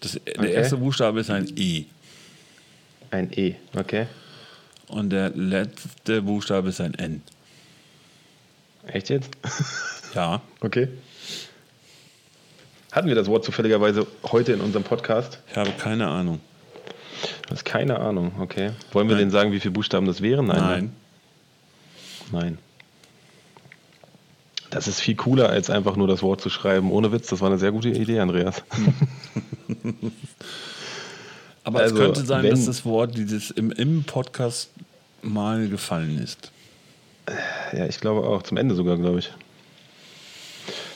Das, 0.00 0.12
Der 0.12 0.20
Okay. 0.36 0.52
erste 0.52 0.78
Buchstabe 0.78 1.20
ist 1.20 1.30
ein 1.30 1.46
I. 1.56 1.86
Ein 3.12 3.30
E, 3.36 3.56
okay. 3.78 4.06
Und 4.88 5.10
der 5.10 5.30
letzte 5.30 6.22
Buchstabe 6.22 6.70
ist 6.70 6.80
ein 6.80 6.94
N. 6.94 7.22
Echt 8.86 9.10
jetzt? 9.10 9.30
Ja. 10.14 10.42
Okay. 10.60 10.88
Hatten 12.90 13.08
wir 13.08 13.14
das 13.14 13.28
Wort 13.28 13.46
zufälligerweise 13.46 14.06
heute 14.24 14.52
in 14.52 14.60
unserem 14.60 14.84
Podcast? 14.84 15.38
Ich 15.50 15.56
habe 15.56 15.70
keine 15.70 16.06
Ahnung. 16.06 16.38
Das 17.48 17.60
ist 17.60 17.64
keine 17.64 17.98
Ahnung, 17.98 18.32
okay. 18.38 18.72
Wollen 18.92 19.08
wir 19.08 19.14
Nein. 19.14 19.24
denn 19.24 19.30
sagen, 19.30 19.52
wie 19.52 19.60
viele 19.60 19.72
Buchstaben 19.72 20.04
das 20.06 20.20
wären? 20.20 20.48
ne? 20.48 20.52
Nein. 20.52 20.92
Nein. 22.30 22.58
Das 24.68 24.86
ist 24.86 25.00
viel 25.00 25.16
cooler, 25.16 25.48
als 25.48 25.70
einfach 25.70 25.96
nur 25.96 26.08
das 26.08 26.22
Wort 26.22 26.42
zu 26.42 26.50
schreiben. 26.50 26.92
Ohne 26.92 27.10
Witz, 27.10 27.28
das 27.28 27.40
war 27.40 27.48
eine 27.48 27.58
sehr 27.58 27.72
gute 27.72 27.88
Idee, 27.88 28.20
Andreas. 28.20 28.62
Aber 31.64 31.80
Also, 31.80 31.94
es 31.94 32.00
könnte 32.00 32.24
sein, 32.24 32.42
wenn- 32.42 32.50
dass 32.50 32.66
das 32.66 32.84
Wort 32.84 33.16
dieses 33.16 33.50
im, 33.50 33.70
im 33.70 34.04
Podcast 34.04 34.70
mal 35.22 35.68
gefallen 35.68 36.18
ist. 36.22 36.50
Ja, 37.72 37.86
ich 37.86 38.00
glaube 38.00 38.26
auch. 38.26 38.42
Zum 38.42 38.56
Ende 38.56 38.74
sogar, 38.74 38.96
glaube 38.98 39.20
ich. 39.20 39.30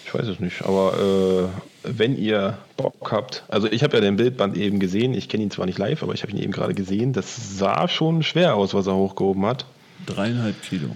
Ich 0.05 0.13
weiß 0.15 0.27
es 0.27 0.41
nicht. 0.41 0.63
Aber 0.65 1.51
äh, 1.85 1.89
wenn 1.97 2.17
ihr 2.19 2.59
Bock 2.77 3.13
habt, 3.13 3.45
also 3.49 3.69
ich 3.71 3.83
habe 3.85 3.95
ja 3.97 4.01
den 4.01 4.17
Bildband 4.17 4.57
eben 4.57 4.81
gesehen. 4.81 5.15
Ich 5.15 5.29
kenne 5.29 5.45
ihn 5.45 5.51
zwar 5.51 5.67
nicht 5.67 5.79
live, 5.79 6.03
aber 6.03 6.15
ich 6.15 6.23
habe 6.23 6.33
ihn 6.33 6.39
eben 6.39 6.53
gerade 6.53 6.75
gesehen. 6.75 7.13
Das 7.13 7.59
sah 7.59 7.87
schon 7.89 8.23
schwer 8.23 8.57
aus, 8.57 8.75
was 8.75 8.87
er 8.89 8.95
hochgehoben 8.97 9.47
hat. 9.47 9.67
Dreieinhalb 10.07 10.61
Kilo. 10.63 10.89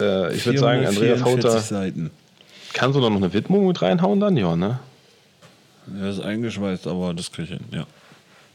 Äh, 0.00 0.34
ich 0.34 0.44
würde 0.46 0.58
sagen, 0.58 0.86
Andreas 0.86 1.20
444 1.20 1.24
Hauter, 1.50 1.60
Seiten. 1.60 2.10
kannst 2.72 2.96
du 2.96 3.00
da 3.00 3.10
noch 3.10 3.16
eine 3.16 3.32
Widmung 3.32 3.66
mit 3.68 3.80
reinhauen 3.80 4.18
dann? 4.20 4.36
Ja, 4.36 4.56
ne? 4.56 4.80
Er 6.00 6.10
ist 6.10 6.20
eingeschweißt, 6.20 6.86
aber 6.88 7.14
das 7.14 7.30
kriege 7.30 7.44
ich 7.44 7.58
hin. 7.58 7.66
Ja. 7.72 7.86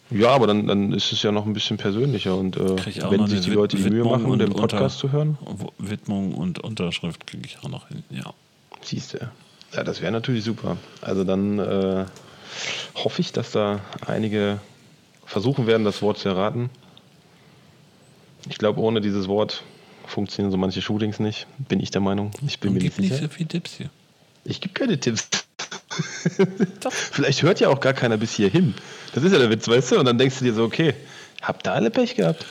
Ja, 0.10 0.30
aber 0.30 0.48
dann, 0.48 0.68
dann 0.68 0.94
ist 0.94 1.12
es 1.12 1.22
ja 1.24 1.32
noch 1.32 1.46
ein 1.46 1.54
bisschen 1.54 1.78
persönlicher 1.78 2.36
und 2.36 2.56
äh, 2.56 2.76
wenn 3.10 3.28
sich 3.28 3.42
die 3.42 3.50
Leute 3.50 3.76
die 3.78 3.90
Mühe 3.90 4.06
machen, 4.06 4.40
den 4.40 4.54
Podcast 4.54 5.00
zu 5.00 5.12
hören, 5.12 5.38
Widmung 5.78 6.34
und 6.34 6.60
Unterschrift 6.60 7.28
kriege 7.28 7.46
ich 7.46 7.60
auch 7.60 7.70
noch 7.70 7.90
hin. 7.90 8.04
Ja. 8.10 8.34
siehst 8.82 9.14
du. 9.14 9.32
Ja, 9.74 9.84
das 9.84 10.02
wäre 10.02 10.12
natürlich 10.14 10.46
super. 10.46 10.78
Also 11.02 11.26
dann 11.26 11.60
äh, 11.60 12.06
hoffe 12.96 13.22
ich, 13.22 13.34
dass 13.34 13.52
da 13.52 13.82
einige 14.06 14.60
versuchen 15.26 15.68
werden, 15.68 15.84
das 15.84 16.02
Wort 16.02 16.18
zu 16.20 16.30
erraten. 16.30 16.70
Ich 18.50 18.58
glaube, 18.58 18.80
ohne 18.80 19.02
dieses 19.02 19.28
Wort 19.28 19.64
funktionieren 20.06 20.52
so 20.52 20.58
manche 20.58 20.82
Shootings 20.82 21.20
nicht, 21.20 21.48
bin 21.58 21.82
ich 21.82 21.92
der 21.92 22.00
Meinung. 22.00 22.32
Ich 22.48 22.62
bin 22.62 22.70
Und 22.70 22.76
mir 22.76 22.84
nicht 22.84 22.96
gibt 22.96 23.00
nicht 23.02 23.14
sicher. 23.14 23.28
so 23.28 23.34
viele 23.34 23.50
Tipps 23.50 23.74
hier. 23.74 23.90
Ich 24.46 24.62
gebe 24.62 24.74
keine 24.74 24.98
Tipps. 24.98 25.28
Vielleicht 26.90 27.44
hört 27.44 27.60
ja 27.60 27.70
auch 27.70 27.80
gar 27.80 27.94
keiner 27.94 28.18
bis 28.18 28.34
hierhin. 28.34 28.76
Das 29.14 29.24
ist 29.24 29.32
ja 29.32 29.40
der 29.40 29.50
Witz, 29.50 29.68
weißt 29.68 29.94
du? 29.94 30.00
Und 30.00 30.06
dann 30.06 30.18
denkst 30.18 30.40
du 30.40 30.46
dir 30.46 30.54
so, 30.54 30.64
okay, 30.64 30.94
habt 31.42 31.68
ihr 31.68 31.74
alle 31.74 31.90
Pech 31.90 32.16
gehabt? 32.16 32.46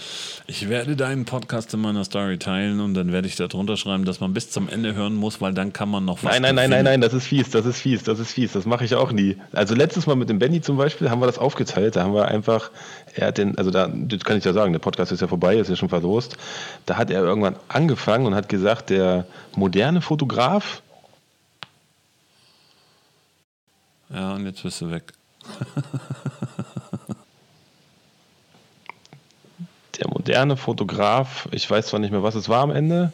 Ich 0.48 0.68
werde 0.68 0.94
deinen 0.94 1.24
Podcast 1.24 1.74
in 1.74 1.80
meiner 1.80 2.04
Story 2.04 2.38
teilen 2.38 2.78
und 2.78 2.94
dann 2.94 3.12
werde 3.12 3.26
ich 3.26 3.34
da 3.34 3.48
drunter 3.48 3.76
schreiben, 3.76 4.04
dass 4.04 4.20
man 4.20 4.32
bis 4.32 4.48
zum 4.48 4.68
Ende 4.68 4.94
hören 4.94 5.16
muss, 5.16 5.40
weil 5.40 5.52
dann 5.52 5.72
kann 5.72 5.88
man 5.88 6.04
noch 6.04 6.22
was 6.22 6.30
Nein, 6.30 6.42
nein, 6.42 6.54
nein, 6.54 6.70
nein, 6.70 6.84
nein, 6.84 7.00
das 7.00 7.14
ist 7.14 7.26
fies, 7.26 7.50
das 7.50 7.66
ist 7.66 7.80
fies, 7.80 8.04
das 8.04 8.20
ist 8.20 8.30
fies, 8.30 8.52
das 8.52 8.64
mache 8.64 8.84
ich 8.84 8.94
auch 8.94 9.10
nie. 9.10 9.36
Also 9.50 9.74
letztes 9.74 10.06
Mal 10.06 10.14
mit 10.14 10.28
dem 10.28 10.38
Benny 10.38 10.60
zum 10.60 10.76
Beispiel 10.76 11.10
haben 11.10 11.20
wir 11.20 11.26
das 11.26 11.38
aufgeteilt, 11.38 11.96
da 11.96 12.04
haben 12.04 12.14
wir 12.14 12.28
einfach, 12.28 12.70
er 13.14 13.26
hat 13.26 13.38
den, 13.38 13.58
also 13.58 13.72
da, 13.72 13.88
das 13.92 14.22
kann 14.22 14.38
ich 14.38 14.44
ja 14.44 14.52
sagen, 14.52 14.72
der 14.72 14.78
Podcast 14.78 15.10
ist 15.10 15.20
ja 15.20 15.26
vorbei, 15.26 15.56
ist 15.56 15.68
ja 15.68 15.74
schon 15.74 15.88
verlost, 15.88 16.36
da 16.86 16.96
hat 16.96 17.10
er 17.10 17.24
irgendwann 17.24 17.56
angefangen 17.66 18.26
und 18.26 18.36
hat 18.36 18.48
gesagt, 18.48 18.90
der 18.90 19.26
moderne 19.56 20.00
Fotograf, 20.00 20.80
Ja, 24.10 24.34
und 24.34 24.46
jetzt 24.46 24.62
bist 24.62 24.80
du 24.80 24.90
weg. 24.90 25.12
der 29.98 30.08
moderne 30.08 30.56
Fotograf, 30.56 31.48
ich 31.50 31.68
weiß 31.70 31.88
zwar 31.88 32.00
nicht 32.00 32.10
mehr, 32.10 32.22
was 32.22 32.34
es 32.34 32.48
war 32.48 32.62
am 32.62 32.70
Ende, 32.70 33.12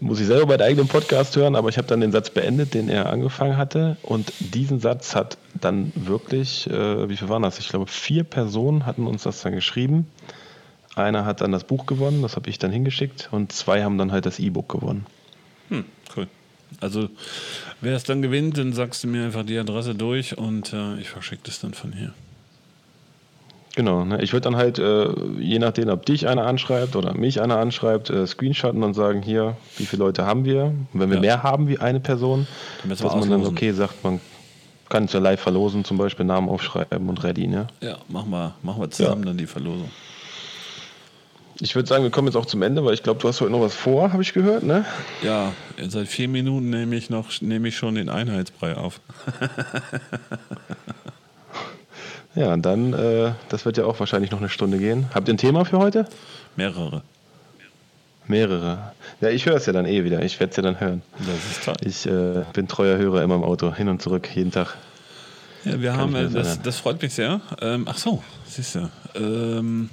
muss 0.00 0.20
ich 0.20 0.26
selber 0.26 0.46
meinen 0.46 0.62
eigenen 0.62 0.88
Podcast 0.88 1.36
hören, 1.36 1.54
aber 1.54 1.68
ich 1.68 1.76
habe 1.76 1.86
dann 1.86 2.00
den 2.00 2.12
Satz 2.12 2.30
beendet, 2.30 2.72
den 2.74 2.88
er 2.88 3.10
angefangen 3.10 3.56
hatte. 3.58 3.98
Und 4.02 4.32
diesen 4.40 4.80
Satz 4.80 5.14
hat 5.14 5.36
dann 5.54 5.92
wirklich, 5.94 6.68
äh, 6.70 7.08
wie 7.08 7.16
viel 7.16 7.28
waren 7.28 7.42
das? 7.42 7.58
Ich 7.58 7.68
glaube, 7.68 7.86
vier 7.86 8.24
Personen 8.24 8.86
hatten 8.86 9.06
uns 9.06 9.24
das 9.24 9.42
dann 9.42 9.52
geschrieben. 9.52 10.10
Einer 10.94 11.24
hat 11.24 11.40
dann 11.40 11.52
das 11.52 11.64
Buch 11.64 11.86
gewonnen, 11.86 12.22
das 12.22 12.36
habe 12.36 12.50
ich 12.50 12.58
dann 12.58 12.70
hingeschickt, 12.70 13.28
und 13.32 13.52
zwei 13.52 13.82
haben 13.82 13.96
dann 13.96 14.12
halt 14.12 14.26
das 14.26 14.38
E-Book 14.38 14.68
gewonnen. 14.68 15.06
Hm. 15.68 15.84
Also, 16.80 17.08
wer 17.80 17.96
es 17.96 18.04
dann 18.04 18.22
gewinnt, 18.22 18.58
dann 18.58 18.72
sagst 18.72 19.04
du 19.04 19.08
mir 19.08 19.24
einfach 19.24 19.44
die 19.44 19.58
Adresse 19.58 19.94
durch 19.94 20.36
und 20.38 20.72
äh, 20.72 20.98
ich 21.00 21.08
verschicke 21.08 21.42
das 21.44 21.60
dann 21.60 21.74
von 21.74 21.92
hier. 21.92 22.12
Genau, 23.74 24.04
ne? 24.04 24.22
ich 24.22 24.32
würde 24.32 24.44
dann 24.44 24.56
halt, 24.56 24.78
äh, 24.78 25.08
je 25.38 25.58
nachdem, 25.58 25.88
ob 25.88 26.04
dich 26.04 26.28
einer 26.28 26.46
anschreibt 26.46 26.94
oder 26.94 27.14
mich 27.14 27.40
einer 27.40 27.56
anschreibt, 27.56 28.10
äh, 28.10 28.26
screenshotten 28.26 28.82
und 28.82 28.92
sagen, 28.92 29.22
hier, 29.22 29.56
wie 29.78 29.86
viele 29.86 30.04
Leute 30.04 30.26
haben 30.26 30.44
wir? 30.44 30.64
Und 30.64 30.88
wenn 30.92 31.08
wir 31.08 31.16
ja. 31.16 31.22
mehr 31.22 31.42
haben 31.42 31.68
wie 31.68 31.78
eine 31.78 32.00
Person, 32.00 32.46
dass 32.86 33.02
man 33.02 33.30
dann, 33.30 33.46
okay, 33.46 33.72
sagt, 33.72 34.04
man 34.04 34.20
kann 34.90 35.04
es 35.04 35.14
ja 35.14 35.20
live 35.20 35.40
verlosen, 35.40 35.86
zum 35.86 35.96
Beispiel 35.96 36.26
Namen 36.26 36.50
aufschreiben 36.50 37.08
und 37.08 37.24
ready, 37.24 37.46
ne? 37.46 37.66
Ja, 37.80 37.96
machen 38.08 38.30
wir, 38.30 38.54
machen 38.62 38.82
wir 38.82 38.90
zusammen 38.90 39.22
ja. 39.22 39.28
dann 39.28 39.38
die 39.38 39.46
Verlosung. 39.46 39.90
Ich 41.60 41.74
würde 41.74 41.88
sagen, 41.88 42.02
wir 42.02 42.10
kommen 42.10 42.28
jetzt 42.28 42.36
auch 42.36 42.46
zum 42.46 42.62
Ende, 42.62 42.84
weil 42.84 42.94
ich 42.94 43.02
glaube, 43.02 43.20
du 43.20 43.28
hast 43.28 43.40
heute 43.40 43.52
noch 43.52 43.60
was 43.60 43.74
vor, 43.74 44.12
habe 44.12 44.22
ich 44.22 44.32
gehört, 44.32 44.62
ne? 44.62 44.84
Ja, 45.22 45.52
seit 45.88 46.08
vier 46.08 46.28
Minuten 46.28 46.70
nehme 46.70 46.96
ich 46.96 47.10
noch 47.10 47.40
nehme 47.40 47.68
ich 47.68 47.76
schon 47.76 47.94
den 47.94 48.08
Einheitsbrei 48.08 48.76
auf. 48.76 49.00
ja, 52.34 52.52
und 52.52 52.62
dann, 52.62 52.92
äh, 52.94 53.32
das 53.48 53.64
wird 53.64 53.76
ja 53.76 53.84
auch 53.84 54.00
wahrscheinlich 54.00 54.30
noch 54.30 54.40
eine 54.40 54.48
Stunde 54.48 54.78
gehen. 54.78 55.06
Habt 55.14 55.28
ihr 55.28 55.34
ein 55.34 55.38
Thema 55.38 55.64
für 55.64 55.78
heute? 55.78 56.06
Mehrere. 56.56 57.02
Mehrere. 58.26 58.92
Ja, 59.20 59.28
ich 59.28 59.46
höre 59.46 59.56
es 59.56 59.66
ja 59.66 59.72
dann 59.72 59.86
eh 59.86 60.04
wieder. 60.04 60.22
Ich 60.22 60.38
werde 60.40 60.50
es 60.50 60.56
ja 60.56 60.62
dann 60.62 60.80
hören. 60.80 61.02
Das 61.18 61.50
ist 61.50 61.64
toll. 61.64 61.74
Ich 61.84 62.06
äh, 62.06 62.44
bin 62.52 62.68
treuer 62.68 62.98
Hörer 62.98 63.22
immer 63.22 63.34
im 63.34 63.44
Auto, 63.44 63.74
hin 63.74 63.88
und 63.88 64.00
zurück, 64.00 64.28
jeden 64.34 64.52
Tag. 64.52 64.76
Ja, 65.64 65.80
wir 65.80 65.90
Kann 65.90 66.00
haben, 66.00 66.14
äh, 66.14 66.28
das, 66.28 66.62
das, 66.62 66.78
freut 66.78 67.02
mich 67.02 67.14
sehr. 67.14 67.40
Ähm, 67.60 67.86
ach 67.88 67.98
so, 67.98 68.22
siehst 68.46 68.76
du. 68.76 68.90
Ähm, 69.14 69.90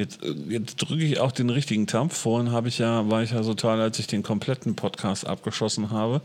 Jetzt, 0.00 0.24
äh, 0.24 0.34
jetzt 0.48 0.76
drücke 0.76 1.04
ich 1.04 1.20
auch 1.20 1.30
den 1.30 1.50
richtigen 1.50 1.86
Tampf. 1.86 2.16
Vorhin 2.16 2.50
habe 2.50 2.68
ich 2.68 2.78
ja, 2.78 3.08
war 3.10 3.22
ich 3.22 3.32
ja 3.32 3.42
so 3.42 3.54
toll, 3.54 3.80
als 3.80 3.98
ich 3.98 4.06
den 4.06 4.22
kompletten 4.22 4.74
Podcast 4.74 5.26
abgeschossen 5.26 5.90
habe. 5.90 6.22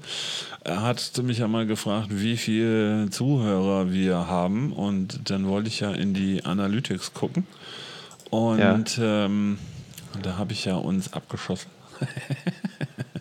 Er 0.64 0.82
hat 0.82 1.12
mich 1.22 1.40
ja 1.40 1.48
mal 1.48 1.66
gefragt, 1.66 2.08
wie 2.10 2.38
viele 2.38 3.10
Zuhörer 3.10 3.92
wir 3.92 4.28
haben. 4.28 4.72
Und 4.72 5.30
dann 5.30 5.48
wollte 5.48 5.68
ich 5.68 5.82
ja 5.82 5.92
in 5.92 6.14
die 6.14 6.46
Analytics 6.46 7.14
gucken. 7.14 7.46
Und 8.32 8.98
ja. 8.98 9.26
ähm, 9.26 9.60
da 10.22 10.38
habe 10.38 10.54
ich 10.54 10.66
ja 10.66 10.76
uns 10.76 11.14
abgeschossen. 11.14 11.70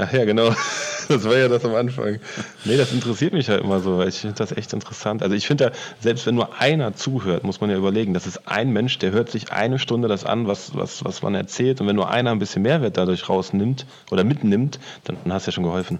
Ach 0.00 0.12
ja, 0.12 0.24
genau. 0.24 0.54
Das 1.08 1.24
war 1.24 1.36
ja 1.36 1.48
das 1.48 1.64
am 1.64 1.74
Anfang. 1.74 2.20
Nee, 2.64 2.76
das 2.76 2.92
interessiert 2.92 3.32
mich 3.32 3.48
halt 3.48 3.64
immer 3.64 3.80
so, 3.80 3.98
weil 3.98 4.06
ich 4.06 4.20
finde 4.20 4.36
das 4.36 4.52
echt 4.52 4.72
interessant. 4.72 5.24
Also 5.24 5.34
ich 5.34 5.44
finde 5.44 5.64
ja, 5.64 5.70
selbst 5.98 6.24
wenn 6.24 6.36
nur 6.36 6.60
einer 6.60 6.94
zuhört, 6.94 7.42
muss 7.42 7.60
man 7.60 7.68
ja 7.68 7.76
überlegen, 7.76 8.14
das 8.14 8.28
ist 8.28 8.46
ein 8.46 8.70
Mensch, 8.70 8.96
der 8.98 9.10
hört 9.10 9.28
sich 9.28 9.50
eine 9.50 9.80
Stunde 9.80 10.06
das 10.06 10.24
an, 10.24 10.46
was, 10.46 10.76
was, 10.76 11.04
was 11.04 11.20
man 11.22 11.34
erzählt. 11.34 11.80
Und 11.80 11.88
wenn 11.88 11.96
nur 11.96 12.10
einer 12.10 12.30
ein 12.30 12.38
bisschen 12.38 12.62
Mehrwert 12.62 12.96
dadurch 12.96 13.28
rausnimmt 13.28 13.86
oder 14.12 14.22
mitnimmt, 14.22 14.78
dann 15.02 15.16
hast 15.30 15.48
du 15.48 15.50
ja 15.50 15.52
schon 15.52 15.64
geholfen. 15.64 15.98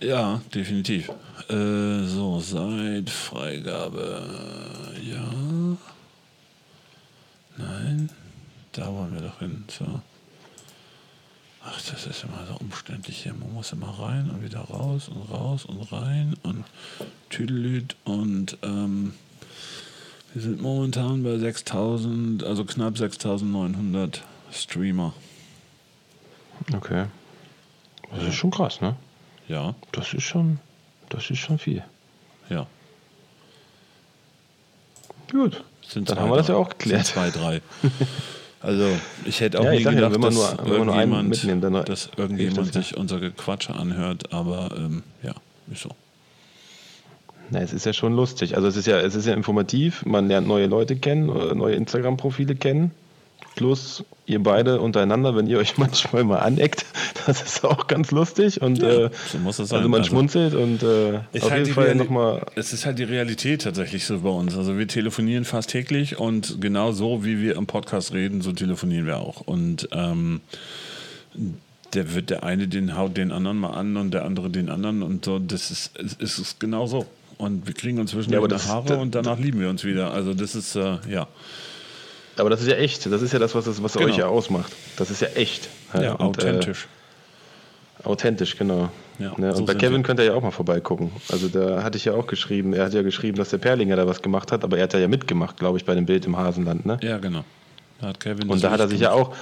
Ja, 0.00 0.40
definitiv. 0.54 1.10
Äh, 1.50 2.04
so, 2.04 2.40
seit 2.40 3.10
Freigabe. 3.10 4.22
Ja. 5.02 5.28
Nein. 7.58 8.08
Da 8.72 8.86
wollen 8.86 9.12
wir 9.12 9.20
doch 9.20 9.38
hin. 9.38 9.64
So. 9.68 10.00
Ach, 11.70 11.82
das 11.90 12.06
ist 12.06 12.24
immer 12.24 12.46
so 12.46 12.56
umständlich 12.60 13.22
hier. 13.22 13.34
Man 13.34 13.52
muss 13.52 13.72
immer 13.72 13.90
rein 13.98 14.30
und 14.30 14.42
wieder 14.42 14.60
raus 14.60 15.08
und 15.08 15.30
raus 15.30 15.64
und 15.66 15.92
rein 15.92 16.34
und 16.42 16.64
Tüdelüt 17.28 17.96
und 18.04 18.56
ähm, 18.62 19.12
wir 20.32 20.42
sind 20.42 20.62
momentan 20.62 21.22
bei 21.22 21.36
6000, 21.36 22.44
also 22.44 22.64
knapp 22.64 22.96
6900 22.96 24.22
Streamer. 24.52 25.12
Okay. 26.72 27.06
Das 28.12 28.24
ist 28.24 28.34
schon 28.34 28.50
krass, 28.50 28.80
ne? 28.80 28.96
Ja. 29.48 29.74
Das 29.92 30.14
ist 30.14 30.24
schon, 30.24 30.60
das 31.10 31.30
ist 31.30 31.38
schon 31.38 31.58
viel. 31.58 31.84
Ja. 32.48 32.66
Gut. 35.30 35.62
Dann 35.94 36.18
haben 36.18 36.30
wir 36.30 36.36
das 36.36 36.48
ja 36.48 36.56
auch 36.56 36.70
geklärt. 36.70 37.06
Sind 37.06 37.14
zwei, 37.14 37.30
drei. 37.30 37.62
Also 38.60 38.88
ich 39.24 39.40
hätte 39.40 39.60
auch 39.60 39.64
ja, 39.64 39.72
nie 39.72 39.78
gedacht, 39.78 39.94
ja, 39.94 40.12
wenn 40.12 40.20
man 40.20 40.34
dass, 40.34 40.56
nur, 40.56 40.64
wenn 40.64 40.88
irgendjemand, 40.88 41.28
mitnehmen, 41.28 41.60
dann 41.60 41.84
dass 41.84 42.10
irgendjemand 42.16 42.72
sich 42.72 42.96
unser 42.96 43.20
Gequatsche 43.20 43.74
anhört, 43.74 44.32
aber 44.32 44.70
ähm, 44.76 45.02
ja, 45.22 45.34
ist 45.70 45.82
so. 45.82 45.90
Na, 47.50 47.60
es 47.60 47.72
ist 47.72 47.86
ja 47.86 47.92
schon 47.92 48.14
lustig. 48.14 48.56
Also 48.56 48.68
es 48.68 48.76
ist 48.76 48.86
ja, 48.86 49.00
es 49.00 49.14
ist 49.14 49.26
ja 49.26 49.34
informativ, 49.34 50.04
man 50.04 50.28
lernt 50.28 50.46
neue 50.46 50.66
Leute 50.66 50.96
kennen, 50.96 51.28
äh, 51.28 51.54
neue 51.54 51.76
Instagram-Profile 51.76 52.56
kennen. 52.56 52.90
Plus 53.58 54.04
ihr 54.24 54.40
beide 54.40 54.80
untereinander, 54.80 55.34
wenn 55.34 55.48
ihr 55.48 55.58
euch 55.58 55.78
manchmal 55.78 56.22
mal 56.22 56.38
aneckt, 56.38 56.86
das 57.26 57.42
ist 57.42 57.64
auch 57.64 57.88
ganz 57.88 58.12
lustig 58.12 58.62
und 58.62 58.80
ja, 58.80 59.06
äh, 59.06 59.10
so 59.32 59.38
muss 59.38 59.58
es 59.58 59.70
sein. 59.70 59.78
also 59.78 59.88
man 59.88 60.02
also, 60.02 60.10
schmunzelt 60.10 60.54
und 60.54 60.84
äh, 60.84 61.18
auf 61.40 61.50
halt 61.50 61.66
jeden 61.66 61.74
Fall 61.74 61.96
nochmal. 61.96 62.46
Es 62.54 62.72
ist 62.72 62.86
halt 62.86 63.00
die 63.00 63.04
Realität 63.04 63.62
tatsächlich 63.62 64.04
so 64.04 64.20
bei 64.20 64.28
uns. 64.28 64.56
Also 64.56 64.78
wir 64.78 64.86
telefonieren 64.86 65.44
fast 65.44 65.70
täglich 65.70 66.20
und 66.20 66.60
genau 66.60 66.92
so 66.92 67.24
wie 67.24 67.40
wir 67.40 67.56
im 67.56 67.66
Podcast 67.66 68.12
reden, 68.12 68.42
so 68.42 68.52
telefonieren 68.52 69.06
wir 69.06 69.18
auch. 69.18 69.40
Und 69.40 69.88
ähm, 69.90 70.40
der 71.94 72.14
wird 72.14 72.30
der 72.30 72.44
eine 72.44 72.68
den 72.68 72.96
haut 72.96 73.16
den 73.16 73.32
anderen 73.32 73.58
mal 73.58 73.70
an 73.70 73.96
und 73.96 74.14
der 74.14 74.24
andere 74.24 74.50
den 74.50 74.68
anderen 74.68 75.02
und 75.02 75.24
so. 75.24 75.40
Das 75.40 75.72
ist, 75.72 75.98
ist, 75.98 76.20
ist 76.20 76.60
genau 76.60 76.86
so. 76.86 77.06
Und 77.38 77.66
wir 77.66 77.74
kriegen 77.74 77.98
uns 77.98 78.12
zwischendurch 78.12 78.52
ja, 78.52 78.68
Haare 78.68 78.86
das, 78.86 78.98
und 78.98 79.16
danach 79.16 79.40
lieben 79.40 79.58
wir 79.58 79.68
uns 79.68 79.82
wieder. 79.82 80.12
Also 80.12 80.32
das 80.32 80.54
ist 80.54 80.76
äh, 80.76 80.98
ja. 81.10 81.26
Aber 82.38 82.50
das 82.50 82.60
ist 82.60 82.68
ja 82.68 82.76
echt. 82.76 83.06
Das 83.06 83.22
ist 83.22 83.32
ja 83.32 83.38
das, 83.38 83.54
was, 83.54 83.64
das, 83.64 83.82
was 83.82 83.94
genau. 83.94 84.06
euch 84.06 84.16
ja 84.16 84.26
ausmacht. 84.26 84.72
Das 84.96 85.10
ist 85.10 85.20
ja 85.20 85.28
echt. 85.28 85.68
Ja, 85.94 86.12
und, 86.12 86.20
authentisch. 86.20 86.86
Äh, 88.02 88.06
authentisch, 88.06 88.56
genau. 88.56 88.90
Ja, 89.18 89.34
ne? 89.36 89.52
so 89.52 89.58
und 89.58 89.66
bei 89.66 89.74
Kevin 89.74 89.98
wir. 89.98 90.02
könnt 90.04 90.20
ihr 90.20 90.26
ja 90.26 90.34
auch 90.34 90.42
mal 90.42 90.50
vorbeigucken. 90.50 91.10
Also 91.30 91.48
da 91.48 91.82
hatte 91.82 91.98
ich 91.98 92.04
ja 92.04 92.14
auch 92.14 92.26
geschrieben, 92.26 92.72
er 92.72 92.84
hat 92.84 92.94
ja 92.94 93.02
geschrieben, 93.02 93.36
dass 93.36 93.50
der 93.50 93.58
Perlinger 93.58 93.96
da 93.96 94.06
was 94.06 94.22
gemacht 94.22 94.52
hat, 94.52 94.62
aber 94.62 94.78
er 94.78 94.84
hat 94.84 94.94
ja 94.94 95.08
mitgemacht, 95.08 95.56
glaube 95.56 95.78
ich, 95.78 95.84
bei 95.84 95.94
dem 95.94 96.06
Bild 96.06 96.24
im 96.26 96.36
Hasenland, 96.36 96.86
ne? 96.86 96.98
Ja, 97.02 97.18
genau. 97.18 97.44
Da 98.00 98.08
hat 98.08 98.20
Kevin 98.20 98.48
und 98.48 98.62
da 98.62 98.70
hat 98.70 98.78
er 98.78 98.88
sich 98.88 99.00
gemacht. 99.00 99.16
ja 99.16 99.20
auch 99.20 99.34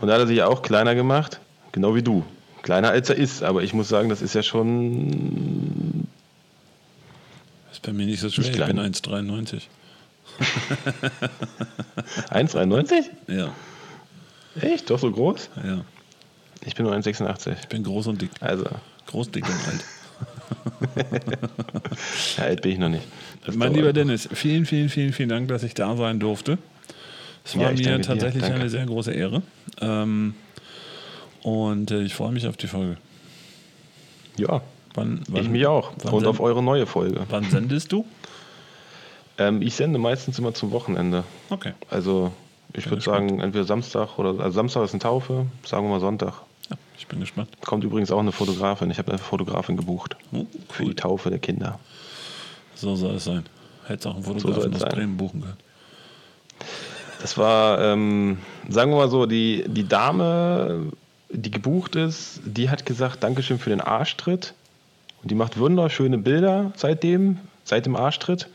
und 0.00 0.08
da 0.08 0.14
hat 0.14 0.20
er 0.20 0.26
sich 0.26 0.38
ja 0.38 0.46
auch 0.48 0.62
kleiner 0.62 0.94
gemacht, 0.94 1.40
genau 1.72 1.94
wie 1.94 2.02
du. 2.02 2.24
Kleiner 2.62 2.90
als 2.90 3.10
er 3.10 3.16
ist, 3.16 3.42
aber 3.42 3.62
ich 3.62 3.74
muss 3.74 3.88
sagen, 3.88 4.08
das 4.08 4.22
ist 4.22 4.34
ja 4.34 4.42
schon. 4.42 6.06
Das 7.68 7.78
ist 7.78 7.82
bei 7.82 7.92
mir 7.92 8.06
nicht 8.06 8.20
so 8.20 8.30
schwer, 8.30 8.46
ich 8.46 8.66
bin 8.66 8.80
1,93. 8.80 9.62
1,93? 12.30 13.04
Ja. 13.28 13.52
Echt? 14.60 14.90
Doch 14.90 14.98
so 14.98 15.10
groß? 15.10 15.50
Ja. 15.64 15.84
Ich 16.64 16.74
bin 16.74 16.86
nur 16.86 16.94
1,86. 16.94 17.56
Ich 17.60 17.68
bin 17.68 17.82
groß 17.82 18.06
und 18.08 18.22
dick. 18.22 18.30
Also. 18.40 18.64
Groß, 19.06 19.30
dick 19.30 19.44
und 19.46 19.54
alt. 19.68 19.84
ja, 22.36 22.44
alt 22.44 22.62
bin 22.62 22.72
ich 22.72 22.78
noch 22.78 22.88
nicht. 22.88 23.04
Das 23.44 23.54
mein 23.58 23.74
lieber 23.74 23.92
Dennis, 23.92 24.28
vielen, 24.32 24.64
vielen, 24.66 24.88
vielen, 24.88 25.12
vielen 25.12 25.28
Dank, 25.28 25.48
dass 25.48 25.62
ich 25.62 25.74
da 25.74 25.96
sein 25.96 26.20
durfte. 26.20 26.58
Es 27.44 27.58
war 27.58 27.72
ja, 27.72 27.96
mir 27.96 28.02
tatsächlich 28.02 28.44
eine 28.44 28.70
sehr 28.70 28.86
große 28.86 29.12
Ehre. 29.12 29.42
Ähm, 29.80 30.34
und 31.42 31.90
äh, 31.90 32.02
ich 32.02 32.14
freue 32.14 32.32
mich 32.32 32.46
auf 32.46 32.56
die 32.56 32.68
Folge. 32.68 32.96
Ja. 34.38 34.62
Wann, 34.94 35.22
wann, 35.28 35.42
ich 35.42 35.48
mich 35.50 35.66
auch. 35.66 35.92
Und 36.10 36.26
auf 36.26 36.40
eure 36.40 36.62
neue 36.62 36.86
Folge. 36.86 37.26
Wann 37.28 37.50
sendest 37.50 37.92
du? 37.92 38.06
Ähm, 39.38 39.62
ich 39.62 39.74
sende 39.74 39.98
meistens 39.98 40.38
immer 40.38 40.54
zum 40.54 40.70
Wochenende. 40.70 41.24
Okay. 41.50 41.72
Also 41.90 42.32
ich 42.72 42.88
würde 42.90 43.02
sagen, 43.02 43.40
entweder 43.40 43.64
Samstag 43.64 44.18
oder 44.18 44.40
also 44.40 44.50
Samstag 44.50 44.84
ist 44.84 44.92
eine 44.92 45.00
Taufe, 45.00 45.46
sagen 45.64 45.86
wir 45.86 45.90
mal 45.90 46.00
Sonntag. 46.00 46.42
Ja, 46.70 46.76
ich 46.98 47.06
bin 47.06 47.20
gespannt. 47.20 47.48
Kommt 47.64 47.84
übrigens 47.84 48.10
auch 48.10 48.18
eine 48.18 48.32
Fotografin. 48.32 48.90
Ich 48.90 48.98
habe 48.98 49.10
eine 49.10 49.18
Fotografin 49.18 49.76
gebucht 49.76 50.16
oh, 50.32 50.38
cool. 50.38 50.46
für 50.68 50.84
die 50.84 50.94
Taufe 50.94 51.30
der 51.30 51.38
Kinder. 51.38 51.78
So 52.74 52.96
soll 52.96 53.16
es 53.16 53.24
sein. 53.24 53.44
Hätte 53.86 54.08
auch 54.08 54.14
einen 54.14 54.24
Fotografen 54.24 54.72
so 54.72 54.84
aus 54.84 54.92
Bremen 54.92 55.16
buchen 55.16 55.42
können. 55.42 55.56
Das 57.20 57.38
war, 57.38 57.80
ähm, 57.80 58.38
sagen 58.68 58.90
wir 58.90 58.98
mal 58.98 59.08
so, 59.10 59.26
die, 59.26 59.64
die 59.66 59.86
Dame, 59.86 60.92
die 61.30 61.50
gebucht 61.50 61.96
ist, 61.96 62.40
die 62.44 62.70
hat 62.70 62.86
gesagt, 62.86 63.22
Dankeschön 63.22 63.58
für 63.58 63.70
den 63.70 63.80
Arschtritt. 63.80 64.54
Und 65.22 65.30
die 65.30 65.34
macht 65.34 65.58
wunderschöne 65.58 66.18
Bilder 66.18 66.72
seitdem, 66.76 67.38
seit 67.64 67.86
dem 67.86 67.96
Arschtritt. 67.96 68.48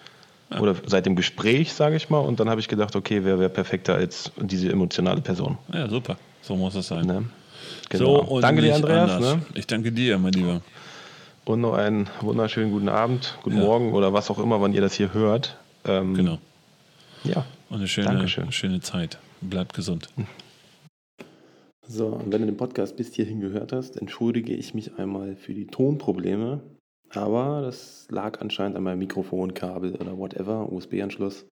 Ja. 0.51 0.59
Oder 0.59 0.75
seit 0.85 1.05
dem 1.05 1.15
Gespräch, 1.15 1.73
sage 1.73 1.95
ich 1.95 2.09
mal. 2.09 2.19
Und 2.19 2.39
dann 2.39 2.49
habe 2.49 2.59
ich 2.59 2.67
gedacht, 2.67 2.95
okay, 2.95 3.23
wer 3.23 3.39
wäre 3.39 3.49
perfekter 3.49 3.95
als 3.95 4.31
diese 4.37 4.71
emotionale 4.71 5.21
Person? 5.21 5.57
Ja, 5.71 5.87
super. 5.87 6.17
So 6.41 6.55
muss 6.55 6.75
es 6.75 6.87
sein. 6.87 7.05
Ne? 7.05 7.25
Genau. 7.89 8.25
So 8.25 8.41
danke 8.41 8.61
dir, 8.61 8.75
Andreas. 8.75 9.19
Ne? 9.19 9.41
Ich 9.53 9.67
danke 9.67 9.91
dir, 9.91 10.17
mein 10.17 10.33
Lieber. 10.33 10.61
Und 11.45 11.61
noch 11.61 11.73
einen 11.73 12.07
wunderschönen 12.21 12.71
guten 12.71 12.89
Abend, 12.89 13.37
guten 13.43 13.57
ja. 13.57 13.63
Morgen 13.63 13.93
oder 13.93 14.13
was 14.13 14.29
auch 14.29 14.39
immer, 14.39 14.61
wann 14.61 14.73
ihr 14.73 14.81
das 14.81 14.93
hier 14.93 15.13
hört. 15.13 15.57
Ähm, 15.85 16.13
genau. 16.13 16.37
Ja. 17.23 17.45
Und 17.69 17.77
eine 17.77 17.87
schöne, 17.87 18.27
schöne 18.27 18.81
Zeit. 18.81 19.19
Bleibt 19.41 19.73
gesund. 19.73 20.09
So, 21.87 22.07
und 22.07 22.31
wenn 22.31 22.41
du 22.41 22.47
den 22.47 22.57
Podcast 22.57 22.97
bis 22.97 23.13
hierhin 23.13 23.39
gehört 23.39 23.71
hast, 23.71 23.97
entschuldige 23.97 24.53
ich 24.53 24.73
mich 24.73 24.97
einmal 24.99 25.35
für 25.35 25.53
die 25.53 25.65
Tonprobleme. 25.65 26.59
Aber 27.11 27.61
das 27.61 28.07
lag 28.09 28.39
anscheinend 28.41 28.77
an 28.77 28.83
meinem 28.83 28.99
Mikrofonkabel 28.99 29.95
oder 29.95 30.17
whatever, 30.17 30.71
USB-Anschluss. 30.71 31.45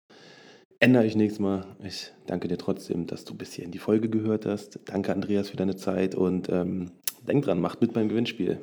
Ändere 0.80 1.06
ich 1.06 1.16
nächstes 1.16 1.40
Mal. 1.40 1.66
Ich 1.84 2.12
danke 2.28 2.48
dir 2.48 2.58
trotzdem, 2.58 3.08
dass 3.08 3.26
du 3.26 3.34
bis 3.34 3.54
hier 3.54 3.66
in 3.66 3.72
die 3.72 3.80
Folge 3.80 4.10
gehört 4.10 4.46
hast. 4.46 4.80
Danke, 4.86 5.12
Andreas, 5.12 5.50
für 5.50 5.58
deine 5.58 5.76
Zeit 5.76 6.14
und 6.14 6.50
ähm, 6.50 6.92
denk 7.28 7.46
dran, 7.46 7.60
macht 7.60 7.82
mit 7.82 7.94
beim 7.94 8.10
Gewinnspiel. 8.10 8.60